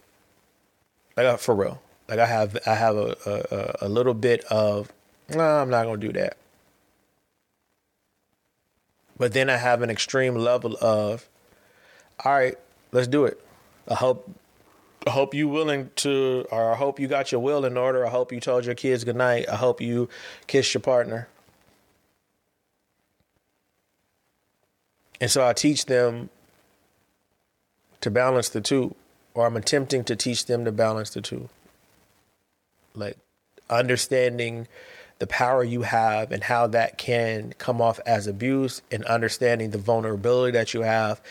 Like 1.18 1.26
uh, 1.26 1.38
for 1.38 1.56
real. 1.56 1.82
Like 2.08 2.20
I 2.20 2.26
have 2.26 2.58
I 2.66 2.76
have 2.76 2.96
a 2.96 3.76
a, 3.82 3.88
a 3.88 3.90
little 3.90 4.14
bit 4.14 4.44
of 4.46 4.92
no, 5.30 5.38
nah, 5.38 5.62
I'm 5.62 5.70
not 5.70 5.86
gonna 5.86 5.98
do 5.98 6.14
that. 6.14 6.38
But 9.22 9.34
then 9.34 9.52
I 9.52 9.58
have 9.58 9.84
an 9.84 9.92
extreme 9.92 10.34
level 10.34 10.76
of 10.82 11.30
all 12.26 12.32
right, 12.32 12.56
let's 12.92 13.08
do 13.08 13.26
it. 13.26 13.40
I 13.88 13.94
hope 13.94 14.36
I 15.06 15.12
hope 15.12 15.36
you 15.36 15.48
willing 15.48 15.92
to, 15.98 16.48
or 16.52 16.72
I 16.72 16.76
hope 16.76 17.00
you 17.00 17.08
got 17.08 17.32
your 17.32 17.40
will 17.40 17.64
in 17.64 17.78
order. 17.78 18.04
I 18.04 18.10
hope 18.10 18.32
you 18.32 18.40
told 18.40 18.66
your 18.66 18.74
kids 18.74 19.04
good 19.04 19.16
night. 19.16 19.48
I 19.48 19.58
hope 19.58 19.80
you 19.80 20.10
kissed 20.48 20.74
your 20.74 20.82
partner. 20.82 21.28
And 25.20 25.30
so 25.30 25.48
I 25.48 25.54
teach 25.54 25.86
them 25.86 26.32
to 28.02 28.10
balance 28.10 28.50
the 28.50 28.60
two, 28.60 28.96
or 29.36 29.46
I'm 29.46 29.56
attempting 29.56 30.04
to 30.06 30.16
teach 30.16 30.48
them 30.48 30.66
to 30.66 30.72
balance 30.72 31.12
the 31.12 31.22
two. 31.22 31.48
Like 32.96 33.18
understanding 33.70 34.68
the 35.22 35.28
power 35.28 35.64
you 35.64 35.84
have 35.84 36.32
and 36.32 36.44
how 36.44 36.66
that 36.66 36.98
can 36.98 37.54
come 37.60 37.80
off 37.80 38.00
as 38.08 38.26
abuse, 38.26 38.82
and 38.92 39.06
understanding 39.06 39.70
the 39.70 39.78
vulnerability 39.78 40.52
that 40.58 40.74
you 40.74 40.82
have 40.82 41.22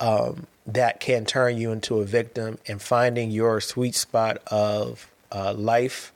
um, 0.00 0.46
that 0.66 0.98
can 0.98 1.26
turn 1.26 1.58
you 1.58 1.70
into 1.70 2.00
a 2.00 2.06
victim 2.06 2.56
and 2.66 2.80
finding 2.80 3.30
your 3.30 3.60
sweet 3.60 3.94
spot 3.94 4.38
of 4.46 5.10
uh, 5.30 5.52
life 5.52 6.10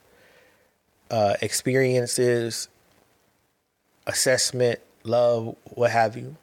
uh, 1.11 1.35
experiences, 1.39 2.67
assessment, 4.07 4.79
love, 5.03 5.55
what 5.65 5.91
have 5.91 6.17
you, 6.17 6.35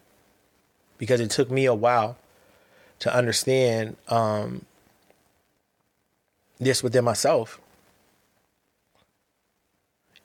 because 0.99 1.19
it 1.19 1.31
took 1.33 1.51
me 1.51 1.65
a 1.65 1.75
while 1.75 2.17
to 3.01 3.13
understand 3.13 3.97
um, 4.07 4.65
this 6.61 6.81
within 6.81 7.03
myself. 7.03 7.61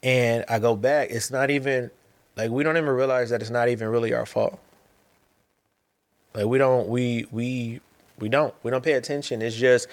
And 0.04 0.46
I 0.50 0.60
go 0.60 0.76
back, 0.76 1.10
it's 1.12 1.30
not 1.32 1.50
even 1.52 1.92
like 2.36 2.50
we 2.50 2.64
don't 2.64 2.78
even 2.78 2.90
realize 2.90 3.30
that 3.30 3.42
it's 3.42 3.52
not 3.52 3.70
even 3.70 3.88
really 3.90 4.14
our 4.14 4.26
fault. 4.26 4.60
Like 6.34 6.46
we 6.46 6.58
don't 6.58 6.88
we 6.88 7.26
we 7.32 7.82
we 8.20 8.30
don't 8.30 8.54
we 8.64 8.72
don't 8.72 8.84
pay 8.84 8.94
attention. 8.94 9.42
It's 9.42 9.56
just 9.56 9.88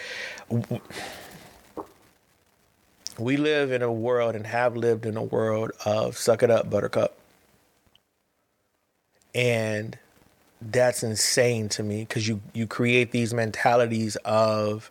we 3.18 3.36
live 3.36 3.72
in 3.72 3.82
a 3.82 3.92
world 3.92 4.34
and 4.36 4.46
have 4.46 4.76
lived 4.76 5.04
in 5.04 5.16
a 5.16 5.22
world 5.22 5.72
of 5.84 6.16
suck 6.16 6.42
it 6.42 6.50
up 6.50 6.70
buttercup. 6.70 7.18
And 9.34 9.98
that's 10.60 11.02
insane 11.02 11.68
to 11.70 11.82
me 11.82 12.00
because 12.00 12.26
you 12.26 12.40
you 12.52 12.66
create 12.66 13.10
these 13.10 13.34
mentalities 13.34 14.16
of 14.24 14.90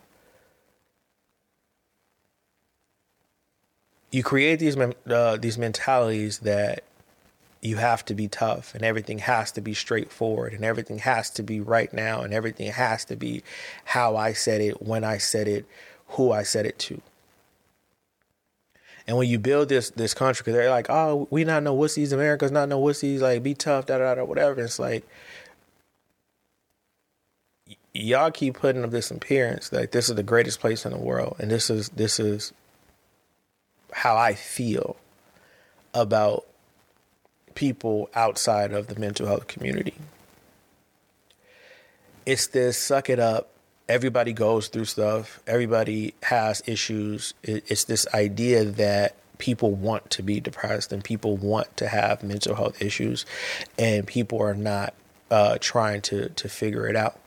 you 4.10 4.22
create 4.22 4.58
these 4.58 4.76
uh, 4.76 5.36
these 5.36 5.58
mentalities 5.58 6.38
that 6.40 6.82
you 7.60 7.76
have 7.76 8.04
to 8.04 8.14
be 8.14 8.28
tough 8.28 8.74
and 8.74 8.84
everything 8.84 9.18
has 9.18 9.50
to 9.52 9.60
be 9.60 9.74
straightforward 9.74 10.52
and 10.52 10.64
everything 10.64 10.98
has 10.98 11.28
to 11.30 11.42
be 11.42 11.60
right 11.60 11.92
now 11.92 12.20
and 12.20 12.32
everything 12.32 12.70
has 12.70 13.04
to 13.04 13.16
be 13.16 13.42
how 13.84 14.16
I 14.16 14.32
said 14.32 14.60
it 14.60 14.80
when 14.80 15.04
I 15.04 15.18
said 15.18 15.48
it 15.48 15.66
who 16.10 16.32
I 16.32 16.42
said 16.42 16.66
it 16.66 16.78
to. 16.80 17.00
And 19.06 19.16
when 19.16 19.28
you 19.28 19.38
build 19.38 19.68
this 19.68 19.90
this 19.90 20.14
country 20.14 20.42
because 20.44 20.54
they're 20.54 20.70
like 20.70 20.88
oh 20.88 21.26
we 21.30 21.44
not 21.44 21.62
know 21.62 21.76
wussies 21.76 22.12
America's 22.12 22.52
not 22.52 22.68
know 22.68 22.80
wussies 22.80 23.20
like 23.20 23.42
be 23.42 23.54
tough 23.54 23.86
da 23.86 23.98
da 23.98 24.14
da 24.14 24.24
whatever. 24.24 24.60
It's 24.60 24.78
like 24.78 25.06
y'all 27.92 28.30
keep 28.30 28.54
putting 28.54 28.84
up 28.84 28.90
this 28.90 29.10
appearance 29.10 29.72
like 29.72 29.90
this 29.90 30.08
is 30.08 30.14
the 30.14 30.22
greatest 30.22 30.60
place 30.60 30.86
in 30.86 30.92
the 30.92 30.98
world 30.98 31.34
and 31.40 31.50
this 31.50 31.68
is 31.68 31.88
this 31.90 32.20
is 32.20 32.52
how 33.92 34.16
I 34.16 34.34
feel 34.34 34.96
about 35.94 36.46
people 37.54 38.08
outside 38.14 38.72
of 38.72 38.86
the 38.86 38.98
mental 38.98 39.26
health 39.26 39.46
community. 39.46 39.94
It's 42.26 42.46
this 42.46 42.76
suck 42.76 43.08
it 43.10 43.18
up. 43.18 43.50
Everybody 43.88 44.32
goes 44.32 44.68
through 44.68 44.84
stuff. 44.84 45.40
Everybody 45.46 46.14
has 46.22 46.62
issues. 46.66 47.32
It's 47.42 47.84
this 47.84 48.06
idea 48.12 48.64
that 48.64 49.16
people 49.38 49.72
want 49.72 50.10
to 50.10 50.22
be 50.22 50.40
depressed 50.40 50.92
and 50.92 51.02
people 51.02 51.36
want 51.36 51.74
to 51.78 51.88
have 51.88 52.22
mental 52.22 52.54
health 52.54 52.82
issues, 52.82 53.24
and 53.78 54.06
people 54.06 54.42
are 54.42 54.54
not 54.54 54.92
uh, 55.30 55.56
trying 55.60 56.02
to 56.02 56.28
to 56.30 56.48
figure 56.48 56.86
it 56.86 56.96
out 56.96 57.18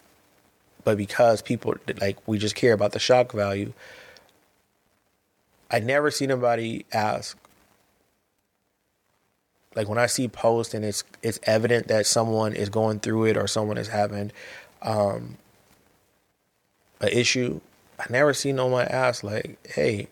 but 0.83 0.97
because 0.97 1.41
people 1.41 1.75
like 1.99 2.17
we 2.27 2.37
just 2.37 2.55
care 2.55 2.73
about 2.73 2.91
the 2.91 2.99
shock 2.99 3.31
value 3.31 3.73
i 5.71 5.79
never 5.79 6.11
see 6.11 6.25
anybody 6.25 6.85
ask. 6.91 7.37
Like 9.73 9.87
when 9.87 9.97
i 9.97 10.05
see 10.05 10.27
posts 10.27 10.73
and 10.73 10.83
it's 10.83 11.03
it's 11.23 11.39
evident 11.43 11.87
that 11.87 12.05
someone 12.05 12.53
is 12.53 12.69
going 12.69 12.99
through 12.99 13.25
it 13.25 13.37
or 13.37 13.47
someone 13.47 13.77
is 13.77 13.87
having 13.87 14.31
um 14.81 15.37
an 16.99 17.07
issue 17.07 17.61
i 17.97 18.05
never 18.09 18.33
see 18.33 18.51
no 18.51 18.67
one 18.67 18.85
ask 18.87 19.23
like 19.23 19.57
hey 19.73 20.07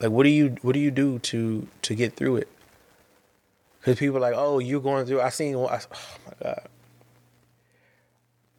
like 0.00 0.10
what 0.10 0.22
do 0.22 0.28
you 0.28 0.56
what 0.62 0.72
do 0.72 0.78
you 0.78 0.90
do 0.90 1.18
to 1.20 1.66
to 1.82 1.94
get 1.94 2.14
through 2.14 2.36
it? 2.36 2.48
Because 3.80 3.98
people 3.98 4.18
are 4.18 4.20
like 4.20 4.34
oh 4.36 4.58
you're 4.58 4.80
going 4.80 5.06
through 5.06 5.20
i 5.20 5.30
seen 5.30 5.54
oh 5.54 5.66
my 5.66 5.80
god. 6.42 6.68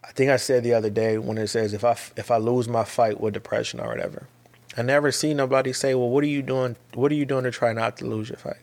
I 0.03 0.11
think 0.11 0.31
I 0.31 0.37
said 0.37 0.63
the 0.63 0.73
other 0.73 0.89
day 0.89 1.17
when 1.17 1.37
it 1.37 1.47
says 1.47 1.73
if 1.73 1.83
I 1.83 1.91
if 2.15 2.31
I 2.31 2.37
lose 2.37 2.67
my 2.67 2.83
fight 2.83 3.19
with 3.19 3.33
depression 3.33 3.79
or 3.79 3.87
whatever, 3.87 4.27
I 4.77 4.81
never 4.81 5.11
see 5.11 5.33
nobody 5.33 5.71
say, 5.73 5.95
"Well, 5.95 6.09
what 6.09 6.23
are 6.23 6.27
you 6.27 6.41
doing? 6.41 6.75
What 6.93 7.11
are 7.11 7.15
you 7.15 7.25
doing 7.25 7.43
to 7.45 7.51
try 7.51 7.73
not 7.73 7.97
to 7.97 8.05
lose 8.05 8.29
your 8.29 8.37
fight?" 8.37 8.57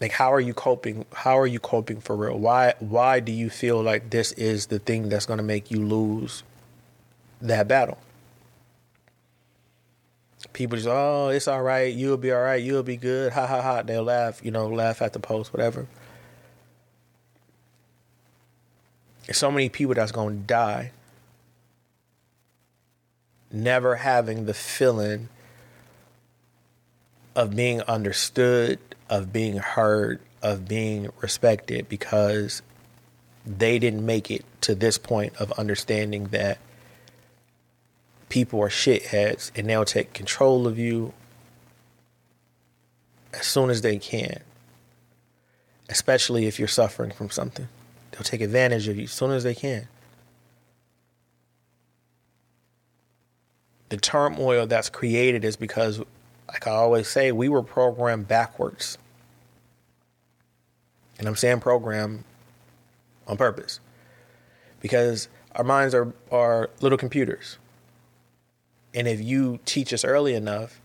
Like, 0.00 0.12
how 0.12 0.32
are 0.32 0.40
you 0.40 0.52
coping? 0.52 1.06
How 1.12 1.38
are 1.38 1.46
you 1.46 1.58
coping 1.58 2.00
for 2.00 2.16
real? 2.16 2.38
Why 2.38 2.74
why 2.80 3.20
do 3.20 3.32
you 3.32 3.48
feel 3.48 3.82
like 3.82 4.10
this 4.10 4.32
is 4.32 4.66
the 4.66 4.78
thing 4.78 5.08
that's 5.08 5.26
going 5.26 5.38
to 5.38 5.44
make 5.44 5.70
you 5.70 5.80
lose 5.80 6.42
that 7.40 7.66
battle? 7.68 7.98
People 10.52 10.76
just, 10.76 10.88
oh, 10.88 11.28
it's 11.28 11.48
all 11.48 11.62
right. 11.62 11.92
You'll 11.94 12.16
be 12.16 12.32
all 12.32 12.42
right. 12.42 12.62
You'll 12.62 12.82
be 12.82 12.96
good. 12.96 13.32
Ha 13.32 13.46
ha 13.46 13.62
ha. 13.62 13.82
They'll 13.82 14.04
laugh, 14.04 14.44
you 14.44 14.50
know, 14.50 14.68
laugh 14.68 15.02
at 15.02 15.12
the 15.12 15.18
post, 15.18 15.52
whatever. 15.52 15.86
There's 19.26 19.38
so 19.38 19.50
many 19.50 19.68
people 19.68 19.94
that's 19.94 20.12
going 20.12 20.40
to 20.40 20.44
die 20.44 20.92
never 23.56 23.96
having 23.96 24.46
the 24.46 24.54
feeling 24.54 25.28
of 27.34 27.54
being 27.54 27.82
understood, 27.82 28.78
of 29.10 29.32
being 29.32 29.58
heard, 29.58 30.20
of 30.42 30.66
being 30.66 31.08
respected 31.20 31.88
because 31.88 32.62
they 33.44 33.78
didn't 33.78 34.04
make 34.04 34.30
it 34.30 34.44
to 34.62 34.74
this 34.74 34.98
point 34.98 35.36
of 35.36 35.52
understanding 35.52 36.24
that 36.28 36.58
people 38.28 38.60
are 38.60 38.68
shitheads 38.68 39.50
and 39.54 39.68
they'll 39.68 39.84
take 39.84 40.12
control 40.12 40.66
of 40.66 40.78
you 40.78 41.12
as 43.32 43.46
soon 43.46 43.70
as 43.70 43.82
they 43.82 43.98
can, 43.98 44.40
especially 45.88 46.46
if 46.46 46.58
you're 46.58 46.66
suffering 46.66 47.10
from 47.10 47.30
something. 47.30 47.68
They'll 48.10 48.22
take 48.22 48.40
advantage 48.40 48.88
of 48.88 48.96
you 48.96 49.04
as 49.04 49.12
soon 49.12 49.30
as 49.30 49.44
they 49.44 49.54
can. 49.54 49.88
The 53.88 53.96
turmoil 53.96 54.66
that's 54.66 54.90
created 54.90 55.44
is 55.44 55.56
because, 55.56 56.00
like 56.48 56.66
I 56.66 56.72
always 56.72 57.08
say, 57.08 57.32
we 57.32 57.48
were 57.48 57.62
programmed 57.62 58.26
backwards. 58.26 58.98
And 61.18 61.28
I'm 61.28 61.36
saying 61.36 61.60
program 61.60 62.24
on 63.26 63.36
purpose. 63.36 63.80
Because 64.80 65.28
our 65.54 65.64
minds 65.64 65.94
are, 65.94 66.12
are 66.30 66.70
little 66.80 66.98
computers. 66.98 67.58
And 68.94 69.06
if 69.06 69.20
you 69.20 69.58
teach 69.64 69.92
us 69.92 70.04
early 70.04 70.34
enough 70.34 70.80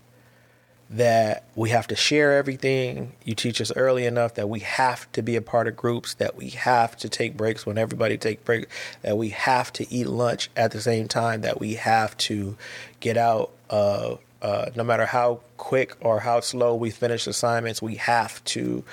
that 0.92 1.44
we 1.54 1.70
have 1.70 1.86
to 1.86 1.96
share 1.96 2.36
everything. 2.36 3.12
You 3.24 3.34
teach 3.34 3.60
us 3.60 3.72
early 3.74 4.04
enough 4.04 4.34
that 4.34 4.48
we 4.48 4.60
have 4.60 5.10
to 5.12 5.22
be 5.22 5.36
a 5.36 5.42
part 5.42 5.66
of 5.66 5.74
groups, 5.74 6.14
that 6.14 6.36
we 6.36 6.50
have 6.50 6.96
to 6.98 7.08
take 7.08 7.36
breaks 7.36 7.64
when 7.64 7.78
everybody 7.78 8.18
take 8.18 8.44
breaks, 8.44 8.70
that 9.00 9.16
we 9.16 9.30
have 9.30 9.72
to 9.74 9.92
eat 9.92 10.06
lunch 10.06 10.50
at 10.54 10.70
the 10.72 10.80
same 10.80 11.08
time, 11.08 11.40
that 11.40 11.58
we 11.58 11.74
have 11.74 12.16
to 12.18 12.56
get 13.00 13.16
out. 13.16 13.50
Uh, 13.70 14.16
uh, 14.42 14.70
no 14.74 14.82
matter 14.82 15.06
how 15.06 15.40
quick 15.56 15.96
or 16.00 16.20
how 16.20 16.40
slow 16.40 16.74
we 16.74 16.90
finish 16.90 17.26
assignments, 17.26 17.80
we 17.80 17.94
have 17.94 18.42
to 18.44 18.84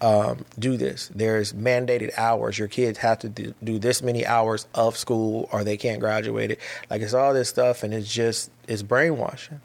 um, 0.00 0.44
do 0.58 0.76
this. 0.76 1.10
There's 1.14 1.54
mandated 1.54 2.16
hours. 2.16 2.58
Your 2.58 2.68
kids 2.68 2.98
have 2.98 3.18
to 3.20 3.28
do, 3.28 3.54
do 3.64 3.78
this 3.78 4.02
many 4.02 4.26
hours 4.26 4.68
of 4.74 4.96
school, 4.96 5.48
or 5.50 5.64
they 5.64 5.76
can't 5.76 5.98
graduate 5.98 6.52
it. 6.52 6.60
Like 6.90 7.02
it's 7.02 7.14
all 7.14 7.34
this 7.34 7.48
stuff, 7.48 7.82
and 7.82 7.92
it's 7.94 8.12
just 8.12 8.50
it's 8.68 8.82
brainwashing. 8.82 9.60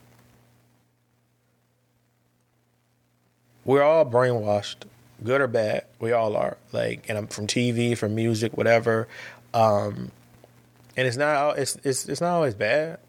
We're 3.65 3.83
all 3.83 4.05
brainwashed, 4.05 4.85
good 5.23 5.41
or 5.41 5.47
bad. 5.47 5.85
We 5.99 6.11
all 6.11 6.35
are. 6.35 6.57
Like, 6.71 7.05
and 7.09 7.17
I'm 7.17 7.27
from 7.27 7.47
TV, 7.47 7.97
from 7.97 8.15
music, 8.15 8.57
whatever. 8.57 9.07
Um, 9.53 10.11
and 10.95 11.07
it's 11.07 11.17
not 11.17 11.57
it's 11.57 11.75
it's 11.83 12.07
it's 12.07 12.21
not 12.21 12.35
always 12.35 12.53
bad. 12.53 12.99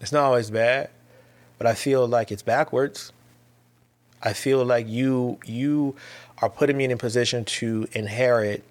It's 0.00 0.12
not 0.12 0.24
always 0.24 0.50
bad, 0.50 0.90
but 1.58 1.66
I 1.66 1.74
feel 1.74 2.06
like 2.06 2.30
it's 2.30 2.42
backwards. 2.42 3.12
I 4.22 4.32
feel 4.32 4.64
like 4.64 4.88
you 4.88 5.38
you 5.44 5.94
are 6.42 6.50
putting 6.50 6.76
me 6.76 6.84
in 6.84 6.90
a 6.90 6.96
position 6.96 7.44
to 7.44 7.88
inherit. 7.92 8.64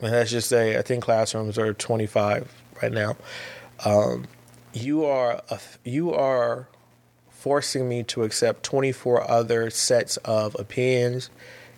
And 0.00 0.12
let's 0.12 0.30
just 0.30 0.48
say 0.48 0.78
I 0.78 0.82
think 0.82 1.04
classrooms 1.04 1.58
are 1.58 1.72
25 1.72 2.52
right 2.82 2.92
now. 2.92 3.16
Um, 3.84 4.26
you 4.72 5.04
are 5.04 5.42
a, 5.50 5.60
you 5.84 6.12
are 6.12 6.68
forcing 7.44 7.86
me 7.86 8.02
to 8.02 8.22
accept 8.22 8.62
24 8.62 9.30
other 9.30 9.68
sets 9.68 10.16
of 10.24 10.56
opinions, 10.58 11.28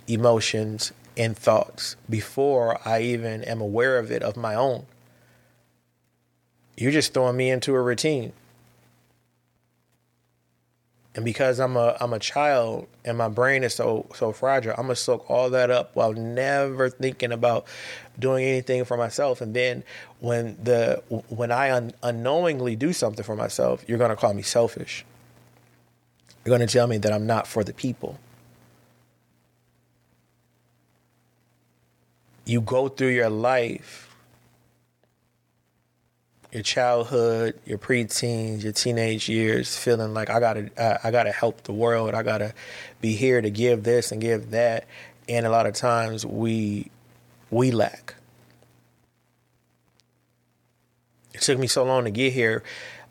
emotions, 0.07 0.93
and 1.17 1.37
thoughts 1.37 1.97
before 2.09 2.79
I 2.87 3.01
even 3.01 3.43
am 3.43 3.61
aware 3.61 3.99
of 3.99 4.13
it 4.13 4.23
of 4.23 4.37
my 4.37 4.55
own. 4.55 4.87
You're 6.77 6.93
just 6.93 7.13
throwing 7.13 7.37
me 7.37 7.51
into 7.51 7.75
a 7.75 7.83
routine. 7.83 8.33
And 11.17 11.25
because 11.25 11.59
I'm 11.59 11.77
a 11.77 11.97
I'm 12.01 12.13
a 12.13 12.21
child 12.21 12.87
and 13.05 13.19
my 13.19 13.29
brain 13.29 13.65
is 13.65 13.75
so 13.75 14.07
so 14.15 14.31
fragile, 14.31 14.71
I'm 14.79 14.85
gonna 14.85 14.95
soak 14.95 15.29
all 15.29 15.51
that 15.51 15.73
up 15.73 15.97
while 15.97 16.13
never 16.13 16.91
thinking 16.91 17.33
about 17.33 17.67
doing 18.17 18.45
anything 18.45 18.85
for 18.85 18.97
myself. 18.97 19.41
And 19.41 19.53
then 19.53 19.83
when 20.21 20.59
the 20.63 21.03
when 21.29 21.51
I 21.51 21.73
un, 21.73 21.93
unknowingly 22.05 22.77
do 22.77 22.93
something 22.93 23.25
for 23.25 23.35
myself, 23.35 23.85
you're 23.89 23.99
gonna 23.99 24.15
call 24.15 24.33
me 24.33 24.43
selfish. 24.43 25.05
You're 26.47 26.55
gonna 26.57 26.69
tell 26.69 26.87
me 26.87 26.99
that 26.99 27.13
I'm 27.13 27.27
not 27.27 27.49
for 27.49 27.65
the 27.65 27.73
people. 27.75 28.21
You 32.45 32.61
go 32.61 32.89
through 32.89 33.09
your 33.09 33.29
life 33.29 34.07
your 36.53 36.63
childhood, 36.63 37.59
your 37.67 37.77
preteens, 37.77 38.63
your 38.63 38.73
teenage 38.73 39.29
years, 39.29 39.77
feeling 39.77 40.15
like 40.15 40.31
I 40.31 40.41
gotta, 40.41 40.71
I, 40.79 41.09
I 41.09 41.11
gotta 41.11 41.31
help 41.31 41.65
the 41.65 41.73
world. 41.75 42.15
I 42.15 42.23
gotta 42.23 42.55
be 43.03 43.15
here 43.15 43.43
to 43.43 43.51
give 43.51 43.83
this 43.83 44.11
and 44.11 44.23
give 44.23 44.53
that, 44.53 44.87
and 45.29 45.45
a 45.45 45.51
lot 45.51 45.67
of 45.67 45.75
times 45.75 46.25
we, 46.25 46.91
we 47.51 47.73
lack. 47.73 48.15
It 51.35 51.43
took 51.43 51.59
me 51.59 51.67
so 51.67 51.85
long 51.85 52.05
to 52.05 52.11
get 52.11 52.33
here, 52.33 52.63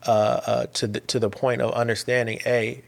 uh, 0.04 0.40
uh, 0.46 0.66
to 0.74 0.88
the 0.88 1.00
to 1.00 1.20
the 1.20 1.30
point 1.30 1.62
of 1.62 1.70
understanding. 1.72 2.40
A, 2.46 2.82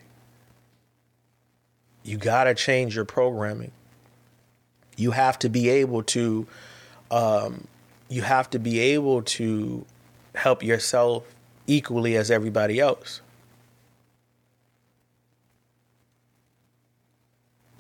you 2.09 2.17
gotta 2.17 2.55
change 2.55 2.97
your 2.97 3.05
programming. 3.05 3.71
You 4.97 5.11
have 5.11 5.39
to 5.41 5.51
be 5.51 5.69
able 5.69 6.03
to, 6.05 6.47
um, 7.11 7.67
you 8.09 8.23
have 8.23 8.49
to 8.51 8.59
be 8.59 8.79
able 8.81 9.23
to 9.23 9.85
help 10.35 10.63
yourself 10.63 11.25
equally 11.67 12.17
as 12.17 12.31
everybody 12.31 12.81
else. 12.81 13.21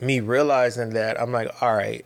Me 0.00 0.20
realizing 0.20 0.90
that, 0.90 1.20
I'm 1.20 1.32
like, 1.32 1.62
all 1.62 1.74
right, 1.74 2.04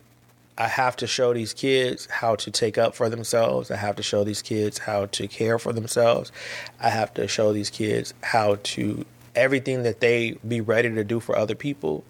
I 0.57 0.67
have 0.67 0.95
to 0.97 1.07
show 1.07 1.33
these 1.33 1.53
kids 1.53 2.05
how 2.05 2.35
to 2.37 2.49
take 2.49 2.77
up 2.77 2.95
for 2.95 3.09
themselves. 3.09 3.69
I 3.69 3.75
have 3.75 3.97
to 3.97 4.03
show 4.03 4.23
these 4.23 4.41
kids 4.41 4.77
how 4.79 5.07
to 5.07 5.27
care 5.27 5.59
for 5.59 5.73
themselves. 5.73 6.31
I 6.79 6.89
have 6.89 7.13
to 7.15 7.27
show 7.27 7.51
these 7.51 7.69
kids 7.69 8.13
how 8.21 8.59
to 8.63 9.05
everything 9.35 9.83
that 9.83 9.99
they 9.99 10.37
be 10.47 10.61
ready 10.61 10.89
to 10.89 11.03
do 11.03 11.19
for 11.19 11.37
other 11.37 11.55
people. 11.55 12.05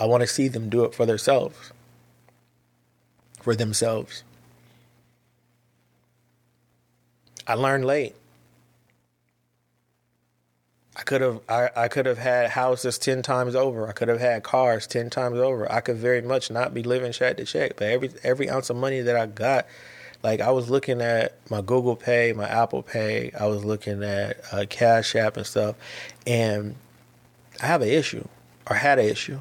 I 0.00 0.06
want 0.06 0.22
to 0.22 0.26
see 0.26 0.48
them 0.48 0.70
do 0.70 0.84
it 0.84 0.94
for 0.94 1.04
themselves. 1.04 1.72
For 3.42 3.54
themselves. 3.54 4.24
I 7.46 7.54
learned 7.54 7.84
late. 7.84 8.14
I 10.96 11.02
could 11.02 11.20
have 11.20 11.40
I, 11.48 11.70
I 11.76 11.88
could 11.88 12.06
have 12.06 12.18
had 12.18 12.50
houses 12.50 12.98
ten 12.98 13.22
times 13.22 13.54
over. 13.54 13.88
I 13.88 13.92
could 13.92 14.08
have 14.08 14.20
had 14.20 14.42
cars 14.42 14.86
ten 14.86 15.10
times 15.10 15.38
over. 15.38 15.70
I 15.70 15.80
could 15.80 15.96
very 15.96 16.22
much 16.22 16.50
not 16.50 16.72
be 16.72 16.82
living 16.82 17.12
check 17.12 17.36
to 17.36 17.44
check. 17.44 17.76
But 17.76 17.88
every 17.88 18.10
every 18.22 18.50
ounce 18.50 18.70
of 18.70 18.76
money 18.76 19.00
that 19.00 19.16
I 19.16 19.26
got, 19.26 19.66
like 20.22 20.40
I 20.40 20.50
was 20.50 20.70
looking 20.70 21.00
at 21.02 21.36
my 21.50 21.60
Google 21.60 21.96
Pay, 21.96 22.32
my 22.32 22.48
Apple 22.48 22.82
Pay. 22.82 23.32
I 23.38 23.46
was 23.46 23.64
looking 23.64 24.02
at 24.02 24.40
uh, 24.52 24.64
Cash 24.68 25.14
App 25.14 25.36
and 25.36 25.46
stuff, 25.46 25.76
and 26.26 26.74
I 27.62 27.66
have 27.66 27.82
an 27.82 27.88
issue 27.88 28.26
or 28.68 28.76
had 28.76 28.98
an 28.98 29.06
issue. 29.06 29.40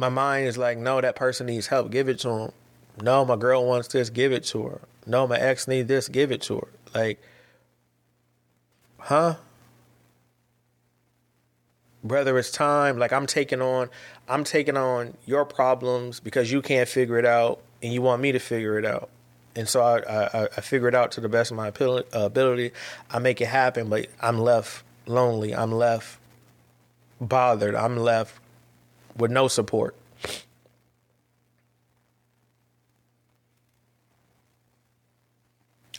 My 0.00 0.08
mind 0.08 0.46
is 0.46 0.56
like, 0.56 0.78
no, 0.78 0.98
that 1.02 1.14
person 1.14 1.44
needs 1.44 1.66
help. 1.66 1.90
Give 1.90 2.08
it 2.08 2.20
to 2.20 2.28
them. 2.28 2.52
No, 3.02 3.22
my 3.26 3.36
girl 3.36 3.66
wants 3.66 3.88
this, 3.88 4.08
give 4.08 4.32
it 4.32 4.44
to 4.44 4.62
her. 4.66 4.80
No, 5.06 5.26
my 5.26 5.38
ex 5.38 5.68
needs 5.68 5.88
this, 5.88 6.08
give 6.08 6.32
it 6.32 6.40
to 6.42 6.60
her. 6.60 6.68
Like, 6.94 7.20
huh? 8.98 9.34
Brother, 12.02 12.38
it's 12.38 12.50
time. 12.50 12.96
Like 12.98 13.12
I'm 13.12 13.26
taking 13.26 13.60
on, 13.60 13.90
I'm 14.26 14.42
taking 14.42 14.78
on 14.78 15.18
your 15.26 15.44
problems 15.44 16.18
because 16.18 16.50
you 16.50 16.62
can't 16.62 16.88
figure 16.88 17.18
it 17.18 17.26
out, 17.26 17.60
and 17.82 17.92
you 17.92 18.00
want 18.00 18.22
me 18.22 18.32
to 18.32 18.38
figure 18.38 18.78
it 18.78 18.86
out. 18.86 19.10
And 19.54 19.68
so 19.68 19.82
I, 19.82 19.98
I, 19.98 20.44
I 20.44 20.60
figure 20.62 20.88
it 20.88 20.94
out 20.94 21.12
to 21.12 21.20
the 21.20 21.28
best 21.28 21.50
of 21.50 21.58
my 21.58 21.68
uh, 21.68 22.02
ability. 22.14 22.72
I 23.10 23.18
make 23.18 23.42
it 23.42 23.48
happen, 23.48 23.90
but 23.90 24.06
I'm 24.18 24.38
left 24.38 24.82
lonely. 25.04 25.54
I'm 25.54 25.72
left 25.72 26.18
bothered. 27.20 27.74
I'm 27.74 27.98
left 27.98 28.39
with 29.20 29.30
no 29.30 29.48
support. 29.48 29.94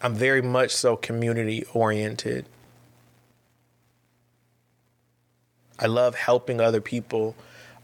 I'm 0.01 0.15
very 0.15 0.41
much 0.41 0.71
so 0.71 0.95
community 0.95 1.63
oriented. 1.73 2.47
I 5.77 5.85
love 5.85 6.15
helping 6.15 6.59
other 6.59 6.81
people. 6.81 7.35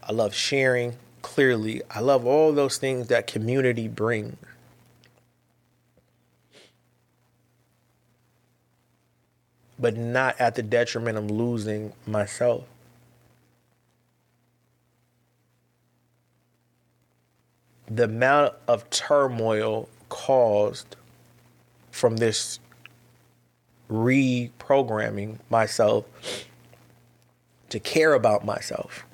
I 0.02 0.12
love 0.12 0.34
sharing 0.34 0.96
clearly. 1.22 1.82
I 1.90 2.00
love 2.00 2.26
all 2.26 2.52
those 2.52 2.76
things 2.78 3.08
that 3.08 3.26
community 3.26 3.86
brings. 3.86 4.36
But 9.78 9.96
not 9.96 10.40
at 10.40 10.56
the 10.56 10.62
detriment 10.62 11.18
of 11.18 11.30
losing 11.30 11.92
myself. 12.04 12.64
The 17.90 18.04
amount 18.04 18.54
of 18.66 18.88
turmoil 18.90 19.88
caused 20.08 20.96
from 21.90 22.16
this 22.16 22.60
reprogramming 23.90 25.38
myself 25.50 26.04
to 27.70 27.80
care 27.80 28.12
about 28.14 28.44
myself. 28.44 29.04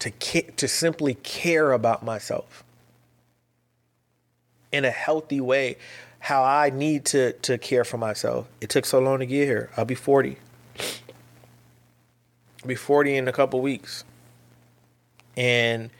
To, 0.00 0.10
ca- 0.10 0.50
to 0.56 0.66
simply 0.66 1.14
care 1.14 1.72
about 1.72 2.04
myself 2.04 2.64
in 4.72 4.84
a 4.84 4.90
healthy 4.90 5.40
way, 5.40 5.76
how 6.18 6.42
I 6.42 6.70
need 6.70 7.04
to, 7.06 7.32
to 7.34 7.58
care 7.58 7.84
for 7.84 7.98
myself. 7.98 8.48
It 8.60 8.70
took 8.70 8.86
so 8.86 8.98
long 8.98 9.20
to 9.20 9.26
get 9.26 9.46
here. 9.46 9.70
I'll 9.76 9.84
be 9.84 9.94
40. 9.94 10.38
I'll 10.78 12.68
be 12.68 12.74
40 12.74 13.16
in 13.16 13.28
a 13.28 13.32
couple 13.32 13.60
weeks. 13.60 14.04
And 15.36 15.90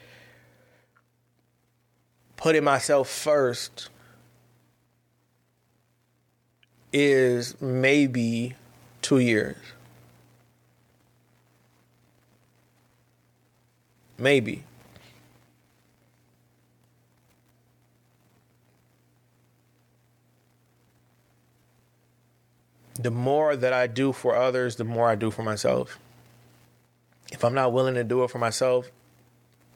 putting 2.37 2.63
myself 2.63 3.09
first 3.09 3.89
is 6.91 7.59
maybe 7.61 8.55
two 9.01 9.17
years. 9.17 9.57
Maybe. 14.17 14.63
The 22.99 23.09
more 23.09 23.55
that 23.55 23.73
I 23.73 23.87
do 23.87 24.13
for 24.13 24.35
others, 24.35 24.75
the 24.75 24.83
more 24.83 25.09
I 25.09 25.15
do 25.15 25.31
for 25.31 25.43
myself. 25.43 25.97
If 27.31 27.43
I'm 27.43 27.55
not 27.55 27.73
willing 27.73 27.95
to 27.95 28.03
do 28.03 28.23
it 28.23 28.29
for 28.29 28.37
myself, 28.37 28.91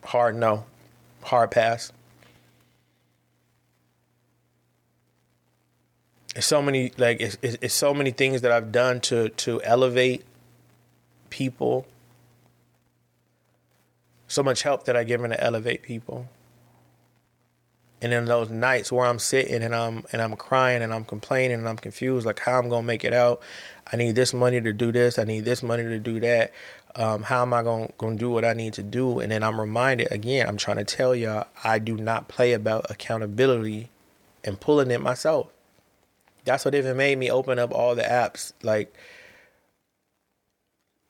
hard 0.07 0.35
no, 0.35 0.65
hard 1.23 1.51
pass. 1.51 1.91
it's 6.37 6.45
so 6.45 6.61
many 6.61 6.91
like 6.97 7.19
it's, 7.19 7.35
it's, 7.41 7.57
it's 7.61 7.73
so 7.73 7.95
many 7.95 8.11
things 8.11 8.41
that 8.41 8.51
I've 8.51 8.71
done 8.71 9.01
to 9.01 9.29
to 9.29 9.61
elevate 9.63 10.23
people. 11.31 11.87
So 14.27 14.43
much 14.43 14.61
help 14.61 14.85
that 14.85 14.95
I've 14.95 15.07
given 15.07 15.31
to 15.31 15.43
elevate 15.43 15.81
people. 15.81 16.29
And 17.99 18.13
in 18.13 18.25
those 18.25 18.51
nights 18.51 18.91
where 18.91 19.07
I'm 19.07 19.17
sitting 19.17 19.63
and 19.63 19.73
I'm 19.73 20.05
and 20.11 20.21
I'm 20.21 20.35
crying 20.35 20.83
and 20.83 20.93
I'm 20.93 21.05
complaining 21.05 21.57
and 21.57 21.67
I'm 21.67 21.77
confused, 21.77 22.27
like 22.27 22.39
how 22.39 22.59
I'm 22.59 22.69
gonna 22.69 22.83
make 22.85 23.03
it 23.03 23.13
out. 23.13 23.41
I 23.91 23.95
need 23.95 24.13
this 24.13 24.31
money 24.31 24.61
to 24.61 24.73
do 24.73 24.91
this. 24.91 25.17
I 25.17 25.23
need 25.23 25.43
this 25.43 25.63
money 25.63 25.83
to 25.83 25.97
do 25.97 26.19
that. 26.19 26.53
Um, 26.97 27.21
how 27.21 27.43
am 27.43 27.53
I 27.53 27.61
gonna 27.61 27.89
gonna 27.99 28.15
do 28.15 28.31
what 28.31 28.43
I 28.43 28.53
need 28.53 28.73
to 28.73 28.83
do? 28.83 29.19
And 29.19 29.31
then 29.31 29.43
I'm 29.43 29.61
reminded 29.61 30.11
again. 30.11 30.47
I'm 30.47 30.57
trying 30.57 30.77
to 30.77 30.83
tell 30.83 31.15
y'all 31.15 31.45
I 31.63 31.77
do 31.77 31.95
not 31.95 32.27
play 32.27 32.53
about 32.53 32.89
accountability 32.89 33.89
and 34.43 34.59
pulling 34.59 34.89
it 34.89 34.99
myself. 34.99 35.47
That's 36.43 36.65
what 36.65 36.73
even 36.73 36.97
made 36.97 37.19
me 37.19 37.29
open 37.29 37.59
up 37.59 37.71
all 37.73 37.93
the 37.93 38.03
apps, 38.03 38.53
like, 38.63 38.95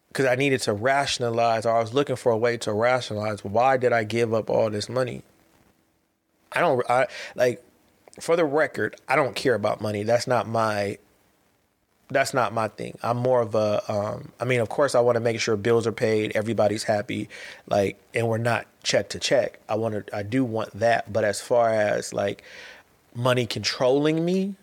because 0.09 0.25
I 0.25 0.35
needed 0.35 0.61
to 0.63 0.73
rationalize, 0.73 1.65
or 1.65 1.77
I 1.77 1.79
was 1.79 1.93
looking 1.93 2.15
for 2.15 2.31
a 2.31 2.37
way 2.37 2.57
to 2.57 2.73
rationalize 2.73 3.45
why 3.45 3.77
did 3.77 3.93
I 3.93 4.03
give 4.03 4.33
up 4.33 4.49
all 4.49 4.69
this 4.69 4.89
money. 4.89 5.21
I 6.51 6.59
don't, 6.59 6.89
I 6.89 7.07
like, 7.35 7.63
for 8.19 8.35
the 8.35 8.45
record, 8.45 8.95
I 9.07 9.15
don't 9.15 9.35
care 9.35 9.53
about 9.53 9.79
money. 9.79 10.03
That's 10.03 10.25
not 10.25 10.47
my 10.47 10.97
that's 12.09 12.33
not 12.33 12.53
my 12.53 12.69
thing. 12.69 12.97
I'm 13.03 13.17
more 13.17 13.41
of 13.41 13.55
a 13.55 13.81
um, 13.91 14.31
I 14.39 14.45
mean, 14.45 14.59
of 14.59 14.69
course 14.69 14.95
I 14.95 14.99
want 15.01 15.15
to 15.15 15.19
make 15.19 15.39
sure 15.39 15.55
bills 15.57 15.85
are 15.85 15.91
paid, 15.91 16.31
everybody's 16.35 16.83
happy, 16.83 17.29
like 17.67 17.99
and 18.13 18.27
we're 18.27 18.37
not 18.37 18.65
check 18.83 19.09
to 19.09 19.19
check. 19.19 19.59
I 19.67 19.75
want 19.75 20.07
to 20.07 20.15
I 20.15 20.23
do 20.23 20.43
want 20.43 20.71
that, 20.79 21.11
but 21.11 21.23
as 21.23 21.41
far 21.41 21.69
as 21.73 22.13
like 22.13 22.43
money 23.13 23.45
controlling 23.45 24.23
me, 24.23 24.55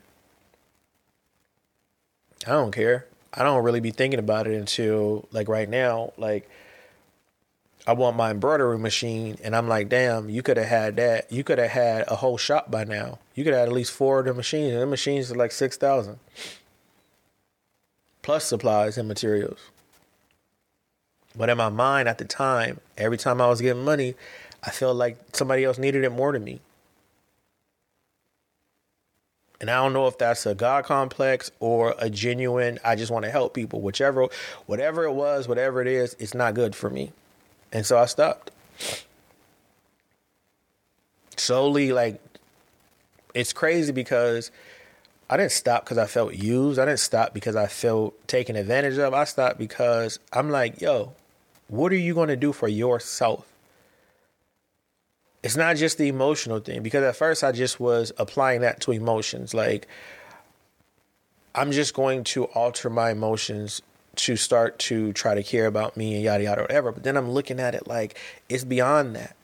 I 2.46 2.52
don't 2.52 2.72
care. 2.72 3.06
I 3.32 3.42
don't 3.42 3.64
really 3.64 3.80
be 3.80 3.90
thinking 3.90 4.20
about 4.20 4.46
it 4.46 4.54
until 4.54 5.28
like 5.32 5.48
right 5.48 5.68
now, 5.68 6.12
like 6.16 6.48
I 7.86 7.92
want 7.92 8.16
my 8.16 8.30
embroidery 8.30 8.78
machine 8.78 9.36
and 9.42 9.54
I'm 9.54 9.68
like, 9.68 9.90
damn, 9.90 10.30
you 10.30 10.42
could 10.42 10.56
have 10.56 10.68
had 10.68 10.96
that. 10.96 11.30
You 11.30 11.44
could 11.44 11.58
have 11.58 11.70
had 11.70 12.04
a 12.08 12.16
whole 12.16 12.38
shop 12.38 12.70
by 12.70 12.84
now. 12.84 13.18
You 13.34 13.44
could 13.44 13.52
have 13.52 13.68
at 13.68 13.72
least 13.72 13.92
four 13.92 14.20
of 14.20 14.26
the 14.26 14.34
machines. 14.34 14.72
And 14.72 14.80
the 14.80 14.86
machines 14.86 15.30
are 15.30 15.34
like 15.34 15.52
six 15.52 15.76
thousand. 15.76 16.18
Plus 18.24 18.46
supplies 18.46 18.96
and 18.96 19.06
materials. 19.06 19.58
But 21.36 21.50
in 21.50 21.58
my 21.58 21.68
mind 21.68 22.08
at 22.08 22.16
the 22.16 22.24
time, 22.24 22.80
every 22.96 23.18
time 23.18 23.38
I 23.38 23.48
was 23.48 23.60
getting 23.60 23.84
money, 23.84 24.14
I 24.62 24.70
felt 24.70 24.96
like 24.96 25.18
somebody 25.34 25.62
else 25.62 25.76
needed 25.76 26.04
it 26.04 26.10
more 26.10 26.32
than 26.32 26.42
me. 26.42 26.60
And 29.60 29.70
I 29.70 29.74
don't 29.74 29.92
know 29.92 30.06
if 30.06 30.16
that's 30.16 30.46
a 30.46 30.54
God 30.54 30.86
complex 30.86 31.50
or 31.60 31.94
a 31.98 32.08
genuine, 32.08 32.78
I 32.82 32.96
just 32.96 33.12
want 33.12 33.26
to 33.26 33.30
help 33.30 33.52
people. 33.52 33.82
Whichever, 33.82 34.26
whatever 34.64 35.04
it 35.04 35.12
was, 35.12 35.46
whatever 35.46 35.82
it 35.82 35.86
is, 35.86 36.16
it's 36.18 36.32
not 36.32 36.54
good 36.54 36.74
for 36.74 36.88
me. 36.88 37.12
And 37.72 37.84
so 37.84 37.98
I 37.98 38.06
stopped. 38.06 38.50
Solely, 41.36 41.92
like, 41.92 42.22
it's 43.34 43.52
crazy 43.52 43.92
because 43.92 44.50
I 45.28 45.36
didn't 45.36 45.52
stop 45.52 45.84
because 45.84 45.98
I 45.98 46.06
felt 46.06 46.34
used. 46.34 46.78
I 46.78 46.84
didn't 46.84 47.00
stop 47.00 47.32
because 47.32 47.56
I 47.56 47.66
felt 47.66 48.28
taken 48.28 48.56
advantage 48.56 48.98
of. 48.98 49.14
I 49.14 49.24
stopped 49.24 49.58
because 49.58 50.18
I'm 50.32 50.50
like, 50.50 50.80
yo, 50.80 51.12
what 51.68 51.92
are 51.92 51.96
you 51.96 52.14
going 52.14 52.28
to 52.28 52.36
do 52.36 52.52
for 52.52 52.68
yourself? 52.68 53.46
It's 55.42 55.56
not 55.56 55.76
just 55.76 55.98
the 55.98 56.08
emotional 56.08 56.60
thing 56.60 56.82
because 56.82 57.04
at 57.04 57.16
first 57.16 57.44
I 57.44 57.52
just 57.52 57.78
was 57.78 58.12
applying 58.18 58.62
that 58.62 58.80
to 58.82 58.92
emotions. 58.92 59.54
Like, 59.54 59.88
I'm 61.54 61.70
just 61.70 61.94
going 61.94 62.24
to 62.24 62.44
alter 62.46 62.90
my 62.90 63.10
emotions 63.10 63.80
to 64.16 64.36
start 64.36 64.78
to 64.78 65.12
try 65.12 65.34
to 65.34 65.42
care 65.42 65.66
about 65.66 65.96
me 65.96 66.14
and 66.14 66.22
yada 66.22 66.44
yada 66.44 66.62
whatever. 66.62 66.92
But 66.92 67.02
then 67.02 67.16
I'm 67.16 67.30
looking 67.30 67.60
at 67.60 67.74
it 67.74 67.86
like 67.86 68.18
it's 68.48 68.64
beyond 68.64 69.16
that. 69.16 69.36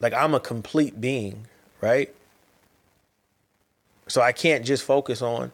Like 0.00 0.12
I'm 0.12 0.34
a 0.34 0.40
complete 0.40 1.00
being, 1.00 1.46
right? 1.80 2.14
So 4.08 4.22
I 4.22 4.32
can't 4.32 4.64
just 4.64 4.84
focus 4.84 5.22
on 5.22 5.52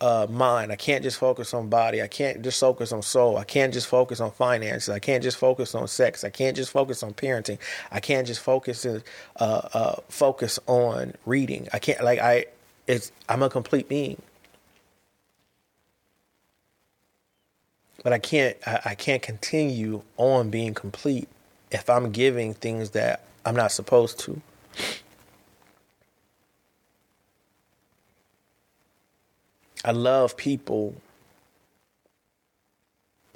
uh, 0.00 0.26
mind. 0.30 0.72
I 0.72 0.76
can't 0.76 1.02
just 1.02 1.18
focus 1.18 1.54
on 1.54 1.68
body. 1.68 2.02
I 2.02 2.08
can't 2.08 2.42
just 2.42 2.60
focus 2.60 2.92
on 2.92 3.02
soul. 3.02 3.38
I 3.38 3.44
can't 3.44 3.72
just 3.72 3.86
focus 3.86 4.20
on 4.20 4.30
finances. 4.32 4.88
I 4.88 4.98
can't 4.98 5.22
just 5.22 5.36
focus 5.36 5.74
on 5.74 5.88
sex. 5.88 6.24
I 6.24 6.30
can't 6.30 6.56
just 6.56 6.70
focus 6.70 7.02
on 7.02 7.14
parenting. 7.14 7.58
I 7.92 8.00
can't 8.00 8.26
just 8.26 8.40
focus 8.40 8.86
uh, 8.86 9.00
uh, 9.38 9.96
focus 10.08 10.58
on 10.66 11.14
reading. 11.26 11.68
I 11.72 11.78
can't 11.78 12.02
like 12.02 12.18
I. 12.20 12.46
It's 12.86 13.12
I'm 13.28 13.42
a 13.42 13.50
complete 13.50 13.88
being. 13.88 14.20
but 18.02 18.12
I 18.12 18.18
can't 18.18 18.56
I, 18.66 18.80
I 18.86 18.94
can't 18.94 19.22
continue 19.22 20.02
on 20.16 20.50
being 20.50 20.74
complete 20.74 21.28
if 21.70 21.88
I'm 21.88 22.10
giving 22.10 22.54
things 22.54 22.90
that 22.90 23.24
I'm 23.44 23.56
not 23.56 23.72
supposed 23.72 24.18
to. 24.20 24.40
I 29.84 29.92
love 29.92 30.36
people. 30.36 30.94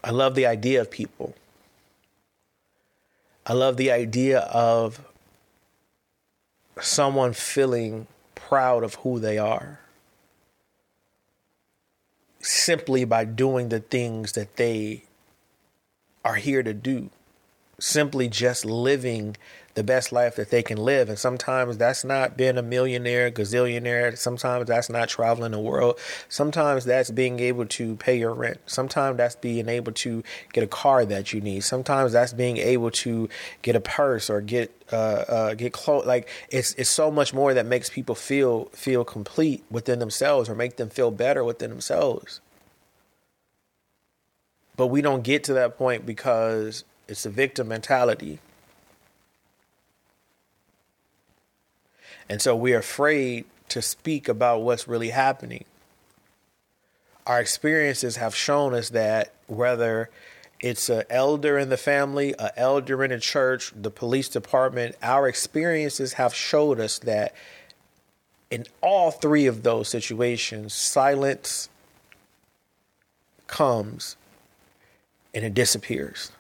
I 0.02 0.10
love 0.10 0.34
the 0.34 0.46
idea 0.46 0.80
of 0.80 0.90
people. 0.90 1.34
I 3.46 3.52
love 3.52 3.76
the 3.76 3.90
idea 3.90 4.40
of 4.40 5.06
someone 6.80 7.32
feeling 7.32 8.06
proud 8.34 8.82
of 8.84 8.94
who 8.96 9.18
they 9.18 9.38
are 9.38 9.80
simply 12.46 13.04
by 13.04 13.24
doing 13.24 13.68
the 13.68 13.80
things 13.80 14.32
that 14.32 14.56
they 14.56 15.04
are 16.24 16.36
here 16.36 16.62
to 16.62 16.74
do. 16.74 17.10
Simply 17.78 18.28
just 18.28 18.64
living 18.64 19.36
the 19.74 19.82
best 19.82 20.12
life 20.12 20.36
that 20.36 20.50
they 20.50 20.62
can 20.62 20.78
live. 20.78 21.08
And 21.08 21.18
sometimes 21.18 21.76
that's 21.76 22.04
not 22.04 22.36
being 22.36 22.56
a 22.56 22.62
millionaire, 22.62 23.30
gazillionaire. 23.30 24.16
Sometimes 24.16 24.66
that's 24.66 24.88
not 24.88 25.08
traveling 25.08 25.52
the 25.52 25.58
world. 25.58 25.98
Sometimes 26.28 26.84
that's 26.84 27.10
being 27.10 27.40
able 27.40 27.66
to 27.66 27.96
pay 27.96 28.16
your 28.16 28.34
rent. 28.34 28.58
Sometimes 28.66 29.16
that's 29.16 29.36
being 29.36 29.68
able 29.68 29.92
to 29.92 30.22
get 30.52 30.62
a 30.62 30.68
car 30.68 31.04
that 31.04 31.32
you 31.32 31.40
need. 31.40 31.64
Sometimes 31.64 32.12
that's 32.12 32.32
being 32.32 32.56
able 32.56 32.90
to 32.92 33.28
get 33.62 33.74
a 33.74 33.80
purse 33.80 34.30
or 34.30 34.40
get 34.40 34.70
uh, 34.92 35.24
uh, 35.28 35.54
get 35.54 35.72
close. 35.72 36.06
Like 36.06 36.28
it's 36.50 36.74
it's 36.74 36.90
so 36.90 37.10
much 37.10 37.34
more 37.34 37.54
that 37.54 37.66
makes 37.66 37.90
people 37.90 38.14
feel 38.14 38.66
feel 38.66 39.04
complete 39.04 39.64
within 39.70 39.98
themselves 39.98 40.48
or 40.48 40.54
make 40.54 40.76
them 40.76 40.88
feel 40.88 41.10
better 41.10 41.42
within 41.42 41.70
themselves. 41.70 42.40
But 44.76 44.88
we 44.88 45.02
don't 45.02 45.22
get 45.22 45.44
to 45.44 45.54
that 45.54 45.78
point 45.78 46.04
because 46.04 46.84
it's 47.08 47.26
a 47.26 47.30
victim 47.30 47.68
mentality. 47.68 48.40
And 52.28 52.40
so 52.40 52.56
we're 52.56 52.78
afraid 52.78 53.44
to 53.68 53.82
speak 53.82 54.28
about 54.28 54.62
what's 54.62 54.88
really 54.88 55.10
happening. 55.10 55.64
Our 57.26 57.40
experiences 57.40 58.16
have 58.16 58.34
shown 58.34 58.74
us 58.74 58.90
that 58.90 59.32
whether 59.46 60.10
it's 60.60 60.88
an 60.88 61.04
elder 61.10 61.58
in 61.58 61.68
the 61.68 61.76
family, 61.76 62.34
an 62.38 62.50
elder 62.56 63.04
in 63.04 63.12
a 63.12 63.18
church, 63.18 63.72
the 63.74 63.90
police 63.90 64.28
department, 64.28 64.96
our 65.02 65.28
experiences 65.28 66.14
have 66.14 66.34
showed 66.34 66.80
us 66.80 66.98
that 67.00 67.34
in 68.50 68.64
all 68.80 69.10
three 69.10 69.46
of 69.46 69.62
those 69.62 69.88
situations, 69.88 70.72
silence 70.72 71.68
comes 73.46 74.16
and 75.34 75.44
it 75.44 75.54
disappears. 75.54 76.30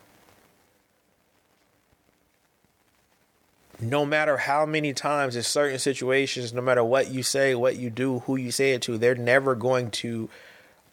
No 3.90 4.04
matter 4.06 4.36
how 4.36 4.66
many 4.66 4.92
times 4.92 5.36
in 5.36 5.42
certain 5.42 5.78
situations, 5.78 6.52
no 6.52 6.62
matter 6.62 6.84
what 6.84 7.10
you 7.10 7.22
say, 7.22 7.54
what 7.54 7.76
you 7.76 7.90
do, 7.90 8.20
who 8.20 8.36
you 8.36 8.50
say 8.50 8.72
it 8.72 8.82
to, 8.82 8.98
they're 8.98 9.14
never 9.14 9.54
going 9.54 9.90
to 9.90 10.28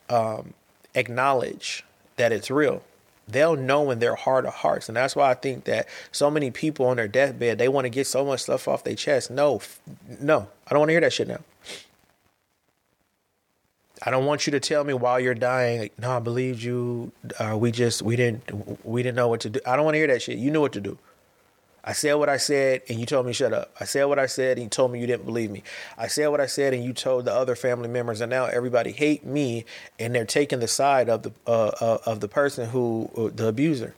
um, 0.10 0.54
acknowledge 0.96 1.84
that 2.18 2.32
it's 2.32 2.52
real. 2.52 2.84
They'll 3.28 3.56
know 3.56 3.92
in 3.92 4.00
their 4.00 4.16
heart 4.16 4.46
of 4.46 4.54
hearts. 4.56 4.90
And 4.90 4.96
that's 4.96 5.16
why 5.16 5.30
I 5.30 5.36
think 5.36 5.64
that 5.66 5.88
so 6.12 6.30
many 6.30 6.52
people 6.52 6.86
on 6.88 6.98
their 6.98 7.08
deathbed, 7.08 7.58
they 7.58 7.70
want 7.70 7.86
to 7.86 7.90
get 7.90 8.08
so 8.08 8.26
much 8.26 8.42
stuff 8.42 8.68
off 8.68 8.84
their 8.84 8.96
chest. 8.96 9.32
No, 9.32 9.62
no, 10.20 10.50
I 10.68 10.72
don't 10.72 10.80
want 10.80 10.90
to 10.90 10.94
hear 10.94 11.02
that 11.02 11.14
shit 11.14 11.28
now. 11.28 11.40
I 14.04 14.10
don't 14.10 14.26
want 14.26 14.48
you 14.48 14.52
to 14.52 14.60
tell 14.60 14.84
me 14.84 14.96
while 14.96 15.20
you're 15.20 15.36
dying, 15.36 15.92
no, 16.00 16.18
I 16.18 16.20
believed 16.20 16.64
you. 16.64 17.12
Uh, 17.40 17.56
we 17.56 17.72
just, 17.72 18.02
we 18.02 18.16
didn't, 18.16 18.84
we 18.84 19.04
didn't 19.04 19.16
know 19.16 19.28
what 19.28 19.42
to 19.42 19.50
do. 19.52 19.60
I 19.66 19.76
don't 19.76 19.86
want 19.86 19.94
to 19.94 20.00
hear 20.00 20.08
that 20.08 20.24
shit. 20.24 20.40
You 20.40 20.50
knew 20.50 20.62
what 20.62 20.74
to 20.74 20.82
do. 20.82 20.98
I 21.84 21.94
said 21.94 22.14
what 22.14 22.30
I 22.30 22.38
said 22.38 22.84
and 22.90 23.00
you 23.00 23.06
told 23.06 23.26
me 23.26 23.34
shut 23.34 23.54
up. 23.54 23.74
I 23.80 23.86
said 23.86 24.06
what 24.06 24.20
I 24.20 24.28
said 24.28 24.58
and 24.58 24.66
you 24.66 24.70
told 24.70 24.92
me 24.92 25.00
you 25.00 25.08
didn't 25.08 25.26
believe 25.26 25.50
me. 25.50 25.64
I 25.98 26.08
said 26.08 26.28
what 26.28 26.40
I 26.40 26.46
said 26.46 26.74
and 26.74 26.84
you 26.84 26.94
told 26.94 27.26
the 27.26 27.34
other 27.34 27.56
family 27.56 27.90
members 27.90 28.22
and 28.22 28.30
now 28.30 28.46
everybody 28.46 28.92
hate 28.92 29.26
me 29.26 29.66
and 30.00 30.14
they're 30.14 30.26
taking 30.26 30.60
the 30.60 30.68
side 30.68 31.10
of 31.10 31.24
the 31.24 31.32
uh, 31.48 31.72
uh, 31.82 31.98
of 32.06 32.20
the 32.20 32.28
person 32.28 32.70
who 32.70 33.10
uh, 33.18 33.36
the 33.36 33.48
abuser. 33.48 33.96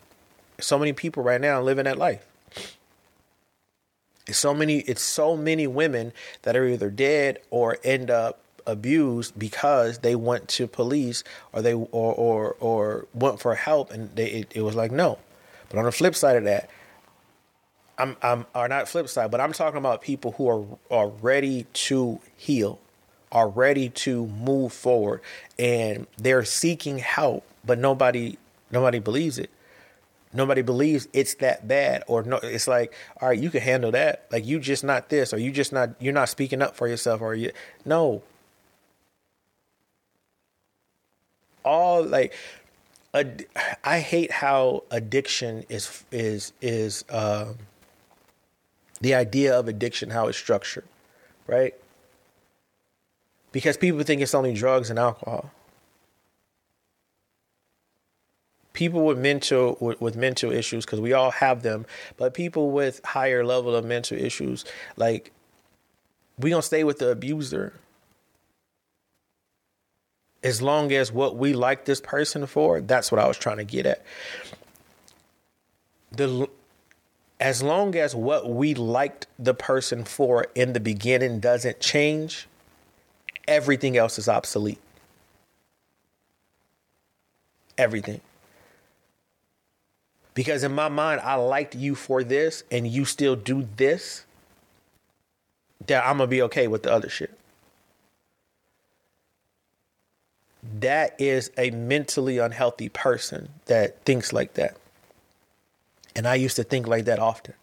So 0.60 0.80
many 0.80 0.94
people 0.94 1.24
right 1.24 1.42
now 1.42 1.62
living 1.62 1.84
that 1.86 1.98
life. 1.98 2.26
It's 4.28 4.38
so 4.38 4.54
many 4.54 4.80
it's 4.80 5.02
so 5.02 5.36
many 5.36 5.68
women 5.68 6.14
that 6.44 6.56
are 6.56 6.66
either 6.66 6.90
dead 6.90 7.40
or 7.50 7.78
end 7.84 8.10
up 8.10 8.40
abused 8.66 9.38
because 9.38 10.00
they 10.00 10.16
went 10.16 10.48
to 10.48 10.68
police 10.68 11.26
or 11.52 11.62
they 11.62 11.74
or 11.74 11.88
or 11.92 12.56
or 12.62 13.08
went 13.14 13.42
for 13.42 13.56
help 13.56 13.92
and 13.92 14.16
they 14.16 14.28
it, 14.28 14.52
it 14.56 14.62
was 14.62 14.76
like 14.76 14.92
no. 14.92 15.20
But 15.68 15.80
on 15.80 15.86
the 15.86 15.92
flip 15.92 16.16
side 16.16 16.38
of 16.38 16.46
that, 16.46 16.70
I'm, 17.98 18.18
I'm, 18.22 18.46
not 18.54 18.88
flip 18.88 19.08
side, 19.08 19.32
but 19.32 19.40
I'm 19.40 19.54
talking 19.54 19.78
about 19.78 20.02
people 20.02 20.32
who 20.34 20.50
are 20.50 20.66
are 20.90 21.10
ready 21.10 21.66
to 21.74 22.20
heal, 22.36 22.80
are 23.32 23.48
ready 23.48 23.90
to 23.90 24.26
move 24.28 24.74
forward, 24.74 25.22
and 25.60 26.08
they're 26.18 26.46
seeking 26.46 26.98
help, 27.00 27.46
but 27.64 27.78
nobody 27.78 28.38
nobody 28.72 29.00
believes 29.00 29.38
it. 29.38 29.50
Nobody 30.34 30.64
believes 30.64 31.08
it's 31.14 31.36
that 31.36 31.68
bad, 31.68 32.04
or 32.08 32.24
no. 32.24 32.38
It's 32.42 32.68
like, 32.68 32.94
all 33.22 33.30
right, 33.30 33.40
you 33.40 33.52
can 33.52 33.62
handle 33.62 33.92
that. 33.92 34.26
Like 34.32 34.46
you 34.46 34.60
just 34.60 34.84
not 34.84 35.10
this, 35.10 35.32
or 35.32 35.38
you 35.38 35.52
just 35.52 35.72
not 35.72 35.92
you're 36.00 36.14
not 36.14 36.30
speaking 36.30 36.62
up 36.62 36.76
for 36.76 36.88
yourself, 36.88 37.22
or 37.22 37.36
you 37.36 37.52
no. 37.86 38.24
All 41.64 42.04
like 42.04 42.34
I 43.84 44.00
hate 44.00 44.32
how 44.32 44.84
addiction 44.90 45.66
is 45.70 46.04
is 46.12 46.54
is 46.62 47.06
um, 47.10 47.58
the 49.04 49.14
idea 49.14 49.54
of 49.54 49.68
addiction, 49.68 50.12
how 50.12 50.28
it's 50.28 50.38
structured, 50.38 50.86
right? 51.46 51.76
Because 53.52 53.76
people 53.76 54.02
think 54.04 54.22
it's 54.22 54.34
only 54.34 54.54
drugs 54.54 54.90
and 54.90 54.98
alcohol. 54.98 55.52
People 58.72 59.06
with 59.06 59.20
mental 59.20 59.78
with, 59.82 60.00
with 60.00 60.16
mental 60.16 60.54
issues, 60.54 60.86
because 60.86 61.02
we 61.02 61.12
all 61.12 61.32
have 61.32 61.64
them, 61.64 61.86
but 62.16 62.34
people 62.34 62.72
with 62.72 63.04
higher 63.04 63.46
level 63.46 63.76
of 63.76 63.84
mental 63.84 64.18
issues, 64.18 64.64
like 64.96 65.34
we 66.40 66.50
gonna 66.50 66.62
stay 66.62 66.86
with 66.86 67.00
the 67.00 67.10
abuser 67.10 67.74
as 70.44 70.62
long 70.62 70.94
as 70.94 71.12
what 71.12 71.36
we 71.36 71.54
like 71.54 71.86
this 71.86 72.02
person 72.02 72.46
for 72.46 72.82
that's 72.82 73.12
what 73.12 73.22
i 73.22 73.26
was 73.26 73.38
trying 73.38 73.56
to 73.56 73.64
get 73.64 73.86
at 73.86 74.04
the 76.12 76.50
as 77.44 77.62
long 77.62 77.96
as 77.96 78.16
what 78.16 78.50
we 78.50 78.74
liked 78.74 79.28
the 79.38 79.54
person 79.54 80.04
for 80.04 80.48
in 80.56 80.74
the 80.74 80.80
beginning 80.80 81.40
doesn't 81.40 81.80
change 81.80 82.48
everything 83.48 83.98
else 83.98 84.18
is 84.18 84.28
obsolete 84.28 84.80
everything 87.78 88.22
because 90.34 90.64
in 90.64 90.74
my 90.74 90.88
mind 90.90 91.22
i 91.22 91.36
liked 91.36 91.76
you 91.76 91.94
for 91.94 92.24
this 92.24 92.64
and 92.72 92.88
you 92.88 93.06
still 93.06 93.36
do 93.36 93.68
this 93.76 94.26
that 95.88 96.06
I'm 96.06 96.18
gonna 96.18 96.28
be 96.28 96.42
okay 96.44 96.68
with 96.68 96.84
the 96.84 96.92
other 96.92 97.10
shit. 97.10 97.38
That 100.80 101.16
is 101.20 101.52
a 101.58 101.72
mentally 101.72 102.38
unhealthy 102.38 102.90
person 102.90 103.50
that 103.66 104.04
thinks 104.06 104.32
like 104.32 104.54
that. 104.54 104.78
And 106.16 106.28
I 106.28 106.36
used 106.36 106.56
to 106.58 106.64
think 106.64 106.88
like 106.88 107.06
that 107.06 107.20
often. 107.20 107.54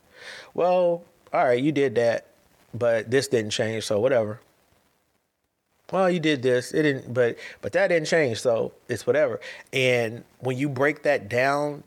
Well, 0.54 1.04
all 1.32 1.44
right, 1.44 1.62
you 1.62 1.72
did 1.72 1.94
that, 1.94 2.26
but 2.74 3.10
this 3.10 3.28
didn't 3.28 3.50
change, 3.50 3.84
so 3.84 4.00
whatever. 4.00 4.40
Well, 5.92 6.10
you 6.10 6.20
did 6.20 6.42
this, 6.42 6.72
it 6.72 6.82
didn't, 6.82 7.12
but 7.12 7.36
but 7.60 7.72
that 7.72 7.88
didn't 7.88 8.06
change, 8.06 8.40
so 8.40 8.72
it's 8.88 9.06
whatever. 9.06 9.40
And 9.72 10.24
when 10.38 10.56
you 10.56 10.68
break 10.68 11.02
that 11.02 11.28
down 11.28 11.82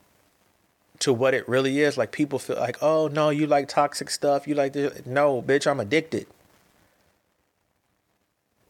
to 1.03 1.11
what 1.11 1.33
it 1.33 1.47
really 1.49 1.81
is. 1.81 1.97
Like 1.97 2.11
people 2.13 2.39
feel 2.39 2.55
like, 2.55 2.77
oh 2.81 3.09
no, 3.09 3.29
you 3.29 3.45
like 3.45 3.67
toxic 3.67 4.09
stuff. 4.09 4.47
You 4.47 4.55
like 4.55 4.71
this. 4.71 5.05
No, 5.05 5.41
bitch, 5.41 5.69
I'm 5.69 5.81
addicted. 5.81 6.27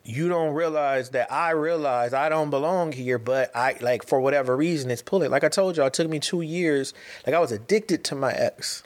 You 0.06 0.28
don't 0.28 0.54
realize 0.54 1.12
that 1.12 1.32
I 1.32 1.52
realize 1.52 2.14
I 2.14 2.28
don't 2.28 2.50
belong 2.50 2.92
here, 2.92 3.18
but 3.18 3.56
I 3.56 3.78
like 3.80 4.06
for 4.06 4.20
whatever 4.20 4.56
reason 4.56 4.92
it's 4.92 5.02
pulling. 5.02 5.32
Like 5.32 5.44
I 5.44 5.50
told 5.50 5.78
y'all, 5.78 5.88
it 5.88 5.94
took 5.94 6.10
me 6.10 6.20
two 6.20 6.42
years. 6.42 6.94
Like 7.26 7.34
I 7.34 7.40
was 7.40 7.52
addicted 7.52 8.04
to 8.06 8.16
my 8.16 8.34
ex. 8.34 8.84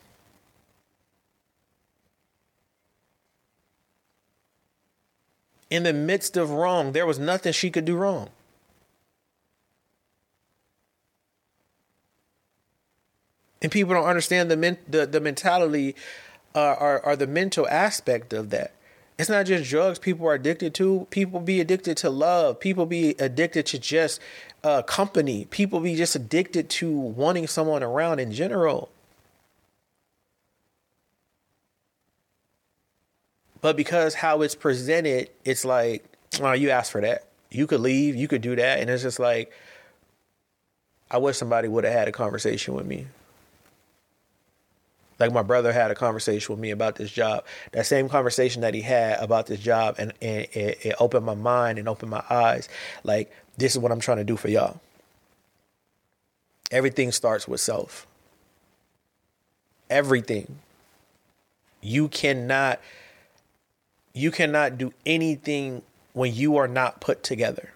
In 5.69 5.83
the 5.83 5.93
midst 5.93 6.37
of 6.37 6.51
wrong, 6.51 6.91
there 6.91 7.05
was 7.05 7.19
nothing 7.19 7.51
she 7.51 7.71
could 7.71 7.85
do 7.85 7.95
wrong. 7.95 8.29
and 13.61 13.71
people 13.71 13.93
don't 13.93 14.05
understand 14.05 14.51
the 14.51 14.57
men, 14.57 14.77
the, 14.87 15.05
the 15.05 15.19
mentality 15.19 15.95
uh, 16.55 16.75
or, 16.79 17.05
or 17.05 17.15
the 17.15 17.27
mental 17.27 17.67
aspect 17.67 18.33
of 18.33 18.49
that. 18.51 18.71
It's 19.17 19.29
not 19.29 19.47
just 19.47 19.67
drugs 19.69 19.97
people 19.97 20.27
are 20.27 20.35
addicted 20.35 20.75
to. 20.75 21.07
People 21.09 21.39
be 21.39 21.59
addicted 21.59 21.97
to 21.97 22.09
love. 22.09 22.59
People 22.59 22.85
be 22.85 23.15
addicted 23.17 23.65
to 23.67 23.79
just 23.79 24.21
uh, 24.63 24.83
company. 24.83 25.45
People 25.45 25.79
be 25.79 25.95
just 25.95 26.15
addicted 26.15 26.69
to 26.69 26.91
wanting 26.91 27.47
someone 27.47 27.81
around 27.81 28.19
in 28.19 28.31
general. 28.31 28.89
But 33.61 33.75
because 33.75 34.13
how 34.13 34.43
it's 34.43 34.53
presented, 34.53 35.31
it's 35.43 35.65
like, 35.65 36.05
oh, 36.39 36.53
you 36.53 36.69
asked 36.69 36.91
for 36.91 37.01
that. 37.01 37.25
You 37.49 37.65
could 37.65 37.79
leave. 37.79 38.15
You 38.15 38.27
could 38.27 38.41
do 38.41 38.55
that. 38.55 38.79
And 38.79 38.89
it's 38.89 39.01
just 39.01 39.19
like, 39.19 39.51
I 41.09 41.17
wish 41.17 41.37
somebody 41.37 41.67
would 41.67 41.85
have 41.85 41.93
had 41.93 42.07
a 42.07 42.11
conversation 42.11 42.75
with 42.75 42.85
me. 42.85 43.07
Like 45.19 45.33
my 45.33 45.41
brother 45.41 45.71
had 45.73 45.91
a 45.91 45.95
conversation 45.95 46.53
with 46.53 46.59
me 46.59 46.71
about 46.71 46.95
this 46.95 47.11
job. 47.11 47.43
That 47.71 47.85
same 47.85 48.09
conversation 48.09 48.61
that 48.61 48.73
he 48.73 48.81
had 48.81 49.19
about 49.19 49.47
this 49.47 49.59
job, 49.59 49.95
and, 49.97 50.13
and 50.21 50.47
it, 50.53 50.85
it 50.85 50.95
opened 50.99 51.25
my 51.25 51.35
mind 51.35 51.79
and 51.79 51.89
opened 51.89 52.11
my 52.11 52.23
eyes. 52.29 52.69
Like 53.03 53.31
this 53.57 53.73
is 53.73 53.79
what 53.79 53.91
I'm 53.91 53.99
trying 53.99 54.17
to 54.17 54.23
do 54.23 54.37
for 54.37 54.49
y'all. 54.49 54.79
Everything 56.71 57.11
starts 57.11 57.47
with 57.47 57.61
self. 57.61 58.05
Everything. 59.89 60.59
You 61.81 62.07
cannot 62.09 62.79
you 64.13 64.31
cannot 64.31 64.77
do 64.77 64.93
anything 65.05 65.83
when 66.13 66.33
you 66.33 66.57
are 66.57 66.67
not 66.67 66.99
put 66.99 67.23
together 67.23 67.71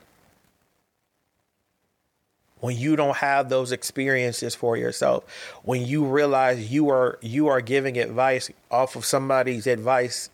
when 2.62 2.78
you 2.78 2.96
don't 2.96 3.18
have 3.18 3.50
those 3.50 3.72
experiences 3.72 4.56
for 4.56 4.78
yourself 4.78 5.60
when 5.64 5.86
you 5.86 6.06
realize 6.06 6.72
you 6.72 6.90
are 6.90 7.20
you 7.22 7.48
are 7.48 7.62
giving 7.62 7.98
advice 7.98 8.50
off 8.72 8.96
of 8.96 9.06
somebody's 9.06 9.68
advice 9.68 10.30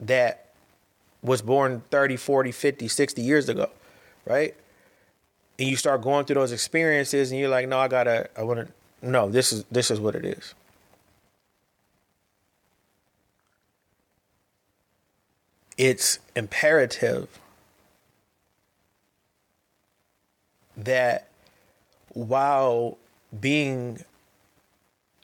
that 0.00 0.46
was 1.22 1.40
born 1.40 1.82
30 1.90 2.16
40 2.16 2.52
50 2.52 2.88
60 2.88 3.22
years 3.22 3.48
ago 3.48 3.70
right? 4.28 4.54
And 5.58 5.68
you 5.68 5.76
start 5.76 6.02
going 6.02 6.26
through 6.26 6.34
those 6.34 6.52
experiences 6.52 7.32
and 7.32 7.40
you're 7.40 7.48
like 7.48 7.66
no 7.68 7.78
i 7.78 7.88
gotta 7.88 8.28
i 8.36 8.42
want 8.42 8.60
to 8.60 8.72
no 9.02 9.28
this 9.28 9.52
is 9.52 9.64
this 9.64 9.90
is 9.90 9.98
what 9.98 10.14
it 10.14 10.24
is. 10.24 10.54
It's 15.76 16.18
imperative 16.34 17.28
that 20.76 21.27
while 22.18 22.98
being 23.38 24.04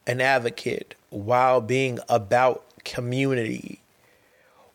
an 0.07 0.21
advocate, 0.21 0.95
while 1.11 1.61
being 1.61 1.99
about 2.09 2.65
community, 2.85 3.81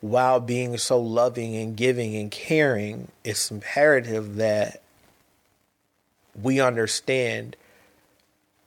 while 0.02 0.42
being 0.42 0.78
so 0.78 1.00
loving 1.00 1.56
and 1.56 1.78
giving 1.78 2.18
and 2.18 2.30
caring, 2.30 3.08
it's 3.24 3.50
imperative 3.50 4.36
that 4.36 4.82
we 6.42 6.60
understand 6.60 7.56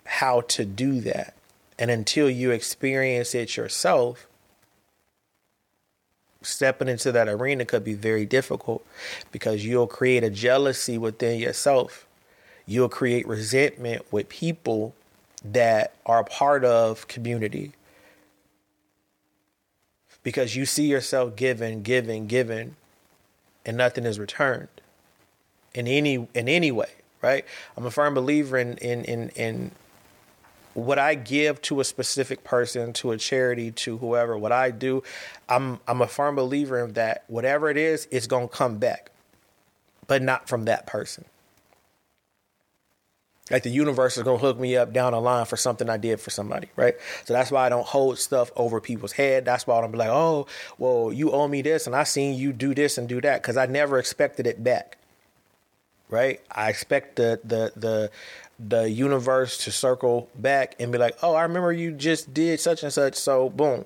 how 0.06 0.40
to 0.40 0.64
do 0.64 1.02
that. 1.02 1.34
And 1.78 1.90
until 1.90 2.30
you 2.30 2.52
experience 2.52 3.34
it 3.34 3.58
yourself, 3.58 4.26
stepping 6.40 6.88
into 6.88 7.12
that 7.12 7.28
arena 7.28 7.66
could 7.66 7.84
be 7.84 7.94
very 7.94 8.24
difficult 8.24 8.82
because 9.30 9.62
you'll 9.62 9.86
create 9.86 10.24
a 10.24 10.30
jealousy 10.30 10.96
within 10.96 11.38
yourself 11.38 12.06
you'll 12.66 12.88
create 12.88 13.26
resentment 13.26 14.04
with 14.12 14.28
people 14.28 14.94
that 15.44 15.94
are 16.06 16.24
part 16.24 16.64
of 16.64 17.08
community 17.08 17.72
because 20.22 20.54
you 20.54 20.64
see 20.64 20.86
yourself 20.86 21.34
giving 21.34 21.82
giving 21.82 22.26
giving 22.26 22.76
and 23.66 23.76
nothing 23.76 24.04
is 24.04 24.18
returned 24.18 24.68
in 25.74 25.88
any 25.88 26.28
in 26.34 26.48
any 26.48 26.70
way 26.70 26.90
right 27.20 27.44
i'm 27.76 27.84
a 27.84 27.90
firm 27.90 28.14
believer 28.14 28.56
in 28.56 28.76
in 28.78 29.04
in, 29.04 29.28
in 29.30 29.72
what 30.74 30.98
I 30.98 31.14
give 31.14 31.60
to 31.62 31.80
a 31.80 31.84
specific 31.84 32.44
person, 32.44 32.92
to 32.94 33.12
a 33.12 33.18
charity, 33.18 33.70
to 33.72 33.98
whoever, 33.98 34.36
what 34.38 34.52
I 34.52 34.70
do, 34.70 35.02
I'm 35.48 35.80
I'm 35.86 36.00
a 36.00 36.06
firm 36.06 36.36
believer 36.36 36.82
in 36.84 36.94
that 36.94 37.24
whatever 37.26 37.68
it 37.68 37.76
is, 37.76 38.08
it's 38.10 38.26
gonna 38.26 38.48
come 38.48 38.78
back. 38.78 39.10
But 40.06 40.22
not 40.22 40.48
from 40.48 40.64
that 40.64 40.86
person. 40.86 41.24
Like 43.50 43.64
the 43.64 43.70
universe 43.70 44.16
is 44.16 44.22
gonna 44.22 44.38
hook 44.38 44.58
me 44.58 44.76
up 44.76 44.92
down 44.92 45.12
the 45.12 45.20
line 45.20 45.44
for 45.46 45.56
something 45.56 45.90
I 45.90 45.96
did 45.96 46.20
for 46.20 46.30
somebody, 46.30 46.68
right? 46.76 46.94
So 47.24 47.34
that's 47.34 47.50
why 47.50 47.66
I 47.66 47.68
don't 47.68 47.86
hold 47.86 48.18
stuff 48.18 48.50
over 48.56 48.80
people's 48.80 49.12
head. 49.12 49.44
That's 49.44 49.66
why 49.66 49.76
I 49.76 49.80
don't 49.80 49.90
be 49.90 49.98
like, 49.98 50.10
oh, 50.10 50.46
well, 50.78 51.12
you 51.12 51.32
owe 51.32 51.48
me 51.48 51.60
this, 51.60 51.86
and 51.86 51.94
I 51.94 52.04
seen 52.04 52.38
you 52.38 52.52
do 52.52 52.74
this 52.74 52.98
and 52.98 53.08
do 53.08 53.20
that, 53.20 53.42
because 53.42 53.56
I 53.56 53.66
never 53.66 53.98
expected 53.98 54.46
it 54.46 54.62
back. 54.62 54.96
Right? 56.08 56.40
I 56.50 56.70
expect 56.70 57.16
the 57.16 57.40
the 57.42 57.72
the 57.74 58.10
the 58.58 58.88
universe 58.88 59.58
to 59.64 59.72
circle 59.72 60.28
back 60.36 60.76
and 60.78 60.92
be 60.92 60.98
like, 60.98 61.16
oh, 61.22 61.34
I 61.34 61.42
remember 61.42 61.72
you 61.72 61.90
just 61.90 62.32
did 62.32 62.60
such 62.60 62.84
and 62.84 62.92
such, 62.92 63.16
so 63.16 63.50
boom, 63.50 63.84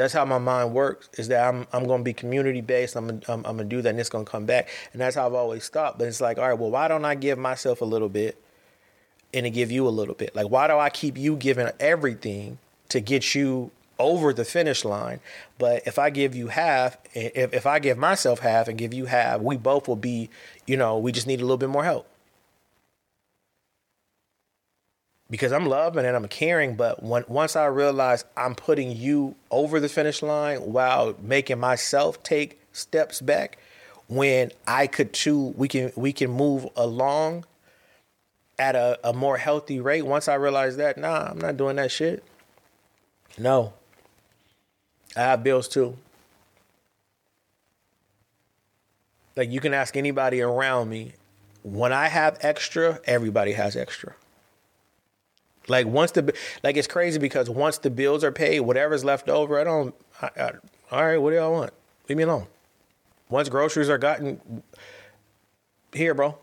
That's 0.00 0.14
how 0.14 0.24
my 0.24 0.38
mind 0.38 0.72
works. 0.72 1.08
Is 1.18 1.28
that 1.28 1.46
I'm 1.46 1.66
I'm 1.72 1.86
going 1.86 2.00
to 2.00 2.04
be 2.04 2.12
community 2.12 2.60
based. 2.60 2.96
I'm 2.96 3.08
I'm, 3.10 3.22
I'm 3.28 3.42
going 3.42 3.58
to 3.58 3.64
do 3.64 3.82
that, 3.82 3.90
and 3.90 4.00
it's 4.00 4.08
going 4.08 4.24
to 4.24 4.30
come 4.30 4.46
back. 4.46 4.68
And 4.92 5.00
that's 5.00 5.16
how 5.16 5.26
I've 5.26 5.34
always 5.34 5.68
thought. 5.68 5.98
But 5.98 6.08
it's 6.08 6.20
like, 6.20 6.38
all 6.38 6.48
right, 6.48 6.58
well, 6.58 6.70
why 6.70 6.88
don't 6.88 7.04
I 7.04 7.14
give 7.14 7.38
myself 7.38 7.80
a 7.80 7.84
little 7.84 8.08
bit, 8.08 8.42
and 9.34 9.44
to 9.44 9.50
give 9.50 9.70
you 9.70 9.86
a 9.86 9.90
little 9.90 10.14
bit? 10.14 10.34
Like, 10.34 10.48
why 10.48 10.66
do 10.66 10.78
I 10.78 10.90
keep 10.90 11.18
you 11.18 11.36
giving 11.36 11.68
everything 11.78 12.58
to 12.88 13.00
get 13.00 13.34
you 13.34 13.70
over 13.98 14.32
the 14.32 14.44
finish 14.44 14.84
line? 14.84 15.20
But 15.58 15.86
if 15.86 15.98
I 15.98 16.10
give 16.10 16.34
you 16.34 16.48
half, 16.48 16.96
if 17.14 17.52
if 17.52 17.66
I 17.66 17.78
give 17.78 17.98
myself 17.98 18.40
half 18.40 18.68
and 18.68 18.78
give 18.78 18.94
you 18.94 19.04
half, 19.06 19.40
we 19.40 19.56
both 19.56 19.86
will 19.86 19.96
be, 19.96 20.30
you 20.66 20.76
know, 20.76 20.98
we 20.98 21.12
just 21.12 21.26
need 21.26 21.40
a 21.40 21.44
little 21.44 21.58
bit 21.58 21.68
more 21.68 21.84
help. 21.84 22.06
Because 25.30 25.52
I'm 25.52 25.66
loving 25.66 26.04
and 26.04 26.16
I'm 26.16 26.28
caring. 26.28 26.74
But 26.74 27.02
when, 27.02 27.24
once 27.28 27.56
I 27.56 27.66
realize 27.66 28.24
I'm 28.36 28.54
putting 28.54 28.94
you 28.94 29.36
over 29.50 29.80
the 29.80 29.88
finish 29.88 30.22
line 30.22 30.60
while 30.60 31.14
making 31.22 31.60
myself 31.60 32.22
take 32.22 32.60
steps 32.72 33.20
back, 33.20 33.58
when 34.08 34.50
I 34.66 34.88
could 34.88 35.12
too, 35.12 35.54
we 35.56 35.68
can 35.68 35.92
we 35.94 36.12
can 36.12 36.30
move 36.30 36.66
along 36.74 37.44
at 38.58 38.74
a, 38.74 38.98
a 39.04 39.12
more 39.12 39.36
healthy 39.36 39.80
rate. 39.80 40.02
Once 40.02 40.26
I 40.26 40.34
realize 40.34 40.76
that, 40.76 40.98
nah, 40.98 41.28
I'm 41.30 41.38
not 41.38 41.56
doing 41.56 41.76
that 41.76 41.92
shit. 41.92 42.24
No. 43.38 43.72
I 45.16 45.20
have 45.20 45.42
bills 45.42 45.68
too. 45.68 45.96
Like 49.36 49.50
you 49.50 49.60
can 49.60 49.72
ask 49.72 49.96
anybody 49.96 50.42
around 50.42 50.88
me. 50.90 51.14
When 51.62 51.92
I 51.92 52.08
have 52.08 52.38
extra, 52.40 53.00
everybody 53.04 53.52
has 53.52 53.76
extra. 53.76 54.14
Like 55.70 55.86
once 55.86 56.10
the 56.10 56.34
like 56.62 56.76
it's 56.76 56.88
crazy 56.88 57.18
because 57.18 57.48
once 57.48 57.78
the 57.78 57.90
bills 57.90 58.24
are 58.24 58.32
paid, 58.32 58.60
whatever's 58.60 59.04
left 59.04 59.28
over, 59.28 59.58
I 59.58 59.64
don't. 59.64 59.94
I, 60.20 60.30
I, 60.36 60.50
all 60.90 61.04
right, 61.04 61.18
what 61.18 61.30
do 61.30 61.36
y'all 61.36 61.52
want? 61.52 61.72
Leave 62.08 62.18
me 62.18 62.24
alone. 62.24 62.48
Once 63.28 63.48
groceries 63.48 63.88
are 63.88 63.96
gotten, 63.96 64.62
here, 65.92 66.12
bro. 66.14 66.36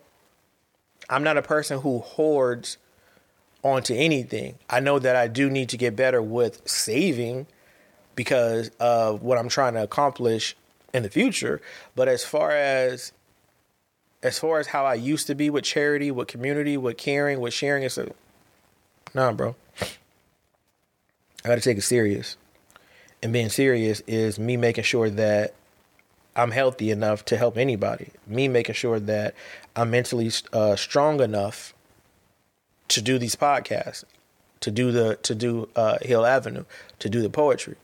I'm 1.09 1.23
not 1.23 1.37
a 1.37 1.41
person 1.41 1.81
who 1.81 1.99
hoards 1.99 2.77
onto 3.63 3.93
anything. 3.93 4.57
I 4.69 4.79
know 4.79 4.97
that 4.99 5.15
I 5.15 5.27
do 5.27 5.49
need 5.49 5.69
to 5.69 5.77
get 5.77 5.95
better 5.95 6.21
with 6.21 6.67
saving 6.67 7.47
because 8.15 8.71
of 8.79 9.21
what 9.21 9.37
I'm 9.37 9.49
trying 9.49 9.73
to 9.73 9.83
accomplish 9.83 10.55
in 10.93 11.03
the 11.03 11.09
future. 11.09 11.61
But 11.95 12.07
as 12.07 12.23
far 12.23 12.51
as 12.51 13.11
as 14.23 14.39
far 14.39 14.59
as 14.59 14.67
how 14.67 14.85
I 14.85 14.95
used 14.95 15.27
to 15.27 15.35
be 15.35 15.49
with 15.49 15.65
charity, 15.65 16.11
with 16.11 16.27
community, 16.27 16.77
with 16.77 16.97
caring, 16.97 17.39
with 17.41 17.53
sharing, 17.53 17.83
it's 17.83 17.97
a 17.97 18.11
nah, 19.13 19.31
bro. 19.31 19.55
I 19.81 21.49
got 21.49 21.55
to 21.55 21.61
take 21.61 21.77
it 21.77 21.83
serious. 21.83 22.37
And 23.23 23.33
being 23.33 23.49
serious 23.49 24.01
is 24.05 24.37
me 24.37 24.57
making 24.57 24.83
sure 24.83 25.09
that 25.09 25.53
I'm 26.35 26.51
healthy 26.51 26.91
enough 26.91 27.25
to 27.25 27.37
help 27.37 27.57
anybody. 27.57 28.11
Me 28.27 28.47
making 28.47 28.75
sure 28.75 28.99
that 28.99 29.33
I'm 29.75 29.89
mentally 29.89 30.31
uh, 30.53 30.75
strong 30.75 31.21
enough 31.21 31.73
to 32.89 33.01
do 33.01 33.17
these 33.17 33.35
podcasts, 33.35 34.03
to 34.59 34.71
do 34.71 34.91
the 34.91 35.15
to 35.23 35.33
do 35.33 35.69
uh, 35.75 35.97
Hill 36.01 36.25
Avenue, 36.25 36.65
to 36.99 37.09
do 37.09 37.21
the 37.21 37.29
poetry. 37.29 37.75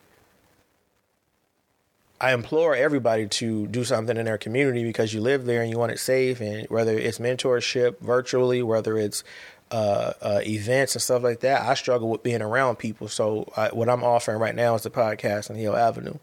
I 2.22 2.34
implore 2.34 2.74
everybody 2.74 3.28
to 3.28 3.68
do 3.68 3.84
something 3.84 4.16
in 4.16 4.26
their 4.26 4.38
community 4.38 4.84
because 4.86 5.14
you 5.14 5.20
live 5.20 5.44
there 5.44 5.62
and 5.62 5.70
you 5.70 5.78
want 5.78 5.92
it 5.92 6.00
safe. 6.00 6.40
And 6.40 6.70
whether 6.70 6.98
it's 6.98 7.20
mentorship 7.20 8.00
virtually, 8.00 8.64
whether 8.64 8.98
it's 8.98 9.26
uh, 9.74 10.14
uh, 10.22 10.42
events 10.46 10.94
and 10.94 11.02
stuff 11.02 11.24
like 11.24 11.40
that, 11.40 11.64
I 11.64 11.74
struggle 11.74 12.08
with 12.08 12.22
being 12.22 12.44
around 12.44 12.76
people. 12.76 13.08
So 13.08 13.52
I, 13.58 13.70
what 13.70 13.90
I'm 13.90 14.04
offering 14.04 14.38
right 14.38 14.54
now 14.54 14.76
is 14.76 14.84
the 14.84 14.92
podcast 14.92 15.50
on 15.50 15.56
Hill 15.56 15.76
Avenue. 15.76 16.20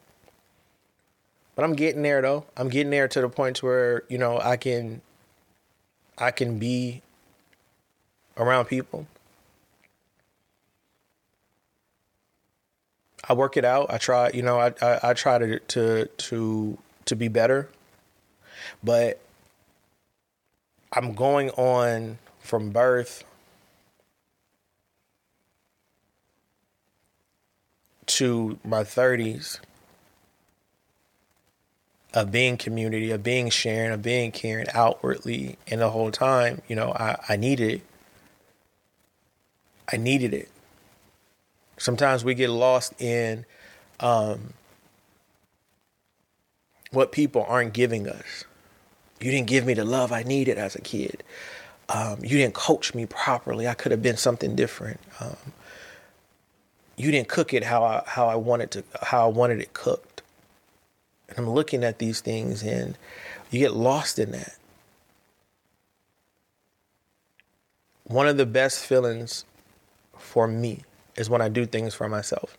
But 1.56 1.64
I'm 1.64 1.74
getting 1.74 2.02
there 2.02 2.22
though. 2.22 2.46
I'm 2.56 2.68
getting 2.68 2.90
there 2.90 3.08
to 3.08 3.20
the 3.20 3.28
point 3.28 3.60
where 3.60 4.04
you 4.08 4.18
know 4.18 4.38
I 4.38 4.56
can, 4.56 5.02
I 6.16 6.30
can 6.30 6.60
be 6.60 7.02
around 8.36 8.66
people. 8.66 9.08
I 13.28 13.32
work 13.32 13.56
it 13.56 13.64
out. 13.64 13.92
I 13.92 13.98
try, 13.98 14.30
you 14.32 14.42
know, 14.42 14.60
I, 14.60 14.72
I, 14.80 15.10
I 15.10 15.12
try 15.12 15.38
to 15.38 15.58
to 15.58 16.06
to 16.06 16.78
to 17.06 17.16
be 17.16 17.26
better, 17.26 17.68
but 18.84 19.20
I'm 20.92 21.14
going 21.14 21.50
on 21.50 22.18
from 22.38 22.70
birth 22.70 23.24
to 28.10 28.58
my 28.64 28.82
30s 28.82 29.60
of 32.12 32.32
being 32.32 32.56
community, 32.56 33.10
of 33.10 33.22
being 33.22 33.50
sharing, 33.50 33.92
of 33.92 34.02
being 34.02 34.32
caring 34.32 34.66
outwardly. 34.74 35.56
And 35.68 35.80
the 35.80 35.90
whole 35.90 36.10
time, 36.10 36.62
you 36.68 36.74
know, 36.74 36.92
I, 36.92 37.16
I 37.28 37.36
needed 37.36 37.70
it. 37.70 37.82
I 39.92 39.96
needed 39.96 40.34
it. 40.34 40.48
Sometimes 41.78 42.24
we 42.24 42.34
get 42.34 42.50
lost 42.50 43.00
in 43.00 43.46
um, 44.00 44.54
what 46.90 47.12
people 47.12 47.44
aren't 47.48 47.72
giving 47.72 48.08
us. 48.08 48.44
You 49.20 49.30
didn't 49.30 49.48
give 49.48 49.66
me 49.66 49.74
the 49.74 49.84
love 49.84 50.12
I 50.12 50.22
needed 50.22 50.58
as 50.58 50.74
a 50.74 50.80
kid. 50.80 51.22
Um, 51.88 52.18
you 52.22 52.38
didn't 52.38 52.54
coach 52.54 52.94
me 52.94 53.06
properly. 53.06 53.66
I 53.66 53.74
could 53.74 53.92
have 53.92 54.02
been 54.02 54.16
something 54.16 54.54
different. 54.54 55.00
Um, 55.20 55.36
you 57.00 57.10
didn't 57.10 57.28
cook 57.28 57.54
it 57.54 57.64
how 57.64 57.82
I 57.82 58.02
how 58.06 58.28
I 58.28 58.36
wanted 58.36 58.70
to 58.72 58.84
how 59.02 59.24
I 59.24 59.28
wanted 59.32 59.60
it 59.60 59.72
cooked. 59.72 60.22
And 61.28 61.38
I'm 61.38 61.50
looking 61.50 61.82
at 61.82 61.98
these 61.98 62.20
things 62.20 62.62
and 62.62 62.98
you 63.50 63.60
get 63.60 63.72
lost 63.72 64.18
in 64.18 64.32
that. 64.32 64.56
One 68.04 68.28
of 68.28 68.36
the 68.36 68.46
best 68.46 68.84
feelings 68.84 69.44
for 70.18 70.46
me 70.46 70.82
is 71.16 71.30
when 71.30 71.40
I 71.40 71.48
do 71.48 71.64
things 71.64 71.94
for 71.94 72.08
myself. 72.08 72.58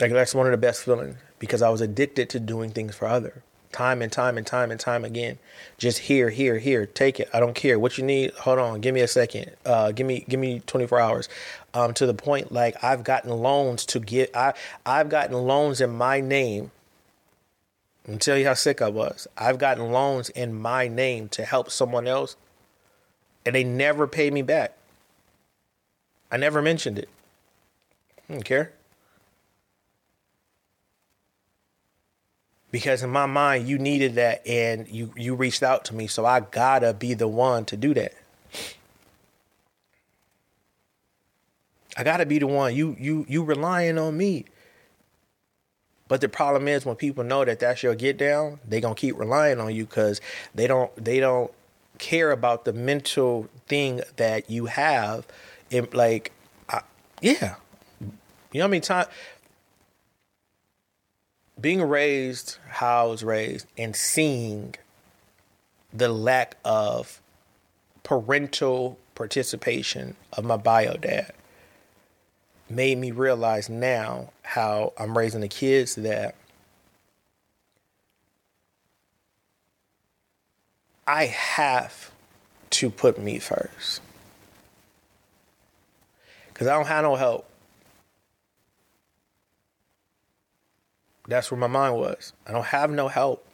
Like 0.00 0.12
that's 0.12 0.34
one 0.34 0.46
of 0.46 0.52
the 0.52 0.58
best 0.58 0.84
feelings 0.84 1.16
because 1.38 1.60
I 1.60 1.68
was 1.68 1.80
addicted 1.80 2.30
to 2.30 2.40
doing 2.40 2.70
things 2.70 2.94
for 2.94 3.06
other 3.06 3.42
time 3.72 4.02
and 4.02 4.10
time 4.10 4.38
and 4.38 4.46
time 4.46 4.70
and 4.70 4.80
time 4.80 5.04
again. 5.04 5.38
Just 5.76 5.98
here, 6.00 6.30
here, 6.30 6.58
here, 6.58 6.86
take 6.86 7.20
it. 7.20 7.28
I 7.32 7.40
don't 7.40 7.54
care 7.54 7.78
what 7.78 7.98
you 7.98 8.04
need. 8.04 8.32
Hold 8.34 8.58
on, 8.58 8.80
give 8.80 8.94
me 8.94 9.00
a 9.00 9.08
second. 9.08 9.50
Uh, 9.64 9.92
give 9.92 10.06
me, 10.06 10.24
give 10.28 10.40
me 10.40 10.60
24 10.66 11.00
hours. 11.00 11.28
Um, 11.74 11.92
to 11.94 12.06
the 12.06 12.14
point 12.14 12.50
like 12.50 12.82
I've 12.82 13.04
gotten 13.04 13.30
loans 13.30 13.84
to 13.86 14.00
get. 14.00 14.34
I 14.34 14.54
I've 14.86 15.08
gotten 15.08 15.36
loans 15.36 15.80
in 15.80 15.90
my 15.90 16.20
name. 16.20 16.70
I'll 18.08 18.18
tell 18.18 18.38
you 18.38 18.46
how 18.46 18.54
sick 18.54 18.80
I 18.80 18.88
was. 18.88 19.28
I've 19.36 19.58
gotten 19.58 19.92
loans 19.92 20.30
in 20.30 20.58
my 20.58 20.88
name 20.88 21.28
to 21.30 21.44
help 21.44 21.70
someone 21.70 22.08
else, 22.08 22.36
and 23.44 23.54
they 23.54 23.64
never 23.64 24.06
paid 24.06 24.32
me 24.32 24.40
back. 24.40 24.78
I 26.32 26.38
never 26.38 26.62
mentioned 26.62 26.98
it. 26.98 27.08
I 28.28 28.32
don't 28.32 28.44
care. 28.44 28.72
Because 32.70 33.02
in 33.02 33.10
my 33.10 33.26
mind, 33.26 33.66
you 33.66 33.78
needed 33.78 34.14
that 34.16 34.46
and 34.46 34.86
you, 34.88 35.12
you 35.16 35.34
reached 35.34 35.62
out 35.62 35.84
to 35.86 35.94
me. 35.94 36.06
So 36.06 36.26
I 36.26 36.40
gotta 36.40 36.92
be 36.92 37.14
the 37.14 37.28
one 37.28 37.64
to 37.66 37.76
do 37.76 37.94
that. 37.94 38.12
I 41.96 42.04
gotta 42.04 42.26
be 42.26 42.38
the 42.38 42.46
one. 42.46 42.76
You 42.76 42.96
you 42.98 43.26
you 43.28 43.42
relying 43.42 43.98
on 43.98 44.16
me. 44.16 44.44
But 46.06 46.20
the 46.20 46.28
problem 46.28 46.68
is 46.68 46.86
when 46.86 46.96
people 46.96 47.24
know 47.24 47.44
that 47.44 47.58
that's 47.58 47.82
your 47.82 47.94
get 47.94 48.16
down, 48.16 48.60
they 48.66 48.80
gonna 48.80 48.94
keep 48.94 49.18
relying 49.18 49.60
on 49.60 49.74
you 49.74 49.84
because 49.84 50.20
they 50.54 50.66
don't 50.66 50.94
they 51.02 51.18
don't 51.18 51.52
care 51.98 52.30
about 52.30 52.64
the 52.64 52.72
mental 52.72 53.48
thing 53.66 54.00
that 54.16 54.48
you 54.48 54.66
have. 54.66 55.26
In, 55.70 55.88
like, 55.92 56.32
I, 56.68 56.80
yeah, 57.20 57.56
you 58.00 58.60
know 58.60 58.64
how 58.64 58.68
many 58.68 58.80
times 58.80 59.08
being 61.60 61.82
raised 61.82 62.58
how 62.68 63.06
I 63.06 63.10
was 63.10 63.24
raised 63.24 63.66
and 63.76 63.94
seeing 63.96 64.74
the 65.92 66.08
lack 66.08 66.56
of 66.64 67.20
parental 68.02 68.98
participation 69.14 70.16
of 70.32 70.44
my 70.44 70.56
bio 70.56 70.96
dad 70.96 71.32
made 72.70 72.98
me 72.98 73.10
realize 73.10 73.68
now 73.68 74.30
how 74.42 74.92
I'm 74.98 75.16
raising 75.16 75.40
the 75.40 75.48
kids 75.48 75.94
that 75.96 76.34
I 81.06 81.26
have 81.26 82.12
to 82.70 82.90
put 82.90 83.18
me 83.18 83.38
first. 83.38 84.02
Because 86.48 86.66
I 86.66 86.74
don't 86.74 86.86
have 86.86 87.02
no 87.02 87.16
help. 87.16 87.47
That's 91.28 91.50
where 91.50 91.60
my 91.60 91.66
mind 91.66 91.96
was. 91.96 92.32
I 92.46 92.52
don't 92.52 92.64
have 92.64 92.90
no 92.90 93.08
help. 93.08 93.44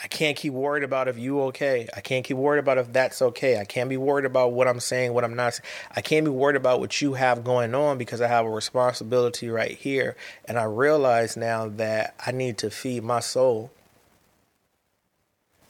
I 0.00 0.06
can't 0.06 0.36
keep 0.36 0.52
worried 0.52 0.84
about 0.84 1.08
if 1.08 1.18
you 1.18 1.40
okay. 1.42 1.88
I 1.96 2.00
can't 2.00 2.24
keep 2.24 2.36
worried 2.36 2.58
about 2.58 2.78
if 2.78 2.92
that's 2.92 3.20
okay. 3.20 3.58
I 3.58 3.64
can't 3.64 3.88
be 3.88 3.96
worried 3.96 4.24
about 4.24 4.52
what 4.52 4.68
I'm 4.68 4.78
saying, 4.78 5.12
what 5.12 5.24
I'm 5.24 5.34
not 5.34 5.54
saying. 5.54 5.66
I 5.94 6.02
can't 6.02 6.24
be 6.24 6.30
worried 6.30 6.56
about 6.56 6.78
what 6.78 7.00
you 7.00 7.14
have 7.14 7.42
going 7.42 7.74
on 7.74 7.98
because 7.98 8.20
I 8.20 8.28
have 8.28 8.46
a 8.46 8.50
responsibility 8.50 9.48
right 9.48 9.76
here. 9.76 10.16
And 10.44 10.58
I 10.58 10.64
realize 10.64 11.36
now 11.36 11.68
that 11.68 12.14
I 12.24 12.30
need 12.30 12.58
to 12.58 12.70
feed 12.70 13.02
my 13.02 13.20
soul. 13.20 13.72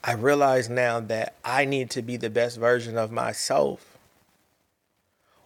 I 0.05 0.13
realize 0.13 0.69
now 0.69 1.01
that 1.01 1.35
I 1.45 1.65
need 1.65 1.91
to 1.91 2.03
be 2.03 2.17
the 2.17 2.31
best 2.31 2.59
version 2.59 2.99
of 2.99 3.11
myself 3.11 3.99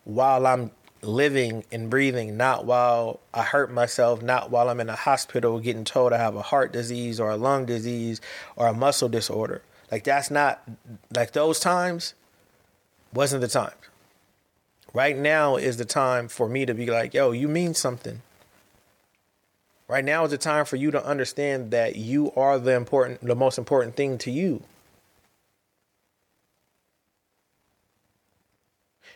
while 0.05 0.47
I'm 0.47 0.73
living 1.03 1.65
and 1.73 1.91
breathing, 1.91 2.37
not 2.37 2.65
while 2.65 3.21
I 3.35 3.43
hurt 3.43 3.71
myself, 3.71 4.23
not 4.23 4.51
while 4.51 4.69
I'm 4.69 4.81
in 4.81 4.89
a 4.89 4.97
hospital 4.97 5.59
getting 5.59 5.85
told 5.85 6.13
I 6.13 6.19
have 6.19 6.37
a 6.37 6.43
heart 6.43 6.73
disease 6.73 7.19
or 7.19 7.31
a 7.31 7.37
lung 7.37 7.67
disease 7.67 8.21
or 8.57 8.69
a 8.69 8.73
muscle 8.73 9.09
disorder. 9.09 9.63
Like 9.91 10.05
that's 10.05 10.31
not 10.31 10.63
like 11.15 11.33
those 11.33 11.61
times 11.61 12.15
wasn't 13.13 13.43
the 13.43 13.49
time. 13.49 13.75
Right 14.95 15.17
now 15.17 15.57
is 15.57 15.77
the 15.77 15.85
time 15.85 16.29
for 16.29 16.49
me 16.49 16.67
to 16.67 16.75
be 16.75 16.87
like, 16.87 17.15
yo, 17.15 17.33
you 17.33 17.49
mean 17.49 17.75
something. 17.75 18.23
Right 19.89 20.05
now 20.05 20.25
is 20.25 20.31
the 20.31 20.39
time 20.39 20.65
for 20.65 20.77
you 20.77 20.91
to 20.91 21.05
understand 21.05 21.71
that 21.73 21.97
you 21.97 22.33
are 22.33 22.59
the 22.59 22.73
important 22.73 23.21
the 23.21 23.35
most 23.35 23.59
important 23.59 23.97
thing 23.97 24.17
to 24.19 24.31
you. 24.31 24.63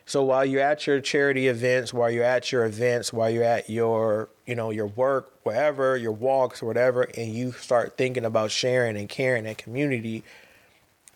So 0.09 0.23
while 0.23 0.45
you're 0.45 0.63
at 0.63 0.87
your 0.87 1.01
charity 1.01 1.49
events, 1.49 1.93
while 1.93 2.09
you're 2.09 2.25
at 2.25 2.53
your 2.53 2.65
events, 2.65 3.13
while 3.13 3.29
you're 3.29 3.43
at 3.43 3.69
your, 3.69 4.29
you 4.47 4.55
know, 4.55 4.71
your 4.71 4.87
work, 4.87 5.33
wherever, 5.43 5.97
your 5.97 6.13
walks, 6.13 6.63
whatever, 6.63 7.03
and 7.03 7.35
you 7.35 7.51
start 7.51 7.97
thinking 7.97 8.25
about 8.25 8.53
sharing 8.53 8.97
and 8.97 9.09
caring 9.09 9.47
and 9.47 9.59
community, 9.59 10.23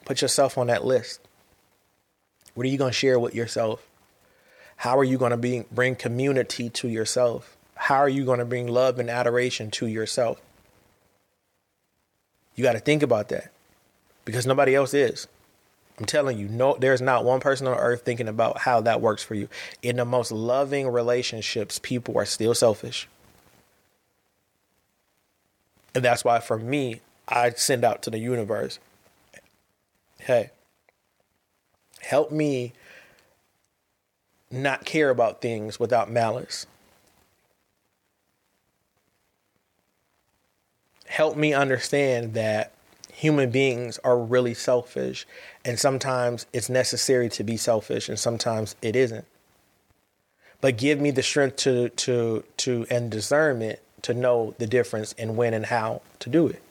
put 0.05 0.21
yourself 0.21 0.59
on 0.59 0.67
that 0.67 0.85
list. 0.85 1.21
What 2.55 2.67
are 2.67 2.69
you 2.69 2.79
going 2.79 2.91
to 2.91 2.97
share 2.97 3.21
with 3.21 3.33
yourself? 3.33 3.87
How 4.75 4.99
are 4.99 5.05
you 5.05 5.19
going 5.19 5.31
to 5.31 5.37
be, 5.37 5.65
bring 5.71 5.95
community 5.95 6.69
to 6.71 6.89
yourself? 6.89 7.57
How 7.77 7.99
are 7.99 8.09
you 8.09 8.25
going 8.25 8.41
to 8.41 8.45
bring 8.45 8.67
love 8.67 8.99
and 8.99 9.09
adoration 9.09 9.71
to 9.73 9.87
yourself? 9.87 10.41
You 12.57 12.65
got 12.65 12.73
to 12.73 12.81
think 12.81 13.05
about 13.05 13.29
that 13.29 13.53
because 14.25 14.47
nobody 14.47 14.75
else 14.75 14.95
is. 14.95 15.29
I'm 16.01 16.06
telling 16.06 16.39
you, 16.39 16.48
no, 16.48 16.77
there's 16.81 17.02
not 17.02 17.27
one 17.27 17.40
person 17.40 17.66
on 17.66 17.77
earth 17.77 18.02
thinking 18.06 18.27
about 18.27 18.56
how 18.59 18.81
that 18.81 19.02
works 19.02 19.22
for 19.22 19.35
you. 19.35 19.48
In 19.82 19.97
the 19.97 20.06
most 20.06 20.32
loving 20.32 20.89
relationships, 20.89 21.78
people 21.78 22.16
are 22.16 22.24
still 22.24 22.55
selfish. 22.55 23.06
And 25.94 26.02
that's 26.02 26.24
why 26.24 26.40
for 26.40 26.59
me, 26.59 27.02
I 27.28 27.51
send 27.51 27.85
out 27.85 28.02
to 28.02 28.10
the 28.10 28.18
universe 28.18 28.78
hey, 30.18 30.51
help 32.01 32.31
me 32.31 32.74
not 34.51 34.85
care 34.85 35.09
about 35.09 35.40
things 35.40 35.81
without 35.81 36.10
malice. 36.10 36.66
Help 41.06 41.36
me 41.36 41.55
understand 41.55 42.35
that 42.35 42.72
human 43.21 43.51
beings 43.51 43.99
are 44.03 44.19
really 44.19 44.55
selfish 44.55 45.27
and 45.63 45.79
sometimes 45.79 46.47
it's 46.55 46.71
necessary 46.71 47.29
to 47.29 47.45
be 47.45 47.55
selfish 47.55 48.09
and 48.09 48.19
sometimes 48.19 48.75
it 48.81 48.97
isn't. 48.97 49.27
But 50.63 50.79
give 50.79 50.99
me 50.99 51.11
the 51.11 51.23
strength 51.23 51.57
to 51.57 51.91
to 51.91 52.45
to 52.59 52.87
and 52.91 53.11
discernment 53.11 53.79
to 54.03 54.15
know 54.15 54.55
the 54.57 54.67
difference 54.67 55.15
and 55.19 55.37
when 55.37 55.53
and 55.53 55.67
how 55.67 56.01
to 56.21 56.31
do 56.31 56.49
it. 56.49 56.63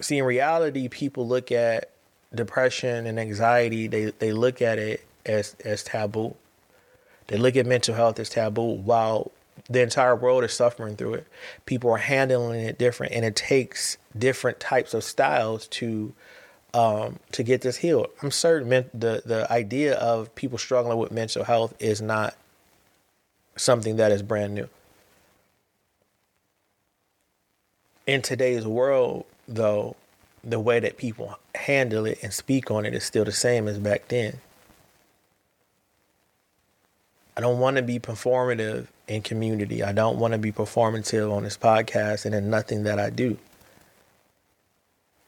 See 0.00 0.18
in 0.18 0.24
reality 0.24 0.88
people 0.88 1.26
look 1.26 1.50
at 1.50 1.90
depression 2.32 3.04
and 3.04 3.18
anxiety 3.18 3.88
they 3.88 4.12
they 4.12 4.32
look 4.32 4.62
at 4.62 4.78
it 4.78 5.04
as 5.26 5.56
as 5.64 5.82
taboo. 5.82 6.36
They 7.26 7.36
look 7.36 7.56
at 7.56 7.66
mental 7.66 7.96
health 7.96 8.20
as 8.20 8.28
taboo 8.28 8.74
while 8.74 9.32
the 9.68 9.82
entire 9.82 10.14
world 10.14 10.44
is 10.44 10.52
suffering 10.52 10.96
through 10.96 11.14
it. 11.14 11.26
People 11.64 11.90
are 11.90 11.98
handling 11.98 12.60
it 12.60 12.78
different, 12.78 13.12
and 13.12 13.24
it 13.24 13.36
takes 13.36 13.96
different 14.16 14.60
types 14.60 14.94
of 14.94 15.04
styles 15.04 15.66
to 15.68 16.12
um, 16.74 17.20
to 17.32 17.42
get 17.42 17.62
this 17.62 17.76
healed. 17.76 18.08
I'm 18.22 18.30
certain 18.30 18.68
the 18.68 19.22
the 19.24 19.50
idea 19.50 19.94
of 19.94 20.34
people 20.34 20.58
struggling 20.58 20.98
with 20.98 21.12
mental 21.12 21.44
health 21.44 21.74
is 21.78 22.02
not 22.02 22.34
something 23.56 23.96
that 23.96 24.12
is 24.12 24.22
brand 24.22 24.54
new. 24.54 24.68
In 28.06 28.20
today's 28.20 28.66
world, 28.66 29.24
though, 29.48 29.96
the 30.42 30.60
way 30.60 30.78
that 30.78 30.98
people 30.98 31.38
handle 31.54 32.04
it 32.04 32.18
and 32.22 32.32
speak 32.32 32.70
on 32.70 32.84
it 32.84 32.94
is 32.94 33.04
still 33.04 33.24
the 33.24 33.32
same 33.32 33.66
as 33.66 33.78
back 33.78 34.08
then. 34.08 34.40
I 37.36 37.40
don't 37.40 37.58
want 37.58 37.76
to 37.76 37.82
be 37.82 37.98
performative 37.98 38.86
in 39.08 39.22
community. 39.22 39.82
I 39.82 39.92
don't 39.92 40.18
want 40.18 40.32
to 40.32 40.38
be 40.38 40.52
performative 40.52 41.32
on 41.32 41.42
this 41.42 41.56
podcast 41.56 42.24
and 42.24 42.34
in 42.34 42.48
nothing 42.48 42.84
that 42.84 42.98
I 42.98 43.10
do. 43.10 43.38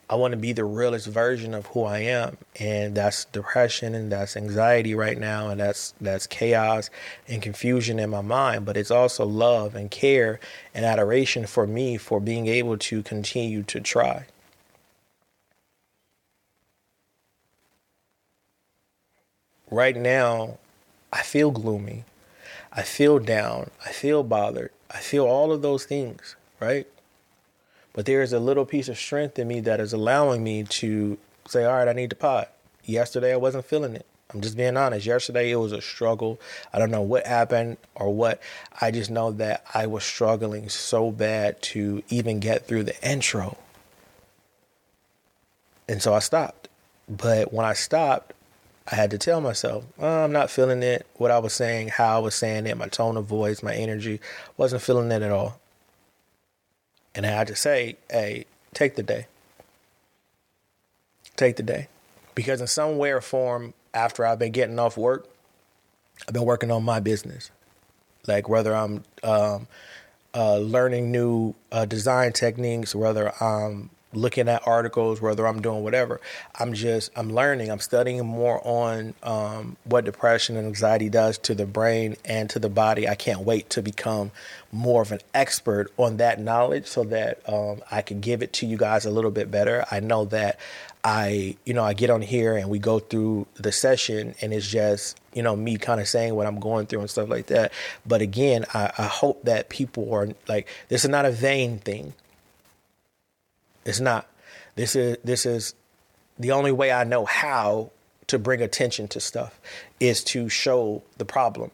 I 0.08 0.14
want 0.14 0.30
to 0.30 0.36
be 0.36 0.52
the 0.52 0.64
realest 0.64 1.08
version 1.08 1.52
of 1.52 1.66
who 1.66 1.82
I 1.82 1.98
am, 1.98 2.36
and 2.60 2.94
that's 2.94 3.24
depression 3.24 3.92
and 3.92 4.12
that's 4.12 4.36
anxiety 4.36 4.94
right 4.94 5.18
now, 5.18 5.48
and 5.48 5.58
that's 5.58 5.94
that's 6.00 6.28
chaos 6.28 6.90
and 7.26 7.42
confusion 7.42 7.98
in 7.98 8.10
my 8.10 8.20
mind. 8.20 8.64
But 8.64 8.76
it's 8.76 8.92
also 8.92 9.26
love 9.26 9.74
and 9.74 9.90
care 9.90 10.38
and 10.72 10.84
adoration 10.84 11.44
for 11.46 11.66
me 11.66 11.96
for 11.96 12.20
being 12.20 12.46
able 12.46 12.78
to 12.78 13.02
continue 13.02 13.64
to 13.64 13.80
try. 13.80 14.26
Right 19.68 19.96
now, 19.96 20.58
I 21.12 21.22
feel 21.22 21.50
gloomy. 21.50 22.04
I 22.72 22.82
feel 22.82 23.18
down. 23.18 23.70
I 23.84 23.92
feel 23.92 24.22
bothered. 24.22 24.70
I 24.90 24.98
feel 24.98 25.26
all 25.26 25.52
of 25.52 25.62
those 25.62 25.84
things, 25.84 26.36
right? 26.60 26.86
But 27.92 28.06
there 28.06 28.22
is 28.22 28.32
a 28.32 28.38
little 28.38 28.66
piece 28.66 28.88
of 28.88 28.98
strength 28.98 29.38
in 29.38 29.48
me 29.48 29.60
that 29.60 29.80
is 29.80 29.92
allowing 29.92 30.44
me 30.44 30.64
to 30.64 31.16
say, 31.48 31.64
all 31.64 31.74
right, 31.74 31.88
I 31.88 31.92
need 31.92 32.10
to 32.10 32.16
pot. 32.16 32.52
Yesterday, 32.84 33.32
I 33.32 33.36
wasn't 33.36 33.64
feeling 33.64 33.94
it. 33.94 34.06
I'm 34.32 34.40
just 34.40 34.56
being 34.56 34.76
honest. 34.76 35.06
Yesterday, 35.06 35.50
it 35.50 35.56
was 35.56 35.72
a 35.72 35.80
struggle. 35.80 36.38
I 36.72 36.78
don't 36.78 36.90
know 36.90 37.00
what 37.00 37.26
happened 37.26 37.78
or 37.94 38.12
what. 38.12 38.40
I 38.80 38.90
just 38.90 39.10
know 39.10 39.30
that 39.32 39.64
I 39.72 39.86
was 39.86 40.04
struggling 40.04 40.68
so 40.68 41.10
bad 41.10 41.62
to 41.62 42.02
even 42.08 42.40
get 42.40 42.66
through 42.66 42.84
the 42.84 43.08
intro. 43.08 43.56
And 45.88 46.02
so 46.02 46.12
I 46.12 46.18
stopped. 46.18 46.68
But 47.08 47.52
when 47.52 47.64
I 47.64 47.72
stopped, 47.72 48.34
I 48.90 48.94
had 48.94 49.10
to 49.10 49.18
tell 49.18 49.40
myself, 49.40 49.84
oh, 49.98 50.24
I'm 50.24 50.32
not 50.32 50.50
feeling 50.50 50.82
it. 50.82 51.06
What 51.16 51.30
I 51.30 51.38
was 51.38 51.52
saying, 51.52 51.88
how 51.88 52.16
I 52.16 52.18
was 52.20 52.34
saying 52.34 52.66
it, 52.66 52.76
my 52.76 52.86
tone 52.86 53.16
of 53.16 53.24
voice, 53.24 53.62
my 53.62 53.74
energy, 53.74 54.20
wasn't 54.56 54.82
feeling 54.82 55.10
it 55.10 55.22
at 55.22 55.32
all. 55.32 55.58
And 57.14 57.26
I 57.26 57.30
had 57.30 57.48
to 57.48 57.56
say, 57.56 57.96
hey, 58.10 58.44
take 58.74 58.94
the 58.94 59.02
day. 59.02 59.26
Take 61.36 61.56
the 61.56 61.62
day. 61.62 61.88
Because 62.34 62.60
in 62.60 62.66
some 62.66 62.98
way 62.98 63.10
or 63.10 63.20
form, 63.20 63.74
after 63.92 64.24
I've 64.24 64.38
been 64.38 64.52
getting 64.52 64.78
off 64.78 64.96
work, 64.96 65.26
I've 66.28 66.34
been 66.34 66.44
working 66.44 66.70
on 66.70 66.84
my 66.84 67.00
business. 67.00 67.50
Like 68.26 68.48
whether 68.48 68.74
I'm 68.74 69.04
um, 69.22 69.66
uh, 70.34 70.58
learning 70.58 71.10
new 71.10 71.54
uh, 71.72 71.86
design 71.86 72.32
techniques, 72.32 72.94
whether 72.94 73.32
I'm 73.42 73.90
looking 74.16 74.48
at 74.48 74.66
articles, 74.66 75.20
whether 75.20 75.46
I'm 75.46 75.60
doing 75.62 75.82
whatever. 75.82 76.20
I'm 76.58 76.74
just 76.74 77.10
I'm 77.16 77.32
learning. 77.32 77.70
I'm 77.70 77.80
studying 77.80 78.24
more 78.26 78.60
on 78.66 79.14
um, 79.22 79.76
what 79.84 80.04
depression 80.04 80.56
and 80.56 80.66
anxiety 80.66 81.08
does 81.08 81.38
to 81.38 81.54
the 81.54 81.66
brain 81.66 82.16
and 82.24 82.50
to 82.50 82.58
the 82.58 82.68
body. 82.68 83.08
I 83.08 83.14
can't 83.14 83.40
wait 83.40 83.70
to 83.70 83.82
become 83.82 84.32
more 84.72 85.02
of 85.02 85.12
an 85.12 85.20
expert 85.34 85.92
on 85.96 86.16
that 86.16 86.40
knowledge 86.40 86.86
so 86.86 87.04
that 87.04 87.48
um, 87.48 87.82
I 87.90 88.02
can 88.02 88.20
give 88.20 88.42
it 88.42 88.52
to 88.54 88.66
you 88.66 88.76
guys 88.76 89.06
a 89.06 89.10
little 89.10 89.30
bit 89.30 89.50
better. 89.50 89.84
I 89.90 90.00
know 90.00 90.24
that 90.26 90.58
I 91.04 91.56
you 91.64 91.72
know 91.72 91.84
I 91.84 91.92
get 91.92 92.10
on 92.10 92.20
here 92.20 92.56
and 92.56 92.68
we 92.68 92.80
go 92.80 92.98
through 92.98 93.46
the 93.54 93.70
session 93.70 94.34
and 94.40 94.52
it's 94.52 94.66
just 94.66 95.16
you 95.34 95.42
know 95.42 95.54
me 95.54 95.76
kind 95.78 96.00
of 96.00 96.08
saying 96.08 96.34
what 96.34 96.48
I'm 96.48 96.58
going 96.58 96.86
through 96.86 97.00
and 97.00 97.10
stuff 97.10 97.28
like 97.28 97.46
that. 97.46 97.72
But 98.04 98.22
again, 98.22 98.64
I, 98.74 98.90
I 98.98 99.04
hope 99.04 99.44
that 99.44 99.68
people 99.68 100.12
are 100.12 100.28
like 100.48 100.66
this 100.88 101.04
is 101.04 101.10
not 101.10 101.24
a 101.24 101.30
vain 101.30 101.78
thing 101.78 102.14
it's 103.86 104.00
not. 104.00 104.28
This 104.74 104.96
is 104.96 105.16
this 105.24 105.46
is 105.46 105.74
the 106.38 106.50
only 106.50 106.72
way 106.72 106.92
I 106.92 107.04
know 107.04 107.24
how 107.24 107.92
to 108.26 108.38
bring 108.38 108.60
attention 108.60 109.08
to 109.08 109.20
stuff 109.20 109.58
is 110.00 110.22
to 110.24 110.48
show 110.48 111.02
the 111.16 111.24
problem. 111.24 111.70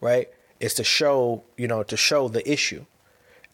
Right? 0.00 0.28
Is 0.58 0.74
to 0.74 0.84
show, 0.84 1.44
you 1.56 1.68
know, 1.68 1.82
to 1.84 1.96
show 1.96 2.28
the 2.28 2.50
issue. 2.50 2.86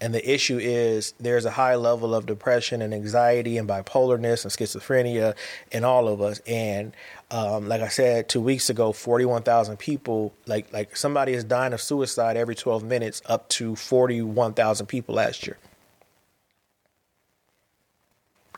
And 0.01 0.13
the 0.13 0.33
issue 0.33 0.59
is 0.59 1.15
there's 1.21 1.45
a 1.45 1.51
high 1.51 1.77
level 1.77 2.15
of 2.15 2.27
depression 2.27 2.83
and 2.83 2.93
anxiety 2.93 3.59
and 3.59 3.69
bipolarness 3.69 4.45
and 4.45 4.53
schizophrenia 4.53 5.35
in 5.71 5.85
all 5.85 6.09
of 6.09 6.21
us. 6.21 6.41
And 6.47 6.93
um, 7.31 7.69
like 7.69 7.83
I 7.83 7.89
said 7.89 8.29
two 8.29 8.41
weeks 8.41 8.71
ago, 8.71 8.93
41,000 8.93 9.79
people, 9.79 10.33
like 10.47 10.73
like 10.73 10.97
somebody 10.97 11.33
is 11.33 11.45
dying 11.45 11.73
of 11.73 11.81
suicide 11.81 12.37
every 12.37 12.55
12 12.55 12.83
minutes, 12.83 13.23
up 13.27 13.49
to 13.51 13.77
41,000 13.77 14.87
people 14.87 15.17
last 15.17 15.47
year. 15.47 15.59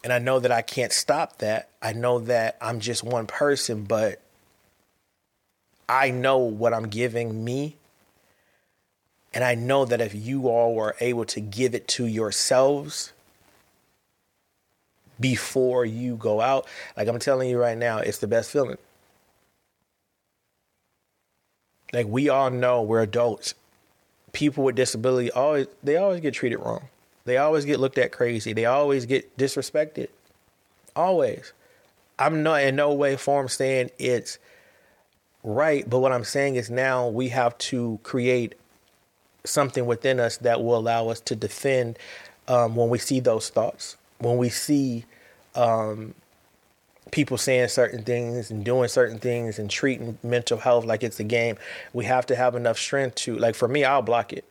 And 0.04 0.12
I 0.12 0.18
know 0.18 0.38
that 0.38 0.52
I 0.52 0.60
can't 0.60 0.92
stop 0.92 1.38
that. 1.38 1.70
I 1.80 1.94
know 1.94 2.18
that 2.18 2.58
I'm 2.60 2.78
just 2.78 3.02
one 3.02 3.26
person, 3.26 3.84
but 3.84 4.20
I 5.88 6.10
know 6.10 6.36
what 6.38 6.74
I'm 6.74 6.88
giving 6.88 7.42
me. 7.42 7.76
And 9.32 9.42
I 9.42 9.54
know 9.54 9.86
that 9.86 10.02
if 10.02 10.14
you 10.14 10.48
all 10.48 10.74
were 10.74 10.94
able 11.00 11.24
to 11.24 11.40
give 11.40 11.74
it 11.74 11.88
to 11.88 12.06
yourselves 12.06 13.14
before 15.18 15.86
you 15.86 16.16
go 16.16 16.42
out, 16.42 16.68
like 16.98 17.08
I'm 17.08 17.18
telling 17.18 17.48
you 17.48 17.58
right 17.58 17.76
now, 17.76 17.98
it's 17.98 18.18
the 18.18 18.26
best 18.26 18.50
feeling. 18.50 18.78
Like 21.94 22.06
we 22.06 22.28
all 22.28 22.50
know 22.50 22.82
we're 22.82 23.02
adults. 23.02 23.54
People 24.32 24.64
with 24.64 24.76
disability 24.76 25.30
always 25.30 25.66
they 25.82 25.96
always 25.96 26.20
get 26.20 26.34
treated 26.34 26.58
wrong. 26.58 26.88
They 27.24 27.38
always 27.38 27.64
get 27.64 27.80
looked 27.80 27.98
at 27.98 28.12
crazy. 28.12 28.52
They 28.52 28.66
always 28.66 29.06
get 29.06 29.36
disrespected. 29.36 30.08
Always. 30.94 31.52
I'm 32.18 32.42
not 32.42 32.62
in 32.62 32.76
no 32.76 32.92
way, 32.92 33.16
form 33.16 33.48
saying 33.48 33.90
it's 33.98 34.38
right, 35.42 35.88
but 35.88 35.98
what 35.98 36.12
I'm 36.12 36.24
saying 36.24 36.56
is 36.56 36.70
now 36.70 37.08
we 37.08 37.28
have 37.28 37.56
to 37.58 37.98
create 38.02 38.54
something 39.44 39.86
within 39.86 40.20
us 40.20 40.36
that 40.38 40.62
will 40.62 40.76
allow 40.76 41.08
us 41.08 41.20
to 41.20 41.36
defend 41.36 41.98
um, 42.48 42.76
when 42.76 42.88
we 42.88 42.98
see 42.98 43.20
those 43.20 43.48
thoughts, 43.48 43.96
when 44.18 44.36
we 44.36 44.48
see 44.48 45.04
um, 45.54 46.14
people 47.10 47.36
saying 47.36 47.68
certain 47.68 48.02
things 48.02 48.50
and 48.50 48.64
doing 48.64 48.88
certain 48.88 49.18
things 49.18 49.58
and 49.58 49.70
treating 49.70 50.18
mental 50.22 50.58
health 50.58 50.84
like 50.84 51.02
it's 51.02 51.20
a 51.20 51.24
game. 51.24 51.56
We 51.92 52.04
have 52.06 52.26
to 52.26 52.36
have 52.36 52.54
enough 52.54 52.78
strength 52.78 53.16
to 53.16 53.36
like 53.36 53.54
for 53.54 53.68
me, 53.68 53.84
I'll 53.84 54.02
block 54.02 54.32
it. 54.32 54.44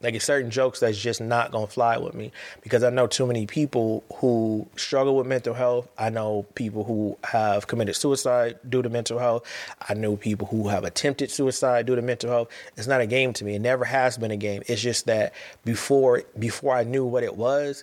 Like 0.00 0.14
it's 0.14 0.24
certain 0.24 0.50
jokes 0.50 0.78
that's 0.78 0.96
just 0.96 1.20
not 1.20 1.50
gonna 1.50 1.66
fly 1.66 1.98
with 1.98 2.14
me 2.14 2.30
because 2.60 2.84
I 2.84 2.90
know 2.90 3.08
too 3.08 3.26
many 3.26 3.46
people 3.46 4.04
who 4.16 4.68
struggle 4.76 5.16
with 5.16 5.26
mental 5.26 5.54
health. 5.54 5.88
I 5.98 6.08
know 6.08 6.44
people 6.54 6.84
who 6.84 7.18
have 7.24 7.66
committed 7.66 7.96
suicide 7.96 8.58
due 8.68 8.80
to 8.82 8.88
mental 8.88 9.18
health. 9.18 9.42
I 9.88 9.94
know 9.94 10.16
people 10.16 10.46
who 10.46 10.68
have 10.68 10.84
attempted 10.84 11.32
suicide 11.32 11.86
due 11.86 11.96
to 11.96 12.02
mental 12.02 12.30
health. 12.30 12.48
It's 12.76 12.86
not 12.86 13.00
a 13.00 13.06
game 13.06 13.32
to 13.34 13.44
me. 13.44 13.56
It 13.56 13.60
never 13.60 13.84
has 13.84 14.16
been 14.16 14.30
a 14.30 14.36
game. 14.36 14.62
It's 14.66 14.80
just 14.80 15.06
that 15.06 15.32
before 15.64 16.22
before 16.38 16.76
I 16.76 16.84
knew 16.84 17.04
what 17.04 17.24
it 17.24 17.36
was, 17.36 17.82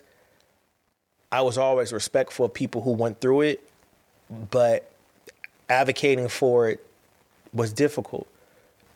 I 1.30 1.42
was 1.42 1.58
always 1.58 1.92
respectful 1.92 2.46
of 2.46 2.54
people 2.54 2.80
who 2.80 2.92
went 2.92 3.20
through 3.20 3.42
it, 3.42 3.68
but 4.50 4.90
advocating 5.68 6.28
for 6.28 6.70
it 6.70 6.86
was 7.52 7.74
difficult 7.74 8.26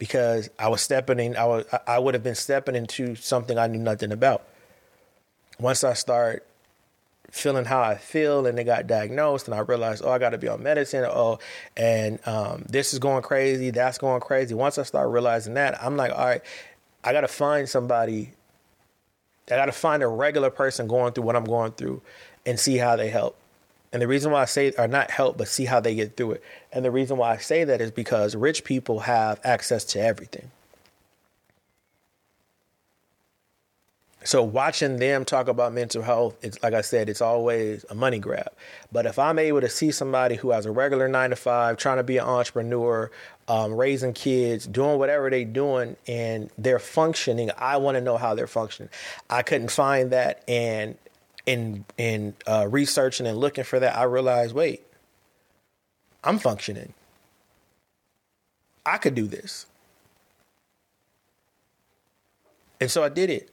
because 0.01 0.48
I 0.59 0.68
was 0.68 0.81
stepping 0.81 1.20
in. 1.20 1.36
I 1.36 1.44
was 1.44 1.66
I 1.86 2.01
would 2.01 2.14
have 2.14 2.24
been 2.24 2.35
stepping 2.35 2.74
into 2.74 3.14
something 3.14 3.59
I 3.59 3.68
knew 3.68 3.78
nothing 3.78 4.10
about. 4.10 4.43
Once 5.60 5.85
I 5.85 5.93
start 5.93 6.44
feeling 7.31 7.66
how 7.66 7.82
I 7.82 7.97
feel, 7.97 8.47
and 8.47 8.56
they 8.56 8.64
got 8.64 8.86
diagnosed, 8.86 9.47
and 9.47 9.55
I 9.55 9.59
realized, 9.59 10.02
oh, 10.05 10.10
I 10.10 10.18
got 10.18 10.31
to 10.31 10.39
be 10.39 10.48
on 10.48 10.62
medicine. 10.62 11.05
Oh, 11.05 11.39
and 11.77 12.18
um, 12.27 12.64
this 12.68 12.94
is 12.94 12.98
going 12.98 13.22
crazy. 13.22 13.70
That's 13.70 13.98
going 13.98 14.22
crazy. 14.22 14.55
Once 14.55 14.78
I 14.78 14.85
start 14.85 15.10
realizing 15.10 15.55
that, 15.55 15.81
I'm 15.85 15.98
like, 15.98 16.12
all 16.12 16.24
right, 16.24 16.43
I 17.05 17.12
got 17.12 17.20
to 17.20 17.28
find 17.28 17.68
somebody. 17.68 18.32
I 19.48 19.56
got 19.56 19.66
to 19.66 19.72
find 19.72 20.02
a 20.02 20.09
regular 20.09 20.48
person 20.48 20.89
going 20.89 21.12
through 21.12 21.24
what 21.24 21.36
I'm 21.36 21.44
going 21.44 21.72
through, 21.72 22.01
and 22.47 22.59
see 22.59 22.78
how 22.78 22.97
they 22.97 23.10
help. 23.10 23.36
And 23.93 24.01
the 24.01 24.07
reason 24.07 24.31
why 24.31 24.43
I 24.43 24.45
say, 24.45 24.73
or 24.79 24.87
not 24.87 25.11
help, 25.11 25.37
but 25.37 25.49
see 25.49 25.65
how 25.65 25.81
they 25.81 25.95
get 25.95 26.17
through 26.17 26.33
it. 26.33 26.45
And 26.73 26.85
the 26.85 26.91
reason 26.91 27.17
why 27.17 27.33
I 27.33 27.37
say 27.39 27.65
that 27.65 27.81
is 27.81 27.91
because 27.91 28.37
rich 28.37 28.62
people 28.62 29.01
have 29.01 29.41
access 29.43 29.85
to 29.87 30.01
everything. 30.01 30.51
So 34.23 34.43
watching 34.43 34.99
them 34.99 35.25
talk 35.25 35.49
about 35.49 35.73
mental 35.73 36.03
health, 36.03 36.37
it's 36.43 36.62
like 36.62 36.75
I 36.75 36.83
said, 36.83 37.09
it's 37.09 37.23
always 37.23 37.87
a 37.89 37.95
money 37.95 38.19
grab. 38.19 38.53
But 38.93 39.07
if 39.07 39.19
I'm 39.19 39.39
able 39.39 39.62
to 39.62 39.69
see 39.69 39.91
somebody 39.91 40.37
who 40.37 40.51
has 40.51 40.67
a 40.67 40.71
regular 40.71 41.09
nine 41.09 41.31
to 41.31 41.37
five, 41.37 41.79
trying 41.79 41.97
to 41.97 42.03
be 42.03 42.19
an 42.19 42.27
entrepreneur, 42.27 43.11
um, 43.49 43.75
raising 43.75 44.12
kids, 44.12 44.67
doing 44.67 44.99
whatever 44.99 45.31
they're 45.31 45.45
doing, 45.47 45.97
and 46.07 46.51
they're 46.59 46.79
functioning, 46.79 47.51
I 47.57 47.79
want 47.79 47.95
to 47.95 48.03
know 48.03 48.19
how 48.19 48.35
they're 48.35 48.47
functioning. 48.47 48.91
I 49.31 49.41
couldn't 49.41 49.71
find 49.71 50.11
that, 50.11 50.45
and 50.47 50.99
in 51.47 51.85
in 51.97 52.35
uh, 52.47 52.67
researching 52.69 53.27
and 53.27 53.39
looking 53.39 53.65
for 53.65 53.81
that, 53.81 53.97
I 53.97 54.05
realized, 54.05 54.55
wait, 54.55 54.83
I'm 56.23 56.39
functioning. 56.39 56.95
I 58.85 58.99
could 58.99 59.15
do 59.15 59.27
this. 59.27 59.67
And 62.81 62.91
so 62.91 63.05
I 63.05 63.09
did 63.09 63.31
it. 63.31 63.51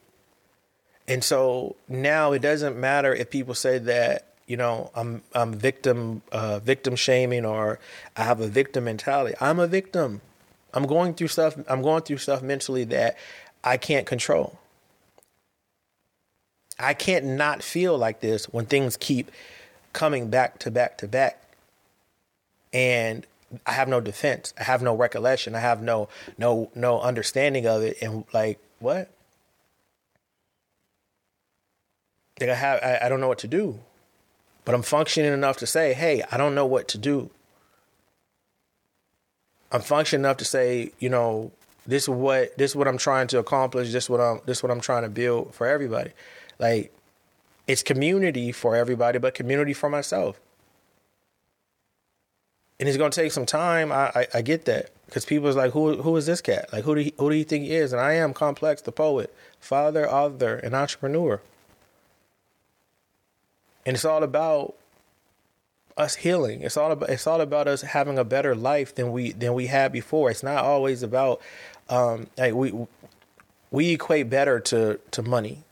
And 1.07 1.23
so 1.23 1.75
now 1.87 2.31
it 2.33 2.41
doesn't 2.41 2.77
matter 2.77 3.13
if 3.13 3.29
people 3.29 3.53
say 3.53 3.77
that, 3.79 4.33
you 4.45 4.57
know, 4.57 4.91
I'm 4.95 5.21
I'm 5.33 5.53
victim 5.53 6.21
uh, 6.31 6.59
victim 6.59 6.95
shaming 6.95 7.45
or 7.45 7.79
I 8.15 8.23
have 8.23 8.39
a 8.41 8.47
victim 8.47 8.85
mentality. 8.85 9.35
I'm 9.39 9.59
a 9.59 9.67
victim. 9.67 10.21
I'm 10.73 10.85
going 10.85 11.13
through 11.13 11.29
stuff 11.29 11.57
I'm 11.67 11.81
going 11.81 12.03
through 12.03 12.17
stuff 12.17 12.41
mentally 12.41 12.83
that 12.85 13.17
I 13.63 13.77
can't 13.77 14.05
control. 14.05 14.59
I 16.79 16.93
can't 16.93 17.25
not 17.25 17.63
feel 17.63 17.97
like 17.97 18.19
this 18.19 18.45
when 18.45 18.65
things 18.65 18.97
keep 18.97 19.31
coming 19.93 20.29
back 20.29 20.59
to 20.59 20.71
back 20.71 20.97
to 20.99 21.07
back. 21.07 21.41
And 22.71 23.25
I 23.65 23.71
have 23.71 23.87
no 23.87 23.99
defense. 24.01 24.53
I 24.59 24.63
have 24.63 24.81
no 24.81 24.95
recollection. 24.95 25.55
I 25.55 25.59
have 25.59 25.81
no 25.81 26.09
no 26.37 26.69
no 26.75 26.99
understanding 27.01 27.65
of 27.65 27.81
it. 27.81 27.97
And 28.01 28.25
like 28.33 28.59
what? 28.79 29.09
Like 32.39 32.49
I 32.49 32.55
have 32.55 32.79
I, 32.83 32.99
I 33.05 33.09
don't 33.09 33.21
know 33.21 33.27
what 33.27 33.39
to 33.39 33.47
do. 33.47 33.79
But 34.65 34.75
I'm 34.75 34.83
functioning 34.83 35.31
enough 35.31 35.57
to 35.57 35.65
say, 35.65 35.93
hey, 35.93 36.23
I 36.29 36.35
don't 36.35 36.53
know 36.53 36.65
what 36.65 36.89
to 36.89 36.97
do. 36.97 37.29
I'm 39.71 39.81
functioning 39.81 40.23
enough 40.25 40.37
to 40.37 40.45
say, 40.45 40.91
you 40.99 41.09
know, 41.09 41.51
this 41.85 42.03
is 42.03 42.09
what 42.09 42.57
this 42.57 42.71
is 42.71 42.75
what 42.75 42.87
I'm 42.87 42.97
trying 42.97 43.27
to 43.29 43.39
accomplish. 43.39 43.91
This 43.91 44.03
is 44.03 44.09
what 44.09 44.19
I'm 44.19 44.41
this 44.45 44.57
is 44.57 44.63
what 44.63 44.71
I'm 44.71 44.81
trying 44.81 45.03
to 45.03 45.09
build 45.09 45.55
for 45.55 45.65
everybody. 45.65 46.11
Like 46.59 46.93
it's 47.67 47.83
community 47.83 48.51
for 48.51 48.75
everybody, 48.75 49.19
but 49.19 49.33
community 49.33 49.73
for 49.73 49.89
myself. 49.89 50.39
And 52.79 52.87
it's 52.87 52.97
gonna 52.97 53.11
take 53.11 53.31
some 53.31 53.45
time. 53.45 53.91
I 53.91 54.11
I, 54.15 54.27
I 54.35 54.41
get 54.41 54.65
that 54.65 54.91
because 55.05 55.25
people 55.25 55.49
people's 55.49 55.55
like, 55.55 55.73
who 55.73 56.01
who 56.01 56.15
is 56.17 56.25
this 56.25 56.41
cat? 56.41 56.71
Like 56.71 56.83
who 56.83 56.95
do 56.95 57.01
he, 57.01 57.13
who 57.17 57.29
do 57.29 57.35
you 57.35 57.43
think 57.43 57.65
he 57.65 57.75
is? 57.75 57.93
And 57.93 58.01
I 58.01 58.13
am 58.13 58.33
complex, 58.33 58.81
the 58.81 58.91
poet, 58.91 59.33
father, 59.59 60.09
author, 60.09 60.55
and 60.55 60.75
entrepreneur. 60.75 61.41
And 63.85 63.95
it's 63.95 64.05
all 64.05 64.21
about 64.21 64.75
us 65.97 66.15
healing. 66.15 66.61
It's 66.61 66.77
all 66.77 66.91
about 66.91 67.09
it's 67.09 67.25
all 67.25 67.41
about 67.41 67.67
us 67.67 67.81
having 67.81 68.17
a 68.17 68.23
better 68.23 68.55
life 68.55 68.93
than 68.93 69.11
we 69.11 69.31
than 69.31 69.53
we 69.53 69.67
had 69.67 69.91
before. 69.91 70.29
It's 70.29 70.43
not 70.43 70.63
always 70.63 71.03
about 71.03 71.41
um 71.89 72.27
like 72.37 72.53
we 72.53 72.73
we 73.71 73.93
equate 73.93 74.29
better 74.29 74.59
to 74.59 74.99
to 75.11 75.21
money. 75.21 75.63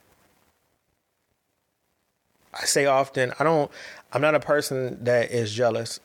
I 2.56 2.66
say 2.66 2.86
often, 2.86 3.34
I 3.40 3.44
don't, 3.44 3.70
I'm 4.14 4.22
not 4.22 4.36
a 4.36 4.40
person 4.40 5.04
that 5.04 5.32
is 5.32 5.54
jealous. 5.54 6.00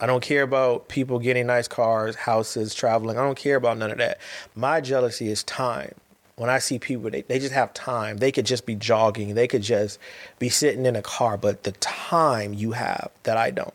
I 0.00 0.06
don't 0.06 0.22
care 0.22 0.42
about 0.42 0.88
people 0.88 1.18
getting 1.18 1.46
nice 1.46 1.68
cars, 1.68 2.16
houses, 2.16 2.74
traveling. 2.74 3.18
I 3.18 3.22
don't 3.22 3.38
care 3.38 3.56
about 3.56 3.78
none 3.78 3.90
of 3.90 3.98
that. 3.98 4.18
My 4.54 4.80
jealousy 4.80 5.28
is 5.28 5.44
time. 5.44 5.94
When 6.36 6.50
I 6.50 6.58
see 6.58 6.78
people, 6.78 7.10
they, 7.10 7.22
they 7.22 7.38
just 7.38 7.52
have 7.52 7.72
time. 7.72 8.16
They 8.16 8.32
could 8.32 8.46
just 8.46 8.66
be 8.66 8.74
jogging. 8.74 9.34
They 9.34 9.46
could 9.46 9.62
just 9.62 9.98
be 10.38 10.48
sitting 10.48 10.86
in 10.86 10.96
a 10.96 11.02
car, 11.02 11.36
but 11.36 11.62
the 11.62 11.72
time 11.72 12.52
you 12.52 12.72
have 12.72 13.10
that 13.22 13.36
I 13.36 13.50
don't. 13.50 13.74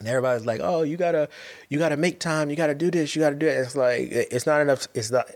And 0.00 0.08
everybody's 0.08 0.44
like, 0.44 0.60
"Oh, 0.62 0.82
you 0.82 0.96
gotta, 0.96 1.28
you 1.68 1.78
gotta 1.78 1.96
make 1.96 2.18
time. 2.18 2.50
You 2.50 2.56
gotta 2.56 2.74
do 2.74 2.90
this. 2.90 3.14
You 3.14 3.22
gotta 3.22 3.36
do 3.36 3.46
it." 3.46 3.56
It's 3.56 3.76
like 3.76 4.08
it's 4.10 4.44
not 4.44 4.60
enough. 4.60 4.88
It's 4.92 5.10
not 5.10 5.30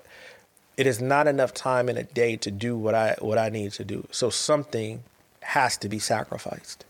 it 0.79 0.87
is 0.87 1.03
not 1.03 1.27
enough 1.27 1.53
time 1.53 1.89
in 1.89 1.97
a 1.97 2.05
day 2.05 2.37
to 2.37 2.53
do 2.53 2.79
what 2.79 2.95
I 2.95 3.17
what 3.19 3.37
I 3.37 3.51
need 3.51 3.73
to 3.73 3.85
do. 3.85 4.07
So 4.13 4.31
something 4.31 5.03
has 5.43 5.77
to 5.79 5.89
be 5.89 5.99
sacrificed. 5.99 6.85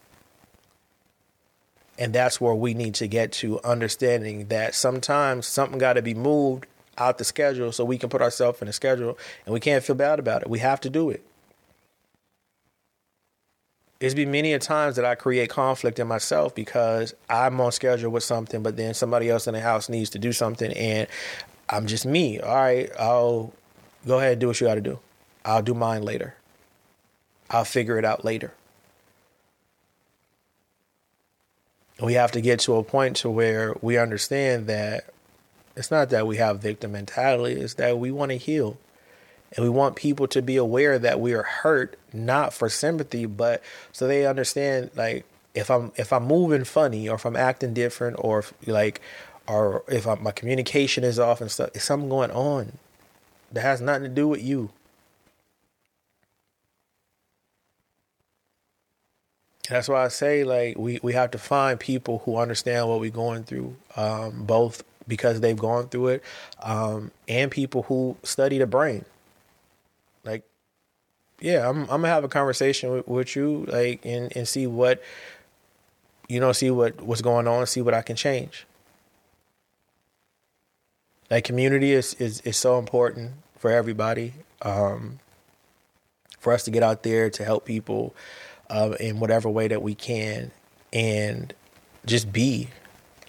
And 1.98 2.12
that's 2.12 2.40
where 2.40 2.54
we 2.54 2.74
need 2.74 2.94
to 2.96 3.08
get 3.08 3.32
to 3.32 3.60
understanding 3.62 4.48
that 4.48 4.74
sometimes 4.74 5.46
something 5.46 5.78
got 5.78 5.94
to 5.94 6.02
be 6.02 6.14
moved 6.14 6.66
out 6.96 7.18
the 7.18 7.24
schedule 7.24 7.72
so 7.72 7.84
we 7.84 7.98
can 7.98 8.08
put 8.08 8.20
ourselves 8.22 8.62
in 8.62 8.68
a 8.68 8.72
schedule 8.72 9.18
and 9.46 9.52
we 9.52 9.58
can't 9.58 9.82
feel 9.82 9.96
bad 9.96 10.18
about 10.18 10.42
it. 10.42 10.50
We 10.50 10.58
have 10.58 10.80
to 10.82 10.90
do 10.90 11.10
it. 11.10 11.24
It's 14.00 14.14
been 14.14 14.30
many 14.30 14.52
a 14.52 14.60
times 14.60 14.94
that 14.94 15.04
I 15.04 15.16
create 15.16 15.50
conflict 15.50 15.98
in 15.98 16.06
myself 16.06 16.54
because 16.54 17.14
I'm 17.28 17.60
on 17.60 17.72
schedule 17.72 18.12
with 18.12 18.22
something, 18.22 18.62
but 18.62 18.76
then 18.76 18.94
somebody 18.94 19.28
else 19.28 19.48
in 19.48 19.54
the 19.54 19.60
house 19.60 19.88
needs 19.88 20.10
to 20.10 20.20
do 20.20 20.32
something 20.32 20.72
and 20.74 21.08
I'm 21.68 21.86
just 21.86 22.06
me. 22.06 22.38
All 22.38 22.54
right, 22.54 22.90
I'll 22.98 23.52
Go 24.08 24.18
ahead 24.20 24.32
and 24.32 24.40
do 24.40 24.46
what 24.46 24.58
you 24.58 24.66
got 24.66 24.76
to 24.76 24.80
do. 24.80 25.00
I'll 25.44 25.62
do 25.62 25.74
mine 25.74 26.02
later. 26.02 26.34
I'll 27.50 27.66
figure 27.66 27.98
it 27.98 28.06
out 28.06 28.24
later. 28.24 28.54
We 32.00 32.14
have 32.14 32.32
to 32.32 32.40
get 32.40 32.60
to 32.60 32.76
a 32.76 32.82
point 32.82 33.16
to 33.16 33.28
where 33.28 33.74
we 33.82 33.98
understand 33.98 34.66
that 34.66 35.10
it's 35.76 35.90
not 35.90 36.08
that 36.08 36.26
we 36.26 36.38
have 36.38 36.60
victim 36.60 36.92
mentality, 36.92 37.60
it's 37.60 37.74
that 37.74 37.98
we 37.98 38.10
want 38.10 38.30
to 38.30 38.38
heal. 38.38 38.78
And 39.54 39.62
we 39.62 39.68
want 39.68 39.94
people 39.94 40.26
to 40.28 40.40
be 40.40 40.56
aware 40.56 40.98
that 40.98 41.20
we 41.20 41.34
are 41.34 41.42
hurt, 41.42 41.98
not 42.10 42.54
for 42.54 42.70
sympathy, 42.70 43.26
but 43.26 43.62
so 43.92 44.08
they 44.08 44.26
understand 44.26 44.90
like 44.96 45.26
if 45.54 45.70
I'm 45.70 45.92
if 45.96 46.14
I'm 46.14 46.24
moving 46.24 46.64
funny 46.64 47.10
or 47.10 47.16
if 47.16 47.26
I'm 47.26 47.36
acting 47.36 47.74
different 47.74 48.16
or 48.20 48.38
if, 48.38 48.54
like 48.66 49.02
or 49.46 49.82
if 49.88 50.06
I'm, 50.06 50.22
my 50.22 50.30
communication 50.30 51.04
is 51.04 51.18
off 51.18 51.42
and 51.42 51.50
stuff, 51.50 51.70
is 51.74 51.82
something 51.82 52.08
going 52.08 52.30
on 52.30 52.72
that 53.52 53.62
has 53.62 53.80
nothing 53.80 54.04
to 54.04 54.08
do 54.08 54.28
with 54.28 54.42
you. 54.42 54.70
That's 59.68 59.88
why 59.88 60.04
I 60.04 60.08
say 60.08 60.44
like 60.44 60.78
we, 60.78 60.98
we 61.02 61.12
have 61.12 61.30
to 61.32 61.38
find 61.38 61.78
people 61.78 62.22
who 62.24 62.36
understand 62.36 62.88
what 62.88 63.00
we're 63.00 63.10
going 63.10 63.44
through, 63.44 63.76
um, 63.96 64.44
both 64.44 64.82
because 65.06 65.40
they've 65.40 65.58
gone 65.58 65.88
through 65.88 66.08
it, 66.08 66.24
um, 66.62 67.10
and 67.28 67.50
people 67.50 67.82
who 67.84 68.16
study 68.22 68.58
the 68.58 68.66
brain. 68.66 69.04
Like, 70.24 70.44
yeah, 71.40 71.68
I'm 71.68 71.82
I'm 71.82 71.88
gonna 72.02 72.08
have 72.08 72.24
a 72.24 72.28
conversation 72.28 72.90
with, 72.92 73.08
with 73.08 73.36
you, 73.36 73.66
like, 73.68 74.04
and 74.04 74.34
and 74.36 74.48
see 74.48 74.66
what, 74.66 75.02
you 76.28 76.40
know, 76.40 76.52
see 76.52 76.70
what 76.70 77.00
what's 77.02 77.22
going 77.22 77.48
on, 77.48 77.66
see 77.66 77.82
what 77.82 77.94
I 77.94 78.02
can 78.02 78.16
change. 78.16 78.66
Like 81.30 81.44
community 81.44 81.92
is, 81.92 82.14
is, 82.14 82.40
is 82.42 82.56
so 82.56 82.78
important 82.78 83.32
for 83.58 83.70
everybody. 83.70 84.34
Um, 84.62 85.20
for 86.40 86.52
us 86.52 86.64
to 86.64 86.70
get 86.70 86.82
out 86.82 87.02
there 87.02 87.30
to 87.30 87.44
help 87.44 87.64
people 87.64 88.14
uh, 88.70 88.94
in 89.00 89.20
whatever 89.20 89.48
way 89.48 89.68
that 89.68 89.82
we 89.82 89.94
can. 89.94 90.50
and 90.92 91.52
just 92.06 92.32
be 92.32 92.68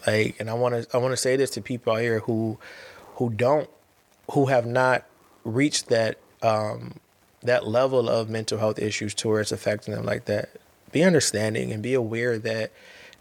like 0.07 0.35
and 0.39 0.49
I 0.49 0.53
want 0.53 0.75
to 0.75 0.95
I 0.95 0.99
want 0.99 1.11
to 1.11 1.17
say 1.17 1.35
this 1.35 1.49
to 1.51 1.61
people 1.61 1.93
out 1.93 2.01
here 2.01 2.19
who 2.19 2.57
who 3.15 3.29
don't 3.29 3.69
who 4.31 4.45
have 4.45 4.65
not 4.65 5.05
reached 5.43 5.87
that 5.89 6.17
um 6.41 6.93
that 7.41 7.67
level 7.67 8.09
of 8.09 8.29
mental 8.29 8.57
health 8.57 8.79
issues 8.79 9.13
to 9.15 9.29
where 9.29 9.41
it's 9.41 9.51
affecting 9.51 9.93
them 9.93 10.05
like 10.05 10.25
that. 10.25 10.49
Be 10.91 11.03
understanding 11.03 11.71
and 11.71 11.83
be 11.83 11.93
aware 11.93 12.37
that 12.39 12.71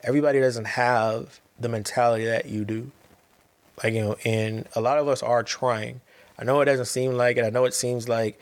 everybody 0.03 0.41
doesn't 0.41 0.67
have 0.67 1.41
the 1.59 1.69
mentality 1.69 2.25
that 2.25 2.47
you 2.47 2.65
do. 2.65 2.91
Like 3.83 3.95
you 3.95 4.03
know, 4.03 4.17
and 4.25 4.67
a 4.75 4.81
lot 4.81 4.99
of 4.99 5.09
us 5.09 5.23
are 5.23 5.43
trying. 5.43 6.01
I 6.39 6.45
know 6.45 6.61
it 6.61 6.67
doesn't 6.67 6.87
seem 6.87 7.13
like 7.13 7.37
it. 7.37 7.45
I 7.45 7.51
know 7.51 7.65
it 7.65 7.75
seems 7.75 8.09
like 8.09 8.39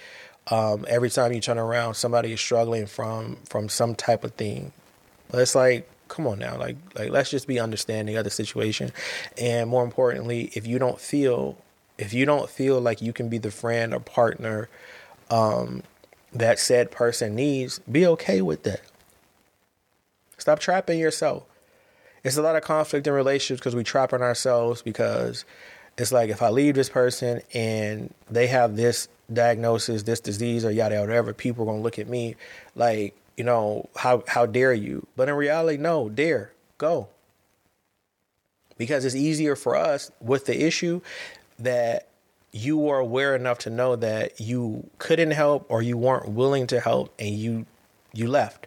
um, 0.50 0.84
every 0.88 1.10
time 1.10 1.32
you 1.32 1.40
turn 1.40 1.58
around, 1.58 1.94
somebody 1.94 2.32
is 2.32 2.40
struggling 2.40 2.86
from 2.86 3.36
from 3.48 3.68
some 3.68 3.94
type 3.94 4.24
of 4.24 4.32
thing. 4.32 4.72
But 5.30 5.40
it's 5.40 5.54
like, 5.54 5.88
come 6.08 6.26
on 6.26 6.38
now, 6.38 6.58
like 6.58 6.76
like 6.94 7.10
let's 7.10 7.30
just 7.30 7.46
be 7.46 7.58
understanding 7.58 8.16
of 8.16 8.24
the 8.24 8.30
situation, 8.30 8.92
and 9.36 9.68
more 9.68 9.84
importantly, 9.84 10.50
if 10.54 10.66
you 10.66 10.78
don't 10.78 11.00
feel 11.00 11.56
if 11.98 12.12
you 12.12 12.26
don't 12.26 12.48
feel 12.48 12.80
like 12.80 13.00
you 13.00 13.12
can 13.12 13.28
be 13.28 13.38
the 13.38 13.50
friend 13.50 13.94
or 13.94 14.00
partner 14.00 14.68
um, 15.30 15.82
that 16.32 16.58
said 16.58 16.90
person 16.90 17.34
needs, 17.34 17.78
be 17.80 18.06
okay 18.06 18.42
with 18.42 18.62
that. 18.64 18.82
Stop 20.38 20.58
trapping 20.58 20.98
yourself. 20.98 21.44
It's 22.26 22.36
a 22.36 22.42
lot 22.42 22.56
of 22.56 22.62
conflict 22.64 23.06
in 23.06 23.12
relationships 23.12 23.60
because 23.60 23.76
we 23.76 23.84
trap 23.84 24.12
on 24.12 24.20
ourselves 24.20 24.82
because 24.82 25.44
it's 25.96 26.10
like 26.10 26.28
if 26.28 26.42
I 26.42 26.48
leave 26.48 26.74
this 26.74 26.88
person 26.88 27.40
and 27.54 28.12
they 28.28 28.48
have 28.48 28.74
this 28.74 29.06
diagnosis, 29.32 30.02
this 30.02 30.18
disease, 30.18 30.64
or 30.64 30.72
yada 30.72 30.96
yada 30.96 31.06
whatever, 31.06 31.32
people 31.32 31.62
are 31.62 31.66
gonna 31.66 31.82
look 31.82 32.00
at 32.00 32.08
me 32.08 32.34
like, 32.74 33.16
you 33.36 33.44
know, 33.44 33.88
how 33.94 34.24
how 34.26 34.44
dare 34.44 34.72
you? 34.72 35.06
But 35.14 35.28
in 35.28 35.36
reality, 35.36 35.80
no, 35.80 36.08
dare, 36.08 36.50
go. 36.78 37.06
Because 38.76 39.04
it's 39.04 39.14
easier 39.14 39.54
for 39.54 39.76
us 39.76 40.10
with 40.20 40.46
the 40.46 40.66
issue 40.66 41.02
that 41.60 42.08
you 42.50 42.76
were 42.76 42.98
aware 42.98 43.36
enough 43.36 43.58
to 43.58 43.70
know 43.70 43.94
that 43.94 44.40
you 44.40 44.90
couldn't 44.98 45.30
help 45.30 45.64
or 45.68 45.80
you 45.80 45.96
weren't 45.96 46.30
willing 46.30 46.66
to 46.66 46.80
help 46.80 47.14
and 47.20 47.36
you 47.36 47.66
you 48.12 48.26
left. 48.26 48.66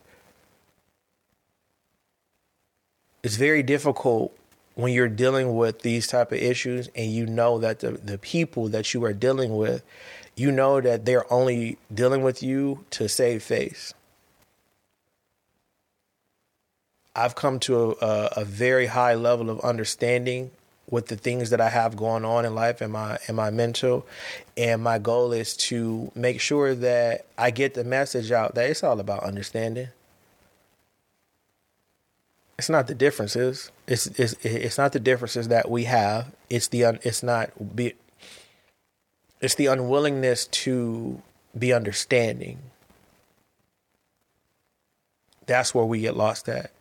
It's 3.22 3.36
very 3.36 3.64
difficult 3.64 4.36
when 4.76 4.94
you're 4.94 5.10
dealing 5.10 5.56
with 5.56 5.82
these 5.82 6.08
type 6.08 6.32
of 6.32 6.38
issues 6.38 6.90
and 6.96 7.12
you 7.12 7.26
know 7.26 7.60
that 7.60 7.80
the, 7.80 7.92
the 7.92 8.18
people 8.18 8.70
that 8.70 8.94
you 8.94 9.04
are 9.04 9.14
dealing 9.14 9.58
with 9.58 9.84
you 10.40 10.52
know 10.52 10.80
that 10.80 11.04
they're 11.04 11.32
only 11.32 11.78
dealing 11.94 12.24
with 12.24 12.42
you 12.42 12.86
to 12.92 13.10
save 13.10 13.44
face. 13.44 13.94
I've 17.14 17.36
come 17.36 17.60
to 17.62 17.98
a, 18.02 18.30
a, 18.38 18.46
very 18.46 18.86
high 18.86 19.16
level 19.16 19.50
of 19.50 19.60
understanding 19.60 20.52
with 20.90 21.08
the 21.08 21.18
things 21.18 21.50
that 21.50 21.60
i 21.60 21.70
have 21.70 21.98
going 21.98 22.24
on 22.24 22.46
in 22.46 22.56
life 22.56 22.80
and 22.80 22.94
my 22.94 23.18
and 23.28 23.36
my 23.36 23.50
mental. 23.50 24.08
And 24.56 24.82
my 24.82 24.98
goal 24.98 25.34
is 25.34 25.58
to 25.58 26.12
make 26.16 26.40
sure 26.40 26.74
that 26.76 27.26
i 27.38 27.52
get 27.52 27.74
the 27.74 27.84
message 27.84 28.32
out 28.32 28.56
that 28.56 28.70
it's 28.70 28.84
all 28.84 29.00
about 29.02 29.24
understanding 29.24 29.90
it's 32.60 32.70
not 32.70 32.88
the 32.88 32.94
differences. 32.94 33.72
It's 33.88 34.08
it's 34.20 34.34
it's 34.44 34.78
not 34.78 34.92
the 34.92 35.00
differences 35.00 35.48
that 35.48 35.72
we 35.72 35.86
have. 35.86 36.36
It's 36.50 36.68
the 36.68 36.84
un, 36.84 37.00
it's 37.04 37.24
not 37.24 37.74
be. 37.74 37.94
It's 39.40 39.56
the 39.56 39.68
unwillingness 39.68 40.46
to 40.48 41.22
be 41.58 41.72
understanding. 41.72 42.60
That's 45.46 45.74
where 45.74 45.86
we 45.86 46.02
get 46.02 46.18
lost 46.18 46.50
at. 46.50 46.72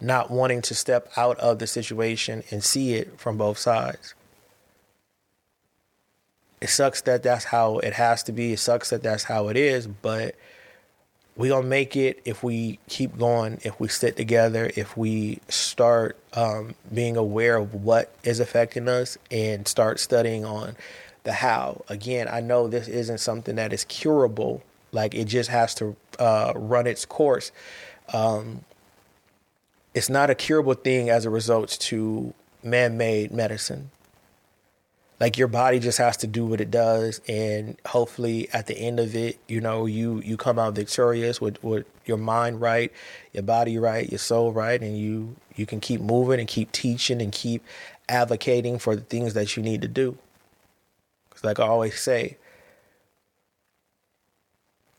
Not 0.00 0.28
wanting 0.28 0.60
to 0.62 0.74
step 0.74 1.08
out 1.16 1.38
of 1.38 1.60
the 1.60 1.68
situation 1.68 2.42
and 2.50 2.64
see 2.64 2.94
it 2.94 3.20
from 3.20 3.38
both 3.38 3.58
sides. 3.58 4.14
It 6.60 6.70
sucks 6.70 7.00
that 7.02 7.22
that's 7.22 7.44
how 7.44 7.78
it 7.78 7.92
has 7.92 8.24
to 8.24 8.32
be. 8.32 8.54
It 8.54 8.58
sucks 8.58 8.90
that 8.90 9.04
that's 9.04 9.24
how 9.24 9.46
it 9.46 9.56
is, 9.56 9.86
but 9.86 10.34
we 11.36 11.48
gonna 11.48 11.66
make 11.66 11.96
it 11.96 12.20
if 12.24 12.42
we 12.42 12.78
keep 12.88 13.16
going, 13.18 13.58
if 13.62 13.78
we 13.80 13.88
sit 13.88 14.16
together, 14.16 14.70
if 14.76 14.96
we 14.96 15.40
start 15.48 16.16
um, 16.34 16.74
being 16.92 17.16
aware 17.16 17.56
of 17.56 17.74
what 17.74 18.12
is 18.22 18.38
affecting 18.38 18.88
us 18.88 19.16
and 19.30 19.66
start 19.66 19.98
studying 19.98 20.44
on 20.44 20.76
the 21.24 21.32
how. 21.32 21.84
Again, 21.88 22.28
I 22.28 22.40
know 22.40 22.68
this 22.68 22.88
isn't 22.88 23.18
something 23.18 23.56
that 23.56 23.72
is 23.72 23.84
curable. 23.84 24.62
Like 24.92 25.14
it 25.14 25.24
just 25.24 25.48
has 25.48 25.74
to 25.76 25.96
uh, 26.18 26.52
run 26.54 26.86
its 26.86 27.06
course. 27.06 27.50
Um, 28.12 28.64
it's 29.94 30.10
not 30.10 30.28
a 30.28 30.34
curable 30.34 30.74
thing 30.74 31.08
as 31.08 31.24
a 31.24 31.30
result 31.30 31.70
to 31.80 32.34
man-made 32.62 33.32
medicine 33.32 33.90
like 35.22 35.38
your 35.38 35.46
body 35.46 35.78
just 35.78 35.98
has 35.98 36.16
to 36.16 36.26
do 36.26 36.44
what 36.44 36.60
it 36.60 36.68
does 36.68 37.20
and 37.28 37.80
hopefully 37.86 38.48
at 38.52 38.66
the 38.66 38.76
end 38.76 38.98
of 38.98 39.14
it 39.14 39.38
you 39.46 39.60
know 39.60 39.86
you 39.86 40.20
you 40.22 40.36
come 40.36 40.58
out 40.58 40.74
victorious 40.74 41.40
with 41.40 41.62
with 41.62 41.86
your 42.04 42.16
mind 42.16 42.60
right 42.60 42.92
your 43.32 43.44
body 43.44 43.78
right 43.78 44.10
your 44.10 44.18
soul 44.18 44.52
right 44.52 44.82
and 44.82 44.98
you 44.98 45.36
you 45.54 45.64
can 45.64 45.78
keep 45.78 46.00
moving 46.00 46.40
and 46.40 46.48
keep 46.48 46.72
teaching 46.72 47.22
and 47.22 47.30
keep 47.30 47.64
advocating 48.08 48.80
for 48.80 48.96
the 48.96 49.02
things 49.02 49.34
that 49.34 49.56
you 49.56 49.62
need 49.62 49.80
to 49.80 49.86
do. 49.86 50.18
Because 51.28 51.44
like 51.44 51.60
i 51.60 51.68
always 51.68 52.00
say 52.00 52.36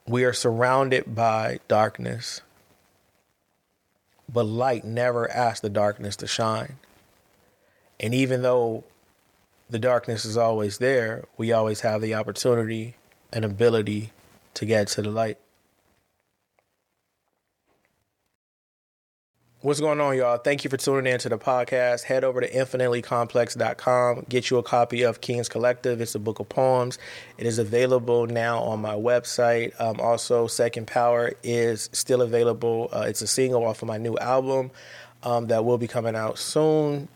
we 0.07 0.23
are 0.23 0.33
surrounded 0.33 1.13
by 1.13 1.59
darkness 1.67 2.39
but 4.31 4.45
light 4.45 4.85
never 4.85 5.29
asks 5.29 5.59
the 5.59 5.69
darkness 5.69 6.15
to 6.15 6.25
shine. 6.25 6.77
And 7.99 8.15
even 8.15 8.41
though 8.41 8.85
the 9.69 9.80
darkness 9.80 10.26
is 10.26 10.38
always 10.38 10.77
there, 10.77 11.26
we 11.38 11.52
always 11.52 11.81
have 11.81 12.02
the 12.02 12.14
opportunity 12.14 12.95
and 13.31 13.44
ability 13.44 14.11
to 14.53 14.65
get 14.65 14.88
to 14.90 15.02
the 15.02 15.10
light. 15.10 15.38
What's 19.64 19.80
going 19.80 20.02
on, 20.02 20.18
y'all? 20.18 20.35
Thank 20.35 20.65
you 20.65 20.69
for 20.69 20.76
tuning 20.76 21.14
in 21.14 21.19
to 21.19 21.30
the 21.30 21.38
podcast. 21.38 22.03
Head 22.03 22.26
over 22.26 22.41
to 22.41 22.52
infinitelycomplex.com. 22.52 24.26
Get 24.27 24.49
you 24.49 24.57
a 24.57 24.64
copy 24.64 25.03
of 25.03 25.22
King's 25.22 25.48
Collective. 25.48 26.02
It's 26.02 26.15
a 26.15 26.19
book 26.19 26.40
of 26.40 26.49
poems. 26.49 26.99
It 27.38 27.45
is 27.45 27.60
available 27.60 28.27
now 28.27 28.61
on 28.61 28.81
my 28.81 28.95
website. 28.95 29.80
Um, 29.80 30.02
also, 30.02 30.48
Second 30.48 30.88
Power 30.88 31.31
is 31.44 31.90
still 31.94 32.22
available. 32.22 32.90
Uh, 32.91 33.06
it's 33.07 33.22
a 33.22 33.27
single 33.27 33.65
off 33.65 33.81
of 33.81 33.88
my 33.88 33.98
new 33.98 34.18
album 34.18 34.69
um, 35.23 35.48
that 35.48 35.64
will 35.64 35.77
be 35.77 35.88
coming 35.88 36.14
out 36.14 36.38
soon. 36.38 37.07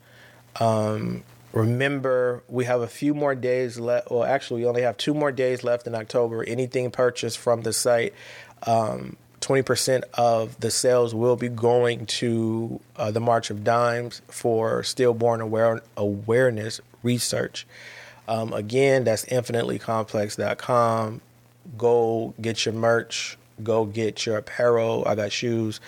Um, 0.61 1.25
Remember, 1.53 2.43
we 2.47 2.65
have 2.65 2.81
a 2.81 2.87
few 2.87 3.13
more 3.13 3.33
days 3.35 3.79
left. 3.79 4.11
Well, 4.11 4.23
actually, 4.23 4.61
we 4.61 4.67
only 4.67 4.81
have 4.81 4.97
two 4.97 5.13
more 5.13 5.31
days 5.31 5.63
left 5.63 5.87
in 5.87 5.95
October. 5.95 6.43
Anything 6.43 6.91
purchased 6.91 7.37
from 7.37 7.61
the 7.61 7.73
site, 7.73 8.13
um, 8.65 9.15
20% 9.41 10.03
of 10.15 10.59
the 10.59 10.69
sales 10.69 11.15
will 11.15 11.35
be 11.35 11.49
going 11.49 12.05
to 12.05 12.79
uh, 12.95 13.11
the 13.11 13.19
March 13.19 13.49
of 13.49 13.63
Dimes 13.63 14.21
for 14.27 14.83
stillborn 14.83 15.41
aware- 15.41 15.81
awareness 15.95 16.81
research. 17.01 17.65
Um, 18.27 18.51
again, 18.51 19.05
that's 19.05 19.25
infinitelycomplex.com. 19.25 21.21
Go 21.77 22.33
get 22.41 22.65
your 22.65 22.73
merch 22.73 23.37
go 23.63 23.85
get 23.85 24.25
your 24.25 24.37
apparel. 24.37 25.03
I 25.05 25.15
got 25.15 25.31
shoes. 25.31 25.79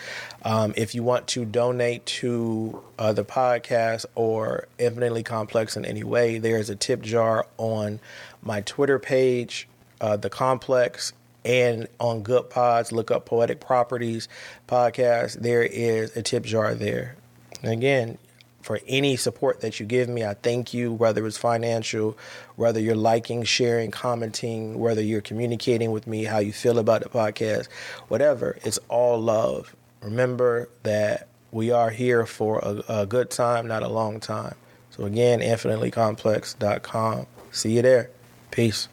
Um, 0.44 0.74
if 0.76 0.96
you 0.96 1.04
want 1.04 1.28
to 1.30 1.46
donate 1.46 2.06
to 2.06 2.82
uh, 2.98 3.14
the 3.14 3.26
podcast 3.26 4.06
or 4.16 4.68
Infinitely 4.78 5.24
Complex 5.24 5.78
in 5.78 5.86
any 5.86 6.04
way, 6.04 6.38
there's 6.40 6.70
a 6.70 6.76
tip 6.76 7.02
jar 7.02 7.48
on 7.58 8.00
my 8.42 8.62
Twitter 8.62 9.00
page, 9.00 9.68
uh, 10.02 10.18
The 10.18 10.30
Complex, 10.30 11.14
and 11.46 11.88
on 12.00 12.24
Goodpods. 12.24 12.92
Look 12.92 13.12
up 13.12 13.26
Poetic 13.26 13.60
Properties 13.60 14.28
podcast. 14.68 15.42
There 15.42 15.64
is 15.64 16.16
a 16.16 16.22
tip 16.22 16.44
jar 16.44 16.74
there. 16.74 17.16
And 17.62 17.72
again, 17.72 18.18
for 18.62 18.80
any 18.88 19.16
support 19.16 19.62
that 19.62 19.80
you 19.80 19.86
give 19.86 20.10
me. 20.10 20.24
I 20.24 20.34
thank 20.34 20.74
you, 20.74 20.92
whether 20.92 21.26
it's 21.26 21.38
financial, 21.38 22.18
whether 22.56 22.80
you're 22.80 22.96
liking, 22.96 23.44
sharing, 23.44 23.92
commenting, 23.92 24.80
whether 24.80 25.02
you're 25.02 25.22
communicating 25.22 25.92
with 25.92 26.08
me 26.08 26.26
how 26.26 26.40
you 26.40 26.52
feel 26.52 26.78
about 26.78 27.04
the 27.04 27.10
podcast, 27.10 27.68
whatever. 28.08 28.58
It's 28.64 28.80
all 28.90 29.20
love. 29.20 29.76
Remember 30.02 30.70
that 30.84 31.28
we 31.52 31.72
are 31.72 31.90
here 31.90 32.26
for 32.26 32.60
a, 32.60 33.02
a 33.02 33.06
good 33.06 33.30
time, 33.30 33.68
not 33.68 33.84
a 33.84 33.90
long 33.90 34.20
time. 34.20 34.56
So, 34.92 35.06
again, 35.06 35.40
infinitelycomplex.com. 35.40 37.28
See 37.52 37.72
you 37.72 37.82
there. 37.82 38.10
Peace. 38.52 38.88